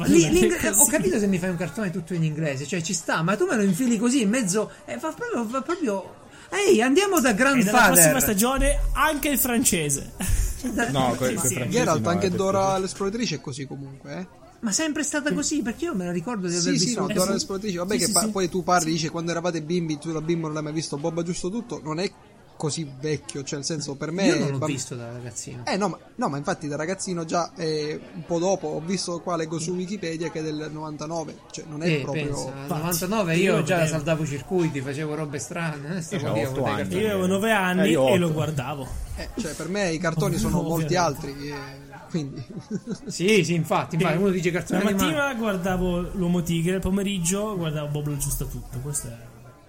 ho 0.78 0.86
capito 0.86 1.18
se 1.18 1.26
mi 1.28 1.40
fai 1.40 1.50
un 1.50 1.58
cartone 1.58 1.90
tutto 1.90 2.14
in 2.14 2.24
inglese, 2.24 2.68
cioè 2.68 2.82
ci 2.82 2.94
sta, 2.94 3.24
ma 3.24 3.36
tu 3.36 3.46
me 3.46 3.56
lo 3.56 3.64
infili 3.64 3.98
così 3.98 4.22
in 4.22 4.30
mezzo 4.30 4.72
e 4.86 4.98
fa 5.00 5.12
proprio, 5.12 5.44
fa 5.48 5.62
proprio... 5.62 6.16
Ehi, 6.52 6.82
andiamo 6.82 7.20
da 7.20 7.30
E 7.30 7.34
nella 7.34 7.44
prossima 7.46 7.72
Grandfather. 7.72 8.22
stagione 8.22 8.80
anche 8.94 9.30
il 9.30 9.38
francese. 9.38 10.12
No, 10.92 11.16
que- 11.18 11.30
Sì, 11.30 11.36
francesi 11.36 11.70
Geralt, 11.70 12.02
no, 12.04 12.10
anche 12.10 12.30
Dora 12.30 12.78
l'esploratrice 12.78 13.36
è 13.36 13.42
così 13.42 13.66
comunque, 13.66 14.14
eh? 14.18 14.28
Ma 14.62 14.72
sempre 14.72 15.04
stata 15.04 15.34
così, 15.34 15.62
perché 15.62 15.86
io 15.86 15.96
me 15.96 16.06
la 16.06 16.12
ricordo 16.12 16.48
di 16.48 16.56
aver 16.56 16.74
Sì, 16.74 16.80
sì, 16.80 16.86
visto... 16.88 17.02
no, 17.02 17.10
Eh, 17.10 17.14
Dora 17.14 17.26
sì. 17.28 17.32
l'esploratrice. 17.34 17.78
Vabbè, 17.78 17.94
Sì, 17.94 18.00
che 18.00 18.06
sì, 18.06 18.12
pa- 18.12 18.22
sì. 18.22 18.30
poi 18.30 18.50
tu 18.50 18.64
parli, 18.64 18.92
dice 18.92 19.10
quando 19.10 19.32
eravate 19.32 19.62
bimbi, 19.62 19.98
tu 19.98 20.12
da 20.12 20.22
bimbo 20.22 20.46
non 20.48 20.56
l'hai 20.56 20.64
mai 20.64 20.74
visto 20.74 20.98
Bob 20.98 21.22
giusto 21.24 21.50
tutto. 21.50 21.80
Non 21.82 22.00
è 22.00 22.12
così 22.58 22.86
vecchio, 23.00 23.42
cioè 23.44 23.60
nel 23.60 23.66
senso 23.66 23.96
per 23.96 24.12
me. 24.12 24.26
Io 24.26 24.38
non 24.38 24.50
l'ho 24.52 24.58
bamb- 24.58 24.70
visto 24.74 24.94
da 24.96 25.14
ragazzino. 25.14 25.64
Eh 25.66 25.78
no 25.78 25.88
ma, 25.88 25.98
no, 26.16 26.28
ma 26.28 26.36
infatti 26.36 26.68
da 26.68 26.76
ragazzino 26.76 27.24
già 27.24 27.54
eh, 27.56 27.98
un 28.16 28.26
po' 28.26 28.38
dopo 28.38 28.68
ho 28.68 28.82
visto 28.82 29.22
qua, 29.22 29.38
leggo 29.38 29.58
su 29.60 29.72
Wikipedia 29.72 30.30
che 30.30 30.40
è 30.40 30.44
del 30.44 30.68
99, 30.70 31.38
cioè 31.52 31.64
non 31.70 31.82
è 31.82 31.88
Eh, 31.90 32.00
proprio... 32.02 32.26
pensa, 32.26 32.50
nel 32.50 32.62
Infatti, 32.64 32.80
99 32.82 33.36
io 33.38 33.56
io 33.56 33.64
già 33.64 33.76
vedevo. 33.78 33.96
saltavo 33.96 34.26
circuiti, 34.26 34.82
facevo 34.82 35.16
robe 35.16 35.40
strane. 35.40 36.06
eh, 36.10 36.16
Io. 36.18 36.36
Io 36.36 37.08
avevo 37.14 37.28
9 37.28 37.52
anni 37.54 37.82
Eh, 37.88 37.90
io 37.92 38.08
e 38.10 38.18
lo 38.18 38.30
guardavo. 38.34 38.86
eh, 39.16 39.30
cioè 39.40 39.54
per 39.54 39.70
me 39.70 39.92
i 39.94 39.98
cartoni 39.98 40.38
sono 40.38 40.62
molti 40.62 40.96
Ovviamente. 40.96 41.28
altri, 41.28 41.50
eh, 41.50 41.54
quindi... 42.10 42.44
Sì, 43.06 43.44
sì, 43.44 43.54
infatti, 43.54 43.96
infatti 43.96 44.18
uno 44.18 44.30
dice 44.30 44.52
La 44.52 44.60
cartoni 44.60 44.82
animati. 44.82 45.06
mattina 45.06 45.34
guardavo 45.36 46.00
l'uomo 46.14 46.42
tigre, 46.44 46.76
il 46.76 46.82
pomeriggio 46.82 47.56
guardavo 47.56 47.88
Bob 47.90 48.08
lo 48.08 48.18
giusta 48.18 48.46
tutto. 48.46 48.80
Questo 48.80 49.08
è. 49.08 49.18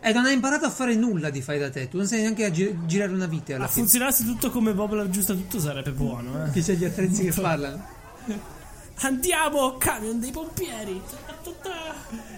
E 0.02 0.12
non 0.12 0.24
hai 0.24 0.32
imparato 0.34 0.64
a 0.64 0.70
fare 0.70 0.94
nulla 0.94 1.28
di 1.28 1.42
fai 1.42 1.58
da 1.58 1.68
te, 1.68 1.88
tu 1.88 1.98
non 1.98 2.06
sai 2.06 2.22
neanche 2.22 2.44
a 2.46 2.50
gi- 2.50 2.74
girare 2.86 3.12
una 3.12 3.26
vite 3.26 3.54
fine. 3.54 3.68
funzionasse 3.68 4.24
tutto 4.24 4.50
come 4.50 4.72
Bob 4.72 4.94
lo 4.94 5.10
giusta 5.10 5.34
tutto 5.34 5.60
sarebbe 5.60 5.90
buono, 5.92 6.46
eh. 6.46 6.50
Che 6.50 6.62
c'è 6.62 6.74
gli 6.74 6.84
attrezzi 6.86 7.24
che 7.28 7.38
parlano. 7.40 7.84
Andiamo, 9.02 9.76
camion 9.76 10.18
dei 10.20 10.30
pompieri. 10.30 11.00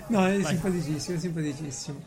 No, 0.09 0.27
è 0.27 0.43
simpaticissimo, 0.43 1.17
è 1.17 1.21
simpaticissimo. 1.21 2.03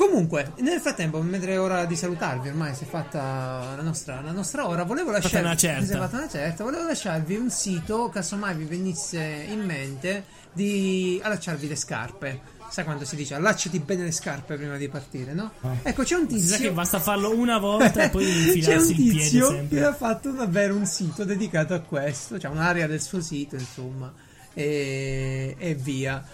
Comunque, 0.00 0.52
nel 0.60 0.80
frattempo, 0.80 1.20
mentre 1.20 1.52
è 1.52 1.60
ora 1.60 1.84
di 1.84 1.94
salutarvi, 1.94 2.48
ormai 2.48 2.74
si 2.74 2.84
è 2.84 2.86
fatta 2.86 3.74
la 3.76 3.82
nostra, 3.82 4.22
la 4.22 4.32
nostra 4.32 4.66
ora, 4.66 4.82
volevo 4.84 5.10
lasciarvi 5.10 5.46
una 5.46 5.54
certa. 5.54 5.98
una 5.98 6.26
certa, 6.26 6.64
volevo 6.64 6.84
lasciarvi 6.84 7.36
un 7.36 7.50
sito, 7.50 8.08
casomai 8.08 8.54
vi 8.54 8.64
venisse 8.64 9.20
in 9.46 9.60
mente, 9.62 10.24
di 10.54 11.20
allacciarvi 11.22 11.68
le 11.68 11.76
scarpe. 11.76 12.40
Sai 12.70 12.84
quando 12.84 13.04
si 13.04 13.14
dice 13.14 13.34
allacciati 13.34 13.78
bene 13.80 14.04
le 14.04 14.12
scarpe 14.12 14.56
prima 14.56 14.78
di 14.78 14.88
partire, 14.88 15.34
no? 15.34 15.52
Ecco, 15.82 16.02
c'è 16.02 16.14
un 16.14 16.26
Si 16.30 16.40
sa 16.40 16.52
che 16.54 16.60
tizio. 16.60 16.72
basta 16.72 16.98
farlo 16.98 17.36
una 17.36 17.58
volta 17.58 18.04
e 18.04 18.08
poi 18.08 18.24
C'è 18.24 18.30
un 18.30 18.46
infilarsi 18.46 18.90
il 18.92 18.96
piede 18.96 19.18
tizio 19.18 19.66
che 19.68 19.84
ha 19.84 19.92
fatto 19.92 20.30
davvero 20.30 20.76
un 20.76 20.86
sito 20.86 21.24
dedicato 21.24 21.74
a 21.74 21.80
questo, 21.80 22.38
c'è 22.38 22.48
un'area 22.48 22.86
del 22.86 23.02
suo 23.02 23.20
sito, 23.20 23.54
insomma, 23.56 24.10
e, 24.54 25.56
e 25.58 25.74
via. 25.74 26.24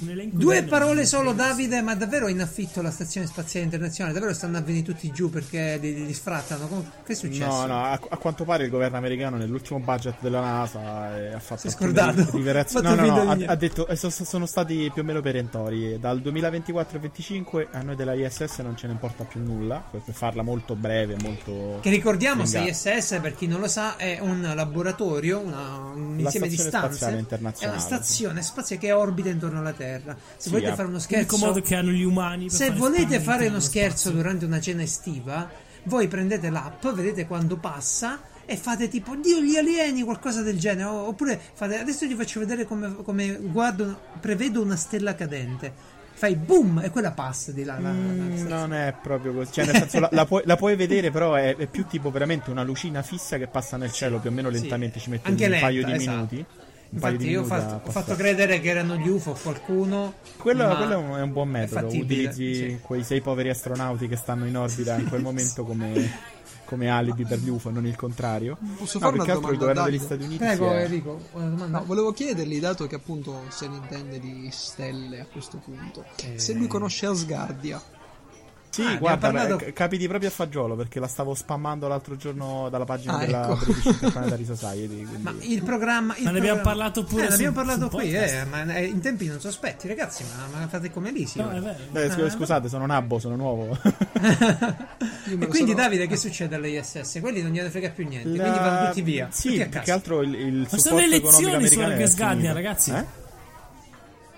Un 0.00 0.08
elenco 0.10 0.36
Due 0.36 0.62
parole 0.64 1.06
solo, 1.06 1.32
Davide, 1.32 1.80
ma 1.80 1.94
davvero 1.94 2.26
è 2.26 2.30
in 2.30 2.40
affitto 2.40 2.82
la 2.82 2.90
stazione 2.90 3.26
spaziale 3.26 3.64
internazionale? 3.64 4.14
Davvero 4.14 4.34
stanno 4.34 4.56
a 4.58 4.60
venire 4.60 4.84
tutti 4.84 5.10
giù 5.12 5.30
perché 5.30 5.78
li, 5.80 6.06
li 6.06 6.12
sfrattano? 6.14 6.84
Che 7.04 7.12
è 7.12 7.14
successo? 7.16 7.44
No, 7.44 7.66
no, 7.66 7.84
a, 7.84 7.92
a 7.92 8.16
quanto 8.16 8.44
pare 8.44 8.64
il 8.64 8.70
governo 8.70 8.96
americano 8.96 9.36
nell'ultimo 9.36 9.78
budget 9.78 10.16
della 10.20 10.40
NASA 10.40 11.16
eh, 11.18 11.32
ha 11.34 11.38
fatto 11.38 11.60
Si 11.62 11.66
è 11.68 11.70
scordato. 11.70 12.24
fatto 12.24 12.82
No, 12.82 12.94
no, 12.94 13.06
no, 13.06 13.30
ha, 13.30 13.38
ha 13.46 13.54
detto 13.54 13.86
eh, 13.86 13.96
so- 13.96 14.10
so- 14.10 14.24
sono 14.24 14.46
stati 14.46 14.90
più 14.92 15.02
o 15.02 15.04
meno 15.04 15.20
perentori. 15.20 15.98
Dal 15.98 16.20
2024 16.20 16.96
al 16.96 17.00
2025 17.00 17.68
a 17.72 17.82
noi 17.82 17.96
della 17.96 18.14
ISS 18.14 18.58
non 18.58 18.76
ce 18.76 18.86
ne 18.86 18.92
importa 18.92 19.24
più 19.24 19.40
nulla, 19.42 19.82
per 19.90 20.00
per 20.06 20.14
farla 20.14 20.42
molto 20.42 20.74
breve, 20.76 21.16
molto 21.20 21.78
Che 21.80 21.90
ricordiamo, 21.90 22.44
se. 22.44 22.60
ISS, 22.60 23.18
per 23.20 23.34
chi 23.34 23.46
non 23.46 23.60
lo 23.60 23.68
sa, 23.68 23.96
è 23.96 24.18
un 24.20 24.52
laboratorio, 24.54 25.38
una- 25.40 25.76
un 25.94 26.16
La 26.16 26.22
insieme 26.22 26.48
di 26.48 26.54
Stazione 26.56 26.70
stanze. 26.70 26.86
Spaziale 26.96 27.16
È 27.16 27.18
Internazionale, 27.20 27.78
una 27.78 27.86
stazione 27.86 28.42
spaziale 28.42 28.80
che 28.82 28.92
orbita 28.92 29.28
intorno 29.28 29.58
alla 29.58 29.72
Terra. 29.72 29.75
Se 29.84 30.16
Sì, 30.36 30.50
volete 30.50 30.74
fare 30.74 30.88
uno 30.88 30.98
scherzo, 30.98 31.36
modo 31.38 31.60
che 31.60 31.74
hanno 31.74 31.90
gli 31.90 32.02
umani. 32.02 32.44
per 32.46 32.52
se 32.52 32.66
fare 32.66 32.78
volete 32.78 33.20
fare 33.20 33.46
uno 33.48 33.60
scherzo 33.60 33.96
spazio. 33.96 34.16
durante 34.16 34.44
una 34.44 34.60
cena 34.60 34.82
estiva, 34.82 35.48
voi 35.84 36.08
prendete 36.08 36.50
l'app, 36.50 36.86
vedete 36.88 37.26
quando 37.26 37.56
passa 37.56 38.20
e 38.44 38.56
fate 38.56 38.88
tipo 38.88 39.14
Dio 39.16 39.40
gli 39.40 39.56
alieni, 39.56 40.02
qualcosa 40.02 40.42
del 40.42 40.58
genere. 40.58 40.88
Oppure 40.88 41.40
fate 41.54 41.78
adesso 41.78 42.06
ti 42.06 42.14
faccio 42.14 42.40
vedere 42.40 42.64
come, 42.64 42.94
come 43.02 43.36
guardo, 43.40 43.98
prevedo 44.20 44.62
una 44.62 44.76
stella 44.76 45.14
cadente. 45.14 45.94
Fai 46.16 46.34
boom 46.34 46.80
e 46.82 46.88
quella 46.88 47.10
passa 47.10 47.52
di 47.52 47.62
là. 47.62 47.74
la- 47.78 47.90
la- 47.90 47.94
la 47.94 48.00
Mm, 48.00 48.46
non 48.46 48.72
è 48.72 48.94
proprio 49.02 49.34
così. 49.34 49.52
Cioè, 49.52 49.66
nel 49.66 49.74
senso, 49.76 50.00
la, 50.00 50.08
la 50.12 50.24
puoi, 50.24 50.40
la 50.46 50.56
puoi 50.56 50.74
vedere, 50.74 51.10
però 51.10 51.34
è, 51.34 51.54
è 51.56 51.66
più 51.66 51.86
tipo 51.86 52.10
veramente 52.10 52.50
una 52.50 52.62
lucina 52.62 53.02
fissa 53.02 53.36
che 53.36 53.48
passa 53.48 53.76
nel 53.76 53.92
cielo 53.92 54.18
più 54.18 54.30
o 54.30 54.32
meno 54.32 54.50
Sì. 54.50 54.60
lentamente. 54.60 54.98
Ci 54.98 55.10
mette 55.10 55.28
Anche 55.28 55.44
un 55.44 55.50
lenta, 55.50 55.66
paio 55.66 55.84
di 55.84 55.92
esatto. 55.92 56.10
minuti. 56.16 56.46
Un 56.96 57.02
paio 57.02 57.12
Infatti, 57.14 57.16
di 57.28 57.30
io 57.30 57.40
ho 57.42 57.44
fatto, 57.44 57.88
ho 57.88 57.90
fatto 57.90 58.14
credere 58.14 58.58
che 58.60 58.68
erano 58.70 58.96
gli 58.96 59.06
UFO 59.08 59.32
o 59.32 59.38
qualcuno. 59.40 60.14
Quello, 60.38 60.66
ma 60.66 60.76
quello 60.76 61.16
è 61.16 61.20
un- 61.20 61.32
buon 61.32 61.48
metodo. 61.50 61.86
Utilizzi 61.88 62.54
sì. 62.54 62.78
quei 62.80 63.04
sei 63.04 63.20
poveri 63.20 63.50
astronauti 63.50 64.08
che 64.08 64.16
stanno 64.16 64.46
in 64.46 64.56
orbita 64.56 64.96
in 64.96 65.06
quel 65.06 65.20
momento 65.22 65.62
come, 65.64 66.10
come 66.64 66.88
alibi 66.88 67.26
per 67.26 67.38
gli 67.40 67.50
UFO, 67.50 67.68
non 67.70 67.84
il 67.86 67.96
contrario. 67.96 68.56
Posso 68.78 68.98
No, 68.98 69.04
fare 69.06 69.14
una 69.16 69.24
che 69.24 69.30
altro 69.32 69.50
il 69.52 69.58
domanda 69.58 69.80
governo 69.82 69.96
degli? 69.98 70.04
Stati 70.06 70.22
Uniti. 70.24 70.38
Prego, 70.38 70.70
è- 70.72 70.82
Enrico, 70.84 71.20
una 71.32 71.48
domanda. 71.48 71.78
No, 71.80 71.84
volevo 71.84 72.12
chiedergli, 72.12 72.60
dato 72.60 72.86
che 72.86 72.94
appunto 72.94 73.42
se 73.48 73.68
ne 73.68 73.76
intende 73.76 74.18
di 74.18 74.48
stelle 74.50 75.20
a 75.20 75.26
questo 75.30 75.58
punto, 75.58 76.02
Eh. 76.24 76.38
se 76.38 76.54
lui 76.54 76.66
conosce 76.66 77.04
Asgardia. 77.04 77.78
Sì, 78.68 78.82
Ah, 78.82 78.84
abbiamo 78.84 79.00
guarda, 79.00 79.30
parlato- 79.30 79.64
eh, 79.64 79.72
capiti 79.72 80.06
proprio 80.06 80.28
a 80.28 80.32
fagiolo 80.32 80.76
perché 80.76 81.00
la 81.00 81.06
stavo 81.06 81.34
spammando 81.34 81.88
l'altro 81.88 82.16
giorno 82.16 82.68
dalla 82.68 82.84
pagina 82.84 83.14
Ah, 83.14 83.18
della 83.24 83.44
ecco. 83.50 83.64
British 83.64 83.84
Interplanetary 83.86 84.44
Society. 84.44 84.86
quindi- 85.06 85.22
Ma 85.22 85.34
il 85.40 85.62
programma. 85.62 86.14
il 86.16 86.24
Ma 86.24 86.30
ne 86.32 86.38
abbiamo 86.38 86.60
programma- 86.60 86.62
parlato 86.62 87.04
pure 87.04 87.24
Eh, 87.24 87.28
ne 87.28 87.34
abbiamo 87.34 87.54
parlato 87.54 87.88
qui, 87.88 88.12
eh, 88.12 88.44
ma 88.44 88.74
eh, 88.74 88.84
in 88.84 89.00
tempi 89.00 89.26
non 89.28 89.40
sospetti, 89.40 89.88
ragazzi. 89.88 90.24
Ma, 90.24 90.58
ma 90.60 90.68
fate 90.68 90.90
come 90.90 91.10
lì, 91.10 91.26
sì. 91.26 91.40
No, 91.40 91.50
è 91.50 91.60
vero. 91.60 91.78
Beh, 91.90 92.10
scu- 92.10 92.24
Ah. 92.24 92.30
scusate, 92.30 92.68
sono 92.68 92.84
Nabbo, 92.84 93.18
sono 93.18 93.36
nuovo. 93.36 93.78
E 95.28 95.36
quindi, 95.48 95.70
sono- 95.70 95.74
Davide, 95.74 96.06
che 96.06 96.16
succede 96.16 96.54
all'ISS? 96.54 97.18
Quelli 97.20 97.42
non 97.42 97.50
gliene 97.52 97.68
frega 97.70 97.90
più 97.90 98.06
niente, 98.06 98.28
La- 98.36 98.42
quindi 98.42 98.58
vanno 98.58 98.86
tutti 98.88 99.02
via. 99.02 99.28
Sì, 99.30 99.56
Tutti 99.56 99.68
più 99.68 99.80
che 99.80 99.90
altro 99.90 100.22
il, 100.22 100.34
il 100.34 100.54
Ma 100.58 100.64
supporto 100.68 100.78
sono 100.88 100.96
le 100.98 101.04
elezioni 101.04 101.66
su 101.68 101.78
Gas 101.80 102.16
Guardian, 102.16 102.54
ragazzi. 102.54 102.90
Eh? 102.92 103.04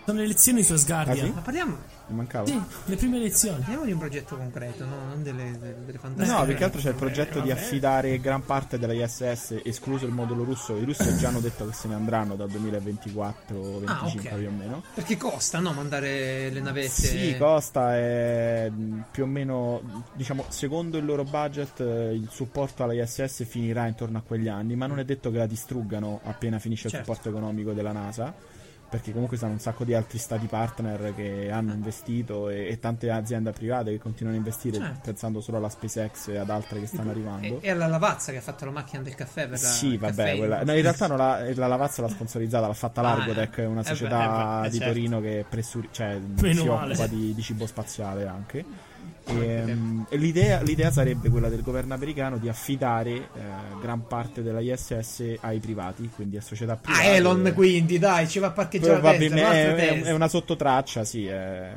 Sono 0.05 0.19
le 0.19 0.25
elezioni 0.25 0.63
su 0.63 0.73
Asgardia. 0.73 1.23
Ah, 1.23 1.27
sì? 1.27 1.33
Ma 1.35 1.41
parliamo, 1.41 1.77
Mi 2.09 2.17
mancava. 2.17 2.47
Sì, 2.47 2.61
le 2.87 2.97
prime 2.97 3.17
elezioni. 3.19 3.59
parliamo 3.61 3.85
di 3.85 3.93
un 3.93 3.99
progetto 3.99 4.37
concreto, 4.37 4.85
no? 4.85 4.97
non 5.09 5.23
delle, 5.23 5.59
delle, 5.59 5.77
delle 5.85 5.99
fantastiche. 5.99 6.39
No, 6.39 6.45
più 6.47 6.55
che 6.55 6.65
altro 6.65 6.81
c'è 6.81 6.89
il 6.89 6.95
progetto 6.95 7.41
di 7.41 7.49
vabbè. 7.49 7.61
affidare 7.61 8.19
gran 8.19 8.45
parte 8.45 8.79
della 8.79 8.93
ISS, 8.95 9.61
escluso 9.63 10.07
il 10.07 10.13
modulo 10.13 10.43
russo. 10.45 10.77
I 10.77 10.85
russi 10.85 11.17
già 11.19 11.29
hanno 11.29 11.41
detto 11.41 11.67
che 11.67 11.73
se 11.75 11.87
ne 11.89 11.95
andranno 11.95 12.35
dal 12.35 12.49
2024-25 12.49 13.85
Ah, 13.87 14.05
ok. 14.07 14.35
più 14.37 14.47
o 14.49 14.51
meno. 14.51 14.83
Perché 14.95 15.17
costa, 15.17 15.59
no? 15.59 15.73
Mandare 15.73 16.51
le 16.51 16.61
navette. 16.61 16.89
Sì, 16.89 17.37
costa 17.39 17.97
è 17.97 18.71
mh, 18.71 19.05
più 19.11 19.25
o 19.25 19.27
meno, 19.27 19.81
diciamo, 20.15 20.45
secondo 20.49 20.97
il 20.99 21.05
loro 21.05 21.25
budget, 21.25 21.81
eh, 21.81 22.15
il 22.15 22.29
supporto 22.31 22.83
alla 22.83 22.95
ISS 22.95 23.45
finirà 23.45 23.87
intorno 23.87 24.19
a 24.19 24.23
quegli 24.23 24.49
anni, 24.49 24.77
ma 24.77 24.87
non 24.87 24.99
è 24.99 25.05
detto 25.05 25.31
che 25.31 25.39
la 25.39 25.47
distruggano 25.47 26.21
appena 26.25 26.59
finisce 26.59 26.87
il 26.87 26.93
Certo. 26.93 27.07
supporto 27.07 27.29
economico 27.29 27.73
della 27.73 27.93
NASA. 27.93 28.57
Perché 28.91 29.13
comunque 29.13 29.37
sono 29.37 29.53
un 29.53 29.59
sacco 29.61 29.85
di 29.85 29.93
altri 29.93 30.17
stati 30.17 30.47
partner 30.47 31.13
che 31.15 31.51
hanno 31.51 31.75
investito 31.75 32.49
e, 32.49 32.69
e 32.69 32.79
tante 32.79 33.11
aziende 33.11 33.53
private 33.53 33.91
che 33.91 33.99
continuano 33.99 34.39
a 34.39 34.41
investire 34.41 34.79
Certo. 34.79 35.01
pensando 35.05 35.43
solo 35.43 35.59
alla 35.59 35.69
SpaceX 35.69 36.29
e 36.29 36.39
ad 36.39 36.49
altre 36.49 36.81
che 36.81 36.87
stanno 36.87 37.11
arrivando. 37.11 37.47
E, 37.47 37.59
e 37.61 37.71
alla 37.71 37.87
lavazza 37.87 38.33
che 38.33 38.39
ha 38.39 38.41
fatto 38.41 38.65
la 38.65 38.71
macchina 38.71 39.03
del 39.03 39.15
caffè 39.15 39.43
per 39.43 39.61
la 39.61 39.69
Sì, 39.69 39.99
vabbè, 39.99 40.37
quella- 40.39 40.61
in- 40.61 40.67
no, 40.67 40.75
in 40.75 40.81
realtà 40.81 41.07
non 41.07 41.19
l'ha- 41.19 41.53
la 41.55 41.67
lavazza 41.67 42.01
l'ha 42.01 42.09
sponsorizzata, 42.09 42.67
l'ha 42.67 42.73
fatta 42.73 43.03
Ah, 43.03 43.15
Largotech, 43.17 43.59
è 43.59 43.67
una 43.67 43.81
eh 43.81 43.83
beh, 43.83 43.89
società 43.91 44.59
eh 44.61 44.63
beh, 44.63 44.71
di 44.71 44.77
certo. 44.79 44.93
Torino 44.95 45.21
che 45.21 45.45
pressuri- 45.47 45.89
cioè, 45.93 46.19
si 46.37 46.45
male. 46.65 46.93
occupa 46.93 47.07
di, 47.09 47.35
di 47.35 47.43
cibo 47.43 47.67
spaziale 47.67 48.27
anche. 48.27 48.65
E, 49.29 49.63
um, 49.65 50.07
e 50.09 50.17
l'idea, 50.17 50.63
l'idea 50.63 50.91
sarebbe 50.91 51.29
quella 51.29 51.49
del 51.49 51.63
governo 51.63 51.93
americano 51.95 52.39
di 52.39 52.49
affidare 52.49 53.11
eh, 53.11 53.29
gran 53.81 54.07
parte 54.07 54.43
della 54.43 54.61
ISS 54.61 55.35
ai 55.41 55.59
privati, 55.59 56.09
quindi 56.15 56.37
a 56.37 56.41
società 56.41 56.73
Ah, 56.73 56.77
private. 56.77 57.15
Elon, 57.15 57.53
quindi, 57.55 57.99
dai, 57.99 58.27
ci 58.29 58.39
va 58.39 58.47
a 58.49 58.51
parcheggiare 58.53 59.03
la 59.03 59.13
testa, 59.13 59.37
è, 59.51 60.03
è- 60.03 60.13
una 60.13 60.29
sottotraccia, 60.29 61.05
sì. 61.05 61.27
è- 61.27 61.71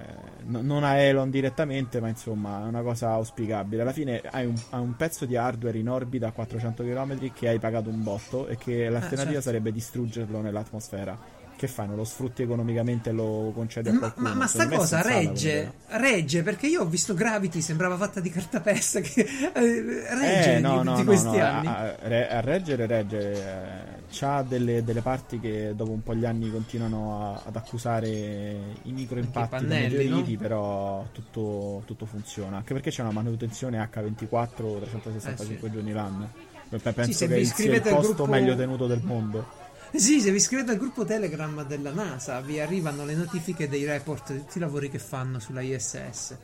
no- 0.46 0.62
non 0.62 0.84
a 0.84 0.96
Elon 0.96 1.30
direttamente, 1.30 2.00
ma 2.00 2.08
insomma 2.08 2.64
è 2.64 2.68
una 2.68 2.82
cosa 2.82 3.10
auspicabile. 3.12 3.82
Alla 3.82 3.92
fine 3.94 4.22
hai 4.32 4.46
un, 4.46 4.56
hai 4.70 4.80
un 4.82 4.96
pezzo 4.96 5.26
di 5.26 5.36
hardware 5.36 5.78
in 5.78 5.90
orbita 5.90 6.28
a 6.28 6.32
400 6.32 6.84
km 6.84 7.32
che 7.34 7.50
hai 7.50 7.60
pagato 7.60 7.90
un 7.90 8.02
botto 8.02 8.48
e 8.48 8.56
che 8.58 8.88
l'alternativa 8.90 9.26
certo. 9.26 9.42
sarebbe 9.42 9.72
distruggerlo 9.72 10.40
nell'atmosfera. 10.42 11.40
Che 11.62 11.68
fai? 11.68 11.86
Non 11.86 11.96
lo 11.96 12.06
sfrutti 12.06 12.42
economicamente 12.42 13.12
e 13.12 13.14
lo 13.14 13.52
concedi 13.54 13.90
a 13.90 13.94
Ma, 13.94 14.00
qualcuno? 14.00 14.30
ma, 14.30 14.34
ma 14.34 14.48
sta 14.48 14.64
Secondo 14.64 14.70
me 14.70 14.76
è 14.78 14.80
cosa 14.80 15.02
regge, 15.04 15.74
regge 15.90 16.42
perché 16.42 16.66
io 16.66 16.82
ho 16.82 16.86
visto 16.86 17.14
Gravity, 17.14 17.62
sembrava 17.62 17.98
fatta 17.98 18.20
di 18.20 18.32
cartapesta 18.32 19.00
che 19.00 19.22
eh, 19.54 20.06
regge 20.16 20.54
Eh, 20.54 20.56
di, 20.56 20.62
no, 20.64 20.80
di 20.80 20.86
no, 20.90 21.04
questi 21.04 21.38
no, 21.38 21.44
anni. 21.46 21.68
A, 21.68 21.78
a- 21.82 21.96
re- 22.02 22.30
a 22.32 22.40
reggere, 22.42 22.88
regge. 22.88 23.32
eh, 23.34 24.00
C'ha 24.10 24.42
delle, 24.42 24.84
delle 24.84 25.02
parti 25.02 25.40
che 25.40 25.74
dopo 25.76 25.92
un 25.92 26.02
po' 26.02 26.16
gli 26.16 26.26
anni 26.26 26.50
continuano 26.50 27.22
a- 27.36 27.44
ad 27.46 27.56
accusare 27.56 28.10
i 28.10 28.92
microimpatti 28.92 29.54
Anche 29.54 29.66
i 29.66 29.68
dai 29.68 29.82
pannelli, 29.82 29.98
meteoriti, 30.06 30.34
no? 30.34 30.40
però 30.40 31.06
tutto, 31.12 31.84
tutto 31.86 32.06
funziona. 32.08 32.58
Anche 32.58 32.74
perché 32.74 32.90
c'è 32.90 33.04
una 33.04 33.12
manutenzione 33.12 33.78
H24 33.78 34.80
365 34.80 35.68
Eh, 35.68 35.70
sì. 35.70 35.76
giorni 35.78 35.92
l'anno. 35.94 36.28
Pe- 36.70 36.80
Penso 36.92 37.12
se 37.14 37.28
che 37.28 37.46
sia 37.46 37.76
il 37.76 37.82
posto 37.82 38.14
gruppo- 38.16 38.26
meglio 38.26 38.56
tenuto 38.56 38.88
del 38.88 39.02
mondo. 39.04 39.60
Sì, 39.94 40.22
se 40.22 40.32
vi 40.32 40.38
iscrivete 40.38 40.72
al 40.72 40.78
gruppo 40.78 41.04
Telegram 41.06 41.66
della 41.66 41.92
NASA 41.92 42.40
vi 42.42 42.60
arrivano 42.60 43.04
le 43.06 43.14
notifiche 43.16 43.68
dei 43.68 43.86
report 43.86 44.32
di 44.32 44.40
tutti 44.40 44.58
i 44.58 44.62
lavori 44.62 44.90
che 44.90 45.00
fanno 45.00 45.40
sulla 45.40 45.62
ISS. 45.62 46.36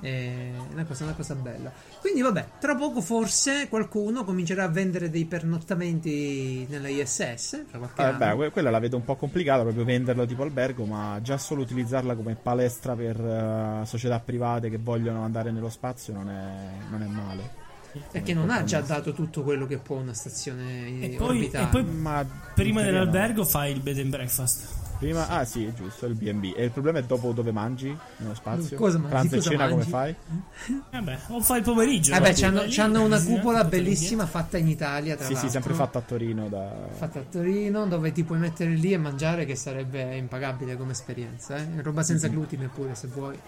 È 0.00 0.50
una 0.72 0.84
cosa, 0.84 1.04
una 1.04 1.12
cosa 1.12 1.34
bella. 1.34 1.70
Quindi, 2.00 2.22
vabbè, 2.22 2.46
tra 2.58 2.74
poco 2.74 3.00
forse 3.02 3.68
qualcuno 3.68 4.24
comincerà 4.24 4.64
a 4.64 4.68
vendere 4.68 5.10
dei 5.10 5.24
pernottamenti 5.26 6.66
nella 6.70 6.88
ISS. 6.88 7.64
Fra 7.66 7.78
qualche 7.78 8.00
Eh, 8.00 8.04
anno. 8.04 8.16
beh, 8.18 8.34
que- 8.36 8.50
quella 8.50 8.70
la 8.70 8.78
vedo 8.78 8.96
un 8.96 9.04
po' 9.04 9.16
complicata 9.16 9.62
proprio 9.62 9.84
venderlo 9.84 10.24
tipo 10.24 10.42
albergo, 10.42 10.84
ma 10.86 11.18
già 11.22 11.36
solo 11.36 11.62
utilizzarla 11.62 12.14
come 12.14 12.34
palestra 12.36 12.94
per 12.94 13.20
eh, 13.20 13.86
società 13.86 14.18
private 14.20 14.70
che 14.70 14.78
vogliono 14.78 15.22
andare 15.22 15.50
nello 15.50 15.68
spazio 15.68 16.14
non 16.14 16.30
è, 16.30 16.88
non 16.88 17.02
è 17.02 17.06
male. 17.06 17.64
Perché 18.10 18.34
non 18.34 18.50
ha 18.50 18.64
già 18.64 18.80
dato 18.80 19.12
tutto 19.12 19.42
quello 19.42 19.66
che 19.66 19.78
può 19.78 19.96
una 19.96 20.14
stazione 20.14 21.00
E 21.00 21.14
poi, 21.16 21.28
orbitale. 21.28 21.64
e 21.64 21.68
poi 21.68 21.84
Ma 21.84 22.24
prima 22.54 22.80
teoria 22.82 23.00
no. 23.00 23.06
dell'albergo 23.06 23.44
fai 23.44 23.72
il 23.72 23.80
bed 23.80 23.98
and 23.98 24.08
breakfast. 24.10 24.84
Prima, 24.98 25.28
ah 25.28 25.44
sì, 25.44 25.66
è 25.66 25.74
giusto, 25.74 26.06
il 26.06 26.14
B&B. 26.14 26.54
E 26.56 26.64
il 26.64 26.70
problema 26.70 27.00
è 27.00 27.02
dopo 27.02 27.32
dove 27.32 27.52
mangi 27.52 27.94
nello 28.16 28.34
spazio? 28.34 28.78
Cosa 28.78 28.96
mangi? 28.96 29.10
Pranzo 29.10 29.36
e 29.36 29.40
cena 29.42 29.68
mangi? 29.68 29.72
come 29.72 29.84
fai? 29.84 30.14
Vabbè, 30.90 31.18
o 31.28 31.40
fai 31.42 31.58
il 31.58 31.64
pomeriggio. 31.64 32.12
Vabbè, 32.12 32.28
no? 32.28 32.34
c'hanno, 32.34 32.56
Vai 32.60 32.68
lì, 32.68 32.74
c'hanno 32.74 33.02
una 33.04 33.22
cupola 33.22 33.64
bellissima 33.64 34.24
fatta 34.24 34.56
in 34.56 34.68
Italia. 34.68 35.14
Tra 35.16 35.24
Sì, 35.26 35.28
sì, 35.28 35.32
l'altro. 35.34 35.50
sempre 35.52 35.74
fatta 35.74 35.98
a 35.98 36.00
Torino 36.02 36.48
da... 36.48 36.72
Fatta 36.96 37.18
a 37.18 37.24
Torino, 37.30 37.86
dove 37.86 38.10
ti 38.12 38.24
puoi 38.24 38.38
mettere 38.38 38.70
lì 38.70 38.94
e 38.94 38.96
mangiare, 38.96 39.44
che 39.44 39.54
sarebbe 39.54 40.16
impagabile 40.16 40.78
come 40.78 40.92
esperienza. 40.92 41.56
Eh? 41.58 41.82
Roba 41.82 42.02
senza 42.02 42.28
glutine 42.28 42.68
pure, 42.68 42.94
se 42.94 43.08
vuoi. 43.08 43.38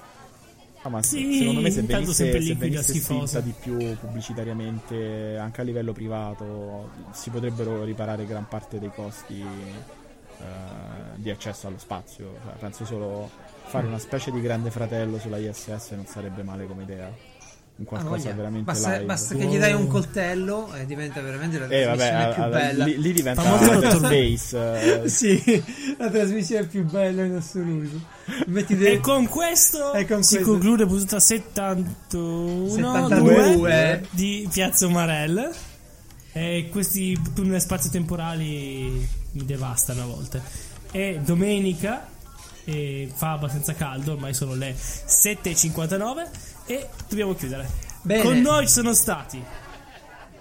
Ah, 0.83 0.89
ma 0.89 1.03
Sì, 1.03 1.39
secondo 1.39 1.61
me 1.61 1.71
se 1.71 1.83
venisse, 1.83 2.13
se 2.41 2.55
venisse 2.55 2.95
spinta 2.95 3.41
di 3.41 3.53
più 3.59 3.77
pubblicitariamente 3.99 5.37
anche 5.37 5.61
a 5.61 5.65
livello 5.65 5.93
privato 5.93 6.91
si 7.11 7.31
potrebbero 7.31 7.83
riparare 7.83 8.25
gran 8.25 8.47
parte 8.47 8.79
dei 8.79 8.91
costi 8.95 9.41
eh, 9.41 11.17
di 11.17 11.31
accesso 11.31 11.67
allo 11.67 11.79
spazio. 11.79 12.37
Cioè, 12.45 12.55
penso 12.59 12.85
solo 12.85 13.29
fare 13.65 13.87
una 13.87 13.99
specie 13.99 14.31
di 14.31 14.41
grande 14.41 14.71
fratello 14.71 15.19
sulla 15.19 15.39
ISS 15.39 15.91
non 15.91 16.07
sarebbe 16.07 16.43
male 16.43 16.67
come 16.67 16.85
idea. 16.85 17.13
Un 17.79 17.85
Ah, 17.85 17.89
qualcosa 17.91 18.17
voglia. 18.25 18.35
veramente 18.35 18.65
basta, 18.73 18.93
live. 18.95 19.05
basta 19.05 19.35
che 19.37 19.45
gli 19.47 19.57
dai 19.57 19.73
un 19.73 19.87
coltello 19.87 20.75
e 20.75 20.85
diventa 20.85 21.21
veramente 21.21 21.61
la 21.61 21.67
Eh 21.69 21.85
vabbè, 21.85 21.97
trasmissione 21.97 22.35
più 22.35 22.43
a- 22.43 22.45
a- 22.45 22.49
bella. 22.49 22.85
lì, 22.85 23.01
lì 23.01 23.13
diventa 23.13 23.43
Famoso 23.43 23.73
dottor- 23.81 23.97
Space. 24.07 25.03
eh, 25.05 25.09
Sì, 25.09 25.63
la 25.97 26.11
trasmissione 26.11 26.67
più 26.67 26.85
bella 26.85 27.23
in 27.23 27.35
assoluto. 27.37 28.01
Metti 28.47 28.73
E 28.73 28.77
dei... 28.77 28.99
con 29.01 29.29
questo 29.29 29.93
E 29.93 30.07
con 30.07 30.25
si 30.25 30.35
questo- 30.35 30.51
conclude 30.53 30.87
puntata 30.87 31.21
71 31.21 32.69
72. 32.69 33.55
due 33.55 34.07
di 34.11 34.49
Piazza 34.53 34.87
Umarell. 34.87 35.51
E 36.33 36.69
questi 36.71 37.19
tunnel 37.35 37.61
spazio-temporali 37.61 39.09
mi 39.33 39.45
devastano 39.45 40.03
a 40.03 40.07
volte. 40.07 40.41
E 40.91 41.21
domenica 41.25 42.09
e 42.65 43.11
fa 43.15 43.33
abbastanza 43.33 43.75
caldo, 43.75 44.13
ormai 44.13 44.35
sono 44.35 44.55
le 44.55 44.75
7.59 44.77 46.29
e 46.69 46.89
dobbiamo 47.09 47.35
chiudere. 47.35 47.69
Bene. 48.03 48.23
Con 48.23 48.39
noi 48.41 48.67
ci 48.67 48.73
sono 48.73 48.93
stati. 48.93 49.43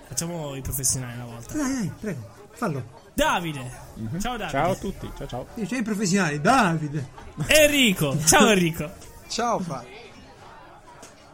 Facciamo 0.08 0.56
i 0.56 0.62
professionali 0.62 1.16
una 1.16 1.26
volta. 1.26 1.54
Dai, 1.56 1.74
dai, 1.74 1.92
prego, 2.00 2.30
fallo. 2.52 2.84
Davide. 3.14 3.72
Ciao 4.20 4.38
Davide. 4.38 4.50
Ciao 4.50 4.72
a 4.72 4.76
tutti, 4.76 5.12
ciao 5.18 5.28
ciao. 5.28 5.48
C'è 5.66 5.78
i 5.78 5.82
professionali, 5.82 6.40
Davide. 6.40 7.08
Enrico. 7.48 8.16
Ciao 8.26 8.50
Enrico. 8.50 8.92
Ciao 9.28 9.60
Fra. 9.60 9.84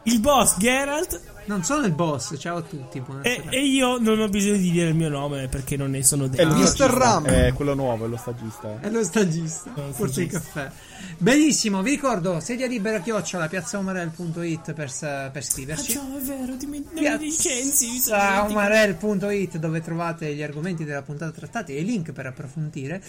Il 0.04 0.20
boss 0.20 0.56
Geralt 0.58 1.20
Non 1.46 1.62
sono 1.62 1.84
il 1.84 1.92
boss, 1.92 2.34
ciao 2.38 2.56
a 2.56 2.62
tutti. 2.62 3.02
E, 3.22 3.42
e 3.50 3.66
io 3.66 3.98
non 3.98 4.18
ho 4.18 4.28
bisogno 4.28 4.56
di 4.56 4.70
dire 4.70 4.88
il 4.88 4.94
mio 4.94 5.10
nome 5.10 5.48
perché 5.48 5.76
non 5.76 5.90
ne 5.90 6.02
sono 6.02 6.24
È 6.24 6.28
degno. 6.28 6.54
lo 6.54 6.58
Mr. 6.60 6.86
Ram. 6.90 7.26
È 7.26 7.52
quello 7.52 7.74
nuovo, 7.74 8.06
è 8.06 8.08
lo 8.08 8.16
stagista. 8.16 8.80
È 8.80 8.88
lo 8.88 9.04
stagista, 9.04 9.72
È 9.74 9.80
lo 9.80 9.92
forse 9.92 10.22
il 10.22 10.30
caffè. 10.30 10.70
Benissimo, 11.18 11.82
vi 11.82 11.90
ricordo 11.90 12.40
sedia 12.40 12.66
libera 12.66 13.00
chiocciola 13.00 13.46
piazzaumarel.it 13.48 14.72
per, 14.72 14.90
per 14.98 15.30
Ah, 15.34 15.40
scriverci. 15.42 15.92
ciao, 15.92 16.16
è 16.18 16.22
vero, 16.22 16.54
dimmi, 16.56 16.82
non 16.92 17.02
mi 17.18 17.18
licenzi. 17.18 17.86
piazzaumarel.it 17.88 19.58
dove 19.58 19.82
trovate 19.82 20.34
gli 20.34 20.42
argomenti 20.42 20.84
della 20.84 21.02
puntata 21.02 21.30
trattati 21.30 21.76
e 21.76 21.80
i 21.80 21.84
link 21.84 22.12
per 22.12 22.26
approfondire. 22.26 23.02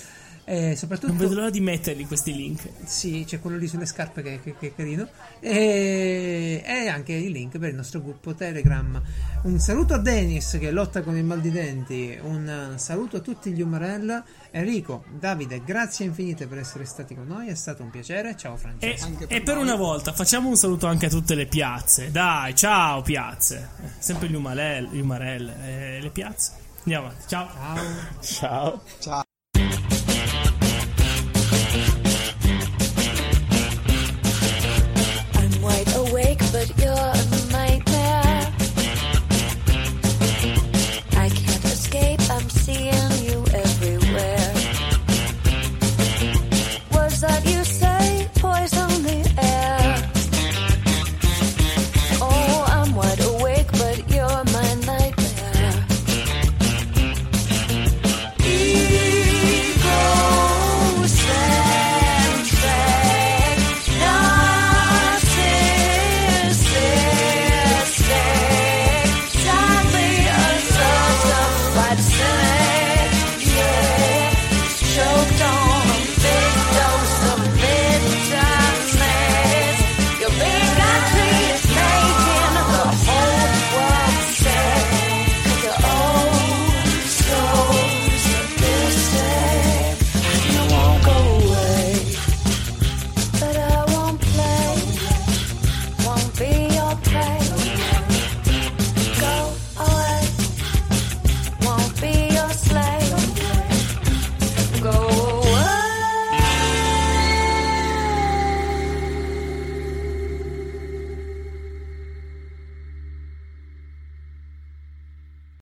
E 0.48 0.76
soprattutto 0.76 1.08
Non 1.08 1.18
vedo 1.18 1.34
l'ora 1.34 1.50
di 1.50 1.60
metterli 1.60 2.06
questi 2.06 2.32
link. 2.36 2.70
Sì, 2.84 3.24
c'è 3.26 3.40
quello 3.40 3.58
lì 3.58 3.68
sulle 3.68 3.88
scarpe 3.88 4.22
che, 4.22 4.40
che- 4.44 4.56
che 4.60 4.68
è 4.68 4.76
carino. 4.76 5.08
E, 5.40 6.62
e 6.64 6.88
anche 6.88 7.14
il 7.14 7.32
link 7.32 7.58
per 7.58 7.70
il 7.70 7.76
nostro 7.76 8.00
gruppo 8.00 8.24
Telegram. 8.34 9.01
Un 9.43 9.59
saluto 9.59 9.93
a 9.93 9.97
Dennis 9.99 10.57
che 10.59 10.71
lotta 10.71 11.01
con 11.01 11.15
il 11.15 11.23
mal 11.23 11.41
di 11.41 11.51
denti. 11.51 12.17
Un 12.21 12.73
eh, 12.73 12.78
saluto 12.78 13.17
a 13.17 13.19
tutti 13.19 13.51
gli 13.51 13.61
Umarella. 13.61 14.23
Enrico, 14.51 15.03
Davide, 15.19 15.61
grazie 15.63 16.05
infinite 16.05 16.47
per 16.47 16.57
essere 16.59 16.86
stati 16.86 17.13
con 17.13 17.28
noi. 17.28 17.47
È 17.47 17.55
stato 17.55 17.84
un 17.84 17.89
piacere. 17.89 18.36
Ciao 18.36 18.55
E, 18.55 18.57
Francesco. 18.57 19.07
E 19.28 19.28
per 19.28 19.43
per 19.43 19.55
noi. 19.55 19.63
una 19.63 19.76
volta 19.76 20.13
facciamo 20.13 20.49
un 20.49 20.55
saluto 20.55 20.88
anche 20.88 21.05
a 21.07 21.09
tutte 21.09 21.36
le 21.36 21.45
piazze. 21.45 22.11
Dai, 22.11 22.55
ciao 22.55 23.01
piazze. 23.01 23.69
Eh, 23.84 23.89
Sempre 23.99 24.30
gli 24.30 24.36
umarelle, 24.36 24.89
gli 24.91 24.99
umarelle 24.99 25.55
eh, 25.97 26.01
le 26.01 26.09
piazze. 26.09 26.51
Andiamo 26.84 27.07
avanti. 27.07 27.28
Ciao. 27.28 27.49
Ciao. 27.53 27.84
Ciao. 28.21 28.82
Ciao. 28.99 29.23